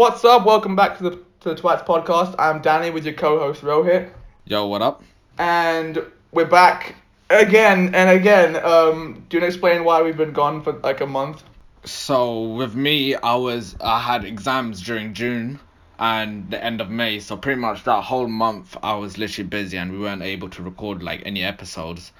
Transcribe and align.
What's 0.00 0.24
up? 0.24 0.46
Welcome 0.46 0.76
back 0.76 0.96
to 0.96 1.02
the 1.02 1.10
to 1.40 1.50
the 1.50 1.54
Twats 1.54 1.84
podcast. 1.84 2.34
I'm 2.38 2.62
Danny 2.62 2.88
with 2.88 3.04
your 3.04 3.12
co-host 3.12 3.60
Rohit, 3.60 4.10
Yo, 4.46 4.66
what 4.66 4.80
up? 4.80 5.02
and 5.36 6.02
we're 6.32 6.46
back 6.46 6.94
again 7.28 7.94
and 7.94 8.08
again. 8.08 8.56
Um, 8.56 9.26
do 9.28 9.36
you 9.36 9.42
want 9.42 9.42
to 9.42 9.46
explain 9.48 9.84
why 9.84 10.00
we've 10.00 10.16
been 10.16 10.32
gone 10.32 10.62
for 10.62 10.72
like 10.72 11.02
a 11.02 11.06
month? 11.06 11.42
So 11.84 12.44
with 12.44 12.74
me, 12.74 13.14
I 13.14 13.34
was 13.34 13.76
I 13.82 14.00
had 14.00 14.24
exams 14.24 14.80
during 14.80 15.12
June 15.12 15.60
and 15.98 16.50
the 16.50 16.64
end 16.64 16.80
of 16.80 16.88
May, 16.88 17.20
so 17.20 17.36
pretty 17.36 17.60
much 17.60 17.84
that 17.84 18.02
whole 18.02 18.26
month 18.26 18.78
I 18.82 18.94
was 18.94 19.18
literally 19.18 19.50
busy 19.50 19.76
and 19.76 19.92
we 19.92 19.98
weren't 19.98 20.22
able 20.22 20.48
to 20.48 20.62
record 20.62 21.02
like 21.02 21.20
any 21.26 21.42
episodes. 21.42 22.10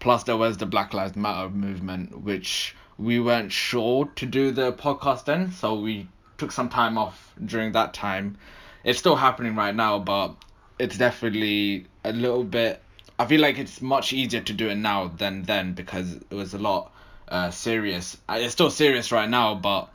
Plus 0.00 0.24
there 0.24 0.36
was 0.36 0.56
the 0.56 0.66
Black 0.66 0.92
Lives 0.92 1.14
Matter 1.14 1.50
movement, 1.50 2.20
which 2.20 2.74
we 2.98 3.20
weren't 3.20 3.52
sure 3.52 4.06
to 4.16 4.26
do 4.26 4.50
the 4.50 4.72
podcast 4.72 5.26
then, 5.26 5.52
so 5.52 5.78
we 5.78 6.08
took 6.38 6.52
some 6.52 6.68
time 6.68 6.96
off 6.96 7.34
during 7.44 7.72
that 7.72 7.92
time. 7.92 8.38
It's 8.84 8.98
still 8.98 9.16
happening 9.16 9.54
right 9.54 9.74
now, 9.74 9.98
but 9.98 10.36
it's 10.78 10.96
definitely 10.96 11.86
a 12.04 12.12
little 12.12 12.44
bit. 12.44 12.80
I 13.18 13.26
feel 13.26 13.40
like 13.40 13.58
it's 13.58 13.82
much 13.82 14.12
easier 14.12 14.40
to 14.40 14.52
do 14.52 14.68
it 14.68 14.76
now 14.76 15.08
than 15.08 15.42
then 15.42 15.74
because 15.74 16.14
it 16.14 16.34
was 16.34 16.54
a 16.54 16.58
lot 16.58 16.92
uh, 17.28 17.50
serious. 17.50 18.16
Uh, 18.28 18.38
It's 18.40 18.52
still 18.52 18.70
serious 18.70 19.10
right 19.10 19.28
now, 19.28 19.56
but 19.56 19.90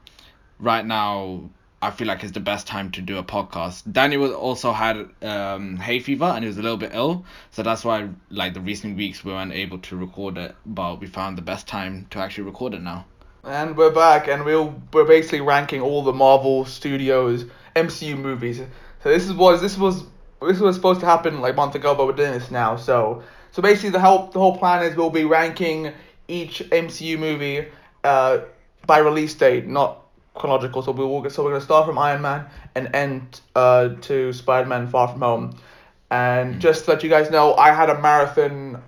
right 0.59 0.85
now 0.85 1.49
I 1.81 1.91
feel 1.91 2.07
like 2.07 2.23
it's 2.23 2.33
the 2.33 2.39
best 2.39 2.67
time 2.67 2.91
to 2.91 3.01
do 3.01 3.17
a 3.17 3.23
podcast. 3.23 3.83
Danny 3.91 4.17
was 4.17 4.31
also 4.31 4.71
had 4.71 5.09
um, 5.21 5.77
hay 5.77 5.99
fever 5.99 6.25
and 6.25 6.43
he 6.43 6.47
was 6.47 6.57
a 6.57 6.61
little 6.61 6.77
bit 6.77 6.91
ill, 6.93 7.25
so 7.51 7.63
that's 7.63 7.83
why 7.83 8.09
like 8.29 8.53
the 8.53 8.61
recent 8.61 8.97
weeks 8.97 9.23
we 9.23 9.31
weren't 9.31 9.53
able 9.53 9.79
to 9.79 9.95
record 9.97 10.37
it. 10.37 10.55
But 10.65 10.99
we 10.99 11.07
found 11.07 11.37
the 11.37 11.41
best 11.41 11.67
time 11.67 12.07
to 12.11 12.19
actually 12.19 12.45
record 12.45 12.73
it 12.73 12.81
now. 12.81 13.05
And 13.45 13.75
we're 13.75 13.91
back, 13.91 14.29
and 14.29 14.45
we'll 14.45 14.73
we're 14.93 15.03
basically 15.03 15.41
ranking 15.41 15.81
all 15.81 16.01
the 16.01 16.13
Marvel 16.13 16.63
Studios 16.63 17.43
MCU 17.75 18.17
movies. 18.17 18.61
So 19.03 19.09
this 19.09 19.25
is 19.25 19.33
was 19.33 19.59
this 19.59 19.77
was 19.77 20.05
this 20.41 20.61
was 20.61 20.77
supposed 20.77 21.01
to 21.01 21.05
happen 21.05 21.41
like 21.41 21.51
a 21.51 21.55
month 21.57 21.75
ago, 21.75 21.93
but 21.93 22.05
we're 22.07 22.13
doing 22.13 22.31
this 22.31 22.51
now. 22.51 22.77
So 22.77 23.21
so 23.51 23.61
basically 23.61 23.89
the 23.89 23.99
whole 23.99 24.27
the 24.27 24.39
whole 24.39 24.57
plan 24.57 24.85
is 24.85 24.95
we'll 24.95 25.09
be 25.09 25.25
ranking 25.25 25.91
each 26.29 26.59
MCU 26.69 27.19
movie 27.19 27.67
uh 28.05 28.39
by 28.87 28.99
release 28.99 29.33
date, 29.33 29.67
not 29.67 30.05
chronological. 30.35 30.81
So 30.81 30.93
we 30.93 31.03
will 31.03 31.29
so 31.29 31.43
we're 31.43 31.51
gonna 31.51 31.65
start 31.65 31.85
from 31.85 31.97
Iron 31.97 32.21
Man 32.21 32.45
and 32.75 32.95
end 32.95 33.41
uh 33.57 33.89
to 34.03 34.31
Spider 34.31 34.69
Man 34.69 34.87
Far 34.87 35.09
From 35.09 35.19
Home. 35.19 35.57
And 36.09 36.61
just 36.61 36.85
to 36.85 36.91
let 36.91 37.03
you 37.03 37.09
guys 37.09 37.29
know, 37.29 37.55
I 37.55 37.73
had 37.73 37.89
a 37.89 37.99
marathon 37.99 38.81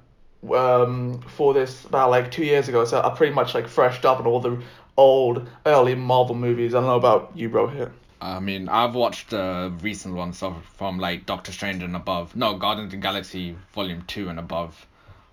um 0.54 1.22
for 1.22 1.54
this 1.54 1.86
about 1.86 2.10
like 2.10 2.32
two 2.32 2.44
years 2.46 2.68
ago, 2.68 2.86
so 2.86 3.02
I 3.02 3.10
pretty 3.16 3.34
much 3.34 3.54
like 3.54 3.68
freshed 3.68 4.06
up 4.06 4.20
on 4.20 4.28
all 4.28 4.40
the 4.40 4.62
old 4.98 5.48
early 5.66 5.96
Marvel 5.96 6.36
movies. 6.36 6.74
I 6.74 6.80
don't 6.80 6.88
know 6.88 6.96
about 6.96 7.32
you, 7.36 7.50
bro. 7.50 7.68
Here. 7.68 7.92
I 8.22 8.40
mean, 8.40 8.70
I've 8.70 8.96
watched 8.96 9.30
the 9.32 9.74
recent 9.82 10.16
ones 10.16 10.38
so 10.38 10.56
from 10.78 11.00
like 11.00 11.26
Doctor 11.26 11.52
Strange 11.52 11.84
and 11.84 11.96
above. 11.96 12.36
No, 12.36 12.56
Guardians 12.58 12.88
of 12.94 13.00
the 13.00 13.04
Galaxy 13.04 13.56
Volume 13.74 14.04
Two 14.08 14.30
and 14.30 14.40
above. 14.40 14.86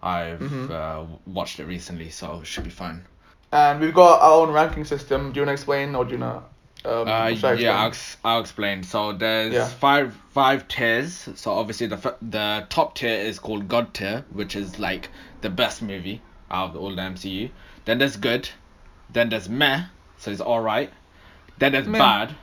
I've 0.03 0.41
Mhm. 0.41 0.71
uh, 0.71 1.05
watched 1.27 1.61
it 1.61 1.67
recently, 1.67 2.11
so 2.11 2.41
it 2.41 2.47
should 2.47 2.65
be 2.65 2.71
fine. 2.71 3.05
And 3.53 3.81
we've 3.81 3.95
got 3.95 4.21
our 4.21 4.41
own 4.43 4.51
ranking 4.51 4.85
system. 4.85 5.31
Do 5.31 5.37
you 5.39 5.43
wanna 5.43 5.53
explain 5.53 5.95
or 5.95 6.05
do 6.05 6.13
you 6.13 6.19
not? 6.19 6.51
Um, 6.85 7.07
Uh, 7.09 7.29
yeah, 7.59 7.81
I'll, 7.81 7.89
explain? 7.89 8.21
I'll 8.25 8.41
explain. 8.41 8.83
So 8.83 9.13
there's 9.13 9.53
Yeah. 9.55 9.67
five 9.69 10.17
five 10.35 10.67
tiers. 10.69 11.29
So 11.37 11.53
obviously 11.53 11.87
the 11.87 11.97
f- 11.97 12.17
the 12.23 12.67
top 12.71 12.95
tier 12.97 13.15
is 13.21 13.39
called 13.39 13.69
God 13.69 13.95
tier, 13.95 14.25
which 14.33 14.57
is 14.57 14.79
like 14.79 15.09
the 15.43 15.51
best 15.51 15.81
movie 15.83 16.21
out 16.51 16.71
of 16.71 16.77
all 16.77 16.95
the 16.95 17.03
MCU. 17.03 17.51
Then 17.85 17.99
there's 17.99 18.17
good. 18.17 18.49
Then 19.11 19.29
there's 19.29 19.49
meh, 19.49 19.85
so 20.19 20.31
it's 20.31 20.41
all 20.41 20.61
right. 20.61 20.91
Then 21.59 21.73
there's 21.73 21.87
Meh. 21.87 21.99
bad, 21.99 22.35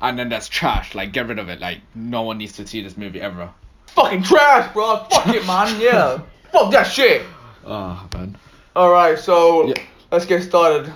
and 0.00 0.18
then 0.18 0.28
there's 0.30 0.48
trash. 0.48 0.94
Like 0.94 1.12
get 1.12 1.26
rid 1.28 1.38
of 1.38 1.48
it. 1.48 1.60
Like 1.60 1.80
no 1.94 2.22
one 2.22 2.38
needs 2.38 2.52
to 2.54 2.66
see 2.66 2.82
this 2.82 2.96
movie 2.96 3.20
ever. 3.20 3.50
Fucking 3.88 4.22
trash, 4.22 4.72
bro. 4.72 5.04
Fuck 5.10 5.28
it, 5.34 5.46
man. 5.46 5.78
Yeah. 5.80 6.20
Fuck 6.52 6.70
that 6.72 6.84
shit. 6.84 7.22
Oh 7.66 8.08
man. 8.14 8.36
All 8.74 8.90
right, 8.90 9.18
so 9.18 9.66
Yeah. 9.68 9.74
let's 10.10 10.24
get 10.26 10.42
started. 10.44 10.90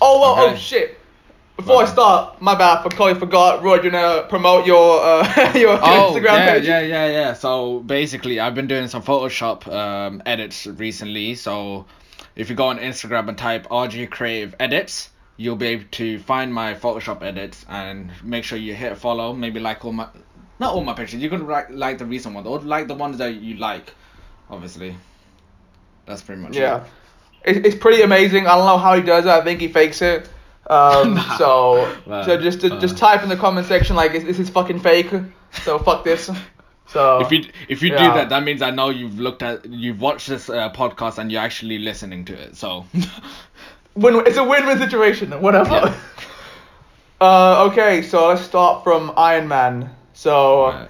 Oh 0.00 0.20
well, 0.20 0.50
oh 0.50 0.56
shit. 0.56 0.98
Before 1.56 1.82
I 1.82 1.86
start, 1.86 2.42
my 2.42 2.56
bad, 2.56 2.78
I 2.84 2.88
totally 2.88 3.14
forgot. 3.18 3.62
Roy, 3.62 3.78
do 3.78 3.86
you 3.86 3.92
wanna 3.92 4.26
promote 4.28 4.66
your 4.66 5.00
uh 5.00 5.52
your 5.54 5.78
Oh 5.80 6.12
Instagram 6.12 6.24
yeah, 6.24 6.52
page? 6.52 6.66
yeah, 6.66 6.80
yeah, 6.80 7.06
yeah. 7.06 7.32
So 7.32 7.78
basically, 7.80 8.40
I've 8.40 8.56
been 8.56 8.66
doing 8.66 8.88
some 8.88 9.02
Photoshop 9.02 9.66
um, 9.72 10.20
edits 10.26 10.66
recently. 10.66 11.36
So 11.36 11.86
if 12.34 12.50
you 12.50 12.56
go 12.56 12.66
on 12.66 12.78
Instagram 12.78 13.28
and 13.28 13.38
type 13.38 13.68
RG 13.68 14.10
Creative 14.10 14.54
Edits, 14.58 15.10
you'll 15.36 15.54
be 15.56 15.68
able 15.68 15.84
to 15.92 16.18
find 16.18 16.52
my 16.52 16.74
Photoshop 16.74 17.22
edits 17.22 17.64
and 17.68 18.10
make 18.24 18.42
sure 18.42 18.58
you 18.58 18.74
hit 18.74 18.98
follow. 18.98 19.32
Maybe 19.32 19.60
like 19.60 19.84
all 19.84 19.92
my, 19.92 20.08
not 20.58 20.74
all 20.74 20.82
my 20.82 20.92
pictures. 20.94 21.22
You 21.22 21.30
can 21.30 21.46
like 21.46 21.70
like 21.70 21.98
the 21.98 22.04
recent 22.06 22.34
ones 22.34 22.48
or 22.48 22.58
like 22.58 22.88
the 22.88 22.94
ones 22.96 23.18
that 23.18 23.36
you 23.36 23.56
like, 23.58 23.94
obviously. 24.50 24.96
That's 26.04 26.20
pretty 26.20 26.42
much 26.42 26.56
Yeah. 26.56 26.84
it. 27.44 27.58
It, 27.58 27.66
it's 27.66 27.76
pretty 27.76 28.02
amazing. 28.02 28.48
I 28.48 28.56
don't 28.56 28.66
know 28.66 28.78
how 28.78 28.96
he 28.96 29.02
does 29.02 29.24
it. 29.24 29.30
I 29.30 29.42
think 29.44 29.60
he 29.60 29.68
fakes 29.68 30.02
it. 30.02 30.28
Um, 30.68 31.14
Nah. 31.14 31.36
so 31.36 31.96
so 32.06 32.36
just 32.40 32.64
uh. 32.64 32.80
just 32.80 32.96
type 32.96 33.22
in 33.22 33.28
the 33.28 33.36
comment 33.36 33.66
section 33.66 33.96
like 33.96 34.12
this 34.12 34.38
is 34.38 34.48
fucking 34.50 34.80
fake. 34.80 35.10
So 35.62 35.78
fuck 35.78 36.04
this. 36.04 36.30
So 36.86 37.20
If 37.20 37.32
you 37.32 37.44
if 37.68 37.82
you 37.82 37.90
do 37.90 37.96
that, 37.96 38.28
that 38.28 38.44
means 38.44 38.62
I 38.62 38.70
know 38.70 38.90
you've 38.90 39.18
looked 39.18 39.42
at 39.42 39.66
you've 39.66 40.00
watched 40.00 40.28
this 40.28 40.48
uh, 40.48 40.70
podcast 40.72 41.18
and 41.18 41.30
you're 41.30 41.40
actually 41.42 41.78
listening 41.78 42.24
to 42.26 42.34
it. 42.34 42.56
So. 42.56 42.86
win 43.94 44.26
it's 44.26 44.36
a 44.36 44.44
win-win 44.44 44.78
situation. 44.78 45.30
Whatever. 45.40 45.70
Yeah. 45.74 45.94
Uh, 47.20 47.70
okay, 47.70 48.02
so 48.02 48.28
let's 48.28 48.42
start 48.42 48.84
from 48.84 49.12
Iron 49.16 49.48
Man. 49.48 49.88
So 50.12 50.66
Right. 50.66 50.88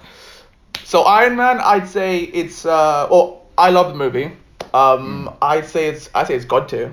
so 0.82 1.02
Iron 1.02 1.36
Man, 1.36 1.60
I'd 1.60 1.86
say 1.86 2.20
it's 2.22 2.64
uh 2.66 3.06
well 3.10 3.42
I 3.56 3.70
love 3.70 3.88
the 3.88 3.94
movie. 3.94 4.32
Um, 4.72 5.30
I'd 5.40 5.66
say 5.66 5.86
it's 5.86 6.10
I 6.14 6.24
say 6.24 6.34
it's 6.34 6.44
God 6.44 6.68
tier. 6.68 6.92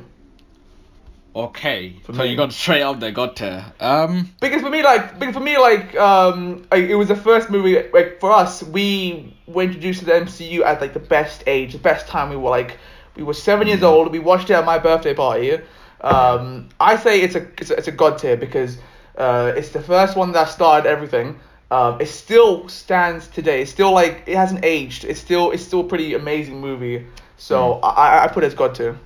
Okay, 1.33 1.95
For 2.03 2.13
so 2.13 2.23
me. 2.23 2.29
you 2.29 2.35
got 2.35 2.51
straight 2.51 2.81
up 2.81 2.99
there, 2.99 3.11
got 3.11 3.37
to. 3.37 3.73
Um, 3.79 4.29
Because 4.41 4.61
for 4.61 4.69
me, 4.69 4.83
like, 4.83 5.17
because 5.17 5.33
for 5.33 5.39
me, 5.39 5.57
like, 5.57 5.95
um, 5.95 6.65
like, 6.71 6.83
it 6.83 6.95
was 6.95 7.07
the 7.07 7.15
first 7.15 7.49
movie. 7.49 7.81
Like 7.93 8.19
for 8.19 8.31
us, 8.31 8.61
we 8.63 9.33
were 9.47 9.63
introduced 9.63 9.99
to 9.99 10.05
the 10.05 10.13
MCU 10.13 10.63
at 10.63 10.81
like 10.81 10.93
the 10.93 10.99
best 10.99 11.43
age, 11.47 11.71
the 11.71 11.79
best 11.79 12.07
time. 12.07 12.29
We 12.29 12.35
were 12.35 12.49
like, 12.49 12.77
we 13.15 13.23
were 13.23 13.33
seven 13.33 13.67
years 13.67 13.81
old. 13.81 14.11
We 14.11 14.19
watched 14.19 14.49
it 14.49 14.53
at 14.55 14.65
my 14.65 14.77
birthday 14.77 15.13
party. 15.13 15.59
Um, 16.01 16.67
I 16.79 16.97
say 16.97 17.21
it's 17.21 17.35
a 17.35 17.47
it's 17.59 17.69
a, 17.69 17.75
it's 17.77 17.87
a 17.87 17.91
god 17.91 18.17
tier 18.17 18.35
because 18.35 18.77
uh, 19.17 19.53
it's 19.55 19.69
the 19.69 19.81
first 19.81 20.17
one 20.17 20.31
that 20.33 20.49
started 20.49 20.89
everything. 20.89 21.39
Um, 21.69 22.01
it 22.01 22.07
still 22.07 22.67
stands 22.67 23.27
today. 23.29 23.61
It's 23.61 23.71
still 23.71 23.93
like 23.93 24.23
it 24.25 24.35
hasn't 24.35 24.65
aged. 24.65 25.05
It's 25.05 25.19
still 25.21 25.51
it's 25.51 25.63
still 25.63 25.81
a 25.81 25.87
pretty 25.87 26.13
amazing 26.13 26.59
movie. 26.59 27.05
So 27.37 27.79
I 27.83 27.89
I- 28.19 28.23
I 28.25 28.27
put 28.27 28.43
it 28.43 28.47
as 28.47 28.53
god 28.53 28.75
tier. 28.75 28.97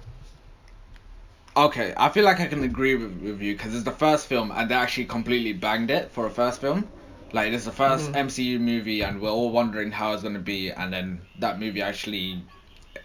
Okay, 1.57 1.93
I 1.97 2.09
feel 2.09 2.23
like 2.25 2.39
I 2.39 2.47
can 2.47 2.63
agree 2.63 2.95
with, 2.95 3.13
with 3.21 3.41
you 3.41 3.55
because 3.55 3.73
it's 3.75 3.83
the 3.85 3.91
first 3.91 4.27
film 4.27 4.51
and 4.51 4.69
they 4.69 4.75
actually 4.75 5.05
completely 5.05 5.53
banged 5.53 5.89
it 5.91 6.11
for 6.11 6.25
a 6.25 6.31
first 6.31 6.61
film. 6.61 6.89
Like, 7.33 7.51
it's 7.53 7.65
the 7.65 7.71
1st 7.71 8.11
Mhm. 8.11 8.15
MCU 8.15 8.59
movie 8.59 9.01
and 9.01 9.21
we're 9.21 9.29
all 9.31 9.51
wondering 9.51 9.91
how 9.91 10.13
it's 10.13 10.21
going 10.21 10.35
to 10.35 10.39
be, 10.39 10.69
and 10.71 10.93
then 10.93 11.21
that 11.39 11.59
movie 11.59 11.81
actually, 11.81 12.41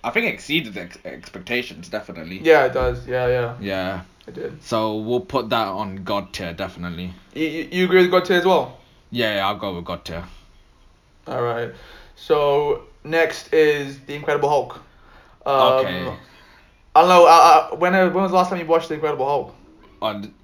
I 0.05 0.11
think, 0.11 0.27
exceeded 0.27 0.77
ex- 0.77 0.99
expectations, 1.05 1.89
definitely. 1.89 2.39
Yeah, 2.39 2.67
it 2.67 2.73
does. 2.73 3.07
Yeah, 3.09 3.27
yeah, 3.27 3.55
Yeah, 3.61 4.01
it 4.29 4.35
did. 4.35 4.63
so 4.63 4.97
we'll 4.99 5.21
put 5.21 5.49
that 5.51 5.67
on 5.69 6.05
God 6.05 6.33
tier, 6.33 6.53
definitely. 6.53 7.13
You, 7.35 7.47
you 7.47 7.69
you 7.73 7.85
agree 7.87 8.03
with 8.03 8.11
god 8.11 8.25
tier 8.27 8.39
as 8.39 8.45
well? 8.45 8.79
Yeah, 9.11 9.37
yeah, 9.37 9.47
I'll 9.49 9.57
go 9.57 9.75
with 9.75 9.85
God 9.85 10.05
tier. 10.05 10.25
All 11.27 11.43
right. 11.43 11.73
So 12.15 12.85
next 13.05 13.53
is 13.53 13.99
the 14.01 14.15
Incredible 14.15 14.49
Hulk. 14.49 14.81
Um, 15.47 15.63
Okay. 15.75 16.15
I 16.95 17.01
don't 17.01 17.09
know. 17.09 17.27
Uh, 17.27 17.29
uh, 17.73 17.77
when 17.77 17.95
uh, 17.95 18.11
when 18.11 18.23
was 18.23 18.31
the 18.31 18.37
last 18.37 18.51
time 18.51 18.59
you 18.59 18.67
watched 18.67 18.89
the 18.89 18.95
Incredible 18.95 19.27
Hulk? 19.27 19.55
On 20.03 20.35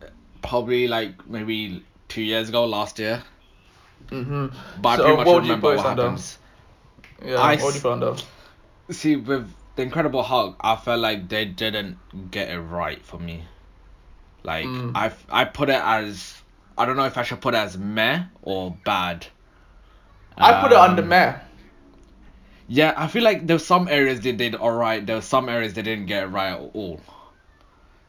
probably 0.42 0.86
like 0.86 1.28
maybe 1.28 1.82
two 2.08 2.22
years 2.22 2.48
ago, 2.48 2.64
last 2.66 2.98
year. 2.98 3.22
Mm-hmm. 4.09 4.47
But 4.80 5.00
I 5.00 5.03
pretty 5.03 5.16
much 5.16 5.26
what 5.26 5.34
would 5.34 5.44
you 5.44 5.50
remember 5.50 5.76
what 5.76 5.86
happens. 5.86 6.38
Yeah. 7.24 7.36
I 7.41 7.56
what 7.56 7.74
you 7.74 7.80
put 7.80 7.92
under? 7.92 8.16
See, 8.91 9.16
with 9.16 9.53
the 9.74 9.82
Incredible 9.82 10.22
Hulk, 10.22 10.56
I 10.60 10.76
felt 10.76 11.00
like 11.00 11.28
they 11.28 11.44
didn't 11.44 12.30
get 12.30 12.48
it 12.50 12.60
right 12.60 13.03
for 13.04 13.18
me. 13.18 13.44
Like 14.44 14.66
Mm. 14.66 14.92
I, 14.94 15.10
I 15.28 15.44
put 15.44 15.68
it 15.68 15.80
as 15.82 16.41
I 16.78 16.84
don't 16.86 16.97
know 16.97 17.06
if 17.06 17.18
I 17.18 17.22
should 17.24 17.41
put 17.41 17.54
it 17.54 17.59
as 17.59 17.76
meh 17.76 18.24
or 18.42 18.76
bad. 18.84 19.26
I 20.36 20.60
put 20.62 20.71
it 20.71 20.78
under 20.78 21.03
Um, 21.03 21.09
meh. 21.09 21.38
Yeah, 22.68 22.95
I 22.97 23.07
feel 23.09 23.22
like 23.22 23.47
there's 23.47 23.65
some 23.65 23.89
areas 23.89 24.21
they 24.21 24.33
did 24.33 24.54
alright. 24.54 25.04
There 25.07 25.16
were 25.16 25.22
some 25.22 25.48
areas 25.48 25.74
they 25.74 25.83
didn't 25.83 26.07
get 26.07 26.24
it 26.24 26.27
right 26.27 26.53
at 26.53 26.60
all. 26.74 27.01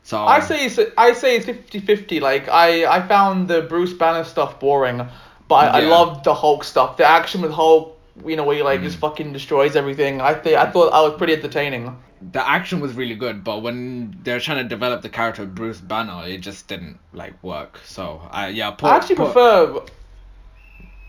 So 0.03 0.17
I 0.25 0.39
say 0.39 0.65
it's 0.65 0.79
I 0.97 1.13
say 1.13 1.35
it's 1.37 1.45
50-50. 1.45 2.21
Like 2.21 2.47
I 2.49 2.85
I 2.85 3.07
found 3.07 3.47
the 3.49 3.61
Bruce 3.63 3.93
Banner 3.93 4.23
stuff 4.23 4.59
boring, 4.59 5.05
but 5.47 5.55
I, 5.55 5.67
I 5.67 5.79
loved 5.81 6.23
the 6.23 6.33
Hulk 6.33 6.63
stuff. 6.63 6.97
The 6.97 7.05
action 7.05 7.41
with 7.41 7.51
Hulk, 7.51 7.99
you 8.25 8.35
know, 8.35 8.43
where 8.45 8.55
he 8.55 8.63
like 8.63 8.81
Mm. 8.81 8.83
just 8.83 8.97
fucking 8.99 9.33
destroys 9.33 9.75
everything. 9.75 10.21
I 10.21 10.33
think 10.33 10.57
I 10.57 10.69
thought 10.71 10.93
I 10.93 11.01
was 11.01 11.17
pretty 11.17 11.33
entertaining. 11.33 11.95
the 12.21 12.47
action 12.47 12.79
was 12.79 12.93
really 12.95 13.15
good, 13.15 13.43
but 13.43 13.61
when 13.61 14.17
they're 14.23 14.39
trying 14.39 14.63
to 14.63 14.67
develop 14.67 15.01
the 15.03 15.09
character 15.09 15.43
of 15.43 15.53
Bruce 15.53 15.81
Banner, 15.81 16.23
it 16.25 16.39
just 16.39 16.67
didn't 16.67 16.99
like 17.13 17.41
work. 17.43 17.79
So 17.85 18.21
I 18.31 18.47
yeah, 18.49 18.75
I 18.81 18.95
actually 18.95 19.17
prefer. 19.17 19.81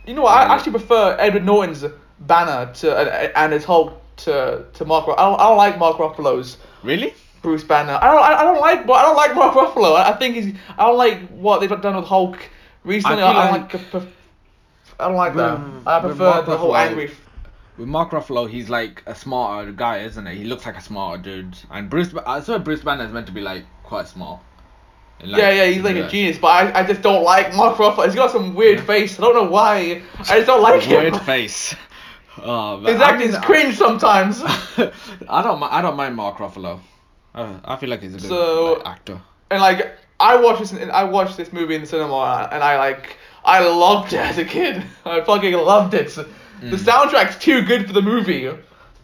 You 0.06 0.14
know 0.14 0.22
what? 0.22 0.32
Yeah. 0.34 0.48
I 0.50 0.54
actually 0.54 0.72
prefer 0.72 1.16
Edward 1.18 1.44
Norton's 1.44 1.84
Banner 2.20 2.72
to 2.74 2.96
and, 2.96 3.32
and 3.36 3.52
his 3.52 3.64
Hulk 3.64 4.00
to 4.18 4.64
to 4.74 4.84
Mark. 4.84 5.04
I 5.08 5.14
don't, 5.24 5.40
I 5.40 5.48
don't 5.48 5.56
like 5.56 5.78
Mark 5.78 5.96
Ruffalo's 5.98 6.56
really. 6.82 7.14
Bruce 7.40 7.62
Banner. 7.62 7.98
I 8.02 8.06
don't. 8.06 8.22
I, 8.22 8.34
I 8.40 8.42
don't 8.44 8.60
like. 8.60 8.80
I 8.80 9.02
don't 9.02 9.16
like 9.16 9.34
Mark 9.34 9.54
Ruffalo. 9.54 9.94
I, 9.94 10.12
think 10.14 10.34
he's. 10.34 10.54
I 10.76 10.86
don't 10.86 10.98
like 10.98 11.28
what 11.28 11.60
they've 11.60 11.68
done 11.80 11.94
with 11.96 12.04
Hulk 12.06 12.36
recently. 12.84 13.22
I 13.22 13.30
I, 13.30 13.50
don't 13.52 13.62
like- 13.62 13.94
like. 13.94 14.02
I 15.00 15.04
don't 15.06 15.16
like 15.16 15.34
that. 15.36 15.60
With- 15.60 15.86
I 15.86 16.00
prefer 16.00 16.42
the 16.42 16.56
whole 16.58 16.72
Ruffalo- 16.72 16.78
angry. 16.88 17.10
With 17.76 17.86
Mark 17.86 18.10
Ruffalo, 18.10 18.50
he's 18.50 18.68
like 18.68 19.04
a 19.06 19.14
smarter 19.14 19.70
guy, 19.70 19.98
isn't 20.00 20.26
he? 20.26 20.38
He 20.38 20.44
looks 20.44 20.66
like 20.66 20.76
a 20.76 20.80
smarter 20.82 21.22
dude. 21.22 21.56
And 21.70 21.88
Bruce, 21.88 22.12
I 22.26 22.40
swear 22.40 22.58
Bruce 22.58 22.80
Banner 22.82 23.04
is 23.06 23.12
meant 23.12 23.26
to 23.26 23.32
be 23.32 23.40
like 23.40 23.64
quite 23.84 24.08
smart. 24.08 24.40
Like, 25.20 25.38
yeah, 25.40 25.50
yeah, 25.50 25.66
he's 25.66 25.82
like 25.82 25.94
yeah. 25.96 26.06
a 26.06 26.10
genius, 26.10 26.38
but 26.38 26.48
I, 26.48 26.80
I 26.80 26.84
just 26.84 27.02
don't 27.02 27.22
like 27.22 27.54
Mark 27.54 27.76
Ruffalo. 27.76 28.04
He's 28.04 28.16
got 28.16 28.32
some 28.32 28.54
weird 28.56 28.78
Yeah. 28.80 28.84
face. 28.84 29.18
I 29.18 29.22
don't 29.22 29.34
know 29.34 29.48
why. 29.50 30.02
I 30.18 30.38
just 30.38 30.46
don't 30.46 30.62
like 30.68 30.82
him. 30.82 31.00
Weird 31.02 31.20
face. 31.22 31.76
Oh, 32.42 32.80
but 32.82 32.92
His 32.92 33.00
I 33.02 33.16
mean, 33.16 33.32
cringe 33.42 33.76
sometimes. 33.76 34.42
I 34.44 35.42
don't. 35.42 35.62
I 35.62 35.80
don't 35.82 35.96
mind 35.96 36.16
Mark 36.16 36.36
Ruffalo. 36.38 36.80
Uh, 37.34 37.58
I 37.64 37.76
feel 37.76 37.88
like 37.90 38.02
he's 38.02 38.14
a 38.14 38.18
good 38.18 38.28
So- 38.28 38.74
like, 38.84 38.86
actor. 38.86 39.20
and 39.50 39.60
like 39.60 39.96
I 40.20 40.36
watched 40.36 40.60
this, 40.60 40.72
I 40.90 41.04
watched 41.04 41.36
this 41.36 41.52
movie 41.52 41.74
in 41.74 41.82
the 41.82 41.86
cinema, 41.86 42.48
and 42.50 42.62
I 42.62 42.78
like 42.78 43.16
I 43.44 43.60
loved 43.66 44.12
it 44.12 44.18
as 44.20 44.38
a 44.38 44.44
kid. 44.44 44.82
I 45.04 45.20
fucking 45.20 45.52
loved 45.54 45.94
it. 45.94 46.08
The 46.60 46.76
soundtrack's 46.76 47.38
too 47.38 47.62
good 47.62 47.86
for 47.86 47.92
the 47.92 48.02
movie. 48.02 48.50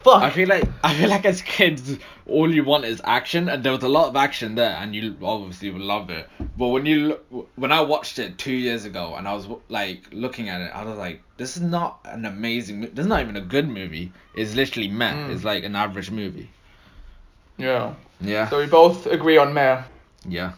Fuck. 0.04 0.22
I 0.22 0.28
feel 0.30 0.48
like 0.48 0.68
I 0.82 0.92
feel 0.94 1.08
like 1.08 1.24
as 1.24 1.40
kids, 1.42 1.96
all 2.26 2.52
you 2.54 2.62
want 2.62 2.84
is 2.84 3.00
action, 3.04 3.48
and 3.48 3.64
there 3.64 3.72
was 3.72 3.82
a 3.82 3.88
lot 3.88 4.08
of 4.08 4.16
action 4.16 4.54
there, 4.54 4.76
and 4.76 4.94
you 4.94 5.16
obviously 5.22 5.70
would 5.70 5.80
love 5.80 6.10
it. 6.10 6.28
But 6.58 6.68
when 6.68 6.84
you 6.84 7.18
when 7.56 7.72
I 7.72 7.80
watched 7.80 8.18
it 8.18 8.36
two 8.36 8.52
years 8.52 8.84
ago, 8.84 9.14
and 9.16 9.26
I 9.26 9.32
was 9.32 9.48
like 9.70 10.04
looking 10.12 10.50
at 10.50 10.60
it, 10.60 10.70
I 10.74 10.84
was 10.84 10.98
like, 10.98 11.22
this 11.38 11.56
is 11.56 11.62
not 11.62 12.00
an 12.04 12.26
amazing. 12.26 12.80
mo- 12.82 12.88
This 12.92 13.04
is 13.04 13.06
not 13.08 13.22
even 13.22 13.36
a 13.36 13.40
good 13.40 13.66
movie. 13.68 14.12
It's 14.36 14.54
literally 14.54 14.88
meh. 14.88 15.12
Mm. 15.14 15.30
It's 15.34 15.42
like 15.44 15.64
an 15.64 15.74
average 15.74 16.10
movie. 16.10 16.50
yeah. 17.56 17.94
Yeah. 18.20 18.48
So 18.50 18.58
we 18.58 18.66
both 18.66 19.06
agree 19.06 19.38
on 19.38 19.52
Meh. 19.54 19.82
yeah. 20.28 20.52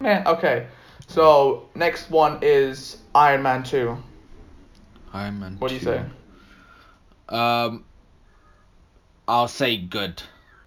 Meh. 0.00 0.22
Okay. 0.26 0.66
So 1.08 1.68
next 1.74 2.10
one 2.10 2.38
is 2.42 2.98
Iron 3.14 3.42
Man 3.42 3.62
two. 3.64 3.96
Iron 5.12 5.40
Man. 5.40 5.56
What 5.58 5.68
do 5.68 5.74
you 5.74 5.80
2. 5.80 5.86
say? 5.86 6.04
Um, 7.28 7.84
I'll 9.30 9.48
say 9.48 9.76
good. 9.76 10.22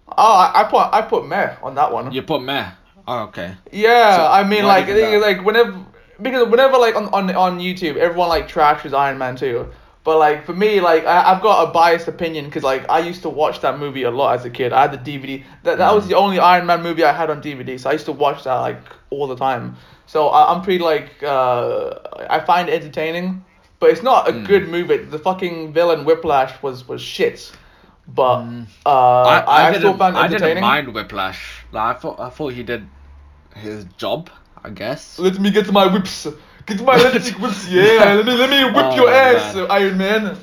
Oh, 0.08 0.50
I, 0.54 0.64
put 0.64 0.78
I 0.92 1.02
put 1.02 1.26
Meh 1.26 1.54
on 1.62 1.74
that 1.74 1.92
one. 1.92 2.10
You 2.12 2.22
put 2.22 2.40
meh. 2.42 2.70
Oh, 3.06 3.24
okay. 3.24 3.54
Yeah, 3.70 4.16
So, 4.16 4.26
I 4.26 4.42
mean 4.44 4.64
like 4.64 4.86
do 4.86 4.92
you 4.92 4.98
think 4.98 5.22
that? 5.22 5.34
like 5.36 5.44
whenever 5.44 5.84
because 6.22 6.48
whenever 6.48 6.78
like 6.78 6.94
on, 6.96 7.06
on 7.12 7.34
on 7.34 7.58
YouTube 7.58 7.96
everyone 7.96 8.30
like 8.30 8.48
trashes 8.48 8.94
Iron 8.94 9.18
Man 9.18 9.36
2. 9.36 9.68
But 10.04 10.18
like 10.18 10.46
for 10.46 10.54
me 10.54 10.80
like 10.80 11.04
I, 11.04 11.32
I've 11.32 11.42
got 11.42 11.68
a 11.68 11.72
biased 11.72 12.08
opinion 12.08 12.46
because 12.46 12.62
like 12.62 12.88
I 12.88 13.00
used 13.00 13.20
to 13.22 13.28
watch 13.28 13.60
that 13.60 13.78
movie 13.78 14.04
a 14.04 14.10
lot 14.10 14.38
as 14.38 14.44
a 14.46 14.50
kid. 14.50 14.72
I 14.72 14.82
had 14.88 14.92
the 14.92 15.02
DVD. 15.18 15.44
That 15.64 15.76
that 15.78 15.92
was 15.94 16.04
Mm. 16.04 16.08
the 16.08 16.16
only 16.16 16.38
Iron 16.38 16.64
Man 16.66 16.82
movie 16.82 17.04
I 17.04 17.12
had 17.12 17.28
on 17.28 17.42
DVD. 17.42 17.78
So 17.78 17.90
I 17.90 17.92
used 17.94 18.06
to 18.06 18.12
watch 18.12 18.44
that 18.44 18.54
like 18.54 18.80
all 19.10 19.26
the 19.26 19.36
time. 19.36 19.76
So 20.06 20.28
I, 20.28 20.54
I'm 20.54 20.62
pretty 20.62 20.82
like 20.82 21.22
uh 21.22 21.98
I 22.30 22.40
find 22.40 22.68
it 22.70 22.74
entertaining, 22.80 23.44
but 23.80 23.90
it's 23.90 24.02
not 24.02 24.28
a 24.28 24.32
Mm. 24.32 24.46
good 24.46 24.68
movie. 24.68 24.96
The 24.98 25.18
fucking 25.18 25.74
villain 25.74 26.06
Whiplash 26.06 26.62
was 26.62 26.88
was 26.88 27.02
shit. 27.02 27.52
But 28.06 28.46
Mm. 28.46 28.66
uh 28.86 28.90
I, 29.24 29.40
I, 29.40 29.68
I, 29.68 29.72
still 29.72 29.94
didn't, 29.94 29.98
found 29.98 30.16
it 30.16 30.20
I 30.20 30.28
didn't 30.28 30.32
entertaining. 30.32 30.60
mind 30.60 30.92
Whiplash. 30.94 31.64
Like, 31.72 31.96
I 31.96 31.98
thought 31.98 32.20
I 32.20 32.30
thought 32.30 32.52
he 32.52 32.62
did 32.62 32.88
his 33.56 33.84
job. 33.96 34.30
I 34.62 34.70
guess. 34.70 35.18
Let 35.18 35.38
me 35.40 35.50
get 35.50 35.70
my 35.72 35.86
whips. 35.86 36.26
Get 36.66 36.80
my 36.82 36.94
electric 37.00 37.38
whips, 37.38 37.68
yeah. 37.68 38.14
Let 38.14 38.26
me 38.26 38.32
let 38.36 38.50
me 38.50 38.64
whip 38.64 38.92
Oh, 38.92 38.94
your 38.94 39.10
ass, 39.10 39.54
man. 39.54 39.66
Iron 39.70 39.98
Man. 39.98 40.36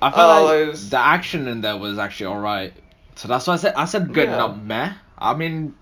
I 0.00 0.10
felt 0.10 0.28
Oh, 0.28 0.44
like 0.44 0.90
the 0.90 0.98
action 0.98 1.46
in 1.48 1.60
there 1.60 1.76
was 1.76 1.98
actually 1.98 2.26
alright. 2.26 2.74
So 3.16 3.28
that's 3.28 3.46
why 3.46 3.54
I 3.54 3.56
said 3.56 3.74
I 3.74 3.84
said 3.84 4.12
good, 4.12 4.28
Yeah. 4.28 4.36
not 4.36 4.62
meh. 4.62 4.92
I 5.18 5.34
mean, 5.34 5.76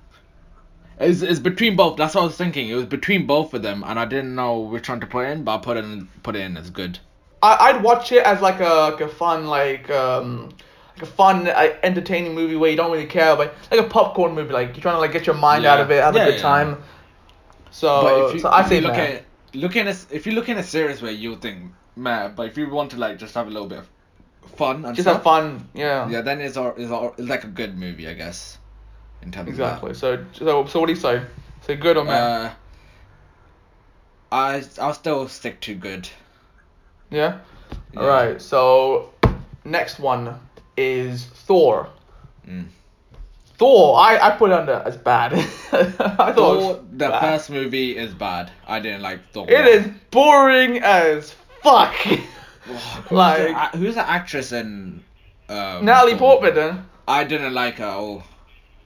it's, 0.98 1.22
it's 1.22 1.40
between 1.40 1.76
both. 1.76 1.96
That's 1.96 2.14
what 2.14 2.22
I 2.22 2.24
was 2.24 2.36
thinking. 2.36 2.68
It 2.68 2.74
was 2.74 2.86
between 2.86 3.26
both 3.26 3.54
of 3.54 3.62
them, 3.62 3.82
and 3.86 3.98
I 3.98 4.04
didn't 4.04 4.34
know 4.34 4.60
which 4.60 4.88
one 4.88 5.00
to 5.00 5.06
put 5.06 5.26
in, 5.26 5.44
but 5.44 5.56
I 5.56 5.58
put 5.58 5.76
in, 5.78 6.08
put 6.22 6.36
it 6.36 6.40
in 6.40 6.56
as 6.56 6.70
good. 6.70 6.98
I 7.42 7.56
I'd 7.70 7.82
watch 7.82 8.12
it 8.12 8.24
as 8.24 8.40
like 8.42 8.60
a 8.60 8.90
like 8.90 9.00
a 9.00 9.08
fun 9.08 9.46
like 9.46 9.88
um 9.90 10.50
like 10.50 10.50
a 10.50 10.69
fun 11.06 11.48
uh, 11.48 11.76
entertaining 11.82 12.34
movie 12.34 12.56
where 12.56 12.70
you 12.70 12.76
don't 12.76 12.90
really 12.92 13.06
care 13.06 13.32
about 13.32 13.52
like 13.70 13.80
a 13.80 13.88
popcorn 13.88 14.34
movie 14.34 14.52
like 14.52 14.68
you're 14.76 14.82
trying 14.82 14.94
to 14.96 15.00
like 15.00 15.12
get 15.12 15.26
your 15.26 15.36
mind 15.36 15.64
out 15.66 15.80
of 15.80 15.90
it, 15.90 16.02
have 16.02 16.14
Yeah, 16.14 16.22
a 16.22 16.26
good 16.26 16.36
yeah. 16.36 16.42
time. 16.42 16.82
So, 17.70 18.02
but 18.02 18.28
if 18.28 18.34
you, 18.34 18.40
so 18.40 18.48
I 18.50 18.62
say 18.68 18.80
look 18.80 18.96
meh. 18.96 19.02
at 19.02 19.24
look 19.54 19.76
in 19.76 19.88
a 19.88 19.94
if 20.10 20.26
you 20.26 20.32
look 20.32 20.48
in 20.48 20.58
a 20.58 20.62
serious 20.62 21.00
way, 21.02 21.12
you'll 21.12 21.36
think 21.36 21.72
meh. 21.96 22.28
But 22.28 22.46
if 22.48 22.56
you 22.58 22.68
want 22.70 22.90
to 22.92 22.96
like 22.96 23.18
just 23.18 23.34
have 23.34 23.46
a 23.46 23.50
little 23.50 23.68
bit 23.68 23.78
of 23.78 23.88
fun 24.56 24.84
and 24.84 24.94
just 24.96 25.04
stuff, 25.04 25.16
have 25.16 25.22
fun, 25.24 25.68
yeah. 25.74 26.08
yeah, 26.08 26.20
then 26.22 26.40
it's 26.40 26.56
all, 26.56 26.74
it's, 26.76 26.90
all, 26.90 27.14
it's 27.16 27.28
like 27.28 27.44
a 27.44 27.48
good 27.48 27.76
movie, 27.78 28.08
I 28.08 28.14
guess. 28.14 28.58
In 29.22 29.30
terms 29.30 29.48
Exactly. 29.48 29.90
of 29.90 29.96
So 29.96 30.24
so 30.32 30.66
so 30.66 30.80
what 30.80 30.86
do 30.86 30.92
you 30.92 30.98
say? 30.98 31.22
Say 31.60 31.76
good 31.76 31.96
or 31.96 32.04
meh? 32.04 32.12
Uh, 32.12 32.50
I 34.32 34.62
I'll 34.80 34.94
still 34.94 35.28
stick 35.28 35.60
to 35.62 35.74
good. 35.74 36.08
yeah. 37.10 37.38
yeah. 37.92 38.00
All 38.00 38.06
right. 38.06 38.40
So 38.40 39.12
next 39.64 39.98
one 39.98 40.38
is 40.80 41.24
Thor. 41.24 41.88
Mm. 42.48 42.66
Thor, 43.58 43.98
I, 43.98 44.18
I 44.18 44.30
put 44.36 44.50
it 44.50 44.54
under 44.58 44.82
as 44.86 44.96
bad. 44.96 45.32
I 45.34 45.42
thought 45.84 46.30
it 46.30 46.36
was 46.40 46.76
Thor, 46.76 46.84
the 46.92 47.08
bad. 47.08 47.20
first 47.20 47.50
movie 47.50 47.96
is 47.96 48.14
bad. 48.14 48.50
I 48.66 48.80
didn't 48.80 49.02
like 49.02 49.20
Thor. 49.32 49.46
It 49.50 49.66
is 49.66 49.86
boring 50.10 50.78
as 50.78 51.34
fuck. 51.62 51.92
Who's 51.94 52.80
like- 53.10 53.72
the, 53.72 53.78
who's 53.78 53.94
the 53.96 54.08
actress 54.08 54.52
in? 54.52 55.04
Um, 55.48 55.84
Natalie 55.84 56.12
Thor? 56.12 56.40
Portman. 56.40 56.54
Then. 56.54 56.86
I 57.06 57.24
didn't 57.24 57.52
like 57.54 57.76
her. 57.76 57.84
at 57.84 57.94
all. 57.94 58.22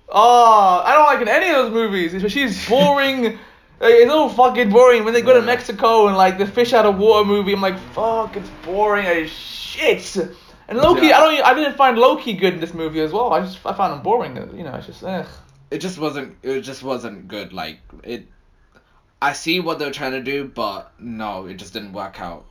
Oh, 0.08 0.82
I 0.85 0.93
don't 0.94 1.05
like 1.06 1.20
in 1.23 1.29
any 1.29 1.50
of 1.50 1.67
those 1.67 1.73
movies. 1.73 2.32
She's 2.32 2.69
boring. 2.69 3.38
It's 3.81 4.11
all 4.11 4.29
fucking 4.31 4.70
boring. 4.70 5.05
When 5.05 5.12
they 5.14 5.20
go 5.23 5.35
to 5.35 5.43
Mexico 5.43 6.06
and 6.08 6.17
like 6.17 6.38
the 6.38 6.46
fish 6.46 6.73
out 6.73 6.87
of 6.87 6.96
water 6.99 7.25
movie, 7.26 7.52
I'm 7.52 7.61
like, 7.61 7.79
fuck, 7.93 8.37
it's 8.37 8.49
boring 8.64 9.05
as 9.06 9.31
shit. 9.31 10.17
And 10.69 10.78
Loki, 10.78 11.06
Yeah. 11.06 11.19
I 11.19 11.20
don't, 11.20 11.44
I 11.46 11.55
didn't 11.55 11.76
find 11.76 11.99
Loki 11.99 12.32
good 12.32 12.55
in 12.55 12.61
this 12.61 12.75
movie 12.75 13.00
as 13.00 13.12
well. 13.12 13.32
I 13.32 13.40
just, 13.40 13.58
I 13.66 13.72
found 13.75 13.93
him 13.94 14.02
boring. 14.02 14.37
You 14.56 14.64
know, 14.64 14.75
it's 14.75 14.87
just, 14.87 15.02
eh. 15.02 15.25
It 15.70 15.78
just 15.78 15.99
wasn't. 15.99 16.37
It 16.43 16.61
just 16.61 16.82
wasn't 16.82 17.28
good. 17.28 17.52
Like 17.52 17.81
it. 18.02 18.26
I 19.20 19.32
see 19.32 19.61
what 19.61 19.78
they're 19.78 19.90
trying 19.90 20.12
to 20.12 20.22
do, 20.22 20.44
but 20.46 20.93
no, 21.00 21.46
it 21.46 21.55
just 21.55 21.72
didn't 21.72 21.93
work 21.93 22.20
out. 22.20 22.44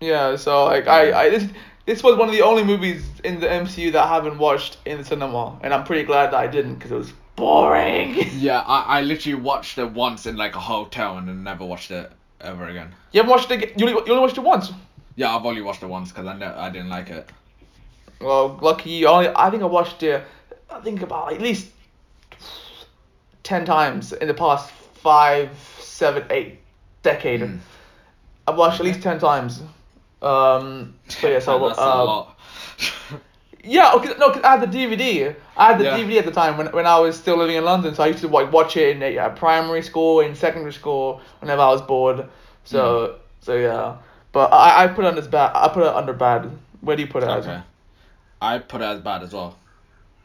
Yeah, 0.00 0.36
so 0.36 0.64
like 0.64 0.86
I, 0.88 1.24
I 1.26 1.30
this 1.30 1.48
this 1.86 2.02
was 2.02 2.16
one 2.16 2.28
of 2.28 2.34
the 2.34 2.42
only 2.42 2.64
movies 2.64 3.04
in 3.24 3.40
the 3.40 3.46
MCU 3.46 3.92
that 3.92 4.04
I 4.04 4.08
haven't 4.14 4.38
watched 4.38 4.76
in 4.84 4.98
the 4.98 5.04
cinema, 5.04 5.58
and 5.62 5.72
I'm 5.72 5.84
pretty 5.84 6.02
glad 6.02 6.26
that 6.32 6.36
I 6.36 6.46
didn't 6.48 6.74
because 6.74 6.90
it 6.90 6.96
was 6.96 7.12
boring. 7.36 8.14
Yeah, 8.36 8.60
I, 8.60 8.98
I 8.98 9.00
literally 9.02 9.40
watched 9.40 9.78
it 9.78 9.90
once 9.90 10.26
in 10.26 10.36
like 10.36 10.54
a 10.54 10.60
hotel 10.60 11.16
and 11.16 11.26
then 11.28 11.42
never 11.44 11.64
watched 11.64 11.90
it 11.90 12.12
ever 12.40 12.68
again. 12.68 12.94
you 13.12 13.20
haven't 13.22 13.30
watched 13.30 13.50
it? 13.50 13.78
You 13.80 13.88
only, 13.88 14.02
you 14.06 14.12
only 14.12 14.20
watched 14.20 14.36
it 14.36 14.42
once. 14.42 14.70
Yeah, 15.16 15.34
I've 15.34 15.44
only 15.46 15.62
watched 15.62 15.82
it 15.82 15.86
once 15.86 16.10
because 16.12 16.26
I 16.26 16.36
know 16.36 16.54
I 16.56 16.70
didn't 16.70 16.90
like 16.90 17.10
it. 17.10 17.28
Well, 18.20 18.58
lucky 18.62 18.90
you. 18.90 19.08
Only 19.08 19.28
I 19.34 19.50
think 19.50 19.62
I 19.62 19.66
watched 19.66 20.02
it. 20.02 20.22
I 20.70 20.80
think 20.80 21.02
about 21.02 21.32
at 21.32 21.40
least 21.40 21.68
ten 23.42 23.64
times 23.64 24.12
in 24.12 24.28
the 24.28 24.34
past 24.34 24.70
five, 24.70 25.50
seven, 25.80 26.24
eight 26.30 26.58
decade. 27.02 27.40
Mm. 27.40 27.58
I've 28.46 28.56
watched 28.56 28.80
at 28.80 28.86
least 28.86 29.02
ten 29.02 29.18
times. 29.18 29.62
Um. 30.22 30.94
So 31.08 31.28
yeah, 31.28 31.38
so 31.40 31.66
That's 31.66 31.78
a 31.78 31.82
uh, 31.82 32.04
lot. 32.04 32.38
Yeah, 33.68 33.94
okay, 33.94 34.12
no, 34.16 34.30
'cause 34.30 34.42
I 34.44 34.56
had 34.56 34.60
the 34.70 34.78
DVD. 34.78 35.34
I 35.56 35.72
had 35.72 35.80
the 35.80 35.84
Yeah. 35.86 35.96
DVD 35.98 36.18
at 36.18 36.24
the 36.24 36.30
time 36.30 36.56
when, 36.56 36.68
when 36.68 36.86
I 36.86 37.00
was 37.00 37.16
still 37.18 37.36
living 37.36 37.56
in 37.56 37.64
London, 37.64 37.96
so 37.96 38.04
I 38.04 38.06
used 38.06 38.20
to 38.20 38.28
like 38.28 38.52
watch 38.52 38.76
it 38.76 38.96
in 39.02 39.18
uh, 39.18 39.28
primary 39.30 39.82
school, 39.82 40.20
in 40.20 40.36
secondary 40.36 40.72
school, 40.72 41.20
whenever 41.40 41.62
I 41.62 41.70
was 41.70 41.82
bored. 41.82 42.28
So 42.62 43.16
so 43.40 43.56
yeah, 43.56 43.96
but 44.36 44.52
I, 44.52 44.84
I 44.84 44.88
put 44.88 45.06
it 45.06 45.08
under 45.08 45.22
bad. 45.22 45.52
I 45.54 45.68
put 45.68 45.82
it 45.82 45.94
under 45.94 46.12
bad. 46.12 46.50
Where 46.82 46.94
do 46.94 47.00
you 47.00 47.08
put 47.08 47.22
it? 47.22 47.28
as? 47.30 47.48
I 48.42 48.58
put 48.58 48.82
it 48.82 48.84
as 48.84 49.00
bad 49.00 49.22
as 49.22 49.32
well. 49.32 49.56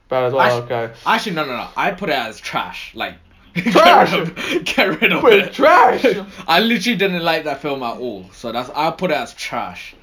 Bad 0.10 0.26
as 0.26 0.34
well. 0.34 0.64
Okay. 0.64 0.92
Actually, 1.06 1.36
no, 1.36 1.46
no, 1.46 1.56
no. 1.56 1.70
I 1.78 1.92
put 1.92 2.10
it 2.10 2.16
as 2.16 2.38
trash. 2.38 2.94
Like, 2.94 3.16
Trash? 3.56 4.12
get 4.12 4.20
rid 4.20 4.28
of, 4.28 4.66
get 4.66 5.02
rid 5.02 5.14
of 5.14 5.24
it 5.24 5.54
trash? 5.54 6.04
I 6.48 6.60
literally 6.60 6.98
didn't 6.98 7.24
like 7.24 7.46
that 7.46 7.62
film 7.62 7.84
at 7.84 8.00
all. 8.00 8.30
So 8.34 8.52
that's 8.52 8.70
I 8.72 8.92
put 8.92 9.12
it 9.12 9.18
as 9.18 9.34
trash. 9.34 9.96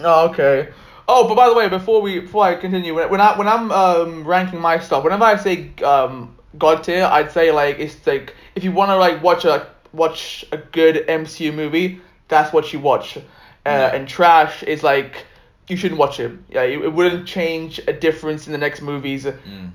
Oh, 0.00 0.28
okay. 0.30 0.70
Oh, 1.06 1.28
but 1.28 1.36
by 1.36 1.48
the 1.48 1.54
way, 1.54 1.68
before 1.68 2.02
we 2.02 2.18
before 2.18 2.42
I 2.42 2.56
continue, 2.56 2.92
when, 2.92 3.08
when 3.08 3.20
I 3.20 3.38
when 3.38 3.46
I'm 3.46 3.70
um 3.70 4.24
ranking 4.26 4.60
my 4.60 4.80
stuff, 4.80 5.04
whenever 5.04 5.22
I 5.22 5.36
say 5.36 5.70
um 5.84 6.36
god 6.58 6.82
tier, 6.82 7.04
I'd 7.04 7.30
say 7.30 7.52
like 7.52 7.78
it's 7.78 8.04
like 8.04 8.34
if 8.56 8.64
you 8.64 8.72
want 8.72 8.88
to 8.88 8.96
like 8.96 9.22
watch 9.22 9.44
a 9.44 9.68
watch 9.92 10.44
a 10.50 10.56
good 10.56 11.06
MCU 11.06 11.54
movie, 11.54 12.00
that's 12.28 12.52
what 12.52 12.72
you 12.72 12.80
watch. 12.80 13.16
Uh. 13.16 13.68
And 13.68 14.08
trash 14.08 14.62
is 14.62 14.82
like 14.82 15.26
you 15.68 15.76
shouldn't 15.76 15.98
watch 15.98 16.18
it. 16.20 16.32
Yeah, 16.50 16.62
it, 16.62 16.80
it 16.82 16.92
wouldn't 16.92 17.26
change 17.26 17.80
a 17.86 17.92
difference 17.92 18.46
in 18.46 18.52
the 18.52 18.58
next 18.58 18.82
movies. 18.82 19.24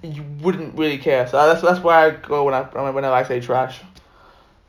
You 0.04 0.24
wouldn't 0.42 0.78
really 0.78 0.98
care. 0.98 1.28
So 1.28 1.38
that's 1.48 1.62
that's 1.62 1.80
where 1.80 1.96
I 1.96 2.10
go 2.12 2.44
when 2.44 2.54
I 2.54 2.62
whenever 2.64 3.14
I 3.16 3.24
say 3.24 3.40
trash. 3.40 3.80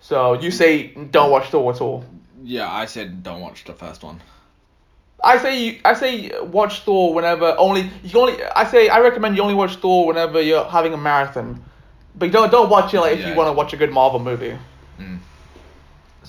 So 0.00 0.34
you 0.34 0.50
say 0.50 0.88
don't 1.10 1.30
watch 1.30 1.48
Thor 1.48 1.72
at 1.72 1.80
all. 1.80 2.04
Yeah, 2.44 2.70
I 2.70 2.86
said 2.86 3.22
don't 3.22 3.40
watch 3.40 3.64
the 3.64 3.72
first 3.74 4.02
one. 4.02 4.20
I 5.22 5.38
say 5.38 5.60
you, 5.64 5.80
I 5.84 5.94
say 5.94 6.30
watch 6.40 6.80
Thor 6.80 7.12
whenever 7.12 7.54
only 7.58 7.90
you 8.04 8.20
only 8.20 8.40
I 8.44 8.64
say 8.64 8.88
I 8.88 9.00
recommend 9.00 9.36
you 9.36 9.42
only 9.42 9.54
watch 9.56 9.74
Thor 9.76 10.06
whenever 10.06 10.40
you're 10.40 10.64
having 10.64 10.94
a 10.94 10.96
marathon, 10.96 11.64
but 12.14 12.30
don't 12.30 12.50
don't 12.52 12.70
watch 12.70 12.94
it 12.94 13.00
like 13.00 13.14
if 13.14 13.20
Yeah. 13.20 13.30
you 13.30 13.34
want 13.34 13.48
to 13.48 13.52
watch 13.52 13.72
a 13.72 13.76
good 13.76 13.90
Marvel 13.90 14.20
movie. 14.20 14.56
Mm. 15.00 15.18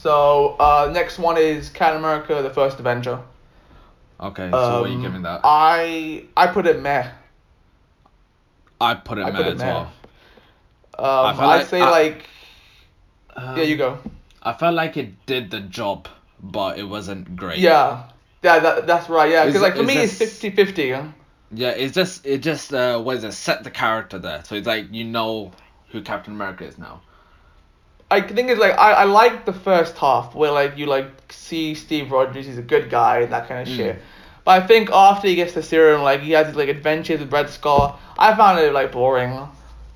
So 0.01 0.55
uh, 0.59 0.89
next 0.93 1.19
one 1.19 1.37
is 1.37 1.69
Captain 1.69 1.99
America: 1.99 2.41
The 2.41 2.49
First 2.49 2.79
Avenger. 2.79 3.19
Okay, 4.21 4.49
so 4.51 4.81
what 4.81 4.89
are 4.89 4.91
you 4.91 4.95
Um, 4.97 5.01
giving 5.01 5.21
that? 5.23 5.41
I 5.43 6.25
I 6.35 6.47
put 6.47 6.65
it 6.67 6.81
meh. 6.81 7.09
I 8.81 8.93
put 8.95 9.17
it 9.17 9.25
I 9.25 9.31
meh 9.31 9.37
put 9.37 9.47
it 9.47 9.53
as 9.53 9.59
meh. 9.59 9.65
well. 9.73 9.91
Um, 10.99 11.35
feel 11.35 11.45
I'd 11.45 11.57
like- 11.57 11.67
say 11.67 11.81
I- 11.81 11.89
like 11.89 12.25
Um, 13.35 13.57
yeah 13.57 13.63
you 13.63 13.77
go. 13.77 13.97
I 14.41 14.53
felt 14.53 14.73
like 14.75 14.95
it 14.97 15.25
did 15.25 15.51
the 15.51 15.59
job, 15.61 16.07
but 16.41 16.77
it 16.79 16.83
wasn't 16.83 17.35
great. 17.35 17.59
Yeah. 17.59 18.03
Yeah, 18.41 18.59
that, 18.59 18.87
that's 18.87 19.09
right. 19.09 19.29
Yeah, 19.29 19.45
because 19.45 19.61
like 19.61 19.75
for 19.75 19.83
me 19.83 19.97
it's 19.97 20.17
this- 20.17 20.39
50-50. 20.41 20.95
Huh? 20.95 21.07
Yeah, 21.51 21.69
it's 21.71 21.93
just 21.93 22.25
it 22.25 22.39
just 22.39 22.73
uh 22.73 22.99
what 23.01 23.17
is 23.17 23.23
it 23.25 23.33
set 23.33 23.63
the 23.63 23.71
character 23.71 24.17
there, 24.19 24.43
so 24.45 24.55
it's 24.55 24.67
like 24.67 24.93
you 24.93 25.03
know 25.03 25.51
who 25.91 26.01
Captain 26.01 26.33
America 26.33 26.63
is 26.65 26.77
now. 26.77 27.01
I 28.11 28.21
think 28.21 28.49
it's 28.49 28.59
like 28.59 28.77
I, 28.77 28.91
I 28.93 29.03
like 29.03 29.45
the 29.45 29.53
first 29.53 29.97
half 29.97 30.33
where 30.33 30.51
like 30.51 30.77
you 30.77 30.85
like 30.87 31.31
see 31.31 31.75
Steve 31.75 32.11
Rogers, 32.11 32.45
he's 32.45 32.57
a 32.57 32.63
good 32.63 32.89
guy 32.89 33.19
and 33.19 33.31
that 33.33 33.47
kind 33.47 33.61
of 33.61 33.67
Mm. 33.67 33.77
shit. 33.77 34.01
But 34.45 34.63
I 34.63 34.65
think 34.65 34.89
after 34.91 35.27
he 35.27 35.35
gets 35.35 35.53
the 35.53 35.61
serum, 35.61 36.01
like 36.01 36.21
he 36.21 36.31
has 36.31 36.47
his 36.47 36.55
like 36.55 36.69
adventures 36.69 37.19
with 37.19 37.31
Red 37.31 37.49
Skull. 37.49 37.99
I 38.17 38.35
found 38.35 38.59
it 38.59 38.73
like 38.73 38.91
boring. 38.91 39.37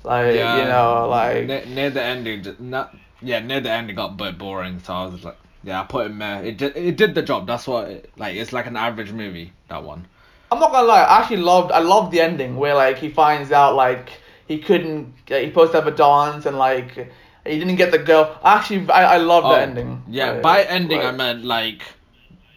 Like 0.04 0.34
yeah, 0.36 0.58
you 0.58 0.64
know, 0.68 1.08
like 1.08 1.46
near, 1.46 1.64
near 1.66 1.90
the 1.90 2.02
end, 2.02 2.28
it 2.28 2.60
not 2.60 2.94
yeah 3.22 3.40
near 3.40 3.60
the 3.60 3.70
end 3.70 3.90
it 3.90 3.94
got 3.94 4.10
a 4.10 4.14
bit 4.14 4.38
boring, 4.38 4.78
so 4.80 4.92
I 4.92 5.06
was 5.06 5.24
like 5.24 5.38
yeah 5.64 5.80
I 5.80 5.84
put 5.84 6.06
it 6.06 6.18
there. 6.18 6.44
It 6.44 6.58
did 6.58 6.76
it 6.76 6.96
did 6.96 7.14
the 7.14 7.22
job. 7.22 7.46
That's 7.46 7.66
what 7.66 7.88
it, 7.88 8.10
like 8.16 8.36
it's 8.36 8.52
like 8.52 8.66
an 8.66 8.76
average 8.76 9.12
movie 9.12 9.52
that 9.68 9.82
one. 9.82 10.06
I'm 10.52 10.60
not 10.60 10.70
gonna 10.72 10.86
lie. 10.86 11.02
I 11.02 11.20
actually 11.22 11.38
loved 11.38 11.72
I 11.72 11.80
loved 11.80 12.12
the 12.12 12.20
ending 12.20 12.56
where 12.56 12.74
like 12.74 12.98
he 12.98 13.08
finds 13.08 13.50
out 13.50 13.74
like 13.74 14.10
he 14.46 14.58
couldn't 14.58 15.14
uh, 15.30 15.36
he 15.36 15.46
supposed 15.48 15.72
to 15.72 15.78
have 15.78 15.86
a 15.88 15.96
dance 15.96 16.44
and 16.46 16.58
like 16.58 17.10
he 17.46 17.58
didn't 17.58 17.76
get 17.76 17.90
the 17.92 17.98
girl. 17.98 18.38
Actually, 18.44 18.88
I 18.90 19.14
I 19.14 19.16
love 19.18 19.44
Oh, 19.44 19.54
the 19.54 19.60
ending. 19.60 20.02
Yeah, 20.08 20.32
Like, 20.32 20.42
by 20.42 20.62
ending 20.62 21.00
I 21.00 21.10
meant 21.12 21.44
like 21.44 21.82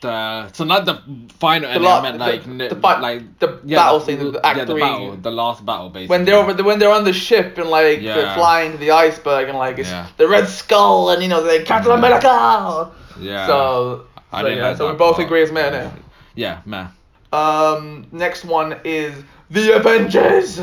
the 0.01 0.47
so 0.53 0.63
not 0.63 0.85
the 0.85 1.01
final 1.39 1.67
The 1.69 1.75
ending. 1.75 1.83
la- 1.89 1.99
I 1.99 2.01
meant 2.03 2.19
the- 2.19 2.25
like 2.25 2.43
the 2.43 2.49
ni- 2.75 2.81
fi- 2.81 2.99
like 2.99 3.39
the 3.39 3.59
yeah, 3.65 3.77
battle 3.77 3.99
the, 3.99 4.05
scene, 4.05 4.31
the 4.31 4.45
act 4.45 4.57
yeah, 4.57 4.65
the 4.65 4.73
three. 4.73 4.81
battle, 4.81 5.15
the 5.17 5.31
last 5.31 5.65
battle 5.65 5.89
basically. 5.89 6.07
when 6.13 6.25
they're 6.25 6.35
over 6.37 6.53
the, 6.53 6.63
when 6.63 6.77
they're 6.79 6.91
on 6.99 7.03
the 7.03 7.13
ship 7.13 7.57
and 7.57 7.69
like 7.69 8.01
they're 8.01 8.33
flying 8.35 8.71
to 8.73 8.77
the 8.77 8.91
iceberg 8.91 9.49
and 9.49 9.57
like 9.57 9.79
it's 9.79 9.89
Yeah. 9.89 10.05
the 10.17 10.27
Red 10.27 10.47
Skull 10.47 11.09
and 11.09 11.23
you 11.23 11.29
know 11.29 11.41
they 11.43 11.63
Captain 11.63 11.91
Yeah. 11.91 11.97
America. 11.97 12.91
yeah. 13.19 13.47
So, 13.47 14.03
I 14.31 14.41
so 14.41 14.47
didn't 14.49 14.63
yeah, 14.63 14.75
so 14.75 14.91
we 14.91 14.97
both 14.97 15.15
part. 15.15 15.25
agree 15.25 15.41
it's 15.41 15.51
meh. 15.51 15.69
innit? 15.71 15.91
Yeah, 16.35 16.57
meh. 16.65 16.87
Um, 17.33 18.05
next 18.11 18.45
one 18.45 18.77
is 18.83 19.11
the 19.49 19.75
Avengers, 19.75 20.61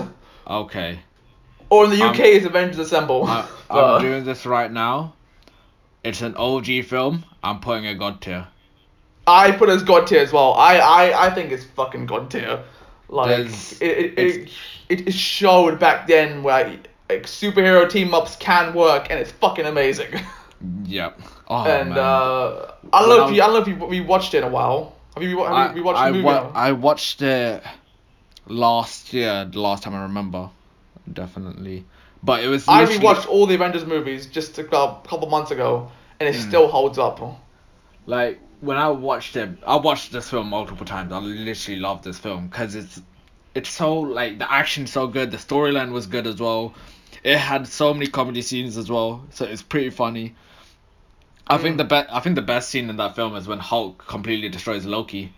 Okay. 0.49 1.01
Or 1.75 1.85
in 1.85 1.91
the 1.91 2.03
UK 2.05 2.21
I'm- 2.21 2.37
is 2.37 2.45
Avengers 2.45 2.79
Assemble. 2.79 3.25
I, 3.27 3.47
Uh, 3.71 3.97
I'm 3.97 4.03
doing 4.03 4.25
this 4.25 4.45
right 4.47 4.71
now. 4.71 5.15
It's 6.05 6.21
an 6.23 6.37
OG 6.37 6.85
film. 6.85 7.25
I'm 7.43 7.61
putting 7.61 7.87
a 7.87 7.95
god 7.95 8.21
tier. 8.21 8.47
I 9.27 9.53
put 9.53 9.69
it 9.71 9.73
as 9.73 9.83
God 9.83 10.07
tier 10.07 10.21
as 10.21 10.33
well. 10.33 10.53
I 10.55 10.77
I, 10.77 11.27
I 11.27 11.31
think 11.35 11.51
it's 11.51 11.65
fucking 11.65 12.07
God 12.07 12.31
tier. 12.31 12.63
Like 13.09 13.29
There's- 13.29 13.81
it 13.81 13.87
it, 13.99 14.19
it 14.19 14.51
it 14.91 15.09
it 15.09 15.15
showed 15.15 15.81
back 15.81 16.07
then 16.07 16.43
where 16.43 16.69
like, 17.11 17.23
superhero 17.25 17.89
team 17.89 18.13
ups 18.15 18.37
can 18.37 18.75
work 18.75 19.07
and 19.11 19.19
it's 19.19 19.33
fucking 19.33 19.67
amazing. 19.67 20.13
Yep. 20.85 21.21
Oh 21.49 21.65
and 21.65 21.91
man. 21.91 21.99
uh, 21.99 22.73
I 22.93 23.01
don't 23.01 23.09
When 23.09 23.19
know 23.19 23.25
I 23.25 23.29
if 23.31 23.37
you 23.37 23.43
I 23.43 23.47
don't 23.47 23.55
know 23.55 23.61
if 23.63 23.69
you 23.69 23.87
we 23.87 24.01
watched 24.01 24.33
it 24.35 24.39
in 24.39 24.45
a 24.45 24.49
while. 24.49 24.95
Have 25.15 25.23
you 25.23 25.39
have 25.45 25.53
I, 25.53 25.69
you, 25.69 25.75
we 25.75 25.81
watched 25.83 26.01
I, 26.01 26.07
the 26.09 26.13
movie? 26.15 26.25
wa- 26.25 26.51
I 26.55 26.73
watched 26.73 27.21
it 27.23 27.63
last 28.47 29.13
year. 29.13 29.45
The 29.51 29.61
last 29.61 29.83
time 29.83 29.95
I 29.95 30.03
remember, 30.03 30.49
definitely. 31.13 31.85
But 32.23 32.43
it 32.43 32.49
was. 32.49 32.67
I 32.69 32.81
literally- 32.85 33.01
rewatched 33.01 33.29
all 33.29 33.47
the 33.47 33.55
Avengers 33.55 33.85
movies 33.85 34.27
just 34.27 34.59
a 34.59 34.65
couple 34.65 35.29
months 35.29 35.51
ago, 35.51 35.91
and 36.21 36.29
it 36.29 36.35
Hmm. 36.35 36.49
still 36.49 36.69
holds 36.69 36.99
up. 36.99 37.21
Like 38.07 38.41
when 38.61 38.77
I 38.77 38.89
watched 38.89 39.37
it, 39.37 39.51
I 39.67 39.77
watched 39.77 40.13
this 40.13 40.29
film 40.31 40.49
multiple 40.49 40.87
times. 40.87 41.13
I 41.13 41.19
literally 41.19 41.81
love 41.81 42.03
this 42.03 42.19
film 42.19 42.49
because 42.49 42.75
it's 42.75 43.01
it's 43.55 43.69
so 43.69 43.95
like 44.01 44.39
the 44.39 44.51
action's 44.51 44.93
so 44.93 45.07
good, 45.07 45.31
the 45.31 45.37
storyline 45.37 45.93
was 45.93 46.07
good 46.07 46.27
as 46.27 46.41
well. 46.41 46.75
It 47.23 47.39
had 47.39 47.67
so 47.69 47.95
many 47.95 48.07
comedy 48.07 48.43
scenes 48.43 48.77
as 48.77 48.91
well, 48.91 49.25
so 49.31 49.45
it's 49.45 49.63
pretty 49.63 49.91
funny. 49.91 50.35
I 51.47 51.59
think 51.59 51.75
Mm. 51.75 51.79
the 51.79 51.85
best 51.85 52.09
I 52.11 52.21
think 52.21 52.37
the 52.37 52.43
best 52.43 52.71
scene 52.71 52.89
in 52.91 52.97
that 52.97 53.15
film 53.17 53.37
is 53.37 53.47
when 53.47 53.59
Hulk 53.59 54.03
completely 54.07 54.49
destroys 54.49 54.87
Loki. 54.87 55.33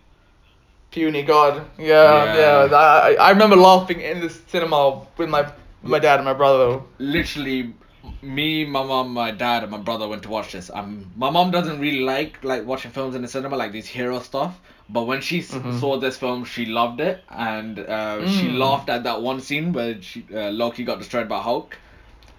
Puny 0.91 1.23
God. 1.23 1.65
Yeah, 1.77 2.25
yeah. 2.33 2.67
Yeah. 2.69 2.75
I, 2.75 3.15
I 3.15 3.29
remember 3.31 3.55
laughing 3.55 4.01
in 4.01 4.21
the 4.21 4.29
cinema 4.29 5.05
with 5.17 5.29
my 5.29 5.51
my 5.83 5.99
dad 5.99 6.15
and 6.19 6.25
my 6.25 6.33
brother. 6.33 6.81
Literally, 6.99 7.73
me, 8.21 8.65
my 8.65 8.83
mom, 8.83 9.13
my 9.13 9.31
dad, 9.31 9.63
and 9.63 9.71
my 9.71 9.77
brother 9.77 10.07
went 10.07 10.23
to 10.23 10.29
watch 10.29 10.51
this. 10.53 10.69
Um, 10.73 11.11
my 11.15 11.29
mom 11.29 11.51
doesn't 11.51 11.79
really 11.79 12.01
like 12.01 12.43
like 12.43 12.65
watching 12.65 12.91
films 12.91 13.15
in 13.15 13.21
the 13.21 13.27
cinema, 13.27 13.55
like 13.57 13.71
these 13.71 13.87
hero 13.87 14.19
stuff. 14.19 14.59
But 14.89 15.03
when 15.03 15.21
she 15.21 15.39
s 15.39 15.53
Mhm. 15.53 15.73
saw 15.79 15.97
this 15.99 16.17
film, 16.17 16.45
she 16.45 16.65
loved 16.65 17.01
it, 17.01 17.23
and 17.29 17.79
uh, 17.79 18.25
she 18.25 18.49
Mm. 18.49 18.57
laughed 18.59 18.89
at 18.89 19.03
that 19.03 19.21
one 19.21 19.41
scene 19.41 19.73
where 19.73 20.01
she, 20.01 20.25
uh, 20.33 20.49
Loki 20.51 20.83
got 20.83 20.99
destroyed 20.99 21.27
by 21.29 21.39
Hulk. 21.41 21.77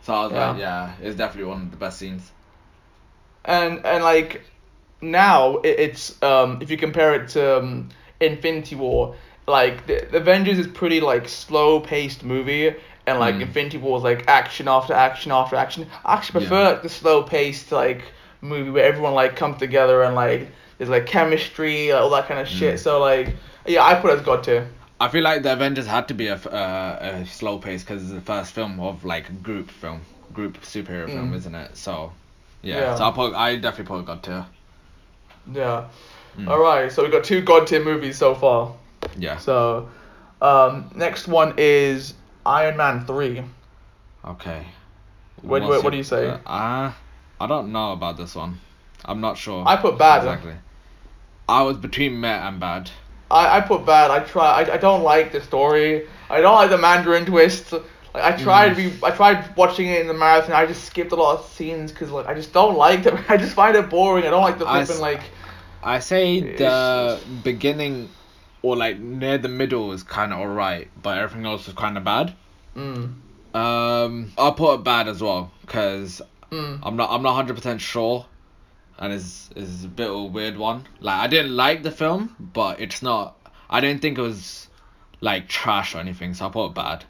So 0.03 0.15
I 0.15 0.25
was 0.25 0.33
Yeah. 0.33 0.49
like, 0.51 0.59
yeah, 0.59 0.93
it's 1.01 1.17
definitely 1.17 1.49
one 1.51 1.63
of 1.63 1.71
the 1.71 1.77
best 1.77 1.99
scenes. 1.99 2.33
and 3.45 3.85
and 3.85 4.05
like 4.05 4.43
now 5.01 5.57
it, 5.59 5.79
it's 5.79 6.23
um 6.23 6.59
if 6.61 6.71
you 6.71 6.77
compare 6.77 7.15
it 7.15 7.29
to 7.29 7.59
um, 7.59 7.89
Infinity 8.21 8.77
War, 8.77 9.15
like 9.47 9.87
the, 9.87 10.07
the 10.11 10.19
Avengers 10.19 10.59
is 10.59 10.67
pretty 10.67 11.01
like 11.01 11.29
slow 11.29 11.81
paced 11.81 12.25
movie, 12.25 12.75
and 13.07 13.19
like 13.19 13.37
Mm. 13.37 13.43
Infinity 13.43 13.79
War 13.79 13.99
is 13.99 14.05
like 14.05 14.25
action 14.29 14.69
after 14.69 14.93
action 14.93 15.33
after 15.33 15.57
action. 15.57 15.87
I 16.05 16.15
actually 16.15 16.43
Yeah. 16.45 16.49
prefer 16.51 16.71
like, 16.73 16.83
the 16.83 16.89
slow 16.89 17.23
paced 17.23 17.73
like 17.73 18.03
movie 18.41 18.71
where 18.71 18.85
everyone 18.85 19.15
like 19.15 19.37
comes 19.37 19.59
together 19.59 20.03
and 20.03 20.15
like 20.15 20.49
there's 20.79 20.91
like 20.91 21.07
chemistry, 21.07 21.91
all 21.93 22.11
that 22.11 22.29
kind 22.29 22.41
of 22.41 22.49
shit. 22.49 22.77
Mm. 22.77 22.79
So 22.79 23.01
like 23.01 23.35
yeah, 23.67 23.85
I 23.85 23.95
put 23.97 24.11
it 24.13 24.19
as 24.21 24.25
God 24.25 24.45
tier. 24.45 24.69
I 25.01 25.09
feel 25.09 25.23
like 25.23 25.43
the 25.43 25.53
Avengers 25.53 25.87
had 25.87 26.09
to 26.09 26.15
be 26.15 26.27
a, 26.27 26.35
uh, 26.35 27.21
a 27.23 27.27
slow 27.27 27.59
pace 27.59 27.85
because 27.85 28.03
it's 28.03 28.13
the 28.13 28.21
first 28.21 28.53
film 28.53 28.81
of 28.81 29.05
like 29.05 29.43
group 29.45 29.71
film, 29.71 30.01
group 30.33 30.61
superhero 30.63 31.07
film, 31.07 31.31
Mm. 31.33 31.37
isn't 31.37 31.55
it? 31.55 31.77
So, 31.77 32.13
yeah. 32.63 32.79
Yeah. 32.79 32.95
So 32.97 33.05
I 33.05 33.11
put, 33.13 33.35
I 33.35 33.57
definitely 33.57 33.97
put 33.97 34.07
God 34.07 34.23
tier. 34.25 34.47
Yeah. 35.53 35.85
Mm. 36.39 36.49
All 36.49 36.59
right, 36.61 36.91
so 36.91 37.03
we've 37.03 37.13
got 37.13 37.25
two 37.25 37.41
God 37.41 37.67
tier 37.67 37.83
movies 37.85 38.17
so 38.17 38.35
far. 38.35 38.73
Yeah. 39.17 39.39
So, 39.39 39.89
um, 40.41 40.91
next 40.95 41.27
one 41.29 41.55
is 41.57 42.15
Iron 42.47 42.77
Man 42.77 43.05
three. 43.07 43.43
Okay. 44.25 44.65
What- 45.43 45.63
what- 45.63 45.83
what 45.85 45.91
do 45.91 45.97
you 45.97 46.03
say? 46.05 46.29
Uh, 46.29 46.39
uh, 46.47 46.93
I 47.41 47.47
don't 47.47 47.73
know 47.73 47.93
about 47.93 48.17
this 48.17 48.35
one. 48.35 48.61
I'm 49.05 49.21
not 49.21 49.37
sure. 49.39 49.65
I 49.67 49.77
put 49.77 49.99
bad. 49.99 50.19
Exactly. 50.25 50.55
I 51.49 51.63
was 51.63 51.77
between 51.77 52.21
meh 52.21 52.47
and 52.49 52.61
bad. 52.61 52.91
I, 53.31 53.59
I 53.59 53.61
put 53.61 53.85
bad. 53.87 54.11
I 54.11 54.21
try. 54.21 54.63
I, 54.63 54.75
I 54.75 54.77
don't 54.77 55.03
like 55.03 55.33
the 55.33 55.41
story. 55.41 56.07
I 56.31 56.41
don't 56.41 56.55
like 56.55 56.71
the 56.71 56.79
Mandarin 56.79 57.25
twist. 57.27 57.73
Like 57.73 57.83
I 58.15 58.33
tried. 58.37 58.73
Mm. 58.73 58.77
Re- 58.77 58.99
I 59.03 59.11
tried 59.13 59.57
watching 59.57 59.87
it 59.89 60.01
in 60.01 60.09
the 60.09 60.15
marathon. 60.15 60.53
I 60.53 60.67
just 60.67 60.85
skipped 60.85 61.13
a 61.13 61.17
lot 61.17 61.39
of 61.39 61.47
scenes 61.47 61.93
because 61.93 62.11
like 62.11 62.27
I 62.27 62.35
just 62.35 62.53
don't 62.53 62.77
like 62.77 63.03
them. 63.03 63.19
I 63.29 63.37
just 63.37 63.55
find 63.55 63.77
it 63.77 63.89
boring. 63.91 64.27
I 64.27 64.31
don't 64.31 64.43
like 64.43 64.59
the 64.59 64.67
flipping 64.87 65.01
like. 65.01 65.21
I 65.83 65.99
say 66.01 66.41
the 66.41 67.21
beginning 67.45 68.09
or 68.63 68.77
like 68.77 68.99
near 68.99 69.39
the 69.39 69.49
middle 69.49 69.93
is 69.93 70.03
kind 70.03 70.33
of 70.33 70.41
alright, 70.41 70.89
but 71.03 71.19
everything 71.19 71.47
else 71.47 71.69
is 71.69 71.75
kind 71.75 71.97
of 71.97 72.05
bad. 72.05 72.35
Mm, 72.77 73.15
Um, 73.55 74.33
I'll 74.37 74.53
put 74.53 74.75
it 74.75 74.85
bad 74.85 75.09
as 75.09 75.23
well 75.23 75.51
because 75.63 76.21
mm. 76.51 76.79
I'm 76.83 76.97
not 76.97 77.11
I'm 77.11 77.23
not 77.23 77.35
hundred 77.35 77.57
percent 77.57 77.81
sure, 77.81 78.27
and 78.99 79.13
it's 79.13 79.51
it's 79.57 79.85
a 79.85 79.89
bit 79.89 80.09
of 80.09 80.17
a 80.17 80.25
weird 80.25 80.57
one. 80.57 80.85
Like 81.01 81.17
I 81.21 81.27
didn't 81.29 81.55
like 81.57 81.83
the 81.83 81.91
film, 81.91 82.35
but 82.39 82.81
it's 82.81 83.03
not. 83.03 83.37
I 83.71 83.81
didn't 83.81 84.03
think 84.03 84.19
it 84.19 84.23
was 84.23 84.69
like 85.21 85.49
trash 85.49 85.95
or 85.95 85.99
anything, 85.99 86.35
so 86.35 86.47
I 86.47 86.51
put 86.51 86.67
it 86.67 86.75
bad. 86.75 87.05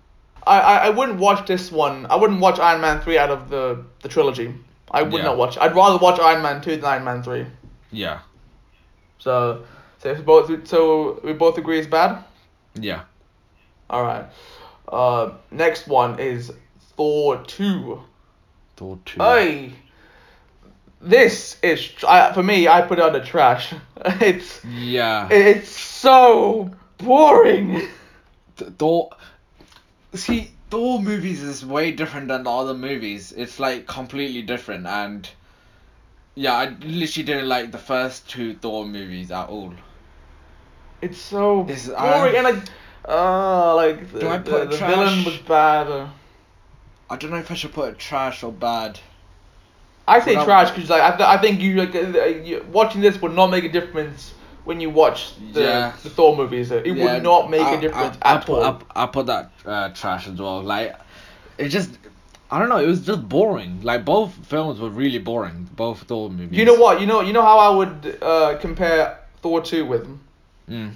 I, 0.47 0.61
I 0.61 0.77
I 0.87 0.91
wouldn't 0.91 1.19
watch 1.19 1.47
this 1.47 1.73
one. 1.73 2.07
I 2.07 2.17
wouldn't 2.17 2.41
watch 2.41 2.59
Iron 2.59 2.81
Man 2.81 3.01
three 3.01 3.19
out 3.19 3.31
of 3.31 3.49
the 3.51 3.85
the 4.03 4.09
trilogy. 4.09 4.55
I 4.91 5.03
would 5.03 5.19
Yeah. 5.19 5.25
not 5.25 5.37
watch. 5.39 5.59
I'd 5.59 5.75
rather 5.75 5.99
watch 5.99 6.19
Iron 6.21 6.43
Man 6.43 6.61
two 6.61 6.77
than 6.77 6.85
Iron 6.85 7.05
Man 7.05 7.23
three. 7.23 7.47
Yeah, 7.91 8.21
So, 9.19 9.65
so 9.99 10.11
if 10.11 10.25
both 10.25 10.67
so 10.69 11.21
we 11.25 11.33
both 11.33 11.59
agree 11.59 11.79
it's 11.79 11.89
bad. 11.89 12.25
yeah. 12.75 13.03
All 13.91 14.03
right. 14.03 14.27
Uh, 14.87 15.33
next 15.51 15.87
one 15.89 16.19
is 16.21 16.53
Thor 16.97 17.43
two. 17.47 18.03
Thor 18.77 18.99
two. 19.05 19.21
Hey, 19.23 19.73
this 21.01 21.57
is 21.63 21.91
I, 22.07 22.33
for 22.33 22.43
me. 22.43 22.69
I 22.69 22.83
put 22.83 22.99
it 22.99 23.05
under 23.05 23.25
trash. 23.25 23.73
It's 24.21 24.65
Yeah. 24.65 25.29
it's 25.31 25.69
so 25.69 26.71
boring. 26.99 27.89
Th- 28.57 28.71
Thor. 28.79 29.11
See, 30.15 30.51
Thor 30.71 31.01
movies 31.01 31.43
is 31.43 31.65
way 31.67 31.93
different 31.93 32.29
than 32.29 32.45
the 32.45 32.51
other 32.51 32.75
movies. 32.75 33.33
It's 33.33 33.59
like 33.59 33.87
completely 33.87 34.43
different, 34.43 34.87
and 34.87 35.29
yeah, 36.45 36.55
I 36.55 36.65
literally 36.81 37.25
didn't 37.27 37.49
like 37.49 37.73
the 37.73 37.79
first 37.93 38.29
two 38.31 38.55
Thor 38.55 38.87
movies 38.87 39.31
at 39.31 39.49
all. 39.49 39.73
It's 41.03 41.19
so 41.19 41.65
This 41.65 41.89
boring 41.89 42.35
I- 42.35 42.39
and 42.39 42.45
like 42.45 42.63
uh 43.09 43.75
like 43.77 44.13
the, 44.13 44.21
Do 44.21 44.29
I 44.29 44.39
the, 44.39 44.65
the 44.67 44.77
villain 44.77 45.25
was 45.25 45.39
bad. 45.39 45.87
I 47.11 47.17
don't 47.17 47.31
know 47.31 47.39
if 47.39 47.51
I 47.51 47.55
should 47.55 47.73
put 47.73 47.89
it 47.91 47.99
trash 47.99 48.43
or 48.43 48.53
bad. 48.53 49.01
I 50.07 50.21
say 50.21 50.35
trash 50.45 50.71
because 50.71 50.91
like 50.91 51.03
I, 51.03 51.17
th- 51.17 51.29
I 51.29 51.39
think 51.39 51.61
you 51.61 51.77
like 51.83 51.95
uh, 51.95 52.25
you, 52.49 52.65
watching 52.73 53.01
this 53.01 53.21
would 53.23 53.35
not 53.35 53.49
make 53.49 53.65
a 53.65 53.69
difference 53.79 54.35
when 54.65 54.81
you 54.81 54.91
watch 54.91 55.33
the, 55.53 55.63
Yeah. 55.63 55.93
the 56.03 56.11
Thor 56.11 56.37
movies. 56.37 56.71
It 56.71 56.87
Yeah, 56.87 57.15
would 57.15 57.23
not 57.23 57.51
make 57.51 57.63
I- 57.63 57.75
a 57.75 57.81
difference 57.81 58.17
I, 58.23 58.33
I 58.33 58.35
at 58.37 58.47
put, 58.47 58.59
all. 58.63 58.83
I, 58.95 59.05
I 59.05 59.07
put 59.07 59.27
that 59.27 59.51
uh, 59.65 59.89
trash 59.91 60.29
as 60.29 60.39
well. 60.39 60.63
Like, 60.63 60.95
it 61.59 61.69
just, 61.69 61.91
I 62.51 62.59
don't 62.59 62.69
know. 62.71 62.79
It 62.79 62.87
was 62.87 63.05
just 63.05 63.29
boring. 63.29 63.83
Like 63.83 64.05
both 64.05 64.33
films 64.47 64.81
were 64.81 64.89
really 64.89 65.19
boring. 65.19 65.69
Both 65.77 66.03
Thor 66.05 66.31
movies. 66.31 66.59
You 66.59 66.65
know 66.65 66.75
what? 66.75 67.01
You 67.01 67.07
know 67.07 67.21
you 67.21 67.33
know 67.33 67.43
how 67.43 67.59
I 67.59 67.69
would 67.77 68.19
uh, 68.23 68.57
compare 68.59 69.19
Thor 69.43 69.61
two 69.63 69.85
with 69.85 70.07
Mm. 70.69 70.93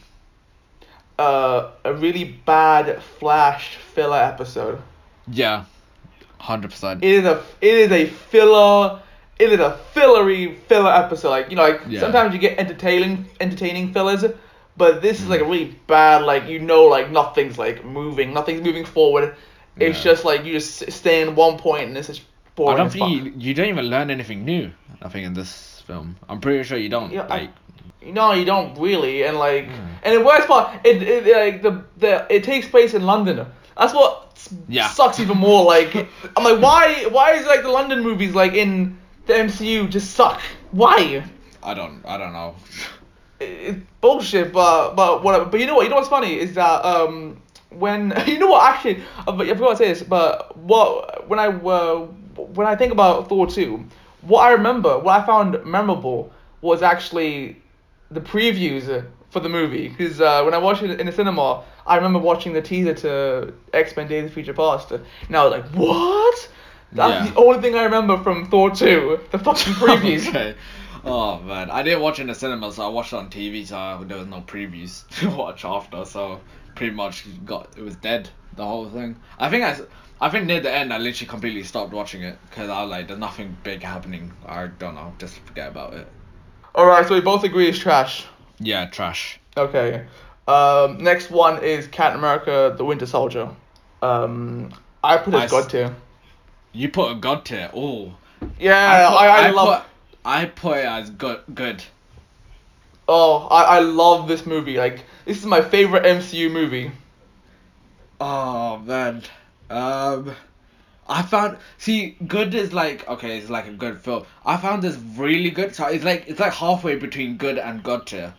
uh, 1.19 1.71
a 1.85 1.95
really 1.95 2.25
bad 2.25 3.03
Flash 3.03 3.77
filler 3.95 4.19
episode. 4.19 4.81
Yeah, 5.29 5.65
hundred 6.39 6.71
percent. 6.71 7.03
It 7.05 7.11
is 7.11 7.25
a 7.25 7.43
it 7.61 7.75
is 7.75 7.91
a 7.93 8.07
filler. 8.07 9.01
It 9.39 9.53
is 9.53 9.61
a 9.61 9.73
fillery 9.93 10.55
filler 10.69 10.93
episode. 10.93 11.31
Like 11.31 11.51
you 11.51 11.57
know, 11.57 11.63
like 11.63 11.81
Yeah. 11.89 12.01
sometimes 12.01 12.33
you 12.35 12.39
get 12.41 12.59
entertaining 12.59 13.27
entertaining 13.41 13.93
fillers, 13.93 14.25
but 14.77 15.03
this 15.03 15.21
is 15.21 15.27
Mm. 15.27 15.31
like 15.31 15.41
a 15.41 15.45
really 15.45 15.77
bad. 15.87 16.23
Like 16.25 16.49
you 16.49 16.59
know, 16.59 16.85
like 16.85 17.11
nothing's 17.11 17.59
like 17.59 17.85
moving, 17.85 18.33
nothing's 18.35 18.63
moving 18.63 18.85
forward. 18.85 19.35
It's 19.77 20.03
just 20.03 20.25
like 20.25 20.45
you 20.45 20.53
just 20.53 20.91
stay 20.93 21.23
in 21.23 21.35
one 21.35 21.59
point 21.59 21.85
and 21.89 21.97
it's 21.97 22.09
just 22.09 22.23
boring. 22.55 22.75
I 22.75 22.77
don't 22.79 22.91
think 22.93 23.11
you, 23.11 23.33
you 23.39 23.55
don't 23.55 23.69
even 23.69 23.87
learn 23.87 24.11
anything 24.11 24.45
new. 24.45 24.71
I 25.01 25.09
think 25.09 25.27
in 25.27 25.35
this 25.35 25.83
film, 25.87 26.17
I'm 26.29 26.41
pretty 26.41 26.63
sure 26.65 26.79
you 26.79 26.89
don't. 26.91 27.13
Yeah, 27.13 27.27
I- 27.31 27.51
No, 28.05 28.33
you 28.33 28.45
don't 28.45 28.77
really, 28.79 29.23
and 29.25 29.39
like, 29.39 29.67
Mm. 29.69 29.89
and 30.03 30.15
the 30.19 30.25
worst 30.25 30.49
part, 30.49 30.85
it, 30.85 31.03
it 31.03 31.25
like 31.37 31.63
the 31.63 31.83
the 31.99 32.27
it 32.29 32.43
takes 32.45 32.67
place 32.69 32.95
in 32.95 33.03
London. 33.07 33.47
That's 33.79 33.95
what 33.95 34.11
Yeah. 34.69 34.89
sucks 34.89 35.21
even 35.21 35.39
more. 35.39 35.65
Like, 35.65 35.95
I'm 36.37 36.45
like, 36.45 36.61
why 36.61 37.07
why 37.11 37.33
is 37.33 37.47
like 37.47 37.63
the 37.63 37.71
London 37.71 38.01
movies 38.03 38.35
like 38.35 38.55
in 38.55 38.99
the 39.27 39.35
MCU 39.35 39.89
just 39.89 40.15
suck? 40.15 40.41
Why? 40.73 41.25
I 41.63 41.75
don't, 41.75 42.03
I 42.05 42.19
don't 42.19 42.33
know. 42.33 42.57
It, 43.39 43.45
it's 43.45 43.79
bullshit. 44.01 44.53
But 44.53 44.95
but 44.97 45.23
whatever. 45.23 45.45
But 45.47 45.61
you 45.61 45.67
know 45.67 45.77
what? 45.77 45.85
You 45.85 45.91
know 45.91 45.97
what's 45.97 46.09
funny 46.09 46.35
is 46.39 46.55
that 46.55 46.85
um 46.85 47.41
when 47.79 48.13
you 48.27 48.39
know 48.39 48.49
what 48.49 48.63
actually 48.75 49.03
but 49.27 49.41
I 49.41 49.55
forgot 49.55 49.71
to 49.71 49.77
say 49.77 49.89
this. 49.89 50.03
But 50.03 50.57
what 50.57 51.29
when 51.29 51.39
I 51.39 51.47
uh, 51.47 52.07
when 52.37 52.67
I 52.67 52.77
think 52.77 52.93
about 52.93 53.29
Thor 53.29 53.47
two, 53.47 53.85
what 54.23 54.41
I 54.43 54.53
remember, 54.53 54.99
what 54.99 55.21
I 55.21 55.27
found 55.27 55.65
memorable 55.65 56.33
was 56.61 56.83
actually 56.83 57.61
the 58.11 58.21
previews 58.21 59.05
for 59.31 59.41
the 59.41 59.49
movie 59.49 59.89
because 59.89 60.21
uh, 60.21 60.43
when 60.43 60.55
I 60.55 60.59
watched 60.59 60.83
it 60.83 61.01
in 61.01 61.07
the 61.07 61.13
cinema, 61.13 61.65
I 61.87 61.97
remember 61.97 62.19
watching 62.19 62.53
the 62.53 62.63
teaser 62.63 62.95
to 62.95 63.53
X 63.73 63.97
Men 63.97 64.09
Days 64.09 64.27
of 64.27 64.33
Future 64.35 64.53
Past, 64.55 64.93
and 64.93 65.37
I 65.37 65.45
was 65.45 65.53
like, 65.53 65.65
"What?" 65.75 66.49
That's 66.93 67.25
Yeah. 67.27 67.33
the 67.33 67.41
only 67.41 67.61
thing 67.63 67.75
I 67.75 67.85
remember 67.85 68.19
from 68.23 68.49
Thor 68.51 68.71
two, 68.71 69.19
the 69.31 69.39
fucking 69.39 69.73
previews. 69.83 70.29
okay. 70.29 70.55
Oh 71.05 71.41
man, 71.41 71.69
I 71.71 71.83
didn't 71.83 72.01
watch 72.03 72.19
it 72.19 72.23
in 72.23 72.29
the 72.29 72.35
cinema, 72.35 72.71
so 72.73 72.85
I 72.85 72.89
watched 72.89 73.13
it 73.13 73.17
on 73.17 73.29
TV. 73.31 73.67
So 73.67 74.05
there 74.07 74.19
was 74.19 74.27
no 74.29 74.43
previews 74.43 75.09
to 75.21 75.31
watch 75.31 75.65
after. 75.65 76.05
So 76.05 76.41
pretty 76.75 76.95
much 76.95 77.25
got 77.45 77.69
it 77.77 77.83
was 77.83 77.97
dead 77.97 78.29
the 78.57 78.65
whole 78.65 78.89
thing. 78.89 79.17
I 79.39 79.49
think 79.49 79.65
I, 79.65 79.79
I 80.21 80.31
think 80.31 80.47
near 80.47 80.61
the 80.61 80.73
end 80.73 80.93
I 80.93 80.99
literally 80.99 81.29
completely 81.29 81.63
stopped 81.65 81.93
watching 81.93 82.23
it 82.23 82.39
because 82.49 82.69
I 82.69 82.83
was 82.83 82.91
like, 82.91 83.09
there's 83.09 83.19
nothing 83.19 83.57
big 83.63 83.83
happening. 83.83 84.33
I 84.47 84.67
don't 84.67 84.95
know, 84.95 85.13
just 85.19 85.39
forget 85.41 85.69
about 85.69 85.95
it. 85.95 86.07
All 86.75 86.87
right, 86.87 87.07
so 87.07 87.15
we 87.15 87.21
both 87.21 87.45
agree 87.45 87.69
it's 87.69 87.79
trash. 87.79 88.27
Yeah, 88.59 88.87
trash. 88.87 89.41
Okay. 89.57 90.07
Um, 90.49 90.99
next 90.99 91.31
one 91.31 91.63
is 91.63 91.87
Captain 91.87 92.19
America: 92.19 92.75
The 92.77 92.85
Winter 92.85 93.07
Soldier. 93.07 93.51
Um, 94.01 94.73
I 95.05 95.17
put 95.19 95.35
it 95.35 95.37
I 95.37 95.45
as 95.45 95.53
s- 95.53 95.61
God 95.61 95.71
tier. 95.71 95.97
You 96.73 96.89
put 96.89 97.13
a 97.13 97.15
god 97.15 97.45
tier. 97.45 97.71
Oh. 97.75 98.15
Yeah, 98.59 99.09
put- 99.09 99.17
I, 99.17 99.49
I, 99.49 99.51
love. 99.51 99.83
Put, 99.83 99.89
I 100.25 100.45
put 100.47 100.79
it 100.79 100.87
as 100.87 101.11
good. 101.11 101.41
Good. 101.55 101.85
Oh, 103.09 103.47
I, 103.51 103.77
I 103.77 103.81
love 103.81 104.29
this 104.29 104.47
movie. 104.47 104.77
Like, 104.77 105.05
this 105.25 105.39
is 105.39 105.47
my 105.47 105.61
favorite 105.61 106.05
MCU 106.05 106.51
movie. 106.51 106.91
Oh 108.21 108.79
man. 108.79 109.23
Um 109.71 110.35
I 111.09 111.23
found 111.23 111.59
see 111.79 112.17
good 112.27 112.55
is 112.55 112.73
like 112.73 113.09
okay, 113.09 113.39
it's 113.39 113.51
like 113.51 113.67
a 113.67 113.73
good 113.73 113.99
film. 114.01 114.25
I 114.47 114.57
found 114.57 114.83
this 114.83 114.97
really 115.17 115.51
good. 115.51 115.75
So 115.75 115.87
it's 115.87 116.05
like 116.05 116.25
it's 116.29 116.39
like 116.41 116.53
halfway 116.53 116.97
between 116.97 117.37
good 117.37 117.59
and 117.59 117.83
god 117.83 118.07
tier. 118.07 118.33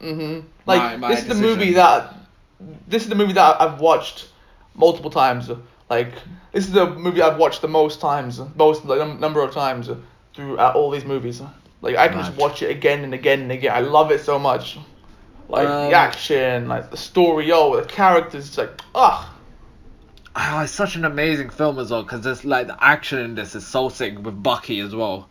Mm-hmm. 0.00 0.46
Like, 0.66 0.80
My- 0.80 0.96
my 0.96 1.08
this 1.08 1.22
is 1.22 1.28
the 1.28 1.34
movie 1.34 1.72
that. 1.74 2.14
This 2.86 3.02
is 3.02 3.08
the 3.08 3.14
movie 3.16 3.32
that 3.32 3.60
I've 3.60 3.80
watched 3.80 4.28
multiple 4.74 5.10
times. 5.10 5.50
Like, 5.90 6.12
this 6.52 6.64
is 6.66 6.72
the 6.72 6.86
movie 6.88 7.20
I've 7.20 7.36
watched 7.36 7.60
the 7.60 7.68
most 7.68 8.00
times, 8.00 8.40
most 8.56 8.84
like, 8.84 8.98
num- 8.98 9.20
number 9.20 9.42
of 9.42 9.52
times 9.52 9.90
throughout 10.34 10.74
all 10.76 10.90
these 10.90 11.04
movies. 11.04 11.42
Like, 11.84 11.96
I 11.96 12.08
can 12.08 12.18
just 12.18 12.36
watch 12.36 12.62
it 12.62 12.70
again 12.70 13.04
and 13.04 13.12
again 13.14 13.42
and 13.42 13.52
again. 13.52 13.72
I 13.74 13.80
love 13.80 14.10
it 14.10 14.20
so 14.22 14.38
much. 14.38 14.78
Like 15.48 15.68
Um, 15.68 15.90
the 15.90 15.94
action, 15.96 16.66
like 16.68 16.90
the 16.90 16.96
story, 16.96 17.52
oh, 17.52 17.76
the 17.76 17.84
characters, 17.86 18.48
it's 18.48 18.56
like, 18.58 18.80
ugh. 18.94 19.26
Oh, 20.36 20.60
it's 20.62 20.72
such 20.72 20.96
an 20.96 21.04
amazing 21.04 21.50
film 21.50 21.78
as 21.78 21.90
well 21.90 22.02
because 22.02 22.22
there's 22.22 22.44
like 22.44 22.66
the 22.66 22.76
action 22.82 23.18
in 23.20 23.34
this 23.36 23.54
is 23.54 23.64
so 23.66 23.88
sick 23.88 24.18
with 24.24 24.42
Bucky 24.42 24.80
as 24.80 24.94
well. 24.94 25.28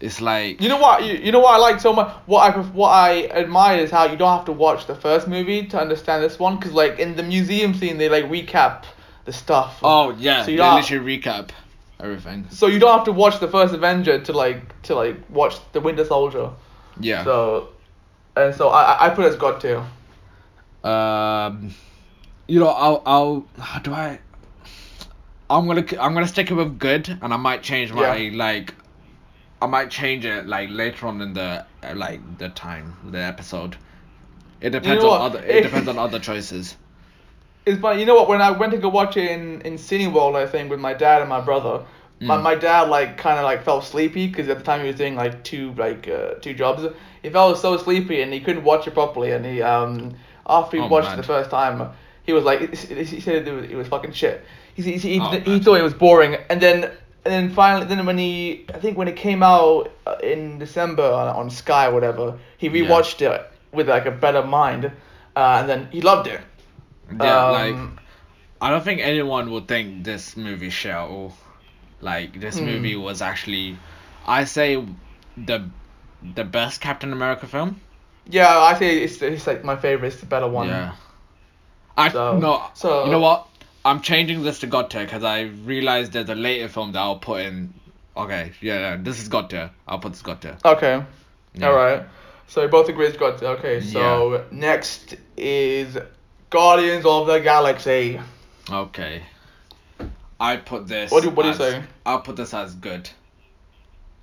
It's 0.00 0.20
like 0.20 0.60
You 0.60 0.68
know 0.68 0.78
what? 0.78 1.04
You, 1.04 1.14
you 1.14 1.32
know 1.32 1.40
what 1.40 1.54
I 1.54 1.58
like 1.58 1.80
so 1.80 1.92
much. 1.92 2.14
What 2.26 2.54
I 2.54 2.58
what 2.60 2.90
I 2.90 3.26
admire 3.26 3.78
is 3.80 3.90
how 3.90 4.04
you 4.06 4.16
don't 4.16 4.34
have 4.36 4.46
to 4.46 4.52
watch 4.52 4.86
the 4.86 4.94
first 4.94 5.26
movie 5.28 5.66
to 5.66 5.78
understand 5.80 6.22
this 6.22 6.38
one. 6.38 6.58
Cause 6.58 6.72
like 6.72 6.98
in 6.98 7.16
the 7.16 7.22
museum 7.22 7.74
scene, 7.74 7.98
they 7.98 8.08
like 8.08 8.24
recap 8.26 8.84
the 9.26 9.32
stuff. 9.32 9.80
oh 9.82 10.10
yeah, 10.16 10.42
So 10.42 10.46
they 10.46 10.52
you 10.52 10.58
don't- 10.58 10.76
literally 10.76 11.18
recap 11.18 11.50
everything. 12.00 12.46
So 12.50 12.66
you 12.66 12.78
don't 12.78 12.94
have 12.96 13.04
to 13.04 13.12
watch 13.12 13.40
the 13.40 13.48
first 13.48 13.74
Avenger 13.74 14.20
to 14.20 14.32
like 14.32 14.82
to 14.82 14.94
like 14.94 15.16
watch 15.30 15.56
the 15.72 15.80
Winter 15.80 16.04
Soldier. 16.04 16.50
Yeah. 17.00 17.24
So, 17.24 17.68
and 18.36 18.54
so 18.54 18.68
I 18.68 19.06
I- 19.06 19.10
put 19.10 19.24
it 19.24 19.28
as 19.28 19.36
God 19.36 19.60
tier. 19.60 19.82
Um, 20.84 21.74
you 22.46 22.60
know, 22.60 22.68
I'll, 22.68 23.02
I'll, 23.04 23.46
how 23.58 23.80
do 23.80 23.92
I? 23.92 24.20
I'm 25.50 25.66
gonna, 25.66 25.84
I'm 26.00 26.14
gonna 26.14 26.28
stick 26.28 26.50
it 26.50 26.54
with 26.54 26.78
good, 26.78 27.08
and 27.08 27.32
I 27.34 27.36
might 27.36 27.62
change 27.62 27.92
my 27.92 28.16
Yeah. 28.16 28.36
like, 28.36 28.74
I 29.60 29.66
might 29.66 29.90
change 29.90 30.24
it 30.24 30.46
like 30.46 30.70
later 30.70 31.06
on 31.06 31.20
in 31.20 31.32
the 31.32 31.64
uh, 31.82 31.94
like 31.94 32.20
the 32.38 32.48
time, 32.50 32.96
the 33.10 33.18
episode. 33.18 33.76
It 34.60 34.70
depends 34.70 35.02
know 35.02 35.10
on 35.10 35.20
other, 35.22 35.44
it 35.44 35.62
depends 35.62 35.88
on 35.92 35.98
other 35.98 36.18
choices. 36.18 36.76
It's 37.66 37.80
funny. 37.80 37.98
You 38.00 38.06
know 38.06 38.14
what? 38.14 38.28
When 38.28 38.40
I 38.40 38.52
went 38.52 38.72
to 38.72 38.78
go 38.78 38.88
watch 38.88 39.16
it 39.16 39.28
in 39.30 39.60
in 39.62 39.74
Cineworld, 39.74 40.36
I 40.36 40.46
think 40.46 40.70
with 40.70 40.78
my 40.80 40.94
dad 40.94 41.20
and 41.20 41.28
my 41.28 41.40
brother. 41.40 41.84
My, 42.18 42.38
Mm. 42.38 42.42
my 42.44 42.54
dad 42.54 42.88
like 42.88 43.18
kind 43.18 43.38
of 43.38 43.44
like 43.44 43.62
felt 43.62 43.84
sleepy 43.84 44.26
because 44.26 44.48
at 44.48 44.56
the 44.56 44.64
time 44.64 44.80
he 44.80 44.86
was 44.86 44.96
doing 44.96 45.16
like 45.16 45.44
two 45.44 45.74
like 45.74 46.08
uh, 46.08 46.34
two 46.40 46.54
jobs. 46.54 46.82
He 47.22 47.28
felt 47.28 47.58
so 47.58 47.76
sleepy 47.76 48.22
and 48.22 48.32
he 48.32 48.40
couldn't 48.40 48.64
watch 48.64 48.86
it 48.86 48.94
properly. 48.94 49.32
And 49.32 49.44
he 49.44 49.60
um 49.60 50.14
after 50.48 50.78
he 50.78 50.82
Oh, 50.82 50.86
watched 50.86 51.08
man. 51.08 51.18
it 51.18 51.22
the 51.22 51.26
first 51.34 51.50
time, 51.50 51.90
he 52.22 52.32
was 52.32 52.44
like 52.44 52.60
he 52.74 53.20
said 53.20 53.46
it 53.46 53.52
was, 53.52 53.64
it 53.70 53.74
was 53.74 53.88
fucking 53.88 54.12
shit. 54.12 54.42
He 54.74 54.82
he, 54.82 54.96
he, 54.96 55.20
Oh, 55.20 55.30
he 55.40 55.58
thought 55.60 55.74
it 55.78 55.82
was 55.82 55.92
boring. 55.92 56.36
And 56.48 56.58
then 56.58 56.84
and 56.84 57.32
then 57.34 57.50
finally 57.50 57.84
then 57.84 58.06
when 58.06 58.16
he 58.16 58.64
I 58.72 58.78
think 58.78 58.96
when 58.96 59.08
it 59.08 59.16
came 59.16 59.42
out 59.42 59.90
uh, 60.06 60.16
in 60.22 60.58
December 60.58 61.02
on, 61.20 61.28
on 61.36 61.50
Sky 61.50 61.88
or 61.88 61.92
whatever, 61.92 62.38
he 62.56 62.68
Yeah. 62.68 62.78
rewatched 62.86 63.20
it 63.30 63.40
with 63.72 63.90
like 63.90 64.06
a 64.06 64.10
better 64.24 64.42
mind, 64.42 64.86
uh, 65.36 65.58
and 65.60 65.68
then 65.68 65.88
he 65.92 66.00
loved 66.00 66.28
it. 66.28 66.40
Yeah, 67.10 67.46
Um, 67.46 67.52
like 67.52 67.76
I 68.60 68.70
don't 68.70 68.82
think 68.84 69.00
anyone 69.00 69.50
would 69.50 69.68
think 69.68 70.04
this 70.04 70.36
movie 70.36 70.70
all. 70.90 71.36
Like 72.00 72.40
this 72.40 72.58
Hmm. 72.58 72.66
movie 72.66 72.96
was 72.96 73.22
actually, 73.22 73.76
I 74.26 74.44
say, 74.44 74.82
the 75.36 75.68
the 76.34 76.44
best 76.44 76.80
Captain 76.80 77.12
America 77.12 77.46
film. 77.46 77.80
Yeah, 78.28 78.58
I 78.58 78.78
say 78.78 78.98
it's, 79.02 79.22
it's 79.22 79.46
like 79.46 79.62
my 79.64 79.76
favorite. 79.76 80.08
It's 80.08 80.20
the 80.20 80.26
better 80.26 80.48
one. 80.48 80.68
Yeah. 80.68 80.92
I 81.96 82.10
So- 82.10 82.38
no. 82.38 82.62
so- 82.74 83.04
you 83.04 83.10
know 83.12 83.20
what? 83.20 83.46
I'm 83.84 84.00
changing 84.00 84.42
this 84.42 84.58
to 84.60 84.66
God 84.66 84.90
tier 84.90 85.04
because 85.04 85.22
I 85.22 85.42
realized 85.42 86.12
there's 86.12 86.28
a 86.28 86.34
later 86.34 86.68
film 86.68 86.92
that 86.92 86.98
I'll 86.98 87.18
put 87.18 87.42
in. 87.42 87.72
Okay, 88.16 88.52
yeah, 88.60 88.78
yeah 88.78 88.96
this 88.98 89.20
is 89.22 89.28
God 89.28 89.48
tier. 89.50 89.70
I'll 89.86 90.00
put 90.00 90.12
this 90.12 90.22
God 90.22 90.40
tier. 90.40 90.56
Okay. 90.64 91.02
Yeah. 91.54 91.68
All 91.68 91.74
right. 91.76 92.02
So 92.48 92.62
we 92.62 92.68
both 92.68 92.88
agree 92.88 93.06
it's 93.06 93.16
okay. 93.42 93.80
So 93.80 94.44
next 94.50 95.14
is 95.36 95.96
Guardians 96.60 97.04
of 97.04 97.26
the 97.26 97.38
Galaxy. 97.38 98.18
Okay. 98.70 99.22
I 100.40 100.56
put 100.56 100.88
this. 100.88 101.10
What 101.10 101.22
do- 101.22 101.28
what 101.28 101.42
do 101.42 101.48
you 101.50 101.54
say? 101.54 101.82
I'll 102.06 102.20
put 102.22 102.36
this 102.36 102.54
as 102.54 102.74
good. 102.74 103.10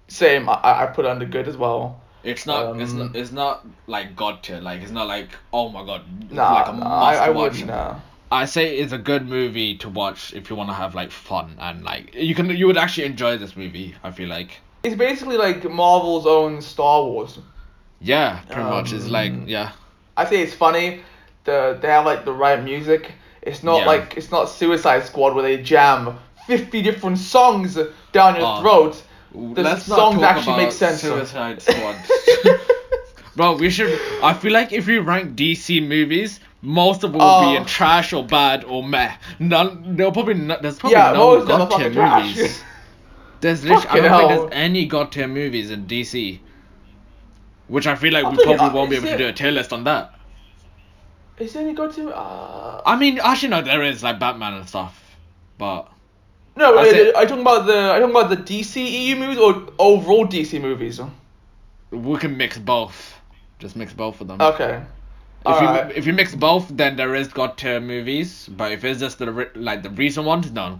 Same. 0.07 0.49
I 0.49 0.59
I 0.83 0.85
put 0.87 1.05
under 1.05 1.25
good 1.25 1.47
as 1.47 1.57
well. 1.57 2.01
It's 2.23 2.45
not. 2.47 2.79
it's 2.81 2.91
Um, 2.91 2.97
not. 2.99 3.15
It's 3.15 3.31
not 3.31 3.65
like 3.85 4.15
god 4.15 4.41
tier. 4.41 4.59
Like 4.59 4.81
it's 4.81 4.91
not 4.99 5.07
like 5.07 5.29
oh 5.51 5.69
my 5.69 5.85
god. 5.85 6.01
Nah, 6.31 6.53
like 6.53 6.67
a 6.69 6.71
nah, 6.73 6.99
must 6.99 7.21
I, 7.21 7.25
I 7.25 7.29
watch. 7.29 7.51
wouldn't. 7.53 7.69
Uh, 7.69 7.95
I 8.31 8.45
say 8.45 8.77
it's 8.77 8.93
a 8.93 8.97
good 8.97 9.27
movie 9.29 9.77
to 9.77 9.89
watch 9.89 10.33
if 10.33 10.49
you 10.49 10.55
want 10.55 10.69
to 10.71 10.73
have 10.73 10.95
like 10.95 11.11
fun 11.11 11.55
and 11.59 11.83
like 11.83 12.15
you 12.15 12.33
can 12.33 12.49
you 12.49 12.65
would 12.65 12.77
actually 12.77 13.05
enjoy 13.05 13.37
this 13.37 13.55
movie. 13.55 13.93
I 14.03 14.09
feel 14.11 14.29
like. 14.37 14.59
it's 14.83 14.95
basically 14.95 15.37
like 15.37 15.63
Marvel's 15.69 16.25
own 16.25 16.61
Star 16.63 17.03
Wars. 17.03 17.37
Yeah, 18.01 18.39
pretty 18.49 18.69
much. 18.75 18.91
It's 18.91 19.07
like 19.07 19.31
Um, 19.31 19.47
yeah. 19.47 19.71
I 20.17 20.25
say 20.25 20.41
it's 20.41 20.55
funny. 20.55 20.87
The 21.45 21.77
they 21.81 21.87
have 21.89 22.05
like 22.05 22.25
the 22.25 22.33
right 22.33 22.63
music. 22.63 23.11
It's 23.41 23.63
not 23.63 23.79
Yeah. 23.81 23.85
like 23.85 24.13
it's 24.17 24.31
not 24.31 24.45
Suicide 24.49 25.03
Squad 25.03 25.33
where 25.35 25.43
they 25.43 25.61
jam 25.61 26.17
fifty 26.47 26.81
different 26.81 27.17
songs 27.17 27.77
down 28.11 28.35
your 28.35 28.45
Oh. 28.45 28.61
throat. 28.61 29.03
The 29.55 29.63
Let's 29.63 29.87
not 29.87 29.95
songs 29.97 30.15
talk 30.21 30.23
actually 30.35 30.53
about 30.53 30.63
make 30.63 30.71
sense. 30.71 31.01
Suicide 31.01 31.61
Squad. 31.67 31.95
Bro, 33.35 33.55
we 33.57 33.69
should. 33.71 33.99
I 34.21 34.33
feel 34.33 34.53
like 34.53 34.71
if 34.71 34.85
we 34.85 34.99
rank 34.99 35.35
DC 35.35 35.85
movies, 35.87 36.39
most 36.61 37.03
of 37.03 37.11
them 37.11 37.19
will 37.19 37.27
Oh. 37.27 37.49
be 37.51 37.55
in 37.57 37.65
trash 37.65 38.13
or 38.13 38.23
bad 38.23 38.63
or 38.63 38.83
meh. 38.87 39.11
None. 39.39 39.95
There'll 39.97 40.11
probably 40.11 40.35
not. 40.35 40.61
There's 40.61 40.77
probably 40.77 40.97
yeah, 40.97 41.13
no 41.13 41.31
most 41.37 41.41
of 41.41 41.47
them 41.47 41.61
are 41.61 41.67
god 41.67 41.69
tier 41.77 41.77
fucking 41.89 41.93
trash. 41.93 42.35
movies. 42.37 42.63
There's 43.41 43.63
literally, 43.65 43.81
I 43.85 43.87
Fucking 43.89 44.03
don't 44.03 44.19
think 44.19 44.29
hell. 44.31 44.41
there's 44.47 44.51
any 44.53 44.85
god 44.85 45.11
tier 45.11 45.27
movies 45.27 45.69
in 45.71 45.85
DC. 45.85 46.39
Which 47.67 47.87
I 47.87 47.95
feel 47.95 48.13
like 48.13 48.23
I 48.23 48.29
we 48.29 48.35
think- 48.37 48.55
probably 48.57 48.73
won't 48.79 48.89
be 48.89 48.95
is 48.97 49.03
able 49.03 49.09
to 49.09 49.15
it- 49.15 49.17
do 49.17 49.27
a 49.29 49.33
tier 49.33 49.51
list 49.51 49.73
on 49.73 49.83
that. 49.85 50.12
Is 51.39 51.53
there 51.53 51.63
any 51.63 51.73
good 51.73 51.91
to? 51.93 52.15
Uh, 52.15 52.81
I 52.85 52.95
mean, 52.95 53.19
actually, 53.19 53.49
no, 53.49 53.61
there 53.61 53.83
is 53.83 54.03
like 54.03 54.19
Batman 54.19 54.53
and 54.53 54.67
stuff, 54.69 54.99
but 55.57 55.89
no, 56.55 56.77
I 56.77 56.81
are 56.83 56.89
said- 56.91 57.13
talking 57.13 57.41
about 57.41 57.65
the? 57.65 57.73
I 57.75 57.95
you 57.97 58.01
talking 58.07 58.15
about 58.15 58.29
the 58.29 58.37
DC 58.37 58.75
EU 59.07 59.15
movies 59.15 59.37
or 59.39 59.67
overall 59.79 60.25
DC 60.27 60.61
movies? 60.61 60.99
we 61.91 62.17
can 62.17 62.37
mix 62.37 62.57
both. 62.57 63.19
Just 63.59 63.75
mix 63.75 63.93
both 63.93 64.19
of 64.21 64.27
them. 64.27 64.41
Okay. 64.41 64.83
If 65.45 65.61
you 65.61 65.67
Alright. 65.67 65.91
if 65.97 66.07
you 66.07 66.13
mix 66.13 66.33
both, 66.35 66.67
then 66.69 66.95
there 66.95 67.13
is 67.15 67.27
god 67.27 67.57
tier 67.57 67.79
movies. 67.79 68.47
But 68.47 68.71
if 68.71 68.83
it's 68.83 68.99
just 68.99 69.19
the 69.19 69.49
like 69.55 69.83
the 69.83 69.89
recent 69.89 70.25
ones, 70.25 70.51
no. 70.51 70.79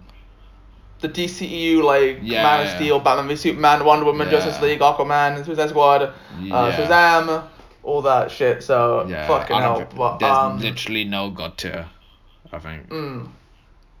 the 1.00 1.08
DCEU 1.08 1.82
like 1.82 2.20
Yeah, 2.22 2.42
Man 2.44 2.66
of. 2.66 2.72
Steel, 2.76 2.98
Batman 2.98 3.28
v 3.28 3.36
Superman, 3.36 3.84
Wonder 3.84 4.06
Woman, 4.06 4.26
Yeah. 4.26 4.38
Justice 4.40 4.62
League, 4.62 4.80
Aquaman, 4.80 5.44
Suicide 5.44 5.68
Squad, 5.68 6.02
uh, 6.02 6.12
Yeah. 6.40 6.72
Shazam, 6.76 7.44
all 7.84 8.02
that 8.02 8.30
shit. 8.30 8.62
So 8.62 9.06
Yeah, 9.08 9.26
fucking 9.28 9.56
hell. 9.56 9.86
But 9.96 10.18
there's 10.18 10.36
um, 10.36 10.58
literally 10.58 11.04
no 11.04 11.30
god 11.30 11.56
tier. 11.58 11.86
I 12.52 12.58
think. 12.58 12.88
mm. 12.88 13.28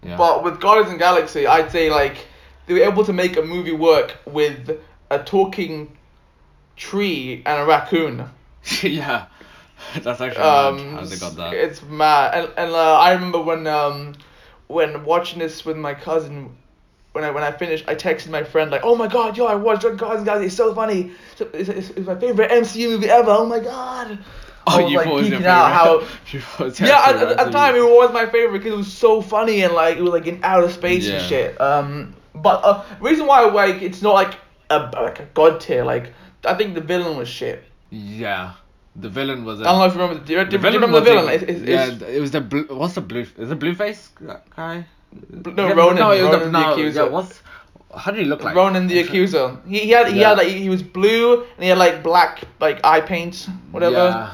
Yeah. 0.02 0.16
but 0.18 0.44
with 0.44 0.60
Guardians 0.60 0.92
of 0.92 0.98
Galaxy, 0.98 1.46
I'd 1.46 1.70
say 1.70 1.90
like 1.90 2.26
they 2.66 2.74
were 2.74 2.84
able 2.84 3.04
to 3.04 3.12
make 3.12 3.36
a 3.36 3.42
movie 3.42 3.72
work 3.72 4.16
with 4.26 4.78
a 5.10 5.18
talking 5.18 5.96
tree 6.76 7.42
and 7.46 7.62
a 7.62 7.64
raccoon. 7.64 8.28
yeah, 8.82 9.26
that's 10.02 10.20
actually 10.20 10.42
Um, 10.42 10.94
how 10.96 11.04
they 11.04 11.16
got 11.16 11.36
that. 11.36 11.54
It's 11.54 11.82
mad, 11.82 12.34
and 12.34 12.52
and 12.56 12.70
uh, 12.72 12.98
I 12.98 13.12
remember 13.12 13.40
when 13.40 13.66
um 13.66 14.14
when 14.66 15.04
watching 15.04 15.38
this 15.38 15.64
with 15.64 15.76
my 15.76 15.94
cousin. 15.94 16.56
When 17.14 17.22
I 17.22 17.30
when 17.30 17.44
I 17.44 17.52
finished, 17.52 17.84
I 17.86 17.94
texted 17.94 18.28
my 18.30 18.42
friend 18.42 18.72
like, 18.72 18.80
"Oh 18.82 18.96
my 18.96 19.06
god, 19.06 19.36
yo, 19.36 19.46
I 19.46 19.54
watched 19.54 19.82
Guardians 19.82 20.02
of 20.02 20.18
the 20.20 20.24
Galaxy. 20.24 20.46
It's 20.46 20.56
so 20.56 20.74
funny. 20.74 21.12
It's, 21.38 21.68
it's, 21.70 21.90
it's 21.90 22.06
my 22.06 22.16
favorite 22.16 22.50
MCU 22.50 22.88
movie 22.90 23.08
ever. 23.08 23.30
Oh 23.30 23.46
my 23.46 23.60
god." 23.60 24.18
I 24.66 24.80
Oh, 24.80 24.82
was, 24.82 24.90
you 24.90 24.96
like, 24.98 25.06
thought 25.06 25.12
it 25.12 25.20
was 25.20 25.28
your 25.28 25.40
geeking 25.40 25.44
out 25.44 25.72
how? 25.72 25.98
You 26.32 26.40
yeah, 26.88 27.04
at, 27.06 27.16
at 27.38 27.46
the 27.46 27.50
time 27.52 27.76
it 27.76 27.82
was 27.84 28.10
my 28.12 28.26
favorite 28.26 28.58
because 28.58 28.72
it 28.72 28.76
was 28.76 28.92
so 28.92 29.20
funny 29.22 29.62
and 29.62 29.74
like 29.74 29.98
it 29.98 30.02
was 30.02 30.12
like 30.12 30.26
in 30.26 30.40
outer 30.42 30.70
space 30.70 31.06
Yeah. 31.06 31.18
and 31.18 31.28
shit. 31.28 31.60
Um, 31.60 32.16
but 32.34 32.64
uh, 32.64 32.82
reason 33.00 33.26
why 33.26 33.44
like 33.44 33.80
it's 33.82 34.02
not 34.02 34.14
like 34.14 34.34
a 34.70 34.78
like 34.94 35.20
a 35.20 35.26
god 35.34 35.60
tier. 35.60 35.84
Like 35.84 36.12
I 36.44 36.54
think 36.54 36.74
the 36.74 36.80
villain 36.80 37.16
was 37.16 37.28
shit. 37.28 37.62
Yeah, 37.90 38.54
the 38.96 39.08
villain 39.10 39.44
was. 39.44 39.60
I 39.60 39.64
don't 39.64 39.78
know 39.78 39.84
if 39.84 39.94
you 39.94 40.00
remember. 40.00 40.20
The, 40.20 40.26
do 40.26 40.32
you, 40.32 40.44
do 40.46 40.56
you 40.56 40.58
villain 40.62 40.80
remember 40.80 40.98
the 41.00 41.04
villain? 41.12 41.26
the- 41.26 41.34
It's, 41.34 41.60
it's, 41.60 42.02
yeah, 42.02 42.08
it 42.08 42.20
was 42.20 42.30
the 42.32 42.40
blue. 42.40 42.64
What's 42.70 42.94
the 42.94 43.02
blue? 43.02 43.26
Is 43.36 43.50
it 43.52 43.58
Blueface 43.60 44.08
guy? 44.56 44.86
No, 45.30 45.68
Yeah, 45.68 45.72
Ronan. 45.74 45.96
No, 45.96 46.10
it 46.12 46.22
was 46.22 46.30
Ronan 46.32 46.38
the, 46.40 46.44
the 46.46 46.50
no, 46.50 46.72
accuser. 46.72 47.02
Yeah, 47.04 47.08
what's? 47.08 47.40
How 47.96 48.10
did 48.10 48.20
he 48.20 48.26
look 48.26 48.42
like? 48.42 48.54
Ronan 48.56 48.86
the 48.88 48.98
accuser. 49.00 49.56
He, 49.68 49.80
he 49.80 49.90
had 49.90 50.08
he 50.08 50.20
Yeah. 50.20 50.30
had 50.30 50.38
like 50.38 50.48
he 50.48 50.68
was 50.68 50.82
blue 50.82 51.42
and 51.42 51.62
he 51.62 51.68
had 51.68 51.78
like 51.78 52.02
black 52.02 52.42
like 52.60 52.80
eye 52.84 53.00
paint 53.00 53.48
whatever. 53.70 53.96
Yeah. 53.96 54.30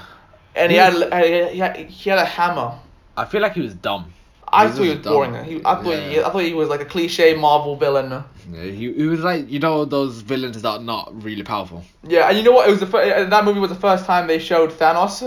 And 0.57 0.73
he 0.73 0.77
He 0.79 0.83
had, 0.83 0.95
was- 0.95 1.53
he 1.53 1.59
had 1.59 1.77
he 1.77 2.11
had 2.11 2.19
a 2.19 2.25
hammer. 2.25 2.73
I 3.17 3.25
feel 3.27 3.41
like 3.43 3.53
he 3.55 3.61
was 3.61 3.75
dumb. 3.75 4.13
I 4.53 4.67
He 4.67 4.73
thought 4.73 4.83
he 4.83 4.89
was 4.91 4.99
boring. 4.99 5.45
He, 5.45 5.57
I 5.65 5.75
thought 5.77 5.85
he, 5.95 6.21
I 6.21 6.31
thought 6.31 6.39
he 6.43 6.55
was 6.55 6.69
like 6.69 6.81
a 6.81 6.85
cliche 6.85 7.35
Marvel 7.37 7.77
villain. 7.77 8.11
Yeah, 8.53 8.63
he, 8.65 8.93
he 8.93 9.05
was 9.05 9.21
like 9.21 9.49
you 9.49 9.61
know 9.61 9.85
those 9.85 10.23
villains 10.23 10.61
that 10.63 10.69
are 10.69 10.81
not 10.81 11.23
really 11.23 11.43
powerful. 11.45 11.85
Yeah, 12.03 12.29
and 12.29 12.37
you 12.39 12.43
know 12.43 12.53
what? 12.53 12.67
It 12.67 12.71
was 12.73 12.81
the 12.81 12.87
fir- 12.87 13.27
that 13.27 13.45
movie 13.45 13.61
was 13.61 13.71
the 13.71 13.77
first 13.77 14.07
time 14.07 14.27
they 14.27 14.39
showed 14.41 14.71
Thanos, 14.71 15.23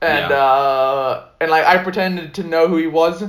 and 0.00 0.30
Yeah. 0.30 0.36
uh, 0.36 1.26
and 1.42 1.50
like 1.50 1.64
I 1.66 1.76
pretended 1.82 2.32
to 2.34 2.42
know 2.44 2.66
who 2.68 2.76
he 2.78 2.86
was, 2.86 3.24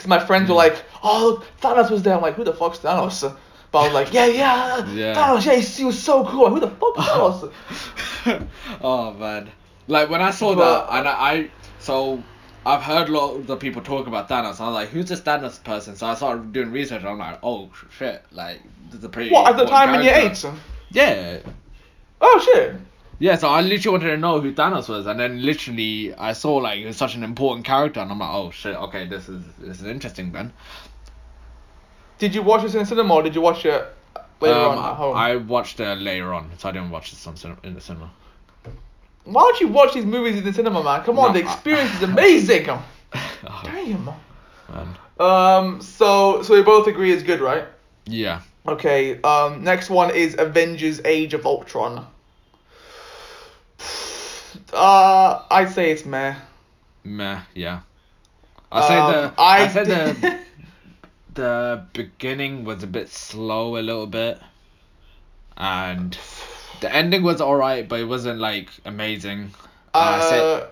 because 0.00 0.08
my 0.08 0.24
friends 0.24 0.48
were 0.48 0.54
hmm. 0.54 0.58
like, 0.58 0.82
"Oh, 1.02 1.28
look, 1.28 1.46
Thanos 1.60 1.90
was 1.90 2.02
there." 2.02 2.14
I'm 2.14 2.22
like, 2.22 2.34
"Who 2.34 2.44
the 2.44 2.54
fuck's 2.54 2.78
Thanos?" 2.78 3.36
But 3.72 3.78
I 3.78 3.84
was 3.84 3.94
like, 3.94 4.12
"Yeah, 4.12 4.26
yeah, 4.26 4.90
Yeah. 4.92 5.14
Thanos. 5.14 5.46
Yeah, 5.46 5.54
he, 5.54 5.84
was 5.84 5.96
so 5.96 6.24
cool. 6.26 6.50
Who 6.50 6.58
the 6.58 6.70
fuck 6.70 6.98
is 6.98 7.04
Thanos?" 7.04 8.48
oh 8.80 9.12
man, 9.14 9.50
like 9.86 10.10
when 10.10 10.22
I 10.22 10.30
saw 10.30 10.54
But- 10.54 10.86
that 10.88 10.98
and 10.98 11.08
I, 11.08 11.12
I 11.12 11.50
so 11.78 12.22
I've 12.66 12.82
heard 12.82 13.08
a 13.08 13.12
lot 13.12 13.36
of 13.36 13.46
the 13.46 13.56
people 13.56 13.82
talk 13.82 14.06
about 14.06 14.28
Thanos. 14.28 14.60
I 14.60 14.66
was 14.66 14.74
like, 14.74 14.88
who's 14.88 15.08
this 15.08 15.20
Thanos 15.20 15.62
person? 15.62 15.96
So 15.96 16.06
I 16.06 16.14
started 16.14 16.52
doing 16.52 16.72
research. 16.72 17.00
And 17.00 17.10
I'm 17.10 17.18
like, 17.18 17.38
oh 17.42 17.70
shit, 17.96 18.24
like 18.32 18.60
this 18.86 18.98
is 18.98 19.04
a 19.04 19.08
pretty. 19.08 19.30
what 19.30 19.52
at 19.52 19.56
the 19.56 19.66
time 19.66 19.94
in 19.94 20.02
year 20.02 20.14
character. 20.14 20.48
eight? 20.48 20.54
Yeah. 20.90 21.38
Oh 22.20 22.40
shit! 22.44 22.76
Yeah, 23.22 23.36
so 23.36 23.48
I 23.48 23.60
literally 23.60 23.98
wanted 23.98 24.10
to 24.12 24.16
know 24.16 24.40
who 24.40 24.52
Thanos 24.54 24.88
was, 24.88 25.06
and 25.06 25.20
then 25.20 25.44
literally 25.44 26.14
I 26.14 26.32
saw 26.32 26.54
like 26.56 26.78
he 26.78 26.86
was 26.86 26.96
such 26.96 27.14
an 27.14 27.22
important 27.22 27.66
character, 27.66 28.00
and 28.00 28.10
I'm 28.10 28.18
like, 28.18 28.30
oh 28.32 28.50
shit, 28.50 28.74
okay, 28.74 29.06
this 29.06 29.28
is 29.28 29.42
this 29.58 29.78
is 29.80 29.86
interesting 29.86 30.32
then. 30.32 30.52
Did 32.18 32.34
you 32.34 32.42
watch 32.42 32.62
this 32.62 32.72
in 32.74 32.80
the 32.80 32.86
cinema 32.86 33.14
or 33.14 33.22
did 33.22 33.34
you 33.34 33.40
watch 33.42 33.64
it 33.66 33.84
later 34.40 34.58
Um, 34.58 34.78
on 34.78 34.90
at 34.90 34.96
home? 34.96 35.16
I 35.16 35.36
watched 35.36 35.80
it 35.80 35.94
later 35.98 36.32
on, 36.34 36.50
so 36.58 36.68
I 36.68 36.72
didn't 36.72 36.90
watch 36.90 37.10
this 37.10 37.26
on 37.26 37.36
cin- 37.36 37.56
in 37.62 37.74
the 37.74 37.80
cinema. 37.80 38.10
Why 39.24 39.42
don't 39.42 39.60
you 39.60 39.68
watch 39.68 39.92
these 39.94 40.06
movies 40.06 40.36
in 40.38 40.44
the 40.44 40.52
cinema, 40.52 40.82
man? 40.82 41.02
Come 41.04 41.18
on, 41.18 41.32
No, 41.34 41.40
the 41.40 41.46
I- 41.46 41.52
experience 41.52 41.94
is 41.94 42.02
amazing. 42.14 42.68
Oh, 42.70 42.82
Damn. 43.64 44.04
man. 44.06 44.96
Um. 45.18 45.80
So 45.82 46.42
so 46.42 46.54
we 46.54 46.62
both 46.62 46.86
agree 46.86 47.12
it's 47.12 47.22
good, 47.22 47.40
right? 47.40 47.64
Yeah. 48.06 48.40
Okay, 48.66 49.20
um, 49.22 49.62
next 49.62 49.90
one 49.90 50.10
is 50.14 50.34
Avengers 50.38 51.00
Age 51.04 51.34
of 51.34 51.44
Ultron. 51.46 52.06
Uh, 54.72 55.42
I'd 55.50 55.70
say 55.70 55.90
it's 55.90 56.04
meh. 56.04 56.34
Meh, 57.04 57.42
yeah. 57.54 57.80
I 58.72 58.80
say 58.88 58.98
Um, 58.98 59.12
the 59.12 59.34
I 59.38 59.64
I, 59.64 59.68
say 59.68 59.84
the 59.84 60.16
did- 60.20 60.38
the 61.34 61.84
beginning 61.92 62.64
was 62.64 62.82
a 62.82 62.86
bit 62.86 63.08
slow 63.08 63.76
a 63.76 63.82
little 63.82 64.06
bit, 64.06 64.40
and 65.56 66.16
the 66.80 66.92
ending 66.94 67.22
was 67.22 67.40
alright, 67.40 67.88
but 67.88 68.00
it 68.00 68.04
wasn't 68.04 68.38
like 68.40 68.70
amazing. 68.84 69.52
I 69.94 70.20
say 70.20 70.40
Uh, 70.40 70.66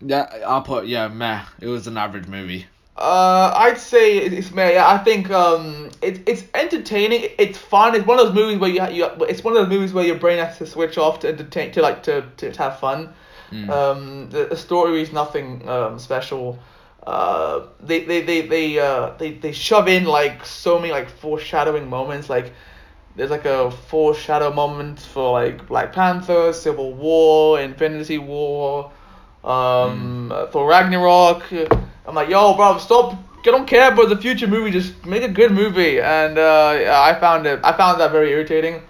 yeah, 0.00 0.42
I'll 0.46 0.62
put 0.62 0.86
yeah 0.86 1.08
meh. 1.08 1.44
It 1.60 1.68
was 1.68 1.86
an 1.86 1.96
average 1.96 2.26
movie. 2.26 2.66
Uh, 2.96 3.52
I'd 3.56 3.78
say 3.78 4.18
it- 4.18 4.32
it's. 4.32 4.50
Yeah, 4.52 4.84
I 4.86 4.98
think 4.98 5.30
um, 5.30 5.90
it, 6.00 6.22
it's 6.28 6.44
entertaining. 6.54 7.30
It's 7.38 7.58
fun. 7.58 7.94
It's 7.94 8.06
one 8.06 8.18
of 8.20 8.26
those 8.26 8.34
movies 8.34 8.58
where 8.58 8.70
you, 8.70 8.86
you 8.96 9.10
it's 9.24 9.42
one 9.42 9.56
of 9.56 9.62
those 9.62 9.68
movies 9.76 9.92
where 9.92 10.04
your 10.04 10.16
brain 10.16 10.38
has 10.38 10.58
to 10.58 10.66
switch 10.66 10.96
off 10.96 11.18
to 11.20 11.28
entertain 11.28 11.72
to 11.72 11.82
like 11.82 12.02
to, 12.04 12.24
to 12.36 12.50
have 12.52 12.78
fun. 12.78 13.12
Mm. 13.50 13.70
Um, 13.70 14.30
the, 14.30 14.46
the 14.46 14.56
story 14.56 15.02
is 15.02 15.12
nothing 15.12 15.68
um, 15.68 15.98
special. 15.98 16.58
Uh, 17.06 17.66
they 17.80 18.04
they 18.04 18.22
they 18.22 18.42
they 18.46 18.78
uh 18.78 19.10
they, 19.18 19.32
they 19.32 19.52
shove 19.52 19.88
in 19.88 20.04
like 20.04 20.44
so 20.46 20.78
many 20.78 20.92
like 20.92 21.08
foreshadowing 21.10 21.88
moments. 21.88 22.30
Like 22.30 22.52
there's 23.16 23.30
like 23.30 23.44
a 23.44 23.70
foreshadow 23.70 24.52
moment 24.52 25.00
for 25.00 25.32
like 25.32 25.66
Black 25.66 25.92
Panther, 25.92 26.52
Civil 26.52 26.94
War, 26.94 27.60
Infinity 27.60 28.18
War, 28.18 28.90
um, 29.42 30.30
uh, 30.32 30.46
Thor 30.46 30.68
Ragnarok. 30.68 31.42
I'm 32.06 32.14
like, 32.14 32.28
yo, 32.28 32.54
bro, 32.54 32.78
stop. 32.78 33.14
I 33.46 33.50
don't 33.50 33.66
care 33.66 33.92
about 33.92 34.08
the 34.08 34.16
future 34.16 34.46
movie. 34.46 34.70
Just 34.70 35.04
make 35.04 35.22
a 35.22 35.28
good 35.28 35.52
movie. 35.52 36.00
And 36.00 36.38
uh, 36.38 36.78
yeah, 36.80 37.00
I 37.00 37.14
found 37.18 37.46
it. 37.46 37.60
I 37.62 37.72
found 37.76 38.00
that 38.00 38.10
very 38.12 38.30
irritating. 38.30 38.82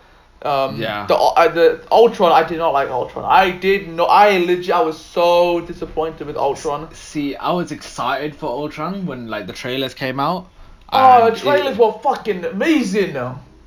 Um, 0.42 0.80
Yeah. 0.80 1.06
The 1.06 1.16
uh, 1.16 1.48
the 1.48 1.80
Ultron, 1.90 2.30
I 2.32 2.46
did 2.46 2.58
not 2.58 2.72
like 2.72 2.88
Ultron. 2.88 3.24
I 3.24 3.50
did 3.50 3.88
not. 3.88 4.04
I 4.10 4.38
legit. 4.38 4.70
I 4.74 4.82
was 4.82 4.98
so 4.98 5.60
disappointed 5.60 6.26
with 6.26 6.36
Ultron. 6.36 6.92
See, 6.94 7.34
I 7.34 7.50
was 7.52 7.72
excited 7.72 8.36
for 8.36 8.46
Ultron 8.46 9.06
when 9.06 9.26
like 9.28 9.46
the 9.46 9.52
trailers 9.54 9.94
came 9.94 10.20
out. 10.20 10.48
Oh, 10.92 11.30
the 11.30 11.36
trailers 11.36 11.76
it- 11.76 11.80
were 11.80 11.92
fucking 12.02 12.44
amazing. 12.44 13.14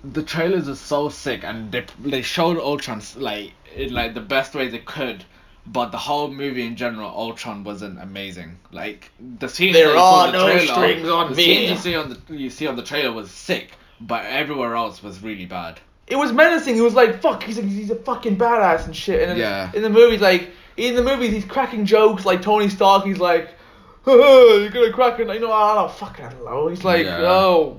the 0.04 0.24
trailers 0.24 0.70
are 0.70 0.76
so 0.76 1.10
sick, 1.10 1.44
and 1.44 1.72
they 1.72 1.84
they 2.00 2.22
showed 2.22 2.58
Ultron 2.58 3.02
like 3.18 3.54
in 3.76 3.92
like 3.94 4.14
the 4.14 4.22
best 4.22 4.54
way 4.56 4.68
they 4.70 4.80
could. 4.80 5.26
But 5.70 5.92
the 5.92 5.98
whole 5.98 6.30
movie 6.32 6.66
in 6.66 6.76
general, 6.78 7.10
Ultron 7.10 7.64
wasn't 7.64 8.02
amazing. 8.02 8.58
Like 8.72 9.12
the 9.40 9.50
scenes 9.50 9.76
There 9.76 9.92
you 9.94 10.00
are 10.00 10.28
the 10.28 10.32
no 10.34 10.46
trailer, 10.46 10.66
strings 10.74 11.10
on 11.10 11.30
the 11.32 11.36
me. 11.36 11.44
scenes 11.44 11.70
you 11.72 11.78
see 11.78 11.96
on 11.96 12.10
the 12.28 12.36
you 12.36 12.50
see 12.50 12.68
on 12.68 12.76
the 12.78 12.84
trailer 12.84 13.12
was 13.12 13.30
sick, 13.30 13.72
but 14.00 14.24
everywhere 14.26 14.76
else 14.76 15.04
was 15.04 15.22
really 15.22 15.46
bad. 15.46 15.80
it 16.08 16.16
was 16.16 16.32
menacing. 16.32 16.76
He 16.76 16.82
was 16.82 16.94
like, 16.94 17.22
"Fuck," 17.22 17.44
he's 17.44 17.58
like, 17.58 17.68
he's 17.68 17.90
a 17.92 17.96
fucking 17.96 18.38
badass 18.38 18.86
and 18.86 18.96
shit. 18.96 19.22
And 19.24 19.32
then 19.32 19.38
Yeah. 19.40 19.72
in 19.74 19.82
the 19.82 19.90
movies, 19.90 20.22
like 20.22 20.52
in 20.78 20.96
the 20.96 21.04
movies, 21.04 21.32
he's 21.34 21.44
cracking 21.44 21.86
jokes 21.86 22.26
like 22.26 22.42
Tony 22.42 22.70
Stark. 22.70 23.04
He's 23.06 23.18
like, 23.20 23.50
"You're 24.08 24.70
gonna 24.70 24.94
crack 24.94 25.20
it," 25.20 25.28
you 25.28 25.40
know, 25.42 25.52
I 25.52 25.76
don't 25.76 25.92
fucking 25.92 26.30
know. 26.46 26.68
He's 26.70 26.86
like, 26.86 27.06
Yeah. 27.06 27.18
"Oh." 27.24 27.76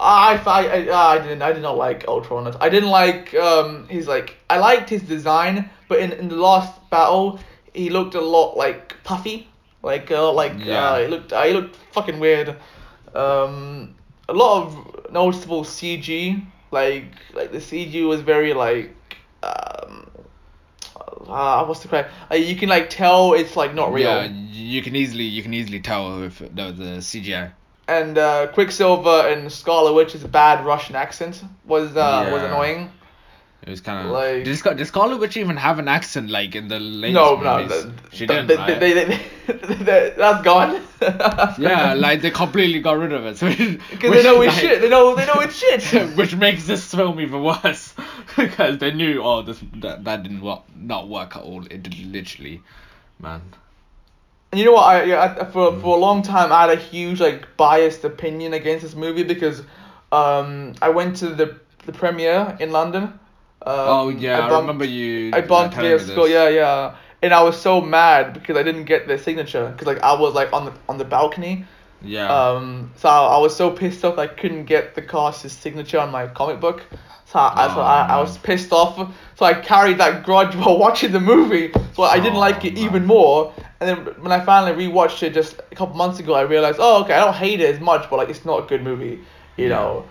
I, 0.00 0.40
I, 0.46 0.62
I, 0.66 1.12
I 1.14 1.18
didn't 1.18 1.42
I 1.42 1.52
did 1.52 1.62
not 1.62 1.76
like 1.76 2.08
Ultron. 2.08 2.56
I 2.60 2.68
didn't 2.68 2.88
like 2.90 3.34
um 3.34 3.86
he's 3.88 4.08
like 4.08 4.36
I 4.48 4.58
liked 4.58 4.88
his 4.88 5.02
design, 5.02 5.68
but 5.88 5.98
in, 6.00 6.12
in 6.12 6.28
the 6.28 6.36
last 6.36 6.72
battle 6.90 7.38
he 7.74 7.90
looked 7.90 8.14
a 8.14 8.20
lot 8.20 8.56
like 8.56 8.96
puffy, 9.04 9.48
like 9.82 10.10
uh, 10.10 10.32
like 10.32 10.54
Yeah. 10.64 10.80
uh, 10.80 11.00
he 11.00 11.06
looked 11.08 11.32
uh, 11.32 11.42
he 11.44 11.52
looked 11.52 11.76
fucking 11.92 12.18
weird. 12.18 12.56
Um, 13.14 13.94
a 14.28 14.32
lot 14.32 14.62
of 14.62 15.12
noticeable 15.12 15.64
CG, 15.64 16.42
like 16.70 17.04
like 17.34 17.52
the 17.52 17.58
CG 17.58 18.06
was 18.08 18.22
very 18.22 18.54
like 18.54 18.96
um, 19.42 20.10
uh, 21.28 21.64
what's 21.66 21.80
the 21.80 21.88
correct? 21.88 22.12
Uh, 22.30 22.36
you 22.36 22.56
can 22.56 22.68
like 22.68 22.88
tell 22.90 23.34
it's 23.34 23.56
like 23.56 23.74
not 23.74 23.92
real. 23.92 24.08
Yeah, 24.08 24.32
you 24.50 24.82
can 24.82 24.96
easily 24.96 25.24
you 25.24 25.42
can 25.42 25.52
easily 25.52 25.80
tell 25.80 26.22
if 26.22 26.38
the 26.38 26.72
the 26.72 27.00
CGI. 27.02 27.52
And 27.98 28.16
uh, 28.18 28.46
Quicksilver 28.52 29.18
and 29.28 29.50
Scarlet 29.50 29.94
Witch's 29.94 30.22
bad 30.24 30.64
Russian 30.64 30.94
accent 30.94 31.42
was 31.64 31.96
uh, 31.96 32.28
was 32.32 32.42
annoying. 32.42 32.90
It 33.62 33.68
was 33.68 33.80
kind 33.82 34.06
of 34.06 34.12
Like- 34.12 34.44
did, 34.44 34.56
Scar- 34.56 34.74
did 34.74 34.86
Scarlet 34.86 35.18
Witch 35.18 35.36
even 35.36 35.56
have 35.58 35.78
an 35.78 35.86
accent 35.86 36.30
like 36.30 36.54
in 36.54 36.68
the 36.68 36.80
latest 36.80 37.14
No, 37.14 37.36
no, 37.38 37.58
movies? 37.58 37.84
the- 37.84 37.92
she 38.16 38.24
the- 38.26 38.32
didn't. 38.32 38.46
they- 38.46 38.56
right? 38.56 38.80
they- 38.80 38.92
they- 38.94 39.84
they- 39.84 40.14
that's 40.22 40.42
gone. 40.42 40.80
yeah, 41.58 41.92
like 41.94 42.22
they 42.22 42.30
completely 42.30 42.80
got 42.80 42.96
rid 42.98 43.12
of 43.12 43.26
it. 43.26 43.38
Because 43.90 44.12
they 44.14 44.22
know 44.22 44.40
it's 44.40 44.54
shit. 44.54 44.80
They 44.80 44.88
know 44.88 45.14
they 45.14 45.26
know 45.26 45.40
it's 45.46 45.56
shit. 45.62 46.16
which 46.16 46.34
makes 46.36 46.66
this 46.66 46.94
film 46.94 47.20
even 47.20 47.42
worse 47.42 47.92
because 48.36 48.78
they 48.78 48.92
knew 48.92 49.20
oh 49.22 49.42
this 49.42 49.60
that, 49.82 50.04
that 50.04 50.22
didn't 50.22 50.40
work, 50.42 50.62
not 50.76 51.08
work 51.08 51.36
at 51.36 51.42
all. 51.42 51.62
It 51.66 51.82
did 51.82 51.98
literally, 51.98 52.62
man. 53.18 53.42
And 54.52 54.58
you 54.58 54.64
know 54.64 54.72
what? 54.72 54.84
I, 54.84 55.04
yeah, 55.04 55.36
I 55.40 55.44
for 55.44 55.78
for 55.80 55.96
a 55.96 56.00
long 56.00 56.22
time 56.22 56.52
I 56.52 56.62
had 56.62 56.70
a 56.70 56.80
huge 56.80 57.20
like 57.20 57.56
biased 57.56 58.04
opinion 58.04 58.52
against 58.52 58.82
this 58.82 58.94
movie 58.94 59.22
because 59.22 59.62
um 60.12 60.74
I 60.82 60.88
went 60.88 61.16
to 61.18 61.28
the 61.28 61.56
the 61.86 61.92
premiere 61.92 62.56
in 62.60 62.72
London. 62.72 63.04
Um, 63.62 63.74
oh 63.96 64.08
yeah, 64.08 64.38
I, 64.38 64.48
bumped- 64.48 64.60
remember 64.62 64.84
you. 64.84 65.30
I 65.34 65.40
bumped 65.42 65.76
me 65.76 65.96
school. 65.98 66.28
Yeah, 66.28 66.48
yeah. 66.48 66.96
And 67.22 67.34
I 67.34 67.42
was 67.42 67.60
so 67.60 67.80
mad 67.82 68.32
because 68.32 68.56
I 68.56 68.62
didn't 68.62 68.84
get 68.86 69.06
their 69.06 69.18
signature 69.18 69.68
because 69.68 69.86
like 69.86 70.00
I 70.02 70.14
was 70.14 70.34
like 70.34 70.52
on 70.52 70.64
the 70.64 70.72
on 70.88 70.98
the 70.98 71.04
balcony. 71.04 71.64
Yeah. 72.02 72.28
Um, 72.34 72.90
so 72.96 73.08
I, 73.10 73.36
I 73.36 73.38
was 73.38 73.54
so 73.54 73.70
pissed 73.70 74.04
off 74.06 74.16
I 74.18 74.26
couldn't 74.26 74.64
get 74.64 74.94
the 74.94 75.02
cast's 75.02 75.52
signature 75.52 75.98
on 76.00 76.10
my 76.10 76.26
comic 76.28 76.58
book. 76.58 76.82
So 77.26 77.38
I, 77.38 77.68
so 77.68 77.80
Oh, 77.80 77.82
I, 77.82 78.06
I 78.16 78.20
was 78.20 78.38
pissed 78.38 78.72
off. 78.72 79.14
So 79.36 79.44
I 79.44 79.52
carried 79.54 79.98
that 79.98 80.24
grudge 80.24 80.56
while 80.60 80.78
watching 80.78 81.12
the 81.12 81.20
movie. 81.20 81.70
So 81.94 82.02
I 82.04 82.18
didn't 82.18 82.36
Oh, 82.36 82.40
like 82.48 82.64
it 82.64 82.74
man. 82.74 82.84
even 82.84 83.06
more. 83.06 83.52
And 83.80 83.88
then 83.88 84.14
when 84.22 84.32
I 84.32 84.40
finally 84.40 84.86
rewatched 84.86 85.22
it 85.22 85.32
just 85.34 85.58
a 85.72 85.74
couple 85.74 85.96
months 85.96 86.18
ago, 86.20 86.34
I 86.34 86.42
realized, 86.42 86.78
oh, 86.80 87.02
okay, 87.02 87.14
I 87.14 87.24
don't 87.24 87.34
hate 87.34 87.60
it 87.60 87.74
as 87.74 87.80
much, 87.80 88.08
but 88.10 88.16
like 88.18 88.28
it's 88.28 88.44
not 88.44 88.64
a 88.64 88.66
good 88.66 88.82
movie, 88.82 89.20
you 89.56 89.68
Yeah. 89.68 89.68
know. 89.68 90.04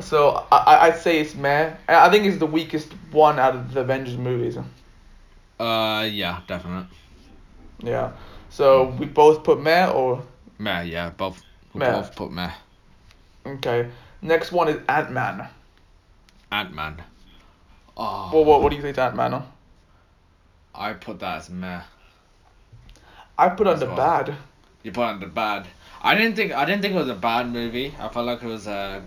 So 0.00 0.46
I, 0.52 0.56
I- 0.56 0.86
I'd 0.88 0.96
say 0.98 1.20
it's 1.20 1.34
meh. 1.34 1.74
I 1.88 2.10
think 2.10 2.24
it's 2.26 2.38
the 2.38 2.46
weakest 2.46 2.92
one 3.12 3.38
out 3.38 3.54
of 3.54 3.72
the 3.72 3.80
Avengers 3.80 4.16
movies. 4.18 4.58
uh 5.58 6.06
yeah, 6.10 6.40
definitely. 6.46 6.88
Yeah. 7.82 8.12
So 8.50 8.90
we 8.98 9.06
both 9.06 9.42
put 9.44 9.60
meh 9.60 9.88
or 9.90 10.22
Meh, 10.58 10.82
yeah, 10.82 11.10
both 11.10 11.42
we 11.72 11.80
Meh. 11.80 11.90
both 11.92 12.14
put 12.14 12.30
meh. 12.32 12.52
okay. 13.46 13.90
Next 14.22 14.52
one 14.52 14.68
is 14.68 14.80
Ant 14.88 15.10
Man. 15.12 15.48
Ant 16.50 16.72
Man. 16.74 17.02
Oh, 17.96 18.30
Well, 18.32 18.44
what 18.44 18.62
what 18.62 18.70
do 18.70 18.76
you 18.76 18.82
think, 18.82 18.98
Ant 18.98 19.16
Man? 19.16 19.42
I 20.74 20.92
put 20.94 21.18
that 21.20 21.38
as 21.38 21.50
meh. 21.50 21.82
I 23.38 23.48
put 23.50 23.66
under 23.66 23.86
well. 23.86 23.96
bad. 23.96 24.34
You 24.82 24.92
put 24.92 25.02
on 25.04 25.20
the 25.20 25.26
bad. 25.26 25.66
I 26.02 26.14
didn't 26.14 26.36
think 26.36 26.52
I 26.52 26.64
didn't 26.64 26.82
think 26.82 26.94
it 26.94 26.98
was 26.98 27.08
a 27.08 27.14
bad 27.14 27.48
movie. 27.52 27.94
I 27.98 28.08
felt 28.08 28.26
like 28.26 28.42
it 28.42 28.46
was 28.46 28.66
a 28.66 29.02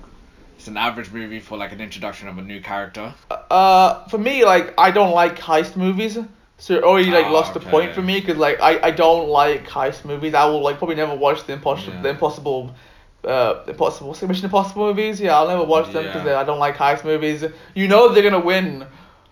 it's 0.58 0.68
an 0.68 0.76
average 0.78 1.12
movie 1.12 1.40
for 1.40 1.58
like 1.58 1.72
an 1.72 1.80
introduction 1.80 2.28
of 2.28 2.38
a 2.38 2.42
new 2.42 2.62
character. 2.62 3.14
Uh, 3.32 4.06
for 4.10 4.18
me, 4.18 4.44
like 4.44 4.74
I 4.78 4.92
don't 4.92 5.12
like 5.14 5.38
heist 5.40 5.76
movies. 5.76 6.18
So 6.58 6.74
it 6.74 6.84
already 6.84 7.10
like 7.10 7.28
Ah, 7.28 7.32
lost 7.32 7.54
the 7.54 7.62
point 7.62 7.94
for 7.94 8.02
me 8.02 8.20
because 8.20 8.38
like 8.38 8.60
I, 8.62 8.88
I 8.88 8.92
don't 8.92 9.30
like 9.30 9.66
heist 9.68 10.04
movies. 10.04 10.34
I 10.34 10.46
will 10.46 10.62
like 10.62 10.78
probably 10.78 10.96
never 10.98 11.16
watch 11.16 11.46
the 11.46 11.54
impossible 11.54 11.94
Yeah. 11.94 12.02
the 12.02 12.10
impossible 12.10 12.76
uh 13.24 13.64
impossible 13.68 14.16
Mission 14.28 14.46
Impossible 14.46 14.88
movies. 14.88 15.22
Yeah, 15.22 15.38
I'll 15.38 15.48
never 15.48 15.64
watch 15.64 15.92
them 15.94 16.06
because 16.06 16.26
Yeah. 16.26 16.40
I 16.40 16.44
don't 16.44 16.60
like 16.60 16.76
heist 16.76 17.06
movies. 17.06 17.46
You 17.76 17.88
know 17.88 18.10
they're 18.10 18.24
gonna 18.24 18.40
win. 18.54 18.86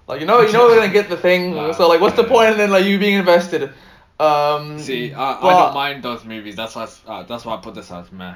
Like 0.08 0.22
you 0.22 0.26
know 0.26 0.40
you 0.40 0.54
know 0.54 0.70
they're 0.70 0.80
gonna 0.80 0.94
get 0.94 1.10
the 1.10 1.18
thing. 1.18 1.56
Wow, 1.56 1.74
so 1.74 1.90
like 1.90 2.00
what's 2.00 2.16
the 2.16 2.24
point 2.24 2.52
in 2.52 2.58
then 2.58 2.72
like 2.72 2.86
you 2.86 2.98
being 2.98 3.16
invested? 3.16 3.72
Um, 4.20 4.80
See, 4.80 5.14
I, 5.14 5.34
I 5.40 5.54
don't 5.54 5.74
mind 5.76 6.04
those 6.04 6.26
movies. 6.26 6.56
That's 6.56 6.76
why 6.76 6.88
I- 7.08 7.12
uh, 7.20 7.24
that's 7.24 7.46
why 7.46 7.54
I 7.56 7.58
put 7.58 7.76
this 7.76 7.92
as 7.92 8.12
meh. 8.12 8.34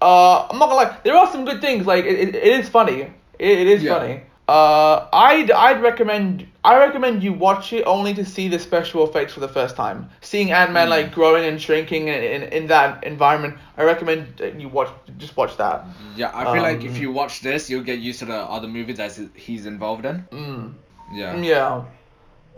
Uh, 0.00 0.46
I'm 0.50 0.58
not 0.58 0.68
gonna 0.68 0.74
lie. 0.90 0.96
There 1.04 1.16
are 1.16 1.30
some 1.32 1.44
good 1.44 1.60
things. 1.60 1.86
Like 1.86 2.04
it, 2.04 2.18
it, 2.28 2.34
it 2.34 2.44
is 2.60 2.68
funny. 2.68 3.00
It, 3.02 3.12
it 3.38 3.66
is 3.66 3.82
Yeah. 3.82 3.98
funny. 3.98 4.20
Uh, 4.48 5.08
I'd 5.12 5.50
I'd 5.50 5.82
recommend 5.82 6.46
I 6.64 6.78
recommend 6.78 7.24
you 7.24 7.32
watch 7.32 7.72
it 7.72 7.82
only 7.84 8.14
to 8.14 8.24
see 8.24 8.46
the 8.46 8.60
special 8.60 9.02
effects 9.08 9.32
for 9.32 9.40
the 9.40 9.48
first 9.48 9.74
time. 9.74 10.08
Seeing 10.20 10.52
Ant 10.52 10.70
Man 10.72 10.86
Mm. 10.86 10.90
like 10.90 11.12
growing 11.12 11.44
and 11.46 11.60
shrinking 11.60 12.06
in, 12.06 12.22
in 12.22 12.42
in 12.52 12.66
that 12.68 13.02
environment. 13.02 13.58
I 13.76 13.82
recommend 13.82 14.40
you 14.58 14.68
watch 14.68 14.88
just 15.18 15.36
watch 15.36 15.56
that. 15.56 15.84
Yeah, 16.14 16.30
I 16.32 16.44
feel 16.52 16.62
like 16.62 16.84
if 16.84 16.92
Um, 16.94 17.02
you 17.02 17.10
watch 17.10 17.40
this, 17.40 17.68
you'll 17.68 17.82
get 17.82 17.98
used 17.98 18.20
to 18.20 18.26
the 18.26 18.36
other 18.36 18.68
movies 18.68 18.98
that 18.98 19.18
he's 19.34 19.66
involved 19.66 20.04
in. 20.06 20.24
Mm. 20.30 20.74
Yeah. 21.12 21.36
Yeah, 21.36 21.82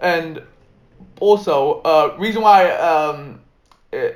and 0.03 0.42
also 1.20 1.81
uh 1.83 2.16
reason 2.18 2.42
why 2.42 2.70
um 2.70 3.40
uh, 3.92 4.09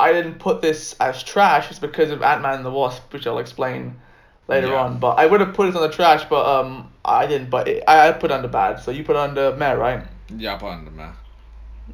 I 0.00 0.12
didn't 0.12 0.38
put 0.40 0.60
this 0.62 0.94
as 1.00 1.22
trash 1.22 1.70
is 1.70 1.78
because 1.78 2.10
of 2.10 2.22
Ant 2.22 2.42
Man 2.42 2.54
and 2.54 2.64
the 2.64 2.70
Wasp, 2.70 3.12
which 3.12 3.26
I'll 3.26 3.38
explain 3.38 4.00
later 4.48 4.68
Yeah. 4.68 4.80
on. 4.80 4.98
But 4.98 5.18
I 5.18 5.26
would 5.26 5.40
have 5.40 5.54
put 5.54 5.68
it 5.68 5.76
on 5.76 5.82
the 5.82 5.88
trash, 5.94 6.24
but 6.28 6.44
um 6.46 6.92
I 7.04 7.26
didn't. 7.26 7.50
But 7.50 7.68
it, 7.68 7.84
I 7.86 8.08
I 8.08 8.12
put 8.12 8.30
it 8.30 8.34
under 8.34 8.48
bad, 8.48 8.80
so 8.80 8.90
you 8.90 9.04
put 9.04 9.16
it 9.16 9.20
under 9.20 9.54
meh, 9.56 9.72
right? 9.72 10.04
Yeah, 10.36 10.54
I 10.54 10.58
put 10.58 10.68
under 10.70 10.90
meh. 10.90 11.10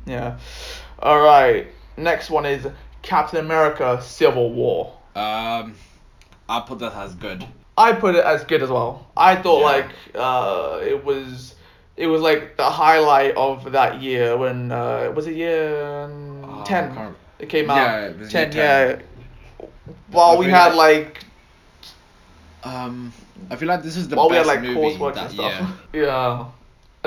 Yeah. 0.07 0.39
All 1.01 1.21
right. 1.21 1.67
Next 1.97 2.31
one 2.31 2.47
is 2.47 2.67
Captain 3.03 3.41
America: 3.45 4.01
Civil 4.03 4.53
War. 4.53 4.97
Um, 5.15 5.75
I 6.49 6.61
put 6.61 6.79
that 6.79 6.95
as 6.95 7.15
good. 7.15 7.45
I 7.77 7.93
put 7.93 8.15
it 8.15 8.25
as 8.25 8.45
good 8.45 8.63
as 8.63 8.71
well. 8.71 9.07
I 9.17 9.37
thought 9.37 9.61
Yeah. 9.61 9.65
like 9.67 9.91
uh 10.15 10.81
it 10.83 11.05
was 11.05 11.55
it 11.99 12.07
was 12.07 12.23
like 12.23 12.57
the 12.57 12.65
highlight 12.71 13.35
of 13.37 13.73
that 13.73 14.01
year 14.01 14.37
when 14.37 14.71
uh 14.73 15.13
was 15.17 15.27
it 15.27 15.35
year 15.35 16.03
um, 16.05 16.45
Oh, 16.45 16.63
ten 16.65 16.85
it 17.39 17.49
came 17.49 17.69
out 17.71 17.77
Yeah, 17.77 18.07
it 18.07 18.19
was 18.19 18.33
year 18.33 18.51
ten 18.51 18.57
yeah. 18.57 19.67
While 20.11 20.37
I 20.37 20.39
we 20.41 20.47
had 20.47 20.75
like- 20.75 21.25
like 22.65 22.73
Um, 22.75 23.13
I 23.51 23.57
feel 23.57 23.69
like 23.69 23.83
this 23.83 23.97
is 23.97 24.09
the 24.09 24.17
while 24.17 24.29
we 24.31 24.37
had 24.37 24.47
like 24.47 24.63
movie 24.63 24.75
coursework 24.75 25.15
that 25.15 25.25
and 25.27 25.33
stuff. 25.35 25.53
year. 25.93 26.05
Yeah. 26.07 26.47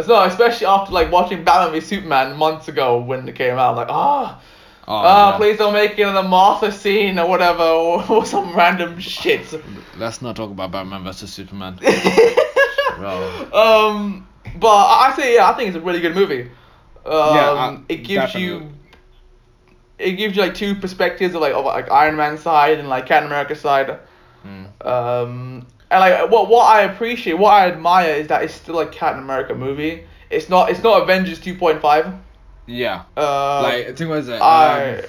So 0.03 0.23
especially 0.23 0.65
after 0.67 0.91
like 0.93 1.11
watching 1.11 1.43
Batman 1.43 1.73
v 1.73 1.81
Superman 1.85 2.37
months 2.37 2.67
ago 2.67 2.99
when 3.01 3.27
it 3.27 3.35
came 3.35 3.57
out, 3.57 3.75
like 3.75 3.89
ah. 3.89 4.39
Oh, 4.87 4.93
Ah, 4.93 5.31
yeah. 5.31 5.37
please 5.37 5.57
don't 5.57 5.73
make 5.73 5.97
it 5.99 6.11
the 6.11 6.23
Martha 6.23 6.71
scene 6.71 7.19
or 7.19 7.27
whatever, 7.27 7.63
or, 7.63 8.03
or 8.11 8.25
some 8.25 8.55
random 8.55 8.97
shit. 8.99 9.45
Let's 9.97 10.21
not 10.21 10.35
talk 10.35 10.49
about 10.49 10.71
Batman 10.71 11.03
versus 11.03 11.31
Superman. 11.31 11.77
Bro. 12.97 13.13
um, 13.53 14.27
but 14.59 14.67
I 14.67 15.13
say 15.15 15.35
yeah, 15.35 15.49
I 15.49 15.53
think 15.53 15.69
it's 15.69 15.77
a 15.77 15.81
really 15.81 16.01
good 16.01 16.15
movie. 16.15 16.49
Um, 17.05 17.13
I- 17.13 17.79
it 17.89 17.97
gives 17.97 18.35
you, 18.35 18.71
it 19.97 20.13
gives 20.13 20.35
you 20.35 20.43
like 20.43 20.53
two 20.53 20.75
perspectives 20.75 21.33
of 21.35 21.41
like 21.41 21.53
of 21.53 21.65
like 21.65 21.89
Iron 21.91 22.15
Man 22.15 22.37
side 22.37 22.79
and 22.79 22.89
like 22.89 23.05
Captain 23.05 23.27
America 23.27 23.55
side. 23.55 23.99
Mm. 24.45 24.85
Um, 24.85 25.67
and 25.89 25.99
like 25.99 26.31
what 26.31 26.47
what 26.49 26.65
I 26.65 26.81
appreciate, 26.81 27.33
what 27.33 27.51
I 27.51 27.67
admire 27.67 28.13
is 28.13 28.27
that 28.27 28.43
it's 28.43 28.53
still 28.53 28.79
a 28.79 28.87
Captain 28.87 29.23
America 29.23 29.53
movie. 29.53 30.05
It's 30.29 30.49
not 30.49 30.69
it's 30.69 30.81
not 30.83 31.01
Avengers 31.01 31.39
two 31.39 31.55
point 31.55 31.81
five. 31.81 32.13
Yeah. 32.65 33.03
Uh, 33.17 33.61
like 33.63 33.87
I 33.87 33.93
think 33.93 34.09
was 34.09 34.27
that 34.27 34.41
I 34.41 34.99
um, 34.99 35.05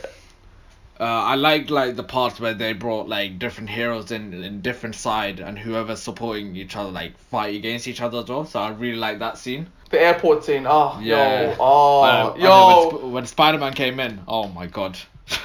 uh, 1.02 1.22
I 1.32 1.34
liked 1.34 1.70
like 1.70 1.96
the 1.96 2.02
parts 2.16 2.38
where 2.40 2.54
they 2.54 2.72
brought 2.74 3.08
like 3.08 3.38
different 3.38 3.70
heroes 3.70 4.10
in 4.12 4.32
in 4.44 4.60
different 4.62 4.94
side 4.94 5.40
and 5.40 5.58
whoever's 5.58 6.00
supporting 6.02 6.54
each 6.56 6.76
other 6.76 6.90
like 6.90 7.12
fight 7.18 7.54
against 7.56 7.88
each 7.88 8.00
other 8.00 8.18
as 8.18 8.28
well. 8.28 8.44
So 8.44 8.60
I 8.60 8.70
really 8.70 8.98
like 8.98 9.18
that 9.18 9.36
scene. 9.38 9.66
the 9.90 10.00
airport 10.00 10.44
scene. 10.44 10.64
Oh 10.68 10.98
Yeah. 11.02 11.42
yo 11.50 11.56
oh 11.58 12.02
Uh, 12.02 12.34
yo. 12.38 12.52
when, 12.66 12.90
Sp- 13.00 13.12
when 13.14 13.26
Spider 13.26 13.58
Man 13.58 13.72
came 13.74 13.98
in, 14.00 14.20
oh 14.28 14.48
my 14.48 14.66
god. 14.66 14.96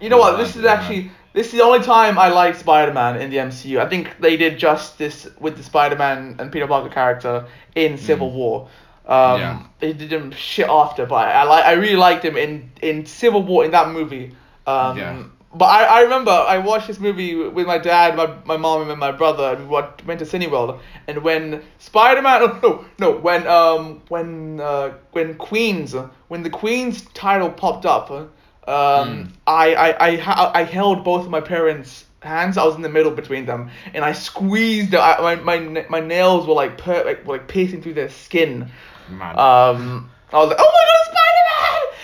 You 0.00 0.08
know 0.08 0.18
what? 0.18 0.36
This 0.36 0.56
is 0.56 0.64
actually 0.64 1.10
this 1.32 1.46
is 1.46 1.52
the 1.52 1.62
only 1.62 1.78
time 1.80 2.18
I 2.18 2.28
like 2.28 2.56
Spider-Man 2.56 3.20
in 3.22 3.30
the 3.30 3.36
MCU. 3.38 3.78
I 3.78 3.88
think 3.88 4.18
they 4.20 4.36
did 4.36 4.58
justice 4.58 5.28
with 5.40 5.56
the 5.56 5.62
Spider-Man 5.62 6.36
and 6.40 6.50
Peter 6.52 6.66
Parker 6.66 6.88
character 6.90 7.46
in 7.74 7.96
Civil 7.96 8.30
War. 8.32 8.68
Um, 9.06 9.40
Yeah. 9.40 9.62
They 9.80 9.92
did 9.92 10.12
him 10.12 10.32
shit 10.32 10.68
after, 10.68 11.06
but 11.06 11.16
I, 11.28 11.32
I 11.32 11.42
like 11.44 11.64
I 11.64 11.72
really 11.72 11.96
liked 11.96 12.24
him 12.24 12.36
in 12.36 12.70
in 12.82 13.06
Civil 13.06 13.42
War 13.44 13.64
in 13.64 13.70
that 13.70 13.90
movie. 13.90 14.34
Um, 14.66 14.96
Yeah. 14.96 15.22
but 15.54 15.66
I, 15.66 15.84
I 15.84 16.00
remember 16.02 16.30
I 16.30 16.58
watched 16.58 16.86
this 16.86 16.98
movie 17.00 17.34
with 17.34 17.66
my 17.66 17.78
dad, 17.78 18.16
my, 18.16 18.32
my 18.44 18.56
mom, 18.56 18.88
and 18.90 18.98
my 18.98 19.12
brother, 19.12 19.54
and 19.54 19.68
we 19.68 19.74
went 20.06 20.18
to 20.20 20.24
Cineworld. 20.24 20.78
And 21.08 21.22
when 21.22 21.62
Spider 21.78 22.22
Man, 22.22 22.40
no, 22.40 22.58
no, 22.62 22.84
no, 22.98 23.10
when 23.18 23.46
um 23.46 24.02
when 24.08 24.60
uh 24.60 24.94
when 25.12 25.34
Queens, 25.34 25.94
when 26.28 26.42
the 26.42 26.50
Queens 26.50 27.02
title 27.14 27.50
popped 27.50 27.84
up, 27.86 28.10
um 28.10 28.30
Hmm. 28.66 29.22
I 29.46 29.74
I 29.74 30.10
I, 30.10 30.60
I 30.60 30.64
held 30.64 31.04
both 31.04 31.24
of 31.24 31.30
my 31.30 31.40
parents' 31.40 32.04
hands. 32.22 32.56
I 32.56 32.64
was 32.64 32.76
in 32.76 32.82
the 32.82 32.88
middle 32.88 33.10
between 33.10 33.44
them, 33.46 33.70
and 33.94 34.04
I 34.04 34.12
squeezed. 34.12 34.94
I, 34.94 35.20
my 35.20 35.34
my 35.36 35.86
my 35.90 36.00
nails 36.00 36.46
were 36.46 36.54
like 36.54 36.78
per 36.78 37.04
like, 37.04 37.26
were 37.26 37.36
like 37.38 37.48
piercing 37.48 37.82
through 37.82 37.94
their 37.94 38.08
skin. 38.08 38.70
Man. 39.08 39.38
Um, 39.38 40.10
I 40.32 40.36
was 40.38 40.48
like, 40.48 40.58
oh 40.60 40.70
my 40.76 40.84
god, 40.88 41.04
Spider 41.04 41.44
Man! 41.50 41.51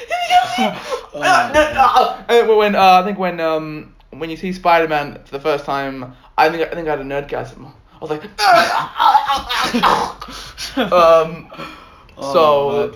Oh, 1.14 1.23
Uh, 1.23 2.25
no, 2.29 2.47
no. 2.47 2.57
When 2.59 2.75
uh, 2.75 3.01
I 3.01 3.05
think 3.05 3.18
when 3.18 3.40
um 3.40 3.94
when 4.11 4.31
you 4.31 4.37
see 4.37 4.53
Spider 4.53 4.88
Man 4.88 5.18
for 5.25 5.33
the 5.33 5.40
first 5.40 5.64
time, 5.64 6.14
I 6.37 6.49
think 6.51 6.62
I 6.71 6.75
think 6.75 6.87
I 6.87 6.90
had 6.90 7.01
a 7.01 7.05
nerdgasm. 7.05 7.66
I 7.66 7.99
was 8.01 8.11
like, 8.11 8.25
um, 10.92 11.51
Oh, 12.16 12.33
so 12.33 12.92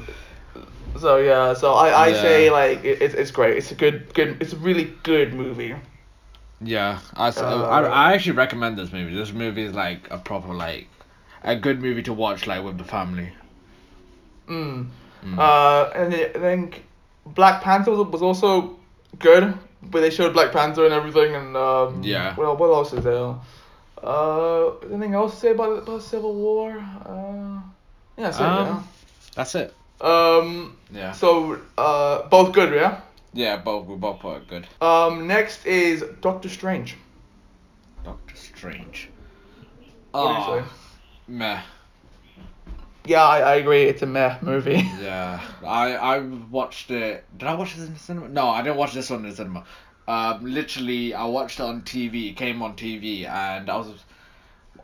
so 0.98 1.16
yeah, 1.18 1.55
so 1.55 1.72
I 1.75 2.07
I 2.07 2.09
Yeah. 2.09 2.20
say 2.20 2.51
like 2.51 2.85
it, 2.85 3.03
it's 3.03 3.14
it's 3.14 3.31
great. 3.31 3.57
It's 3.57 3.72
a 3.72 3.75
good 3.75 4.12
good. 4.14 4.37
It's 4.40 4.53
a 4.53 4.57
really 4.57 4.92
good 5.03 5.35
movie. 5.35 5.75
Yeah, 6.61 7.01
I, 7.16 7.29
Uh, 7.29 7.66
I, 7.68 7.81
I 7.83 8.12
actually 8.14 8.37
recommend 8.37 8.79
this 8.79 8.92
movie. 8.92 9.14
This 9.14 9.33
movie 9.33 9.62
is 9.64 9.75
like 9.75 10.09
a 10.11 10.18
proper 10.18 10.55
like 10.55 10.88
a 11.42 11.57
good 11.57 11.81
movie 11.81 12.03
to 12.03 12.12
watch 12.12 12.46
like 12.46 12.62
with 12.64 12.79
the 12.79 12.85
family. 12.85 13.33
Mm. 14.48 14.87
Mm. 15.25 15.38
Uh, 15.38 15.90
and 15.94 16.14
I 16.14 16.29
think 16.38 16.85
Black 17.26 17.62
Panther 17.62 17.90
was, 17.92 18.06
was 18.08 18.22
also 18.22 18.76
good, 19.18 19.54
but 19.82 20.00
they 20.00 20.11
showed 20.11 20.32
Black 20.32 20.52
Panther 20.52 20.85
and 20.85 20.92
everything, 20.94 21.35
and 21.35 21.56
um, 21.56 22.02
Yeah. 22.02 22.35
Well, 22.37 22.56
what 22.56 22.68
else 22.70 22.92
is 22.92 23.04
there? 23.04 23.35
Uh, 24.02 24.76
anything 24.90 25.14
else 25.14 25.35
to 25.35 25.40
say 25.40 25.50
about 25.52 25.78
about 25.78 26.02
Civil 26.02 26.35
War? 26.35 26.72
Uh, 27.06 27.61
yeah, 28.18 28.30
that's 28.30 28.38
it, 28.38 28.42
Um, 28.42 28.88
That's 29.37 29.54
it. 29.54 29.74
yeah. 30.00 30.37
Um, 30.38 30.76
Yeah. 30.92 31.12
so 31.12 31.61
uh, 31.78 32.28
both 32.28 32.52
good, 32.52 32.74
yeah. 32.74 33.00
Yeah, 33.32 33.56
both 33.58 33.87
we 33.87 33.96
both 33.96 34.18
put 34.20 34.37
it 34.38 34.48
good. 34.48 34.66
Um, 34.80 35.26
next 35.26 35.64
is 35.64 36.04
Doctor 36.20 36.48
Strange. 36.48 36.96
Doctor 38.04 38.37
Strange. 38.37 39.08
What 40.11 40.22
do 40.22 40.28
you 40.28 40.40
Oh, 40.40 40.58
say? 40.61 40.64
meh. 41.28 41.61
Yeah, 43.05 43.23
I, 43.25 43.38
I 43.41 43.55
agree. 43.57 43.83
It's 43.85 44.03
a 44.03 44.07
meh 44.07 44.37
movie. 44.43 44.83
Yeah, 45.03 45.41
I 45.65 45.95
I 45.97 46.19
watched 46.21 46.91
it. 46.91 47.25
Did 47.37 47.49
I 47.49 47.55
watch 47.55 47.75
this 47.75 47.87
in 47.88 47.95
the 47.95 47.99
cinema? 47.99 48.29
No, 48.29 48.49
I 48.49 48.62
didn't 48.62 48.77
watch 48.77 48.93
this 48.95 49.11
one 49.11 49.25
in 49.25 49.31
the 49.31 49.37
cinema. 49.37 49.65
Um, 50.07 50.45
literally, 50.45 51.12
I 51.15 51.25
watched 51.25 51.59
it 51.61 51.62
on 51.65 51.83
TV. 51.83 52.31
It 52.31 52.37
came 52.37 52.62
on 52.62 52.75
TV, 52.77 53.27
and 53.29 53.69
I 53.71 53.77
was, 53.77 53.88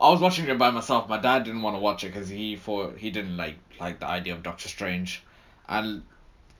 I 0.01 0.09
was 0.09 0.19
watching 0.21 0.47
it 0.47 0.57
by 0.57 0.69
myself. 0.71 1.07
My 1.09 1.17
dad 1.19 1.43
didn't 1.45 1.61
want 1.61 1.75
to 1.75 1.79
watch 1.79 2.03
it 2.03 2.07
because 2.13 2.27
he 2.29 2.55
thought 2.57 2.97
he 2.97 3.09
didn't 3.11 3.37
like 3.37 3.55
like 3.79 3.99
the 4.01 4.07
idea 4.07 4.33
of 4.33 4.43
Doctor 4.43 4.67
Strange, 4.67 5.23
and 5.69 6.03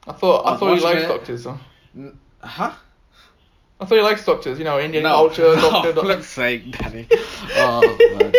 I 0.07 0.13
thought 0.13 0.45
I 0.45 0.53
I 0.53 0.57
thought 0.57 0.69
watching 0.69 0.83
liked 0.85 1.01
it. 1.01 1.07
doctors. 1.07 1.43
Huh? 1.45 1.57
huh? 2.41 2.73
I 3.81 3.85
thought 3.85 3.95
he 3.95 4.01
liked 4.01 4.25
doctors. 4.25 4.57
You 4.59 4.65
know, 4.65 4.79
Indian 4.79 5.03
No, 5.03 5.27
culture. 5.27 5.55
doctor, 5.55 5.89
for 5.89 5.95
doctor. 5.95 6.01
flip's 6.01 6.27
sake, 6.27 6.71
Daddy. 6.71 7.07
Oh. 7.55 8.31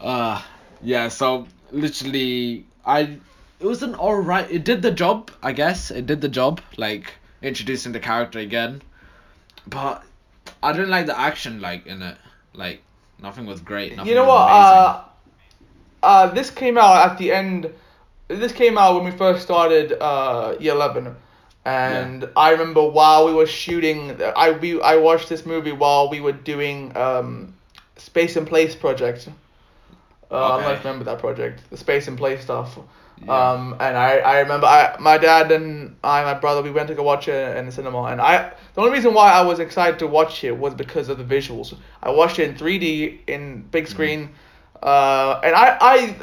Uh, 0.00 0.42
yeah, 0.82 1.08
so 1.08 1.46
literally, 1.72 2.66
I 2.84 3.18
it 3.60 3.66
was 3.66 3.82
an 3.82 3.94
alright. 3.94 4.50
It 4.50 4.64
did 4.64 4.82
the 4.82 4.90
job, 4.90 5.30
I 5.42 5.52
guess. 5.52 5.90
It 5.90 6.06
did 6.06 6.20
the 6.20 6.28
job, 6.28 6.60
like 6.76 7.12
introducing 7.42 7.92
the 7.92 8.00
character 8.00 8.38
again. 8.38 8.82
But 9.66 10.02
I 10.62 10.72
didn't 10.72 10.90
like 10.90 11.06
the 11.06 11.18
action, 11.18 11.60
like 11.60 11.86
in 11.86 12.02
it. 12.02 12.16
Like 12.54 12.82
nothing 13.22 13.46
was 13.46 13.60
great. 13.60 13.96
Nothing 13.96 14.08
you 14.08 14.14
know 14.14 14.24
what? 14.24 14.50
Uh, 14.50 15.04
uh, 16.02 16.26
this 16.28 16.50
came 16.50 16.78
out 16.78 17.10
at 17.10 17.18
the 17.18 17.32
end. 17.32 17.70
This 18.28 18.52
came 18.52 18.78
out 18.78 18.94
when 18.94 19.04
we 19.04 19.16
first 19.16 19.42
started 19.42 19.92
uh, 20.00 20.56
year 20.58 20.72
eleven, 20.72 21.14
and 21.64 22.28
I 22.36 22.50
remember 22.50 22.88
while 22.88 23.26
we 23.26 23.34
were 23.34 23.46
shooting, 23.46 24.20
I 24.22 24.52
we 24.52 24.80
I 24.80 24.96
watched 24.96 25.28
this 25.28 25.44
movie 25.44 25.72
while 25.72 26.08
we 26.08 26.20
were 26.20 26.32
doing 26.32 26.96
um, 26.96 27.54
Space 27.96 28.36
and 28.36 28.46
Place 28.46 28.74
project. 28.74 29.28
Uh, 30.30 30.36
I 30.36 30.56
don't 30.56 30.64
know 30.64 30.70
if 30.72 30.78
Okay. 30.78 30.84
you 30.84 30.90
remember 30.90 31.04
that 31.04 31.18
project, 31.18 31.68
the 31.70 31.76
Space 31.76 32.08
and 32.08 32.16
play 32.18 32.36
stuff. 32.38 32.78
Yeah. 33.24 33.52
Um, 33.52 33.76
and 33.80 33.96
I, 33.96 34.18
I 34.18 34.38
remember 34.40 34.66
I 34.66 34.96
my 34.98 35.18
dad 35.18 35.50
and 35.52 35.96
I 36.02 36.24
my 36.24 36.34
brother 36.34 36.62
we 36.62 36.70
went 36.70 36.88
to 36.88 36.94
go 36.94 37.02
watch 37.02 37.28
it 37.28 37.56
in 37.56 37.66
the 37.66 37.72
cinema 37.72 38.02
and 38.04 38.20
I 38.20 38.52
the 38.74 38.80
only 38.80 38.92
reason 38.92 39.12
why 39.14 39.30
I 39.32 39.42
was 39.42 39.58
excited 39.60 39.98
to 40.00 40.06
watch 40.06 40.42
it 40.44 40.56
was 40.56 40.74
because 40.74 41.08
of 41.08 41.18
the 41.18 41.24
visuals. 41.24 41.74
I 42.02 42.10
watched 42.10 42.38
it 42.38 42.48
in 42.48 42.54
3D 42.56 43.20
in 43.26 43.62
big 43.70 43.86
Mm. 43.86 43.88
screen, 43.88 44.30
uh, 44.82 45.40
and 45.44 45.54
I 45.54 45.76
I 45.80 46.16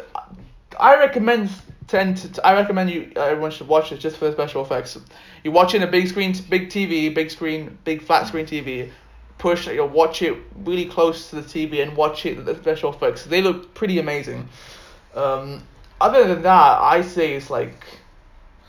I 0.79 0.97
recommend 0.97 1.49
tend 1.87 2.17
to 2.33 2.45
I 2.45 2.53
recommend 2.53 2.89
you 2.89 3.11
everyone 3.15 3.51
should 3.51 3.67
watch 3.67 3.91
it 3.91 3.99
just 3.99 4.17
for 4.17 4.25
the 4.25 4.31
special 4.31 4.61
effects. 4.63 4.97
You 5.43 5.51
watch 5.51 5.73
it 5.73 5.77
in 5.81 5.87
a 5.87 5.91
big 5.91 6.07
screen, 6.07 6.33
big 6.49 6.69
TV, 6.69 7.09
big 7.13 7.29
screen, 7.31 7.77
big 7.83 8.01
flat 8.01 8.27
screen 8.27 8.45
TV. 8.45 8.91
Push 9.37 9.65
that 9.65 9.73
you 9.73 9.81
know, 9.81 9.85
watch 9.87 10.21
it 10.21 10.37
really 10.55 10.85
close 10.85 11.29
to 11.29 11.35
the 11.37 11.43
TV 11.43 11.81
and 11.81 11.95
watch 11.95 12.25
it 12.25 12.43
the 12.45 12.55
special 12.55 12.93
effects. 12.93 13.23
They 13.25 13.41
look 13.41 13.73
pretty 13.75 13.99
amazing. 13.99 14.49
Um, 15.15 15.67
other 16.01 16.27
than 16.27 16.41
that, 16.43 16.79
I 16.81 17.01
say 17.01 17.33
it's 17.35 17.49
like 17.49 17.85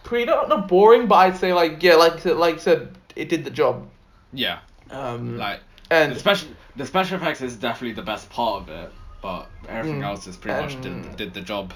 pretty 0.02 0.24
not, 0.26 0.48
not 0.48 0.68
boring, 0.68 1.07
but 1.07 1.16
I'd 1.16 1.37
say 1.37 1.52
like 1.52 1.83
yeah, 1.83 1.94
like 1.94 2.24
like 2.24 2.57
I 2.57 2.59
said, 2.59 2.96
it 3.16 3.28
did 3.28 3.44
the 3.44 3.50
job. 3.50 3.88
yeah, 4.33 4.61
Um, 4.90 5.37
like 5.37 5.61
and 5.90 6.14
the 6.14 6.18
special 6.20 6.48
the 6.76 6.87
special 6.87 7.16
effects 7.16 7.40
is 7.40 7.57
definitely 7.57 7.94
the 7.94 8.02
best 8.02 8.31
part 8.31 8.62
of 8.62 8.68
it, 8.68 8.92
but 9.20 9.50
everything 9.68 10.02
Mm, 10.02 10.02
else 10.02 10.26
is 10.26 10.37
pretty 10.37 10.57
much 10.57 10.81
did 10.81 11.14
did 11.16 11.35
the 11.35 11.40
job. 11.40 11.74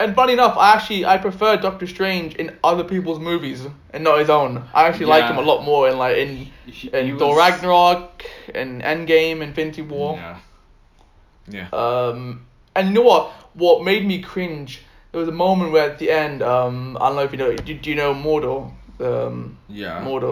And 0.00 0.14
funny 0.14 0.32
enough, 0.32 0.56
I 0.56 0.72
actually 0.74 1.04
I 1.04 1.18
prefer 1.18 1.56
Doctor 1.58 1.86
Strange 1.86 2.34
in 2.36 2.56
other 2.64 2.82
people's 2.84 3.20
movies 3.20 3.66
and 3.92 4.02
not 4.02 4.18
his 4.18 4.30
own. 4.30 4.64
I 4.74 4.88
actually 4.88 5.06
like 5.06 5.24
him 5.30 5.36
a 5.36 5.42
lot 5.42 5.62
more 5.62 5.88
in 5.90 5.98
like 5.98 6.16
in 6.16 6.48
He- 6.66 6.88
in 6.88 7.06
he 7.12 7.18
Thor 7.18 7.36
was- 7.36 7.38
Ragnarok 7.50 8.24
and 8.54 8.82
Endgame, 8.82 9.42
Infinity 9.42 9.82
War. 9.82 10.16
Yeah. 10.16 10.36
Yeah. 11.48 11.68
Um, 11.72 12.46
and 12.74 12.88
you 12.88 12.94
know 12.94 13.02
what? 13.02 13.30
What 13.54 13.84
made 13.84 14.06
me 14.06 14.22
cringe? 14.22 14.82
There 15.12 15.18
was 15.20 15.28
a 15.28 15.32
moment 15.32 15.72
where 15.72 15.90
at 15.90 15.98
the 15.98 16.10
end, 16.10 16.40
um, 16.42 16.96
I 17.00 17.08
don't 17.08 17.16
know 17.16 17.22
if 17.24 17.32
you 17.32 17.38
know. 17.38 17.54
Do, 17.56 17.74
do 17.74 17.90
you 17.90 17.96
know 17.96 18.14
Mordo? 18.14 18.72
Um, 19.00 19.58
Yeah. 19.68 20.02
Mordo, 20.04 20.30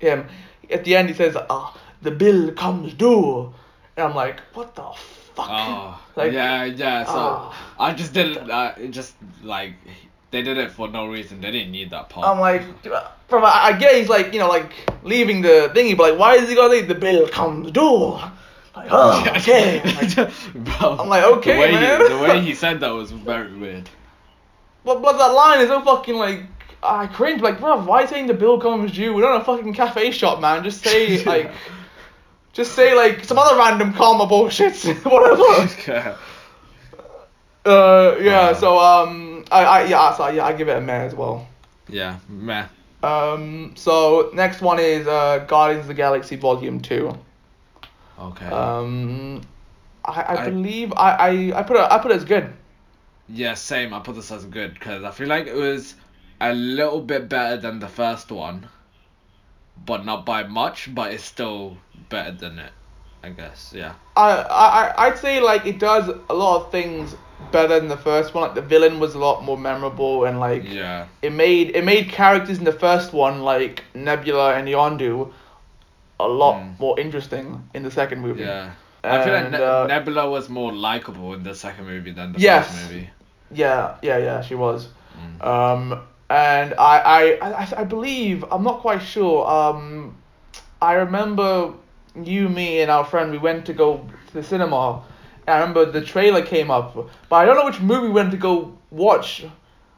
the 0.00 0.06
him. 0.06 0.26
At 0.70 0.84
the 0.84 0.96
end, 0.96 1.08
he 1.10 1.14
says, 1.14 1.36
"Ah, 1.50 1.76
the 2.02 2.10
bill 2.12 2.52
comes 2.52 2.94
due," 2.94 3.52
and 3.96 4.06
I'm 4.08 4.14
like, 4.14 4.40
"What 4.54 4.74
the 4.74 4.84
fuck?" 5.34 5.48
Oh, 5.50 5.98
Like, 6.16 6.32
yeah, 6.32 6.64
yeah. 6.64 7.04
So 7.04 7.12
ah. 7.16 7.74
I 7.78 7.94
just 7.94 8.12
didn't. 8.12 8.50
Uh, 8.50 8.74
it 8.76 8.90
just 8.90 9.14
like 9.42 9.74
they 10.30 10.42
did 10.42 10.58
it 10.58 10.72
for 10.72 10.88
no 10.88 11.06
reason. 11.06 11.40
They 11.40 11.50
didn't 11.50 11.72
need 11.72 11.90
that 11.90 12.08
part. 12.08 12.26
I'm 12.26 12.40
like, 12.40 12.62
from 13.28 13.44
I, 13.44 13.50
I 13.64 13.72
get 13.78 13.94
he's 13.94 14.08
like, 14.08 14.32
you 14.32 14.38
know, 14.38 14.48
like 14.48 14.72
leaving 15.02 15.42
the 15.42 15.70
thingy, 15.74 15.96
but 15.96 16.10
like, 16.10 16.18
why 16.18 16.34
is 16.36 16.48
he 16.48 16.54
gonna 16.54 16.68
leave? 16.68 16.88
The 16.88 16.94
bill 16.94 17.28
comes 17.28 17.70
due. 17.70 18.18
Like, 18.74 18.88
oh, 18.90 19.24
okay. 19.36 19.82
Like, 20.16 20.32
Bro, 20.54 20.98
I'm 20.98 21.08
like, 21.08 21.24
okay, 21.24 21.54
the 21.54 21.60
way 21.60 21.72
man. 21.72 22.00
He, 22.00 22.08
the 22.08 22.18
way 22.18 22.40
he 22.40 22.54
said 22.54 22.80
that 22.80 22.90
was 22.90 23.10
very 23.10 23.54
weird. 23.54 23.88
But, 24.84 25.00
but 25.00 25.16
that 25.18 25.32
line 25.32 25.60
is 25.60 25.68
so 25.68 25.82
fucking 25.82 26.16
like 26.16 26.44
I 26.82 27.06
cringe. 27.06 27.42
Like, 27.42 27.60
bro, 27.60 27.84
why 27.84 28.06
saying 28.06 28.26
the 28.26 28.34
bill 28.34 28.58
comes 28.58 28.92
due? 28.92 29.14
We're 29.14 29.22
not 29.22 29.42
a 29.42 29.44
fucking 29.44 29.74
cafe 29.74 30.10
shop, 30.10 30.40
man. 30.40 30.64
Just 30.64 30.82
say 30.82 31.22
like, 31.24 31.52
just 32.52 32.72
say 32.72 32.94
like 32.94 33.24
some 33.24 33.38
other 33.38 33.56
random 33.56 33.92
karma 33.92 34.26
bullshit, 34.26 34.74
whatever. 35.04 36.18
Uh, 37.64 38.16
yeah. 38.20 38.40
Uh. 38.40 38.54
So 38.54 38.78
um, 38.78 39.44
I, 39.52 39.64
I 39.64 39.84
yeah, 39.84 40.12
so 40.14 40.28
yeah, 40.28 40.44
I 40.44 40.52
give 40.52 40.68
it 40.68 40.76
a 40.76 40.80
meh 40.80 41.04
as 41.04 41.14
well. 41.14 41.46
yeah, 41.88 42.18
meh. 42.28 42.66
Um, 43.04 43.72
so 43.76 44.30
next 44.34 44.60
one 44.62 44.78
is 44.80 45.06
uh 45.06 45.44
Guardians 45.46 45.82
of 45.82 45.88
the 45.88 45.94
Galaxy 45.94 46.36
Volume 46.36 46.80
Two. 46.80 47.16
Okay. 48.18 48.46
Um, 48.46 49.42
I, 50.04 50.22
I, 50.22 50.42
I- 50.42 50.50
believe 50.50 50.92
I, 50.94 51.10
I 51.12 51.60
I 51.60 51.62
put 51.62 51.76
it 51.76 51.82
I 51.88 51.98
put 51.98 52.10
it 52.10 52.16
as 52.16 52.24
good. 52.24 52.52
yeah, 53.28 53.54
same. 53.54 53.94
I 53.94 54.00
put 54.00 54.16
this 54.16 54.30
as 54.32 54.44
good 54.46 54.74
because 54.74 55.04
I 55.04 55.10
feel 55.12 55.28
like 55.28 55.46
it 55.46 55.54
was 55.54 55.94
a 56.40 56.52
little 56.52 57.00
bit 57.00 57.28
better 57.28 57.56
than 57.56 57.78
the 57.78 57.88
first 57.88 58.32
one, 58.32 58.68
but 59.86 60.04
not 60.04 60.26
by 60.26 60.42
much. 60.42 60.92
But 60.92 61.12
it's 61.12 61.22
still 61.24 61.76
better 62.12 62.32
than 62.32 62.58
it. 62.58 62.72
I 63.24 63.30
guess. 63.30 63.72
Yeah. 63.74 63.92
I, 64.16 64.30
I 64.66 65.06
I'd 65.06 65.18
say 65.18 65.40
like 65.40 65.64
it 65.66 65.78
does 65.78 66.08
a 66.28 66.34
lot 66.34 66.54
of 66.60 66.72
things 66.72 67.14
better 67.52 67.78
than 67.80 67.88
the 67.88 67.96
first 67.96 68.34
one. 68.34 68.42
Like 68.44 68.54
the 68.56 68.62
villain 68.74 68.98
was 69.00 69.14
a 69.14 69.18
lot 69.18 69.44
more 69.44 69.56
memorable 69.58 70.24
and 70.24 70.40
like 70.40 70.64
Yeah. 70.68 71.06
it 71.22 71.32
made 71.32 71.66
it 71.76 71.84
made 71.84 72.08
characters 72.08 72.58
in 72.58 72.64
the 72.64 72.72
first 72.86 73.12
one 73.12 73.42
like 73.42 73.84
Nebula 73.94 74.54
and 74.54 74.66
Yondu 74.68 75.32
a 76.20 76.26
lot 76.28 76.56
Mm. 76.62 76.78
more 76.80 76.98
interesting 77.00 77.46
in 77.74 77.82
the 77.84 77.90
second 77.90 78.20
movie. 78.20 78.42
Yeah. 78.42 78.70
I 79.04 79.24
feel 79.24 79.34
like 79.34 79.50
ne- 79.50 79.62
uh, 79.62 79.86
Nebula 79.86 80.28
was 80.30 80.48
more 80.48 80.72
likable 80.72 81.34
in 81.34 81.42
the 81.42 81.54
second 81.54 81.86
movie 81.86 82.12
than 82.12 82.32
the 82.32 82.38
Yes. 82.40 82.66
first 82.68 82.82
movie. 82.82 83.10
Yeah, 83.50 83.96
yeah, 84.02 84.18
yeah, 84.18 84.40
she 84.42 84.54
was. 84.54 84.88
Mm. 85.18 85.44
Um, 85.54 86.00
and 86.30 86.74
I, 86.74 86.94
I, 87.18 87.22
I, 87.62 87.68
I 87.82 87.84
believe 87.84 88.44
I'm 88.50 88.62
not 88.62 88.80
quite 88.80 89.02
sure. 89.02 89.46
Um, 89.58 90.16
I 90.80 90.92
remember 90.94 91.72
you, 92.20 92.48
me, 92.48 92.80
and 92.80 92.90
our 92.90 93.04
friend. 93.04 93.30
We 93.30 93.38
went 93.38 93.66
to 93.66 93.72
go 93.72 94.06
to 94.28 94.34
the 94.34 94.42
cinema. 94.42 95.02
And 95.46 95.54
I 95.56 95.58
remember 95.60 95.90
the 95.90 96.00
trailer 96.00 96.42
came 96.42 96.70
up, 96.70 96.94
but 97.28 97.36
I 97.36 97.44
don't 97.44 97.56
know 97.56 97.64
which 97.64 97.80
movie 97.80 98.06
we 98.06 98.12
went 98.12 98.30
to 98.30 98.36
go 98.36 98.76
watch. 98.90 99.44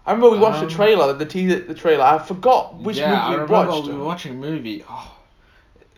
I 0.06 0.12
remember 0.12 0.30
we 0.30 0.38
watched 0.38 0.62
Um, 0.62 0.68
the 0.68 0.74
trailer, 0.74 1.12
the 1.12 1.26
teaser, 1.26 1.60
the 1.60 1.74
trailer. 1.74 2.04
I 2.04 2.18
forgot 2.18 2.76
which 2.76 2.96
yeah, 2.98 3.12
I 3.12 3.16
movie 3.16 3.28
we 3.28 3.42
remember 3.42 3.72
watched. 3.72 3.88
we 3.88 3.94
were 3.94 4.04
watching 4.04 4.32
a 4.32 4.34
movie. 4.36 4.84
Oh, 4.88 5.14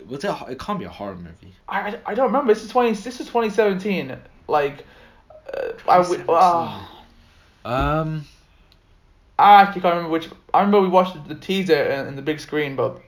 was 0.09 0.25
it? 0.25 0.35
It 0.49 0.59
can't 0.59 0.79
be 0.79 0.85
a 0.85 0.89
horror 0.89 1.17
movie. 1.17 1.55
I, 1.69 1.81
I, 1.91 1.99
I 2.07 2.15
don't 2.15 2.27
remember. 2.27 2.53
This 2.55 2.65
is 2.65 2.71
twenty. 2.71 2.93
This 2.93 3.21
is 3.21 3.29
twenty 3.29 3.51
seventeen. 3.51 4.17
Like, 4.49 4.85
uh, 5.53 5.73
I 5.89 5.99
uh, 5.99 6.85
Um. 7.65 8.25
I 9.39 9.63
actually 9.63 9.83
can't 9.83 9.95
remember 9.95 10.11
which. 10.11 10.29
I 10.55 10.61
remember 10.61 10.81
we 10.81 10.89
watched 10.89 11.29
the 11.29 11.35
teaser 11.35 11.83
in, 11.85 12.09
in 12.09 12.17
the 12.17 12.23
big 12.23 12.41
screen, 12.41 12.75
but 12.75 13.01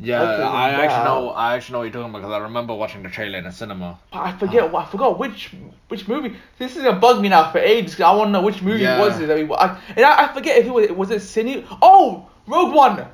Yeah, 0.00 0.22
I 0.22 0.70
actually 0.70 1.04
know. 1.04 1.30
I 1.30 1.54
actually 1.54 1.72
know 1.74 1.78
what 1.78 1.84
you're 1.84 1.92
talking 1.92 2.10
about 2.10 2.18
because 2.18 2.32
I 2.34 2.38
remember 2.38 2.74
watching 2.74 3.02
the 3.04 3.08
trailer 3.08 3.38
in 3.38 3.46
a 3.46 3.52
cinema. 3.52 3.98
I 4.12 4.32
forget. 4.32 4.74
I 4.74 4.84
forgot 4.86 5.18
which 5.18 5.52
which 5.88 6.08
movie. 6.08 6.34
This 6.58 6.76
is 6.76 6.82
gonna 6.82 6.98
bug 6.98 7.22
me 7.22 7.28
now 7.28 7.52
for 7.52 7.58
ages. 7.58 7.94
'cause 7.94 8.02
I 8.04 8.12
want 8.14 8.28
to 8.28 8.32
know 8.32 8.42
which 8.42 8.60
movie 8.60 8.82
Yeah. 8.82 8.98
was 9.00 9.20
it 9.20 9.26
that 9.26 9.36
we. 9.36 9.44
wa- 9.44 9.56
I, 9.56 9.78
and 9.96 10.04
I, 10.04 10.24
I 10.24 10.32
forget 10.34 10.58
if 10.58 10.66
it 10.66 10.70
was 10.72 10.90
was 10.90 11.10
it 11.10 11.22
Cine. 11.22 11.64
Oh, 11.80 12.26
Rogue 12.48 12.74
One. 12.74 13.06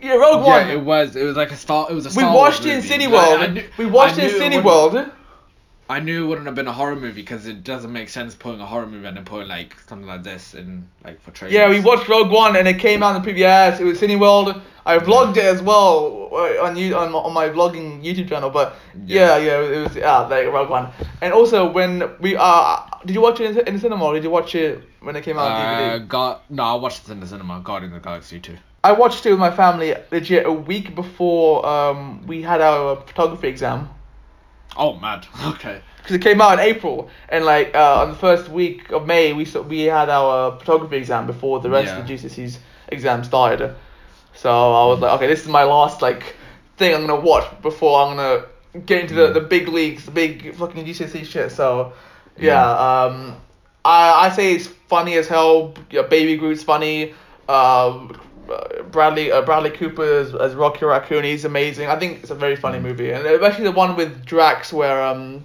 Yeah, 0.00 0.14
Rogue 0.14 0.44
One. 0.46 0.66
Yeah, 0.66 0.72
it 0.74 0.80
was. 0.80 1.14
It 1.14 1.24
was 1.24 1.36
like 1.36 1.50
a 1.52 1.56
star. 1.56 1.88
It 1.90 1.94
was 1.94 2.06
a 2.06 2.08
we 2.08 2.14
Star 2.14 2.32
Wars 2.32 2.54
watched 2.54 2.64
it 2.66 2.72
in. 2.76 3.00
Cineworld. 3.00 3.38
I- 3.58 3.60
I 3.60 3.64
we 3.76 3.84
watched 3.86 4.18
it 4.18 4.34
in 4.34 4.40
Cineworld. 4.40 5.10
I 5.90 6.00
knew 6.00 6.24
it 6.24 6.28
wouldn't 6.28 6.46
have 6.46 6.54
been 6.54 6.66
a 6.66 6.72
horror 6.72 6.96
movie 6.96 7.12
because 7.20 7.46
it 7.46 7.62
doesn't 7.62 7.92
make 7.92 8.08
sense 8.08 8.34
putting 8.34 8.62
a 8.62 8.64
horror 8.66 8.86
movie 8.86 9.06
and 9.06 9.18
then 9.18 9.24
putting 9.26 9.48
like 9.48 9.76
something 9.86 10.08
like 10.08 10.22
this 10.22 10.54
in 10.54 10.88
like 11.04 11.20
for 11.20 11.30
trailers. 11.32 11.52
Yeah, 11.52 11.68
we 11.68 11.80
watched 11.80 12.08
Rogue 12.08 12.30
One 12.30 12.56
and 12.56 12.66
it 12.66 12.78
came 12.78 13.02
out 13.02 13.14
in 13.14 13.20
the 13.22 13.28
preview. 13.30 13.40
Yes, 13.40 13.78
it 13.80 13.84
was 13.84 14.00
Cineworld. 14.00 14.62
I 14.86 14.98
vlogged 14.98 15.36
it 15.38 15.44
as 15.44 15.62
well 15.62 16.28
uh, 16.32 16.64
on 16.66 16.76
you 16.76 16.94
on, 16.96 17.10
my- 17.12 17.18
on 17.18 17.32
my 17.32 17.48
vlogging 17.48 18.04
YouTube 18.04 18.28
channel. 18.28 18.50
But 18.50 18.76
yeah, 19.06 19.38
yeah, 19.38 19.60
it 19.60 19.82
was 19.84 19.96
yeah 19.96 20.18
like 20.20 20.46
Rogue 20.48 20.68
One. 20.70 20.88
And 21.22 21.32
also 21.32 21.70
when 21.70 22.10
we 22.20 22.36
uh, 22.38 22.80
did 23.06 23.14
you 23.14 23.20
watch 23.22 23.40
it 23.40 23.56
in, 23.56 23.66
in 23.68 23.74
the 23.74 23.80
cinema 23.80 24.04
or 24.04 24.14
did 24.14 24.24
you 24.24 24.30
watch 24.30 24.54
it 24.54 24.82
when 25.00 25.16
it 25.16 25.22
came 25.22 25.38
out 25.38 25.50
on 25.50 25.52
Uh, 25.52 25.98
DVD? 25.98 26.08
got 26.08 26.50
no, 26.50 26.62
I 26.64 26.74
watched 26.74 27.08
it 27.08 27.12
in 27.12 27.20
the 27.20 27.26
cinema. 27.26 27.60
Guardians 27.60 27.94
of 27.94 28.02
the 28.02 28.06
Galaxy 28.08 28.40
two. 28.40 28.56
I 28.82 28.92
watched 28.92 29.24
it 29.24 29.30
with 29.30 29.40
my 29.40 29.50
family 29.50 29.94
legit 30.10 30.44
a 30.44 30.52
week 30.52 30.94
before 30.94 31.64
um, 31.66 32.26
we 32.26 32.42
had 32.42 32.60
our 32.60 32.96
photography 32.96 33.48
exam. 33.48 33.88
Oh, 34.76 34.96
mad. 34.98 35.26
Okay. 35.46 35.80
Because 35.98 36.16
it 36.16 36.20
came 36.22 36.42
out 36.42 36.52
in 36.54 36.60
April, 36.60 37.08
and 37.30 37.46
like 37.46 37.74
uh, 37.74 38.02
on 38.02 38.10
the 38.10 38.16
first 38.16 38.50
week 38.50 38.90
of 38.92 39.06
May, 39.06 39.32
we 39.32 39.46
we 39.66 39.84
had 39.84 40.10
our 40.10 40.58
photography 40.58 40.96
exam 40.98 41.26
before 41.26 41.60
the 41.60 41.70
rest 41.70 41.94
of 41.94 42.06
the 42.06 42.12
GCSE's 42.12 42.58
exam 42.88 43.24
started. 43.24 43.74
So 44.34 44.50
I 44.50 44.86
was 44.86 45.00
like, 45.00 45.12
okay, 45.12 45.26
this 45.26 45.42
is 45.42 45.48
my 45.48 45.64
last 45.64 46.02
like 46.02 46.34
thing 46.76 46.94
I'm 46.94 47.06
gonna 47.06 47.20
watch 47.20 47.44
before 47.62 48.00
I'm 48.00 48.16
gonna 48.16 48.44
get 48.86 49.02
into 49.02 49.14
the, 49.14 49.28
Mm. 49.28 49.34
the 49.34 49.40
big 49.40 49.68
leagues, 49.68 50.04
the 50.04 50.10
big 50.10 50.54
fucking 50.54 50.84
GCSE 50.84 51.24
shit. 51.24 51.52
So 51.52 51.92
yeah, 52.38 52.68
um, 52.70 53.36
I 53.84 54.26
I 54.26 54.30
say 54.30 54.54
it's 54.54 54.66
funny 54.66 55.14
as 55.16 55.28
hell. 55.28 55.74
Yeah, 55.90 56.02
Baby 56.02 56.36
Groot's 56.36 56.62
funny. 56.64 57.14
Um, 57.48 58.18
uh, 58.50 58.82
Bradley 58.90 59.30
uh, 59.32 59.40
Bradley 59.42 59.70
Cooper 59.70 60.02
as, 60.04 60.34
as 60.34 60.54
Rocky 60.54 60.84
Raccoon, 60.84 61.24
he's 61.24 61.44
amazing. 61.44 61.88
I 61.88 61.96
think 61.98 62.20
it's 62.22 62.30
a 62.30 62.34
very 62.34 62.56
funny 62.56 62.78
Mm. 62.78 62.82
movie, 62.82 63.10
and 63.12 63.24
especially 63.26 63.64
the 63.64 63.72
one 63.72 63.96
with 63.96 64.24
Drax 64.26 64.72
where 64.72 65.02
um 65.02 65.44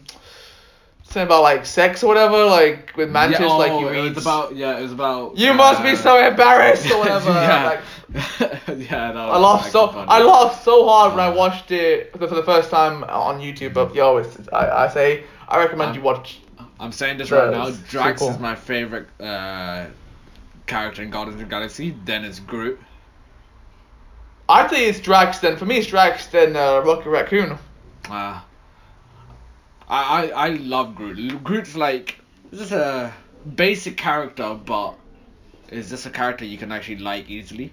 something 1.10 1.24
about 1.24 1.42
like 1.44 1.66
sex 1.66 2.04
or 2.04 2.08
whatever, 2.08 2.46
like 2.46 2.94
with 2.96 3.10
Mantis, 3.10 3.40
yeah, 3.40 3.48
oh, 3.48 3.58
like 3.58 3.92
reads. 3.92 4.16
was 4.16 4.24
about 4.24 4.56
yeah, 4.56 4.78
it 4.78 4.82
was 4.84 4.92
about. 4.92 5.38
you 5.38 5.54
must 5.54 5.82
be 5.84 5.90
uh, 5.90 5.96
so 5.96 6.26
embarrassed 6.26 6.90
or 6.92 7.00
whatever. 7.04 7.30
yeah. 7.32 7.66
Like, 7.66 7.82
yeah, 8.78 9.12
no, 9.12 9.30
I 9.30 9.38
laughed 9.38 9.72
so 9.72 9.88
funny. 9.88 10.08
I 10.10 10.22
laughed 10.22 10.64
so 10.64 10.88
hard 10.88 11.12
when 11.16 11.24
I 11.24 11.30
Uh. 11.30 11.36
watched 11.36 11.72
it 11.72 12.12
for 12.18 12.28
the, 12.28 12.44
first 12.44 12.70
time 12.70 13.04
on 13.06 13.40
YouTube. 13.40 13.74
But 13.74 13.94
yo, 13.96 14.18
it's, 14.18 14.38
I 14.54 14.86
I 14.86 14.88
say 14.90 15.24
I 15.48 15.58
recommend 15.60 15.90
Um, 15.92 15.96
you 15.98 16.02
watch. 16.02 16.40
I'm 16.80 16.92
saying 16.92 17.18
this 17.18 17.30
right 17.32 17.52
now. 17.52 17.72
Drax 17.90 18.20
cool. 18.20 18.30
is 18.30 18.40
my 18.40 18.56
favorite 18.56 19.08
uh, 19.20 19.88
character 20.66 21.02
in 21.04 21.10
Guardians 21.10 21.42
of 21.42 21.48
the 21.48 21.50
Galaxy. 21.56 21.96
Then 22.06 22.24
it's 22.24 22.40
Groot. 22.40 22.80
I 24.48 24.68
think 24.68 24.88
it's 24.88 25.00
Drax. 25.00 25.40
Then 25.40 25.58
for 25.58 25.66
me, 25.66 25.78
it's 25.78 25.88
Drax. 25.88 26.28
Then 26.28 26.56
uh, 26.56 26.80
Rocky 26.80 27.10
Raccoon. 27.10 27.58
Uh, 28.10 28.40
I, 29.90 30.28
I 30.28 30.28
I 30.28 30.50
love 30.50 30.96
Groot. 30.96 31.44
Groot's 31.44 31.76
like 31.76 32.20
just 32.54 32.72
a 32.72 33.14
basic 33.56 33.98
character, 33.98 34.54
but 34.54 34.96
is 35.70 35.90
just 35.90 36.06
a 36.06 36.10
character 36.10 36.46
you 36.46 36.58
can 36.58 36.72
actually 36.72 36.98
like 36.98 37.30
easily. 37.30 37.72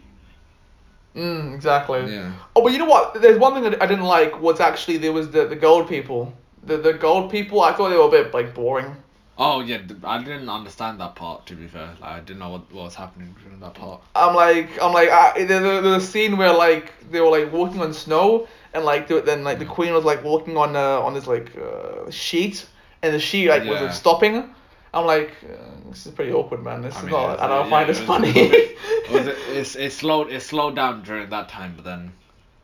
Mm, 1.14 1.54
exactly. 1.54 2.12
Yeah. 2.12 2.32
Oh, 2.54 2.62
but 2.62 2.72
you 2.72 2.78
know 2.78 2.84
what? 2.84 3.20
There's 3.20 3.38
one 3.38 3.54
thing 3.54 3.62
that 3.64 3.82
I 3.82 3.86
didn't 3.86 4.04
like 4.04 4.40
was 4.40 4.60
actually 4.60 4.98
there 4.98 5.12
was 5.12 5.30
the 5.30 5.46
the 5.46 5.56
gold 5.56 5.88
people. 5.88 6.32
The 6.64 6.76
the 6.76 6.92
gold 6.92 7.30
people. 7.30 7.62
I 7.62 7.72
thought 7.72 7.88
they 7.88 7.96
were 7.96 8.08
a 8.08 8.10
bit 8.10 8.34
like 8.34 8.54
boring. 8.54 8.96
Oh 9.38 9.60
yeah, 9.60 9.80
I 10.04 10.22
didn't 10.22 10.48
understand 10.48 11.00
that 11.00 11.14
part. 11.14 11.46
To 11.46 11.54
be 11.54 11.66
fair, 11.66 11.90
like, 12.00 12.10
I 12.10 12.20
didn't 12.20 12.38
know 12.38 12.50
what, 12.50 12.72
what 12.72 12.84
was 12.84 12.94
happening 12.94 13.34
during 13.42 13.60
that 13.60 13.74
part. 13.74 14.00
I'm 14.14 14.34
like, 14.34 14.70
I'm 14.82 14.92
like, 14.94 15.08
there, 15.36 15.60
there, 15.60 15.82
there's 15.82 16.02
a 16.02 16.06
scene 16.06 16.38
where 16.38 16.52
like 16.52 17.10
they 17.10 17.20
were 17.20 17.30
like 17.30 17.52
walking 17.52 17.82
on 17.82 17.92
snow, 17.92 18.48
and 18.74 18.84
like 18.84 19.08
the- 19.08 19.20
then 19.20 19.44
like 19.44 19.58
the 19.58 19.64
queen 19.64 19.92
was 19.94 20.04
like 20.04 20.22
walking 20.24 20.56
on 20.56 20.76
uh, 20.76 21.00
on 21.00 21.14
this 21.14 21.26
like 21.26 21.50
uh, 21.56 22.10
sheet, 22.10 22.66
and 23.02 23.14
the 23.14 23.18
sheet 23.20 23.48
like 23.48 23.64
Yeah. 23.64 23.70
wasn't 23.72 23.92
stopping. 23.94 24.52
I'm 24.94 25.04
like, 25.04 25.32
uh, 25.44 25.90
this 25.90 26.06
is 26.06 26.12
pretty 26.12 26.32
awkward, 26.32 26.64
man. 26.64 26.80
This 26.82 26.94
I 26.94 26.98
is 26.98 27.04
mean, 27.04 27.12
not. 27.12 27.32
it's, 27.34 27.42
I 27.42 27.48
don't 27.48 27.66
uh, 27.66 27.70
find 27.70 27.86
yeah, 27.88 27.92
this 27.92 27.98
it 28.00 28.08
was- 28.08 28.18
funny. 28.18 28.30
It 28.38 29.10
was 29.10 29.26
it's 29.50 29.76
it 29.76 29.92
slowed 29.92 30.30
it 30.32 30.40
slowed 30.42 30.74
down 30.76 31.02
during 31.02 31.28
that 31.30 31.48
time, 31.48 31.74
but 31.76 31.84
then 31.84 32.12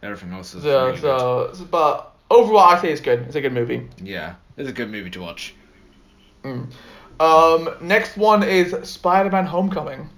everything 0.02 0.32
else 0.32 0.54
is 0.54 0.62
so, 0.62 0.86
really 0.86 0.92
good. 1.00 1.18
so, 1.20 1.50
so, 1.52 1.64
but 1.64 2.12
overall, 2.30 2.60
I 2.70 2.80
say 2.80 2.90
it's 2.92 3.00
good. 3.00 3.20
It's 3.26 3.36
a 3.36 3.40
good 3.40 3.52
movie. 3.52 3.88
Yeah, 4.02 4.34
it's 4.56 4.68
a 4.68 4.72
good 4.72 4.90
movie 4.90 5.10
to 5.10 5.20
watch. 5.20 5.54
Mm. 6.42 6.72
Um, 7.20 7.70
next 7.80 8.16
one 8.16 8.42
is 8.42 8.74
Spider-Man: 8.88 9.46
Homecoming. 9.46 10.08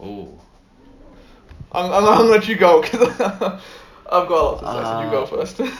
Oh. 0.00 0.38
I'm, 1.74 1.86
I'm, 1.86 1.92
I'm 1.92 2.04
gonna 2.04 2.24
let 2.28 2.48
you 2.48 2.56
go 2.56 2.82
because 2.82 3.60
I've 4.12 4.28
got 4.28 4.40
a 4.40 4.44
lot 4.44 4.60
to 4.60 4.66
say. 4.66 4.84
so 4.84 5.02
you 5.02 5.10
go 5.10 5.26
first. 5.26 5.60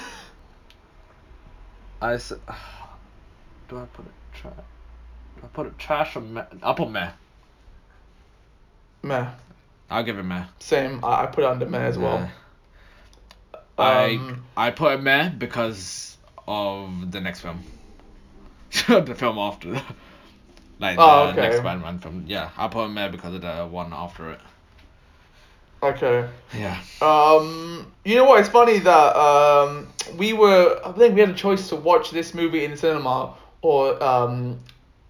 I 2.03 2.17
said, 2.17 2.41
do 3.69 3.79
I 3.79 3.85
put 3.87 4.07
it 4.07 4.13
trash? 4.35 4.55
Do 5.37 5.43
I 5.45 5.47
put 5.49 5.67
it 5.67 5.79
trash 5.79 6.17
or 6.17 6.21
meh? 6.21 6.45
I'll 6.63 6.75
put 6.75 6.91
meh. 6.91 7.11
meh. 9.03 9.27
I'll 9.91 10.03
give 10.05 10.19
it 10.19 10.23
meh. 10.23 10.45
Same. 10.61 11.05
I, 11.05 11.25
I 11.25 11.27
put 11.27 11.45
it 11.45 11.51
under 11.51 11.67
meh 11.67 11.85
as 11.85 11.99
well. 11.99 12.31
I 13.79 14.15
Um, 14.15 14.45
I 14.57 14.71
put 14.71 14.93
it 14.95 15.03
meh 15.03 15.29
because 15.31 16.17
of 16.49 17.11
the 17.11 17.21
next 17.21 17.41
film. 17.41 17.63
the 18.89 19.15
film 19.15 19.39
after. 19.39 19.73
That. 19.73 19.85
Like 20.79 20.97
the 20.97 21.03
Oh, 21.03 21.29
okay. 21.29 21.43
next 21.43 21.59
Spider-Man 21.59 21.99
film. 22.01 22.25
Yeah, 22.27 22.51
I 22.57 22.69
put 22.69 22.87
it 22.87 22.89
meh 22.89 23.09
because 23.09 23.35
of 23.35 23.43
the 23.43 23.67
one 23.67 23.93
after 23.93 24.31
it. 24.33 24.41
Okay. 25.83 26.29
Yeah. 26.57 26.79
Um, 27.01 27.93
you 28.05 28.15
know 28.17 28.25
what? 28.25 28.41
It's 28.41 28.49
funny 28.49 28.79
that 28.79 29.17
um, 29.17 29.89
we 30.17 30.33
were. 30.33 30.81
I 30.85 30.93
think 30.93 31.15
we 31.15 31.21
had 31.21 31.31
a 31.31 31.35
choice 31.35 31.69
to 31.71 31.77
watch 31.77 32.11
this 32.13 32.35
movie 32.35 32.65
in 32.65 32.71
the 32.73 32.77
cinema 32.77 33.35
or 33.63 34.01
um, 34.03 34.59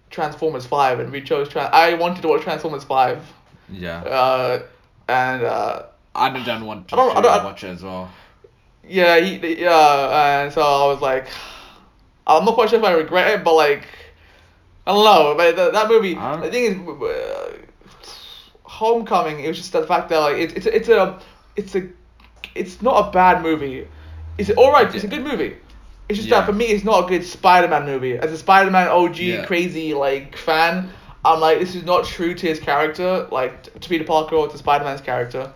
Transformers 0.09 0.65
Five, 0.65 0.99
and 0.99 1.11
we 1.11 1.21
chose. 1.21 1.49
Tran- 1.49 1.71
I 1.71 1.93
wanted 1.93 2.21
to 2.23 2.27
watch 2.27 2.41
Transformers 2.41 2.83
Five, 2.83 3.21
Yeah. 3.69 4.01
uh, 4.03 4.63
and 5.07 5.43
uh, 5.43 5.83
I 6.15 6.29
didn't 6.31 6.65
want 6.65 6.87
to 6.89 6.95
I 6.95 6.97
don't- 6.97 7.17
I 7.17 7.21
don't- 7.21 7.43
watch 7.45 7.63
it 7.63 7.69
as 7.69 7.83
well. 7.83 8.09
yeah, 8.87 9.19
he, 9.19 9.61
yeah, 9.61 10.41
and 10.43 10.53
so 10.53 10.61
I 10.61 10.87
was 10.87 11.01
like, 11.01 11.27
I'm 12.27 12.45
not 12.45 12.55
quite 12.55 12.69
sure 12.69 12.79
if 12.79 12.85
I 12.85 12.93
regret 12.93 13.39
it, 13.39 13.43
but 13.43 13.53
like, 13.53 13.87
I 14.87 14.91
don't 14.91 15.03
know. 15.05 15.33
But 15.37 15.55
that, 15.55 15.73
that 15.73 15.87
movie, 15.87 16.15
I 16.17 16.49
thing 16.49 16.63
is, 16.63 16.87
uh, 16.87 17.57
Homecoming. 18.83 19.39
It 19.43 19.47
was 19.47 19.57
just 19.57 19.71
the 19.73 19.85
fact 19.85 20.09
that 20.09 20.19
like 20.19 20.37
it, 20.37 20.57
it's 20.57 20.65
it's 20.65 20.89
a 20.89 21.19
it's 21.55 21.75
a 21.75 21.83
it's 22.55 22.81
not 22.81 23.07
a 23.07 23.11
bad 23.11 23.41
movie. 23.41 23.87
It's 24.37 24.49
all 24.51 24.71
right. 24.71 24.93
It's 24.93 25.03
a 25.03 25.07
good 25.07 25.23
movie. 25.23 25.55
It's 26.09 26.17
just 26.17 26.29
Yeah. 26.29 26.39
that 26.39 26.45
for 26.45 26.53
me, 26.53 26.65
it's 26.65 26.83
not 26.83 27.05
a 27.05 27.07
good 27.07 27.23
Spider-Man 27.25 27.85
movie. 27.85 28.17
As 28.17 28.31
a 28.31 28.37
Spider-Man 28.37 28.87
OG 28.89 29.19
Yeah. 29.19 29.45
crazy 29.45 29.93
like 29.93 30.35
fan, 30.37 30.89
I'm 31.23 31.39
like, 31.39 31.59
this 31.59 31.75
is 31.75 31.83
not 31.83 32.05
true 32.05 32.33
to 32.35 32.47
his 32.47 32.59
character, 32.59 33.27
like 33.31 33.63
to 33.79 33.89
Peter 33.89 34.03
Parker 34.03 34.35
or 34.35 34.47
to 34.47 34.57
Spider-Man's 34.57 35.01
character. 35.01 35.51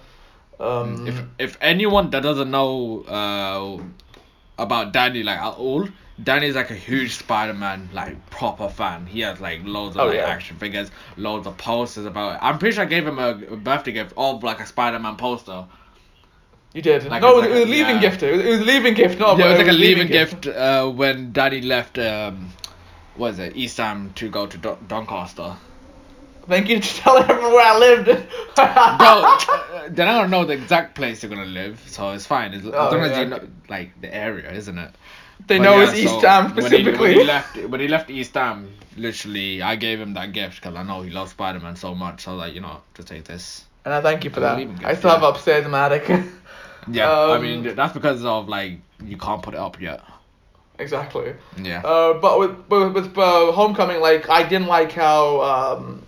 Um, 0.59 1.07
If 1.07 1.21
if 1.38 1.57
anyone 1.61 2.09
that 2.11 2.23
doesn't 2.23 2.49
know 2.49 3.03
uh 3.07 3.78
about 4.57 4.91
Danny 4.93 5.23
like 5.23 5.39
at 5.39 5.53
all, 5.57 5.88
Danny's 6.22 6.55
like 6.55 6.72
a 6.72 6.76
huge 6.76 7.15
Spider-Man 7.15 7.89
like 7.93 8.30
proper 8.32 8.70
fan. 8.70 9.05
He 9.05 9.22
has 9.22 9.39
like 9.39 9.61
loads 9.63 9.95
of 9.95 10.01
Oh, 10.01 10.05
like 10.07 10.15
yeah. 10.15 10.26
action 10.26 10.57
figures, 10.57 10.89
loads 11.15 11.45
of 11.47 11.57
posters 11.57 12.05
about 12.05 12.36
it. 12.36 12.39
I'm 12.41 12.57
pretty 12.57 12.76
sure 12.76 12.84
I 12.84 12.88
gave 12.88 13.05
him 13.07 13.20
a 13.20 13.36
birthday 13.36 13.91
gift 13.91 14.13
of 14.18 14.43
like 14.43 14.59
a 14.59 14.65
Spider-Man 14.65 15.15
poster. 15.18 15.65
You 16.74 16.82
did. 16.82 17.05
Like 17.05 17.22
no, 17.22 17.34
it 17.34 17.36
was, 17.36 17.41
like 17.43 17.51
it 17.51 17.53
was 17.53 17.63
a 17.63 17.65
leaving 17.72 17.95
yeah. 17.95 18.01
gift. 18.01 18.24
It 18.24 18.32
was, 18.36 18.45
it 18.45 18.49
was 18.49 18.59
a 18.61 18.63
leaving 18.63 18.93
gift. 18.93 19.20
No, 19.20 19.38
yeah, 19.38 19.45
it 19.45 19.49
was 19.49 19.57
like 19.59 19.68
a 19.68 19.72
leaving 19.72 20.07
gift 20.07 20.47
uh 20.47 20.89
when 20.89 21.32
Danny 21.34 21.61
left 21.61 21.97
um 21.99 22.49
what 23.15 23.34
is 23.34 23.39
it 23.39 23.55
East 23.55 23.78
Ham 23.78 24.11
to 24.15 24.30
go 24.30 24.45
to 24.47 24.57
Don- 24.57 24.86
Doncaster. 24.88 25.55
Thank 26.47 26.70
you 26.70 26.82
for 26.82 27.01
telling 27.01 27.24
everyone 27.30 27.51
where 27.53 27.65
I 27.65 27.78
lived. 27.78 28.05
Bro, 28.55 28.55
uh, 28.55 29.89
they're 29.89 30.05
not 30.05 30.30
know 30.30 30.45
the 30.45 30.53
exact 30.53 30.95
place 30.95 31.22
you're 31.22 31.30
gonna 31.30 31.45
live, 31.45 31.84
so 31.88 32.11
it's 32.11 32.26
fine. 32.26 32.53
As, 32.53 32.65
as 32.65 32.74
Oh, 32.74 32.89
long 32.89 33.01
as 33.01 33.18
you 33.18 33.26
know, 33.26 33.45
like 33.70 33.99
the 33.99 34.13
area, 34.13 34.51
isn't 34.51 34.78
it? 34.78 34.91
They 35.46 35.58
But 35.58 35.64
know 35.64 35.78
yeah, 35.78 35.84
it's 35.84 35.94
East 35.94 36.20
so 36.22 36.28
Ham 36.28 36.56
when 36.56 36.56
he- 36.56 36.62
specifically. 36.62 37.10
When 37.10 37.18
he, 37.20 37.24
left, 37.24 37.58
when 37.58 37.80
he 37.80 37.88
left 37.88 38.10
East 38.10 38.34
Ham, 38.34 38.70
literally, 38.96 39.62
I 39.62 39.76
gave 39.76 40.00
him 40.00 40.14
that 40.16 40.34
gift 40.34 40.62
because 40.62 40.76
I 40.76 40.84
know 40.84 41.02
he 41.02 41.10
loves 41.12 41.32
Spider 41.32 41.60
Man 41.60 41.76
so 41.76 41.94
much. 41.94 42.24
So 42.24 42.36
like, 42.36 42.54
you 42.54 42.62
know, 42.62 42.82
just 42.96 43.08
take 43.08 43.24
this. 43.26 43.66
and 43.86 43.94
I 43.94 44.02
thank 44.02 44.24
you 44.24 44.30
for 44.30 44.44
I 44.44 44.64
that. 44.66 44.86
I 44.86 44.94
still 44.96 45.12
have 45.12 45.22
yeah. 45.22 45.30
upstairs 45.30 45.66
in 45.66 45.72
my 45.72 45.86
attic. 45.86 46.10
Yeah, 46.90 47.10
I 47.12 47.36
Um, 47.36 47.42
mean 47.42 47.76
that's 47.76 47.94
because 47.94 48.24
of 48.24 48.48
like 48.48 48.80
you 49.04 49.18
can't 49.18 49.42
put 49.44 49.54
it 49.54 49.60
up 49.60 49.80
yet. 49.82 50.02
exactly. 50.80 51.34
Yeah. 51.62 51.82
Uh, 51.84 52.14
but 52.20 52.40
with 52.40 52.56
with, 52.70 52.94
with 52.94 53.18
uh, 53.18 53.52
Homecoming, 53.52 54.00
like 54.00 54.30
I 54.30 54.44
didn't 54.48 54.68
like 54.68 54.92
how 54.94 55.42
um, 55.42 56.04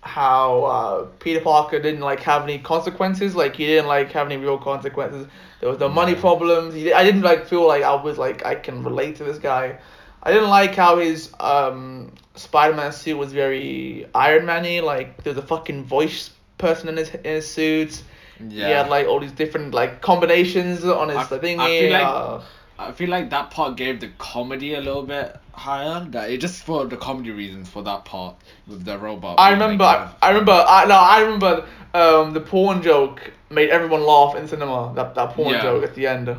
how 0.00 0.64
uh, 0.64 1.06
Peter 1.20 1.40
Parker 1.40 1.78
didn't 1.78 2.00
like 2.00 2.20
have 2.20 2.42
any 2.42 2.58
consequences. 2.58 3.34
Like 3.36 3.54
he 3.56 3.66
didn't 3.66 3.86
like 3.86 4.10
have 4.12 4.26
any 4.26 4.36
real 4.36 4.58
consequences. 4.58 5.26
There 5.64 5.70
was 5.70 5.80
no 5.80 5.88
money 5.88 6.14
problems. 6.14 6.74
He, 6.74 6.92
I 6.92 7.02
didn't 7.04 7.22
like 7.22 7.46
feel 7.46 7.66
like 7.66 7.82
I 7.82 7.94
was 7.94 8.18
like 8.18 8.44
I 8.44 8.54
can 8.54 8.84
relate 8.84 9.16
to 9.16 9.24
this 9.24 9.38
guy. 9.38 9.78
I 10.22 10.30
didn't 10.30 10.50
like 10.50 10.74
how 10.74 10.98
his 10.98 11.32
um, 11.40 12.12
Spider-Man 12.34 12.92
suit 12.92 13.16
was 13.16 13.32
very 13.32 14.04
Iron 14.14 14.44
Man-y. 14.44 14.80
Like 14.80 15.22
there's 15.24 15.38
a 15.38 15.42
fucking 15.42 15.84
voice 15.84 16.28
person 16.58 16.90
in 16.90 16.98
his 16.98 17.08
in 17.14 17.24
his 17.24 17.50
suit. 17.50 18.02
yeah. 18.46 18.66
He 18.66 18.72
had 18.72 18.90
like 18.90 19.06
all 19.06 19.20
these 19.20 19.32
different 19.32 19.72
like 19.72 20.02
combinations 20.02 20.84
on 20.84 21.08
his 21.08 21.16
I- 21.16 21.38
thingy. 21.38 21.58
I 21.58 21.80
feel 21.80 21.92
like- 21.92 22.02
uh, 22.02 22.40
I 22.78 22.92
feel 22.92 23.08
like 23.08 23.30
that 23.30 23.50
part 23.50 23.76
gave 23.76 24.00
the 24.00 24.08
comedy 24.18 24.74
a 24.74 24.80
little 24.80 25.02
bit 25.04 25.36
higher. 25.52 26.04
That 26.10 26.30
it 26.30 26.38
just 26.40 26.64
for 26.64 26.86
the 26.86 26.96
comedy 26.96 27.30
reasons 27.30 27.68
for 27.68 27.82
that 27.84 28.04
part 28.04 28.34
with 28.66 28.84
the 28.84 28.98
robot. 28.98 29.36
I 29.38 29.50
being, 29.50 29.60
like, 29.60 29.66
remember, 29.70 30.14
I 30.22 30.28
remember, 30.30 30.64
I 30.68 30.84
no, 30.86 30.94
I 30.96 31.20
remember. 31.20 31.66
Um, 31.94 32.32
the 32.32 32.40
porn 32.40 32.82
joke 32.82 33.30
made 33.50 33.70
everyone 33.70 34.02
laugh 34.04 34.34
in 34.34 34.48
cinema. 34.48 34.92
That 34.96 35.14
that 35.14 35.30
porn 35.34 35.50
Yeah. 35.54 35.62
joke 35.62 35.84
at 35.84 35.94
the 35.94 36.06
end. 36.08 36.28
Um, 36.28 36.38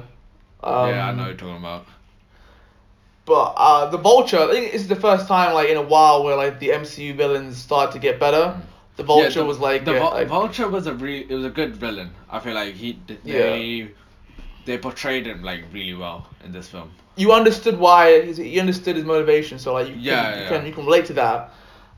yeah, 0.90 1.08
I 1.08 1.12
know 1.14 1.22
what 1.24 1.28
you're 1.30 1.38
talking 1.38 1.58
about. 1.58 1.86
But 3.26 3.54
uh, 3.58 3.90
the 3.90 3.98
Vulture, 3.98 4.38
I 4.40 4.52
think 4.52 4.72
this 4.74 4.82
is 4.82 4.88
the 4.88 4.96
first 4.96 5.28
time 5.28 5.54
like 5.54 5.70
in 5.70 5.78
a 5.78 5.82
while 5.82 6.24
where 6.24 6.36
like 6.36 6.60
the 6.60 6.70
MCU 6.70 7.16
villains 7.16 7.58
start 7.58 7.92
to 7.94 8.00
get 8.00 8.20
better. 8.20 8.60
The 8.98 9.04
Vulture 9.04 9.28
Yeah, 9.30 9.34
the- 9.36 9.46
was 9.46 9.60
like, 9.60 9.84
the 9.86 9.96
uh, 9.96 10.00
Vul- 10.00 10.12
like- 10.12 10.28
Vulture 10.28 10.68
was 10.70 10.88
a 10.88 10.94
re- 10.94 11.26
it 11.30 11.34
was 11.34 11.46
a 11.46 11.50
good 11.50 11.76
villain. 11.76 12.12
I 12.30 12.40
feel 12.40 12.54
like 12.54 12.76
he 12.76 13.00
th- 13.08 13.20
they 13.24 13.90
they 14.66 14.78
portrayed 14.78 15.26
him 15.28 15.44
like 15.44 15.64
really 15.72 15.94
well 15.94 16.28
in 16.44 16.52
this 16.52 16.68
film. 16.68 16.90
you 17.16 17.32
understood 17.32 17.78
why 17.80 18.20
you 18.22 18.60
understood 18.60 18.96
his 18.96 19.06
motivation, 19.06 19.58
so 19.60 19.74
like 19.74 19.88
you 19.88 19.94
can, 19.94 20.02
Yeah, 20.04 20.42
you 20.44 20.50
can 20.50 20.66
you 20.66 20.74
can 20.74 20.86
relate 20.86 21.06
to 21.06 21.14
that. 21.14 21.52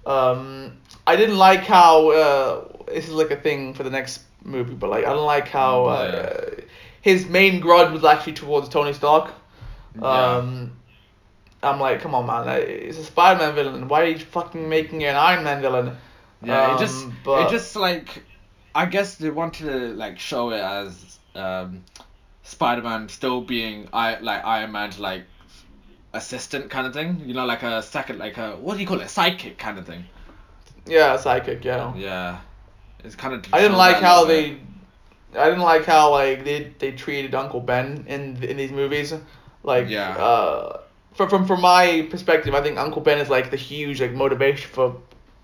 Um, 0.05 0.77
I 1.05 1.15
didn't 1.15 1.37
like 1.37 1.61
how 1.65 2.11
uh, 2.11 2.65
this 2.87 3.07
is 3.07 3.13
like 3.13 3.31
a 3.31 3.35
thing 3.35 3.73
for 3.73 3.83
the 3.83 3.89
next 3.89 4.21
movie, 4.43 4.73
but 4.75 4.89
like 4.89 5.05
I 5.05 5.09
don't 5.13 5.25
like 5.25 5.47
how 5.47 5.85
uh, 5.85 6.49
his 7.01 7.27
main 7.27 7.59
grudge 7.59 7.91
was 7.91 8.03
actually 8.05 8.33
towards 8.33 8.69
Tony 8.69 8.93
Stark. 8.93 9.33
Um, 10.01 10.73
I'm 11.63 11.79
like, 11.79 12.01
come 12.01 12.13
on, 12.13 12.25
man, 12.27 12.45
like, 12.45 12.63
it's 12.67 12.97
a 12.99 13.03
Spider-Man 13.03 13.55
villain. 13.55 13.87
Why 13.87 14.01
are 14.03 14.05
you 14.05 14.19
fucking 14.19 14.69
making 14.69 15.01
it 15.01 15.07
an 15.07 15.15
Iron 15.15 15.43
Man 15.43 15.61
villain? 15.61 15.97
Yeah, 16.43 16.67
Um, 16.67 16.75
it 16.75 16.79
just 16.79 17.05
but- 17.23 17.47
it 17.47 17.49
just 17.51 17.75
like 17.75 18.23
I 18.75 18.85
guess 18.85 19.15
they 19.15 19.31
wanted 19.31 19.65
to 19.65 19.93
like 19.95 20.19
show 20.19 20.51
it 20.51 20.59
as 20.61 21.17
um 21.33 21.83
Spider-Man 22.47 23.09
still 23.09 23.41
being 23.41 23.89
I 23.91 24.19
like 24.19 24.43
Iron 24.45 24.71
Man's 24.71 24.99
like 24.99 25.25
assistant 26.13 26.69
kind 26.69 26.87
of 26.87 26.93
thing. 26.93 27.21
You 27.25 27.33
know, 27.33 27.45
like 27.45 27.63
a 27.63 27.83
second 27.83 28.19
like 28.19 28.37
a 28.37 28.51
what 28.55 28.75
do 28.75 28.81
you 28.81 28.87
call 28.87 29.01
it? 29.01 29.07
Sidekick 29.07 29.57
kind 29.57 29.77
of 29.77 29.85
thing. 29.85 30.05
yeah, 30.85 31.17
psychic, 31.17 31.63
yeah. 31.65 31.93
Yeah. 31.95 32.39
It's 33.03 33.15
kind 33.15 33.33
of 33.35 33.45
I 33.53 33.61
didn't 33.61 33.77
like 33.77 33.97
how 33.97 34.25
they. 34.25 34.57
I 35.37 35.45
didn't 35.49 35.61
like 35.73 35.85
how 35.85 36.11
like 36.11 36.45
they 36.45 36.73
they 36.79 36.91
treated 36.93 37.35
Uncle 37.35 37.59
Ben 37.59 38.05
in 38.07 38.41
in 38.43 38.55
these 38.57 38.71
movies. 38.71 39.13
Like 39.63 39.89
Yeah. 39.89 40.11
uh, 40.17 40.79
from 41.13 41.29
from 41.29 41.45
from 41.45 41.61
my 41.61 42.07
perspective, 42.09 42.55
I 42.55 42.61
think 42.61 42.77
Uncle 42.77 43.01
Ben 43.01 43.19
is 43.19 43.29
like 43.29 43.51
the 43.51 43.57
huge 43.57 43.99
like 44.01 44.13
motivation 44.13 44.69
for 44.71 44.95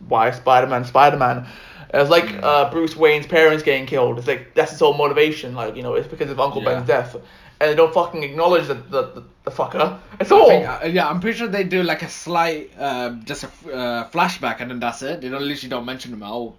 why 0.08 0.32
Spider 0.32 0.68
Man 0.68 0.86
Spider 0.86 1.18
Man. 1.18 1.46
It's 1.94 2.10
like 2.10 2.26
Mm. 2.26 2.44
uh, 2.44 2.70
Bruce 2.72 2.96
Wayne's 2.96 3.28
parents 3.28 3.64
getting 3.64 3.86
killed. 3.86 4.18
It's 4.18 4.28
like 4.28 4.54
that's 4.56 4.72
his 4.72 4.80
whole 4.80 4.96
motivation. 4.96 5.54
Like 5.54 5.76
you 5.76 5.84
know, 5.84 5.94
it's 5.94 6.08
because 6.08 6.30
of 6.32 6.40
Uncle 6.40 6.62
Yeah. 6.64 6.70
Ben's 6.76 6.88
death, 6.88 7.16
and 7.16 7.70
they 7.70 7.76
don't 7.76 7.94
fucking 7.94 8.24
acknowledge 8.24 8.68
the 8.68 8.74
the, 8.76 9.02
the, 9.16 9.24
the 9.44 9.52
fucker. 9.52 10.00
It's 10.20 10.32
all. 10.32 10.48
think, 10.48 10.68
uh, 10.68 10.86
yeah, 10.92 11.08
I'm 11.08 11.20
pretty 11.20 11.38
sure 11.38 11.48
they 11.48 11.64
do 11.64 11.84
like 11.84 12.02
a 12.02 12.10
slight, 12.10 12.72
uh, 12.80 13.12
just 13.26 13.44
a 13.44 13.48
uh, 13.72 14.10
flashback, 14.10 14.60
and 14.60 14.72
then 14.72 14.80
that's 14.80 15.02
it. 15.04 15.22
They 15.22 15.30
don't 15.30 15.44
literally 15.48 15.70
don't 15.70 15.86
mention 15.86 16.12
him 16.14 16.24
at 16.24 16.30
all. 16.30 16.58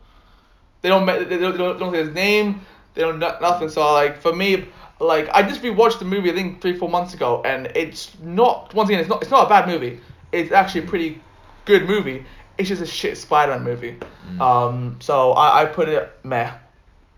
They 0.82 0.88
don't 0.88 1.04
they 1.06 1.14
don't, 1.38 1.52
they 1.52 1.58
don't, 1.58 1.78
don't 1.78 1.92
say 1.92 2.04
his 2.04 2.14
name. 2.14 2.60
They 2.94 3.02
don't 3.02 3.18
no- 3.18 3.36
nothing. 3.40 3.68
So 3.70 3.92
like 3.92 4.20
for 4.22 4.32
me, 4.32 4.66
like 5.00 5.28
I 5.34 5.42
just 5.42 5.62
rewatched 5.62 5.98
the 5.98 6.04
movie 6.04 6.30
I 6.30 6.34
think 6.34 6.60
three 6.60 6.76
four 6.76 6.88
months 6.88 7.12
ago, 7.14 7.42
and 7.44 7.66
it's 7.74 8.12
not 8.22 8.72
once 8.72 8.88
again 8.88 9.00
it's 9.00 9.08
not 9.08 9.20
it's 9.22 9.30
not 9.32 9.46
a 9.46 9.48
bad 9.48 9.66
movie. 9.66 9.98
It's 10.30 10.52
actually 10.52 10.84
a 10.84 10.86
pretty 10.86 11.20
good 11.64 11.86
movie. 11.88 12.24
It's 12.56 12.68
just 12.68 12.82
a 12.82 12.86
shit 12.86 13.18
Spider-Man 13.18 13.64
movie. 13.64 13.98
Um, 14.40 14.96
so 15.00 15.32
I, 15.32 15.62
I 15.62 15.64
put 15.66 15.88
it 15.88 16.12
meh. 16.22 16.52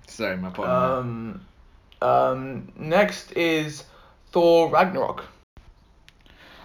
Sorry, 0.07 0.37
my 0.37 0.51
point. 0.51 0.69
Um, 0.69 1.47
um, 2.01 2.73
next 2.77 3.33
is 3.33 3.85
Thor 4.33 4.71
Ragnarok. 4.71 5.25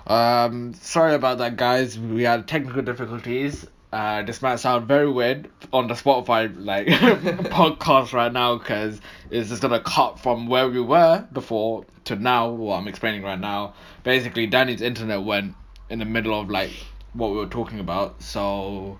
Um, 0.07 0.74
sorry 0.74 1.15
about 1.15 1.38
that, 1.39 1.57
guys. 1.57 1.97
We 1.97 2.24
had 2.24 2.47
technical 2.47 2.82
difficulties. 2.82 3.67
Uh, 3.93 4.24
this 4.24 4.41
might 4.41 4.55
sound 4.55 4.88
very 4.88 5.11
weird 5.11 5.49
on 5.74 5.88
the 5.88 5.93
Spotify 5.93 6.53
like 6.57 6.88
podcast 7.49 8.13
right 8.13 8.32
now 8.32 8.57
because 8.57 9.01
it's 9.30 9.49
just 9.49 9.61
gonna 9.61 9.82
cut 9.82 10.17
from 10.17 10.47
where 10.47 10.69
we 10.69 10.80
were 10.80 11.28
before 11.34 11.86
to 12.05 12.15
now. 12.15 12.49
What 12.49 12.78
I'm 12.78 12.88
explaining 12.88 13.24
right 13.24 13.39
now. 13.39 13.74
Basically, 14.03 14.47
Danny's 14.47 14.82
internet 14.82 15.24
went 15.24 15.55
in 15.89 15.99
the 15.99 16.05
middle 16.05 16.39
of 16.39 16.49
like 16.49 16.72
what 17.14 17.32
we 17.32 17.38
were 17.38 17.47
talking 17.47 17.80
about. 17.80 18.22
So 18.22 18.99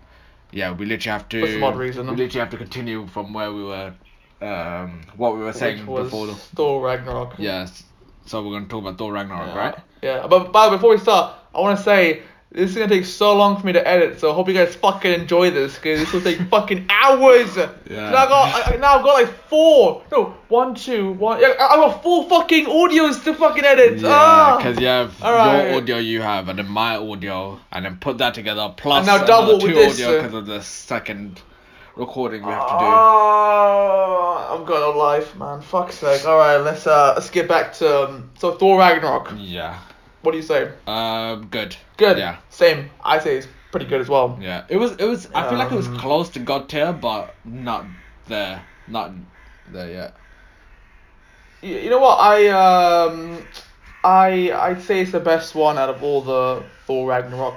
yeah, 0.52 0.72
we 0.72 0.86
literally 0.86 1.12
have 1.12 1.30
to. 1.30 1.42
For 1.42 1.52
some 1.52 1.64
odd 1.64 1.78
reason, 1.78 2.08
We 2.08 2.16
literally 2.16 2.40
have 2.40 2.50
to 2.52 2.58
continue 2.58 3.08
from 3.08 3.34
where 3.34 3.52
we 3.52 3.64
were. 3.64 3.94
Um, 4.42 5.04
what 5.18 5.36
we 5.36 5.42
were 5.42 5.54
saying 5.54 5.86
before. 5.86 6.26
The, 6.28 6.34
Thor 6.34 6.82
Ragnarok. 6.84 7.36
yes. 7.38 7.84
So 8.26 8.42
we're 8.44 8.54
gonna 8.54 8.68
talk 8.68 8.82
about 8.82 8.98
Thor 8.98 9.14
Ragnarok, 9.14 9.48
Yeah. 9.50 9.58
right? 9.58 9.76
Yeah, 10.02 10.28
but, 10.28 10.52
but 10.52 10.72
before 10.72 10.92
we 10.92 10.98
start, 10.98 11.36
I 11.54 11.60
want 11.60 11.78
to 11.78 11.84
say 11.84 12.24
this 12.54 12.72
is 12.72 12.76
gonna 12.76 12.90
take 12.90 13.06
so 13.06 13.34
long 13.34 13.58
for 13.58 13.66
me 13.66 13.72
to 13.74 13.88
edit, 13.88 14.20
so 14.20 14.30
I 14.30 14.34
hope 14.36 14.50
you 14.50 14.54
guys 14.54 14.76
fucking 14.76 15.12
enjoy 15.12 15.52
this, 15.52 15.76
because 15.76 16.02
this 16.02 16.12
will 16.12 16.22
take 16.22 16.42
fucking 16.50 16.88
hours. 16.90 17.56
Yeah. 17.56 17.72
Now 17.90 18.18
I 18.18 18.28
got, 18.28 18.68
I, 18.68 18.76
now 18.76 18.98
I've 18.98 19.06
got 19.06 19.14
like 19.14 19.48
four, 19.48 20.04
no, 20.12 20.36
one, 20.50 20.76
two, 20.76 21.14
one. 21.14 21.40
Yeah, 21.40 21.54
I 21.60 21.68
I 21.68 21.76
got 21.78 22.04
four 22.04 22.28
fucking 22.28 22.66
audios 22.66 23.24
to 23.24 23.34
fucking 23.36 23.64
edit. 23.64 24.00
Yeah, 24.00 24.10
ah! 24.12 24.58
because 24.58 24.80
you 24.80 24.88
have 24.88 25.22
Alright. 25.24 25.70
your 25.70 25.78
audio 25.78 25.98
you 25.98 26.22
have, 26.22 26.50
and 26.50 26.60
then 26.60 26.68
my 26.68 26.98
audio, 26.98 27.58
and 27.72 27.86
then 27.86 27.98
put 27.98 28.18
that 28.18 28.34
together 28.34 28.74
plus 28.76 29.08
And 29.08 29.08
now 29.08 29.26
double 29.26 29.56
another 29.56 29.68
with 29.68 29.76
this, 29.76 29.94
audio 30.02 30.20
uh, 30.20 30.22
because 30.22 30.38
of 30.38 30.46
the 30.46 30.62
second 30.62 31.42
recording 31.96 32.44
we 32.44 32.52
have 32.52 32.68
to 32.68 32.74
Ah, 32.74 34.54
I've 34.54 34.66
got 34.66 34.94
no 34.94 35.00
life, 35.00 35.36
man. 35.38 35.62
Fuck's 35.62 36.00
sake. 36.00 36.26
All 36.26 36.38
right, 36.38 36.58
let's 36.58 36.86
uh, 36.86 37.14
let's 37.16 37.30
get 37.30 37.48
back 37.48 37.72
to 37.76 38.10
um, 38.10 38.30
so 38.38 38.52
Thor 38.56 38.78
Ragnarok. 38.80 39.34
Yeah. 39.38 39.80
What 40.22 40.32
do 40.32 40.38
you 40.38 40.44
say? 40.44 40.72
Um. 40.88 41.48
Good. 41.48 41.76
Good. 41.98 42.18
Yeah. 42.18 42.38
Same. 42.50 42.90
I 43.04 43.20
say 43.20 43.38
it's 43.38 43.48
pretty 43.72 43.86
good 43.88 44.02
as 44.02 44.10
well. 44.10 44.38
Yeah. 44.42 44.66
It 44.70 44.78
was. 44.78 44.92
It 44.94 45.06
was. 45.06 45.28
I 45.34 45.48
feel 45.50 45.58
like 45.58 45.72
it 45.72 45.76
was 45.76 45.88
Um, 45.88 45.98
close 45.98 46.30
to 46.30 46.40
God 46.40 46.70
tier, 46.70 46.94
but 46.94 47.34
not 47.44 47.86
there. 48.28 48.62
Not 48.88 49.12
there 49.72 49.90
yet. 49.92 50.16
Y- 51.64 51.70
You 51.70 51.90
know 51.90 52.00
what? 52.00 52.20
I 52.20 52.48
um, 52.50 53.46
I 54.04 54.52
I'd 54.52 54.82
say 54.82 55.02
it's 55.02 55.12
the 55.12 55.20
best 55.20 55.56
one 55.56 55.78
out 55.78 55.90
of 55.90 56.04
all 56.04 56.22
the 56.22 56.64
Thor 56.86 57.08
Ragnarok. 57.10 57.56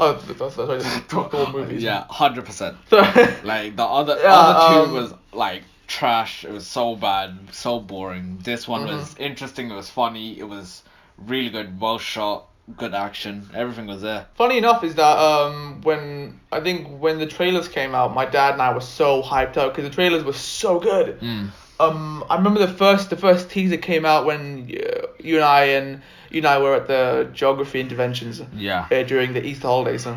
Oh, 0.00 0.14
th- 0.14 0.38
th- 0.38 0.52
sorry, 0.52 0.78
the 0.78 0.84
Thor 1.30 1.52
movies. 1.52 1.82
Yeah. 1.82 2.04
Hundred 2.08 2.44
percent. 2.44 2.76
So, 2.90 2.98
Like 3.44 3.76
the 3.76 3.84
other 3.84 4.18
Yeah, 4.22 4.34
other 4.34 4.74
two 4.74 4.80
um, 4.88 4.92
was 4.92 5.14
like 5.32 5.62
trash. 5.86 6.44
It 6.44 6.50
was 6.50 6.66
so 6.66 6.96
bad, 6.96 7.38
so 7.52 7.78
boring. 7.78 8.38
This 8.42 8.66
one 8.66 8.82
Mm-hmm. 8.86 8.96
was 8.96 9.14
interesting. 9.18 9.70
It 9.70 9.74
was 9.74 9.90
funny. 9.90 10.38
It 10.38 10.44
was 10.48 10.82
really 11.18 11.50
good, 11.50 11.80
well 11.80 11.98
shot, 11.98 12.48
good 12.76 12.94
action. 12.94 13.48
Everything 13.54 13.86
was 13.86 14.02
there. 14.02 14.26
funny 14.34 14.58
enough 14.58 14.84
is 14.84 14.94
that 14.96 15.18
um, 15.18 15.80
when 15.82 16.40
I 16.50 16.60
think 16.60 16.88
when 17.00 17.18
the 17.18 17.26
trailers 17.26 17.68
came 17.68 17.94
out, 17.94 18.14
my 18.14 18.24
dad 18.26 18.52
and 18.54 18.62
I 18.62 18.72
were 18.72 18.80
so 18.80 19.22
hyped 19.22 19.56
up 19.56 19.74
because 19.74 19.88
the 19.88 19.94
trailers 19.94 20.24
were 20.24 20.32
so 20.32 20.78
good. 20.80 21.20
Mm. 21.20 21.50
Um, 21.80 22.24
I 22.30 22.36
remember 22.36 22.60
the 22.60 22.72
first 22.72 23.10
the 23.10 23.16
first 23.16 23.50
teaser 23.50 23.76
came 23.76 24.04
out 24.06 24.24
when 24.24 24.70
uh, 24.72 25.06
you 25.18 25.36
and 25.36 25.44
I 25.44 25.64
and 25.64 26.02
you 26.30 26.38
and 26.38 26.46
I 26.46 26.58
were 26.58 26.74
at 26.76 26.86
the 26.86 27.28
geography 27.34 27.80
interventions 27.80 28.40
Yeah. 28.54 28.86
uh, 28.90 29.02
during 29.02 29.32
the 29.32 29.44
Easter 29.44 29.66
holidays. 29.66 30.04
huh? 30.04 30.16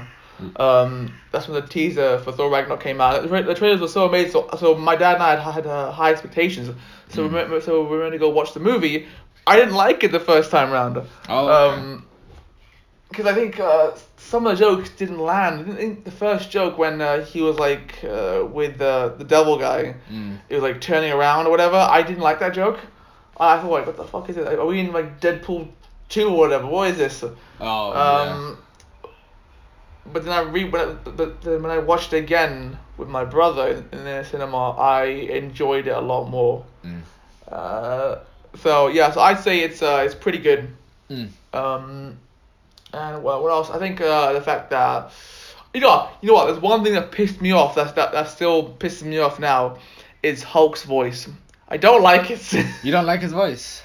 Um, 0.57 1.13
that's 1.31 1.47
when 1.47 1.59
the 1.61 1.67
teaser 1.67 2.19
for 2.19 2.31
Thor 2.33 2.49
Ragnarok 2.51 2.81
came 2.83 2.99
out. 3.01 3.21
The, 3.21 3.27
tra- 3.29 3.43
the 3.43 3.55
trailers 3.55 3.79
were 3.81 3.87
so 3.87 4.05
amazing. 4.05 4.31
So, 4.33 4.49
so 4.59 4.75
my 4.75 4.95
dad 4.95 5.15
and 5.15 5.23
I 5.23 5.35
had, 5.37 5.53
had 5.53 5.65
uh, 5.67 5.91
high 5.91 6.11
expectations. 6.11 6.69
So 7.09 7.23
we 7.27 7.33
went, 7.33 7.63
so 7.63 7.83
we 7.83 7.89
were 7.89 7.99
going 7.99 8.11
to 8.11 8.17
go 8.17 8.29
watch 8.29 8.53
the 8.53 8.59
movie. 8.59 9.07
I 9.47 9.55
didn't 9.57 9.75
like 9.75 10.03
it 10.03 10.11
the 10.11 10.19
first 10.19 10.51
time 10.51 10.71
round. 10.71 10.97
Oh, 11.29 11.47
okay. 11.47 11.81
Um, 11.81 12.05
because 13.09 13.27
I 13.27 13.33
think 13.33 13.59
uh, 13.59 13.91
some 14.17 14.45
of 14.47 14.57
the 14.57 14.65
jokes 14.65 14.89
didn't 14.89 15.19
land. 15.19 15.71
I 15.71 15.75
think 15.75 16.03
the 16.03 16.11
first 16.11 16.49
joke 16.49 16.77
when 16.77 16.99
uh, 17.01 17.23
he 17.23 17.41
was 17.41 17.57
like 17.59 18.03
uh, 18.03 18.43
with 18.51 18.81
uh, 18.81 19.09
the 19.09 19.23
devil 19.23 19.57
guy, 19.57 19.95
Mm. 20.11 20.39
it 20.49 20.55
was 20.55 20.63
like 20.63 20.81
turning 20.81 21.11
around 21.13 21.45
or 21.45 21.51
whatever. 21.51 21.77
I 21.77 22.01
didn't 22.01 22.23
like 22.23 22.39
that 22.39 22.53
joke. 22.53 22.79
I 23.39 23.59
thought, 23.59 23.71
like, 23.71 23.85
what 23.85 23.97
the 23.97 24.03
fuck 24.05 24.29
is 24.29 24.37
it? 24.37 24.47
Are 24.47 24.65
we 24.65 24.79
in 24.79 24.91
like 24.91 25.21
Deadpool 25.21 25.67
two 26.09 26.29
or 26.29 26.37
whatever? 26.37 26.65
What 26.65 26.89
is 26.89 26.97
this? 26.97 27.23
Oh, 27.23 27.93
yeah. 27.93 28.33
Um, 28.33 28.57
but 30.11 30.23
then 30.25 30.33
I 30.33 30.41
re 30.41 30.65
when 30.65 30.81
I, 30.81 30.93
but 30.93 31.41
then 31.41 31.61
when 31.61 31.71
I 31.71 31.77
watched 31.77 32.11
it 32.13 32.17
again 32.17 32.77
with 32.97 33.07
my 33.09 33.23
brother 33.25 33.67
in, 33.69 33.77
in 33.97 34.03
the 34.05 34.23
cinema, 34.23 34.71
I 34.71 35.05
enjoyed 35.05 35.87
it 35.87 35.91
a 35.91 36.01
lot 36.01 36.25
more. 36.29 36.65
Mm. 36.83 37.01
Uh, 37.49 38.17
so 38.57 38.87
yeah, 38.87 39.11
so 39.11 39.21
I'd 39.21 39.39
say 39.39 39.59
it's 39.59 39.81
uh, 39.81 40.03
it's 40.05 40.15
pretty 40.15 40.39
good. 40.39 40.69
Mm. 41.09 41.29
Um, 41.53 42.17
and 42.93 43.23
well, 43.23 43.43
what 43.43 43.49
else? 43.49 43.69
I 43.69 43.79
think 43.79 44.01
uh, 44.01 44.33
the 44.33 44.41
fact 44.41 44.69
that 44.71 45.11
you 45.73 45.81
know 45.81 46.09
you 46.21 46.27
know 46.27 46.33
what? 46.33 46.45
There's 46.45 46.59
one 46.59 46.83
thing 46.83 46.93
that 46.93 47.11
pissed 47.11 47.41
me 47.41 47.51
off. 47.51 47.75
That's 47.75 47.91
that 47.93 48.11
that 48.11 48.29
still 48.29 48.73
pisses 48.73 49.03
me 49.03 49.19
off 49.19 49.39
now. 49.39 49.77
Is 50.23 50.43
Hulk's 50.43 50.83
voice. 50.83 51.27
I 51.67 51.77
don't 51.77 52.01
like 52.01 52.31
it. 52.31 52.41
You 52.83 52.91
don't 52.91 53.05
like 53.05 53.21
his 53.21 53.31
voice? 53.31 53.81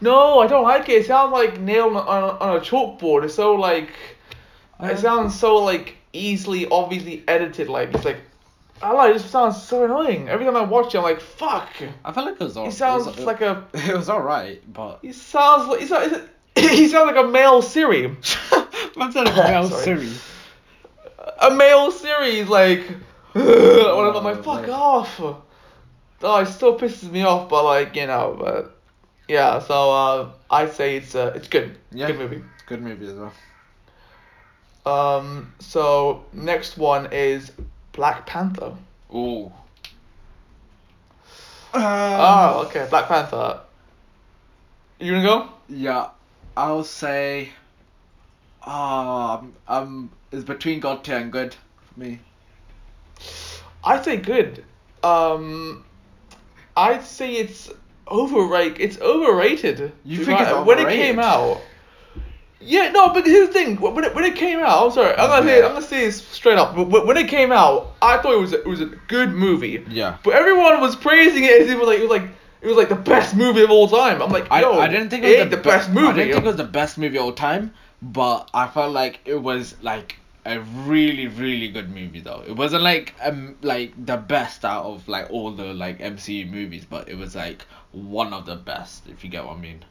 no, 0.00 0.38
I 0.40 0.46
don't 0.46 0.62
like 0.62 0.88
it. 0.88 1.02
It 1.02 1.06
sounds 1.06 1.32
like 1.32 1.60
nailed 1.60 1.96
on, 1.96 2.06
on, 2.06 2.38
on 2.38 2.56
a 2.56 2.60
chalkboard. 2.60 3.24
It's 3.24 3.34
so 3.34 3.54
like 3.54 3.90
it 4.80 4.98
sounds 4.98 5.38
so 5.38 5.56
like 5.56 5.96
easily, 6.12 6.68
obviously 6.68 7.24
edited. 7.26 7.68
Like 7.68 7.94
it's 7.94 8.04
like 8.04 8.20
I 8.82 8.92
like 8.92 9.16
it. 9.16 9.20
Sounds 9.20 9.62
so 9.62 9.84
annoying. 9.84 10.28
Every 10.28 10.44
time 10.44 10.56
I 10.56 10.62
watch 10.62 10.94
it, 10.94 10.98
I'm 10.98 11.04
like, 11.04 11.20
fuck. 11.20 11.70
I 12.04 12.12
felt 12.12 12.26
like 12.26 12.40
it 12.40 12.44
was 12.44 12.56
all. 12.56 12.66
He 12.66 12.70
sounds 12.70 13.06
it 13.06 13.16
was, 13.16 13.24
like 13.24 13.40
a. 13.40 13.66
It 13.74 13.96
was 13.96 14.08
alright, 14.08 14.62
but. 14.72 15.00
He 15.02 15.12
sounds 15.12 15.68
like. 15.68 15.80
He 15.80 15.86
sounds, 15.86 16.16
he 16.54 16.88
sounds 16.88 17.12
like 17.12 17.24
a 17.24 17.28
male 17.28 17.62
Siri. 17.62 18.08
Man 18.96 19.12
said 19.12 19.28
a 19.28 19.34
male. 19.34 19.68
Siri. 19.84 20.10
A 21.40 21.50
male 21.50 21.90
Siri 21.90 22.44
like. 22.44 22.80
whatever. 23.32 24.18
I'm 24.18 24.24
like, 24.24 24.44
fuck 24.44 24.62
right. 24.62 24.70
off. 24.70 25.20
Oh, 25.20 26.40
it 26.40 26.46
still 26.46 26.78
pisses 26.78 27.10
me 27.10 27.22
off, 27.22 27.48
but 27.48 27.64
like 27.64 27.94
you 27.94 28.06
know, 28.06 28.36
but 28.38 28.76
yeah. 29.28 29.60
So 29.60 29.92
uh, 29.92 30.30
I'd 30.50 30.72
say 30.72 30.96
it's 30.96 31.14
uh, 31.14 31.32
it's 31.34 31.48
good. 31.48 31.76
Yeah. 31.92 32.08
Good 32.08 32.18
movie. 32.18 32.44
Good 32.66 32.82
movie 32.82 33.06
as 33.06 33.14
well. 33.14 33.32
Um. 34.86 35.52
So 35.60 36.24
next 36.32 36.76
one 36.76 37.12
is 37.12 37.52
Black 37.98 38.26
Panther. 38.26 38.76
Ooh. 39.12 39.50
oh, 41.74 42.64
okay. 42.66 42.86
Black 42.88 43.08
Panther. 43.08 43.58
You 45.00 45.14
gonna 45.14 45.24
go? 45.24 45.48
Yeah, 45.68 46.10
I'll 46.56 46.84
say. 46.84 47.50
Um, 48.64 49.52
um, 49.66 50.12
it's 50.30 50.44
between 50.44 50.78
God 50.78 51.02
tier 51.02 51.16
and 51.16 51.32
good 51.32 51.56
for 51.86 51.98
me. 51.98 52.20
I'd 53.82 54.04
say 54.04 54.18
good. 54.18 54.64
Um, 55.02 55.84
I'd 56.76 57.02
say 57.02 57.32
it's 57.32 57.68
overrated. 58.06 58.80
It's 58.80 59.00
overrated. 59.00 59.90
You 60.04 60.24
think 60.24 60.38
it's 60.40 60.52
honest. 60.52 60.66
when 60.68 60.78
it 60.78 60.94
came 60.94 61.18
out? 61.18 61.60
Yeah, 62.60 62.90
no, 62.90 63.12
but 63.12 63.24
here's 63.24 63.48
the 63.48 63.52
thing. 63.52 63.80
When 63.80 64.02
it, 64.02 64.14
when 64.14 64.24
it 64.24 64.34
came 64.34 64.58
out, 64.58 64.86
I'm 64.86 64.90
sorry. 64.90 65.12
I'm 65.12 65.28
gonna 65.28 65.46
say 65.46 65.62
I'm 65.62 65.72
gonna 65.74 65.82
say 65.82 66.06
this 66.06 66.26
straight 66.26 66.58
up. 66.58 66.76
When 66.76 67.06
when 67.06 67.16
it 67.16 67.28
came 67.28 67.52
out, 67.52 67.94
I 68.02 68.18
thought 68.18 68.34
it 68.34 68.40
was 68.40 68.52
a, 68.52 68.60
it 68.60 68.66
was 68.66 68.80
a 68.80 68.86
good 68.86 69.30
movie. 69.30 69.84
Yeah. 69.88 70.16
But 70.24 70.34
everyone 70.34 70.80
was 70.80 70.96
praising 70.96 71.44
it 71.44 71.62
as 71.62 71.68
if 71.68 71.74
it 71.74 71.78
was 71.78 71.86
like 71.86 71.98
it 71.98 72.08
was 72.08 72.10
like 72.10 72.30
it 72.60 72.66
was 72.66 72.76
like 72.76 72.88
the 72.88 72.96
best 72.96 73.36
movie 73.36 73.62
of 73.62 73.70
all 73.70 73.86
time. 73.88 74.20
I'm 74.20 74.30
like, 74.30 74.50
I, 74.50 74.62
yo, 74.62 74.78
I 74.78 74.88
didn't 74.88 75.10
think 75.10 75.24
it 75.24 75.38
was 75.38 75.50
the, 75.50 75.56
the 75.56 75.62
best 75.62 75.88
movie. 75.90 76.06
I 76.06 76.12
didn't 76.12 76.32
think 76.32 76.44
it 76.44 76.48
was 76.48 76.56
the 76.56 76.64
best 76.64 76.98
movie 76.98 77.16
of 77.16 77.24
all 77.24 77.32
time, 77.32 77.72
but 78.02 78.50
I 78.52 78.66
felt 78.66 78.92
like 78.92 79.20
it 79.24 79.40
was 79.40 79.76
like 79.80 80.16
a 80.44 80.60
really 80.60 81.28
really 81.28 81.68
good 81.68 81.90
movie 81.90 82.20
though. 82.20 82.42
It 82.46 82.56
wasn't 82.56 82.82
like 82.82 83.14
um 83.22 83.56
like 83.62 83.92
the 84.04 84.16
best 84.16 84.64
out 84.64 84.84
of 84.84 85.06
like 85.06 85.30
all 85.30 85.52
the 85.52 85.74
like 85.74 86.00
MCU 86.00 86.50
movies, 86.50 86.84
but 86.84 87.08
it 87.08 87.16
was 87.16 87.36
like 87.36 87.66
one 87.92 88.32
of 88.32 88.46
the 88.46 88.56
best 88.56 89.06
if 89.08 89.22
you 89.22 89.30
get 89.30 89.44
what 89.44 89.56
I 89.56 89.60
mean. 89.60 89.84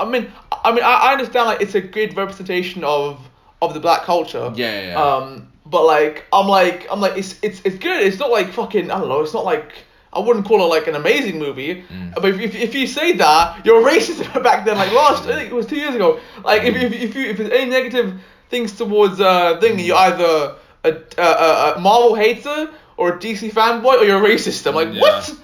I 0.00 0.10
mean, 0.10 0.30
I 0.64 0.72
mean, 0.72 0.82
I, 0.84 0.94
I 1.08 1.12
understand 1.12 1.46
like 1.46 1.60
it's 1.60 1.74
a 1.74 1.80
good 1.80 2.16
representation 2.16 2.84
of 2.84 3.20
of 3.62 3.74
the 3.74 3.80
black 3.80 4.02
culture. 4.02 4.52
Yeah, 4.54 4.80
yeah, 4.80 4.90
yeah. 4.92 5.02
Um, 5.02 5.52
but 5.66 5.84
like, 5.84 6.24
I'm 6.32 6.48
like, 6.48 6.86
I'm 6.90 7.00
like, 7.00 7.16
it's 7.16 7.38
it's 7.42 7.60
it's 7.64 7.78
good. 7.78 8.02
It's 8.02 8.18
not 8.18 8.30
like 8.30 8.52
fucking. 8.52 8.90
I 8.90 8.98
don't 8.98 9.08
know. 9.08 9.20
It's 9.20 9.34
not 9.34 9.44
like 9.44 9.72
I 10.12 10.18
wouldn't 10.18 10.46
call 10.46 10.60
it 10.64 10.66
like 10.76 10.86
an 10.88 10.96
amazing 10.96 11.38
movie. 11.38 11.82
Mm. 11.82 12.14
But 12.14 12.24
if, 12.26 12.40
if, 12.40 12.54
if 12.56 12.74
you 12.74 12.86
say 12.86 13.12
that, 13.12 13.64
you're 13.64 13.82
racist 13.82 14.42
back 14.42 14.64
then. 14.64 14.76
Like 14.76 14.92
last, 14.92 15.24
I 15.28 15.34
think 15.36 15.50
it 15.50 15.54
was 15.54 15.66
two 15.66 15.76
years 15.76 15.94
ago. 15.94 16.18
Like 16.44 16.62
if 16.64 16.74
if 16.76 16.92
if 16.92 17.14
you 17.14 17.26
if 17.26 17.36
there's 17.38 17.50
any 17.52 17.70
negative 17.70 18.20
things 18.48 18.76
towards 18.76 19.20
uh 19.20 19.58
thing, 19.60 19.78
you're 19.78 19.96
either 19.96 20.56
a, 20.84 20.88
a, 21.18 21.22
a, 21.22 21.74
a 21.76 21.80
Marvel 21.80 22.14
hater 22.14 22.70
or 22.96 23.10
a 23.14 23.18
DC 23.18 23.52
fanboy 23.52 23.98
or 24.00 24.04
you're 24.04 24.24
a 24.24 24.28
racist. 24.28 24.66
I'm 24.66 24.74
like, 24.74 24.92
Yeah. 24.92 25.00
what? 25.00 25.34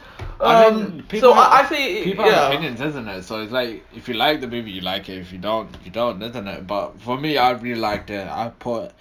I 0.43 0.55
Um, 0.69 0.77
mean, 0.79 1.03
people 1.09 1.21
so 1.21 1.35
have, 1.35 1.53
I, 1.53 1.63
I 1.63 1.67
say 1.69 2.03
people 2.03 2.25
yeah. 2.25 2.31
have 2.31 2.37
opinions, 2.37 2.81
isn't 2.81 3.09
it? 3.09 3.23
So 3.25 3.43
it's 3.43 3.53
like 3.53 3.87
if 3.93 4.09
you 4.09 4.15
like 4.15 4.41
the 4.41 4.47
movie, 4.49 4.71
you 4.71 4.81
like 4.81 5.09
it. 5.09 5.19
If 5.19 5.33
you 5.33 5.39
don't, 5.39 5.77
you 5.85 5.91
don't, 5.91 6.23
isn't 6.23 6.49
it? 6.49 6.67
But 6.67 7.01
for 7.01 7.19
me, 7.19 7.37
I 7.39 7.51
really 7.53 7.81
liked 7.81 8.11
it. 8.11 8.27
I 8.29 8.51
put, 8.51 8.93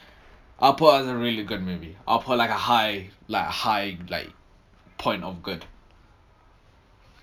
I'll 0.59 0.75
put 0.75 0.95
it 0.95 1.01
as 1.01 1.07
a 1.07 1.15
really 1.17 1.43
good 1.43 1.61
movie. 1.63 1.97
I'll 2.07 2.19
put 2.21 2.37
like 2.37 2.49
a 2.51 2.53
high, 2.53 3.11
like 3.27 3.47
high, 3.47 3.97
like 4.09 4.33
point 4.97 5.23
of 5.23 5.43
good. 5.43 5.65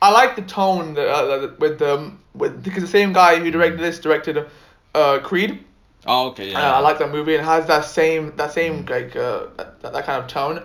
I 0.01 0.11
like 0.11 0.37
the 0.37 0.43
tone 0.43 0.95
that, 0.95 1.09
uh, 1.09 1.51
with 1.59 1.81
um 1.83 2.21
with 2.35 2.63
because 2.63 2.83
the 2.83 2.89
same 2.89 3.13
guy 3.13 3.37
who 3.39 3.51
directed 3.51 3.81
this 3.81 3.99
directed 4.01 4.47
uh 4.95 5.21
Creed. 5.21 5.65
Oh, 6.07 6.29
okay, 6.31 6.53
yeah. 6.53 6.59
Uh, 6.59 6.77
I 6.77 6.79
like 6.81 6.99
that 6.99 7.11
movie 7.13 7.35
and 7.35 7.43
it 7.43 7.47
has 7.47 7.67
that 7.67 7.85
same 7.85 8.35
that 8.37 8.53
same 8.53 8.85
like 8.87 9.17
uh 9.17 9.47
that, 9.57 9.83
that 9.83 10.05
kind 10.05 10.23
of 10.23 10.29
tone. 10.29 10.63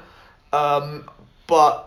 Um, 0.53 1.09
but 1.47 1.86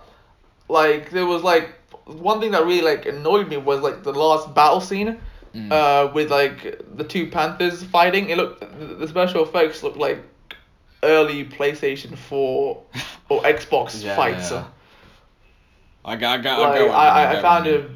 like 0.70 1.10
there 1.10 1.26
was 1.26 1.42
like 1.42 1.74
one 2.06 2.40
thing 2.40 2.52
that 2.52 2.64
really 2.64 2.82
like 2.82 3.06
annoyed 3.06 3.48
me 3.48 3.56
was 3.56 3.80
like 3.80 4.02
the 4.02 4.12
last 4.12 4.54
battle 4.54 4.80
scene. 4.80 5.18
Mm. 5.54 5.72
Uh, 5.72 6.12
with 6.12 6.30
like 6.30 6.80
the 6.96 7.02
two 7.02 7.26
panthers 7.26 7.82
fighting, 7.82 8.30
it 8.30 8.36
looked 8.36 8.60
the 9.00 9.08
special 9.08 9.42
effects 9.42 9.82
looked 9.82 9.96
like 9.96 10.22
early 11.02 11.44
PlayStation 11.44 12.16
Four 12.16 12.84
or 13.28 13.42
Xbox 13.42 14.02
Yeah, 14.02 14.14
fights. 14.14 14.52
yeah. 14.52 14.66
I 16.04 16.16
got, 16.16 16.38
I 16.38 16.42
got, 16.42 16.60
I, 16.60 16.62
Like, 16.62 16.74
get 16.78 16.80
what 16.86 16.86
you 16.86 16.92
I, 16.92 17.26
mean, 17.26 17.36
I, 17.36 17.38
I 17.38 17.42
found 17.42 17.66
it. 17.66 17.90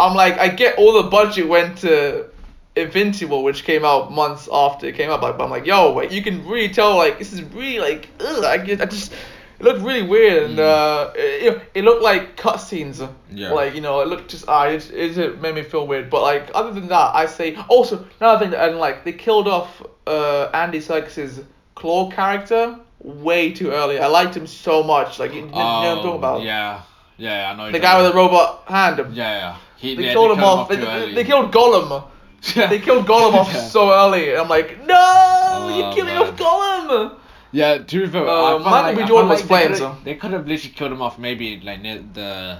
I'm 0.00 0.14
like, 0.14 0.38
I 0.38 0.48
get 0.48 0.78
all 0.78 1.02
the 1.02 1.08
budget 1.10 1.48
went 1.48 1.78
to 1.78 2.30
Invincible, 2.76 3.42
which 3.42 3.64
came 3.64 3.84
out 3.84 4.10
months 4.12 4.48
after 4.50 4.86
it 4.86 4.94
came 4.94 5.10
out. 5.10 5.20
But, 5.20 5.36
but 5.36 5.44
I'm 5.44 5.50
like, 5.50 5.66
yo, 5.66 5.92
wait, 5.92 6.10
you 6.12 6.22
can 6.22 6.46
really 6.46 6.72
tell, 6.72 6.96
like, 6.96 7.18
this 7.18 7.32
is 7.32 7.42
really 7.42 7.78
like, 7.78 8.08
ugh, 8.20 8.44
I, 8.44 8.58
get, 8.58 8.80
I 8.80 8.86
just, 8.86 9.12
it 9.58 9.64
looked 9.64 9.80
really 9.80 10.02
weird, 10.02 10.42
and 10.44 10.58
Mm. 10.58 10.64
uh, 10.64 11.12
it, 11.16 11.62
it 11.74 11.84
looked 11.84 12.02
like 12.02 12.36
cutscenes. 12.36 12.98
Yeah. 13.30 13.50
Like, 13.52 13.74
you 13.74 13.80
know, 13.80 14.00
it 14.00 14.08
looked 14.08 14.30
just, 14.30 14.44
ah, 14.48 14.66
it, 14.66 14.90
it, 14.92 15.40
made 15.40 15.54
me 15.54 15.62
feel 15.62 15.86
weird. 15.86 16.08
But 16.10 16.22
like, 16.22 16.50
other 16.54 16.72
than 16.72 16.88
that, 16.88 17.14
I 17.14 17.26
say, 17.26 17.56
also 17.68 18.04
another 18.20 18.38
thing 18.40 18.50
that 18.52 18.60
I 18.60 18.66
didn't 18.66 18.80
like, 18.80 19.04
they 19.04 19.12
killed 19.12 19.48
off 19.48 19.82
uh 20.06 20.48
Andy 20.54 20.80
Serkis's 20.80 21.40
Klaue 21.76 22.10
character 22.12 22.78
way 23.00 23.52
too 23.52 23.70
early. 23.70 23.98
I 24.00 24.06
liked 24.06 24.34
him 24.36 24.46
so 24.46 24.82
much. 24.82 25.18
Like, 25.18 25.32
you, 25.32 25.40
you 25.40 25.46
know 25.46 25.50
what 25.52 25.86
I'm 25.86 25.96
talking 25.96 26.10
Oh, 26.10 26.14
about? 26.18 26.42
Yeah, 26.42 26.80
yeah, 27.16 27.50
I 27.50 27.54
know. 27.56 27.70
The 27.70 27.78
guy 27.78 28.00
with 28.02 28.10
the 28.12 28.16
robot 28.16 28.64
hand. 28.66 28.96
Yeah, 29.14 29.38
yeah. 29.42 29.56
He, 29.76 29.94
They 29.94 30.06
yeah, 30.06 30.12
killed 30.12 30.32
him 30.36 30.42
off. 30.44 30.68
too 30.68 30.76
They, 30.76 30.84
they, 30.84 31.14
they 31.14 31.24
killed 31.24 31.52
Gollum. 31.52 32.04
They 32.54 32.78
killed 32.80 33.06
Gollum 33.06 33.34
off 33.34 33.52
Yeah. 33.54 33.60
so 33.68 33.92
early. 33.92 34.34
I'm 34.36 34.48
like, 34.48 34.84
no, 34.86 34.94
Oh, 34.96 35.76
you're 35.76 35.92
killing 35.94 36.14
man. 36.14 36.22
off 36.22 36.36
Gollum. 36.36 37.16
Yeah, 37.52 37.78
to 37.78 38.00
be 38.00 38.06
fair, 38.06 38.28
Uh, 38.28 38.58
Michael 38.58 38.70
like, 38.70 38.96
B. 38.96 39.04
Jordan 39.06 39.28
was 39.30 39.40
like 39.40 39.48
they 39.48 39.66
flames, 39.66 39.78
could've- 39.80 40.04
They 40.04 40.14
could 40.16 40.32
have 40.32 40.46
literally 40.46 40.74
killed 40.74 40.92
him 40.92 41.02
off 41.02 41.18
maybe 41.18 41.60
like 41.60 41.80
near 41.80 41.98
the 42.12 42.58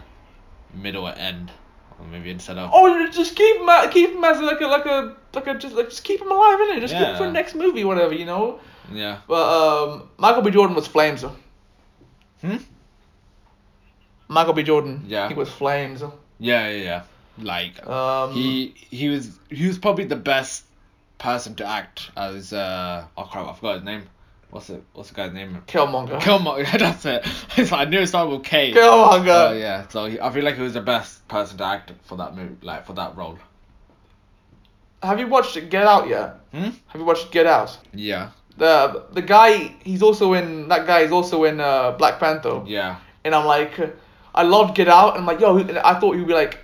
middle 0.72 1.06
or 1.06 1.12
end, 1.12 1.50
or 2.00 2.06
maybe 2.06 2.30
instead 2.30 2.56
of. 2.58 2.70
Oh, 2.72 3.06
just 3.10 3.36
keep 3.36 3.56
him, 3.56 3.90
keep 3.90 4.10
him 4.10 4.24
as 4.24 4.40
like 4.40 4.60
a 4.60 4.66
like 4.66 4.86
a 4.86 5.14
like 5.34 5.46
a 5.46 5.54
just 5.56 5.74
like 5.74 5.90
just 5.90 6.04
keep 6.04 6.20
him 6.22 6.30
alive 6.30 6.60
in 6.60 6.76
it. 6.78 6.80
Just 6.80 6.94
keep 6.94 7.06
him 7.06 7.16
for 7.18 7.24
the 7.24 7.32
next 7.32 7.54
movie, 7.54 7.84
whatever 7.84 8.14
you 8.14 8.24
know. 8.24 8.60
Yeah. 8.90 9.18
But 9.28 9.44
um, 9.44 10.08
Michael 10.16 10.40
B. 10.42 10.50
Jordan 10.50 10.74
was 10.74 10.86
flames. 10.86 11.22
Hmm. 12.40 12.56
Michael 14.28 14.52
B. 14.54 14.62
Jordan. 14.62 15.04
Yeah. 15.06 15.28
He 15.28 15.34
was 15.34 15.48
flames. 15.50 16.02
Yeah, 16.38 16.68
yeah, 16.70 16.82
yeah. 16.82 17.02
Like 17.38 17.86
Um, 17.86 18.32
he 18.32 18.74
he 18.90 19.08
was 19.08 19.38
he 19.50 19.66
was 19.66 19.78
probably 19.78 20.04
the 20.04 20.16
best 20.16 20.64
person 21.18 21.54
to 21.56 21.66
act 21.66 22.10
as 22.16 22.52
uh 22.52 23.04
oh 23.16 23.24
crap 23.24 23.46
I 23.48 23.52
forgot 23.54 23.74
his 23.76 23.84
name. 23.84 24.02
What's 24.50 24.70
it? 24.70 24.82
What's 24.94 25.10
the 25.10 25.14
guy's 25.14 25.32
name? 25.32 25.62
Killmonger. 25.66 26.20
Killmonger. 26.20 26.78
That's 26.78 27.04
it. 27.04 27.72
I 27.72 27.84
knew 27.84 28.00
it 28.00 28.06
started 28.06 28.30
with 28.30 28.44
K. 28.44 28.72
Killmonger. 28.72 29.50
Uh, 29.50 29.54
yeah. 29.54 29.86
So 29.88 30.06
he, 30.06 30.18
I 30.20 30.30
feel 30.30 30.44
like 30.44 30.56
he 30.56 30.62
was 30.62 30.72
the 30.74 30.80
best 30.80 31.26
person 31.28 31.58
to 31.58 31.64
act 31.64 31.92
for 32.04 32.16
that 32.16 32.34
movie, 32.34 32.56
like 32.62 32.86
for 32.86 32.94
that 32.94 33.16
role. 33.16 33.38
Have 35.02 35.20
you 35.20 35.28
watched 35.28 35.54
Get 35.70 35.86
Out 35.86 36.08
yet? 36.08 36.40
Hmm. 36.52 36.70
Have 36.86 37.00
you 37.00 37.04
watched 37.04 37.30
Get 37.30 37.46
Out? 37.46 37.76
Yeah. 37.92 38.30
The 38.56 39.04
the 39.12 39.22
guy 39.22 39.74
he's 39.84 40.02
also 40.02 40.32
in 40.32 40.66
that 40.68 40.86
guy 40.86 41.00
is 41.00 41.12
also 41.12 41.44
in 41.44 41.60
uh, 41.60 41.92
Black 41.92 42.18
Panther. 42.18 42.62
Yeah. 42.66 42.96
and 43.24 43.34
I'm 43.34 43.44
like, 43.46 43.78
I 44.34 44.42
loved 44.42 44.74
Get 44.74 44.88
Out, 44.88 45.10
and 45.10 45.20
I'm 45.20 45.26
like, 45.26 45.40
yo, 45.40 45.58
I 45.84 46.00
thought 46.00 46.16
he'd 46.16 46.26
be 46.26 46.32
like 46.32 46.58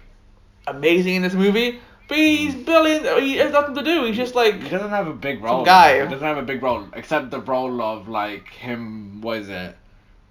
amazing 0.67 1.17
in 1.17 1.23
this 1.23 1.35
movie, 1.35 1.81
But 2.07 2.19
he's 2.19 2.55
billion. 2.55 3.23
He 3.23 3.37
has 3.37 3.53
nothing 3.53 3.75
to 3.77 3.83
do. 3.83 4.05
He's 4.05 4.17
just 4.17 4.35
like 4.35 4.63
He 4.63 4.69
doesn't 4.69 4.91
have 4.91 5.07
a 5.07 5.13
big 5.13 5.43
role. 5.43 5.59
Some 5.59 5.65
guy. 5.65 6.03
He 6.03 6.11
doesn't 6.11 6.27
have 6.27 6.37
a 6.37 6.43
big 6.43 6.63
role 6.63 6.87
except 6.93 7.31
the 7.31 7.41
role 7.41 7.81
of 7.81 8.09
like 8.09 8.49
him. 8.49 9.21
What 9.23 9.39
is 9.39 9.49
it? 9.49 9.77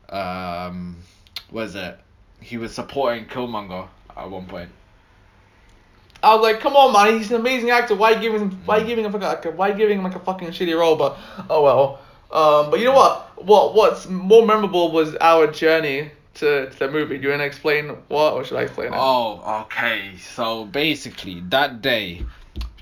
Um, 0.09 0.97
what 1.49 1.65
is 1.65 1.75
it? 1.75 1.99
He 2.41 2.57
was 2.57 2.73
supporting 2.73 3.25
Killmonger 3.25 3.87
at 4.15 4.29
one 4.29 4.45
point. 4.45 4.69
I 6.21 6.35
was 6.35 6.43
like, 6.43 6.61
come 6.61 6.75
on, 6.75 6.93
man, 6.93 7.17
he's 7.17 7.31
an 7.31 7.41
amazing 7.41 7.69
actor. 7.71 7.95
Why 7.95 8.13
giving 8.15 8.39
him? 8.41 8.51
Why 8.65 8.81
giving 8.81 9.03
him 9.03 9.11
like 9.11 9.45
a, 9.45 9.51
why 9.51 9.71
giving 9.71 9.97
him 9.97 10.03
like 10.03 10.15
a 10.15 10.19
fucking 10.19 10.49
shitty 10.49 10.77
role? 10.77 10.95
But 10.95 11.17
oh 11.49 11.63
well. 11.63 11.99
Um, 12.31 12.71
but 12.71 12.79
you 12.79 12.85
know 12.85 12.93
what? 12.93 13.43
What 13.43 13.75
what's 13.75 14.07
more 14.07 14.45
memorable 14.45 14.91
was 14.91 15.15
our 15.17 15.47
journey 15.47 16.11
to, 16.35 16.69
to 16.69 16.79
the 16.79 16.91
movie. 16.91 17.17
Do 17.17 17.23
you 17.23 17.29
wanna 17.29 17.43
explain 17.43 17.89
what, 18.07 18.33
or 18.33 18.43
should 18.43 18.57
I 18.57 18.63
explain 18.63 18.93
it? 18.93 18.97
Oh, 18.97 19.63
okay. 19.65 20.17
So 20.17 20.65
basically, 20.65 21.41
that 21.49 21.81
day, 21.81 22.25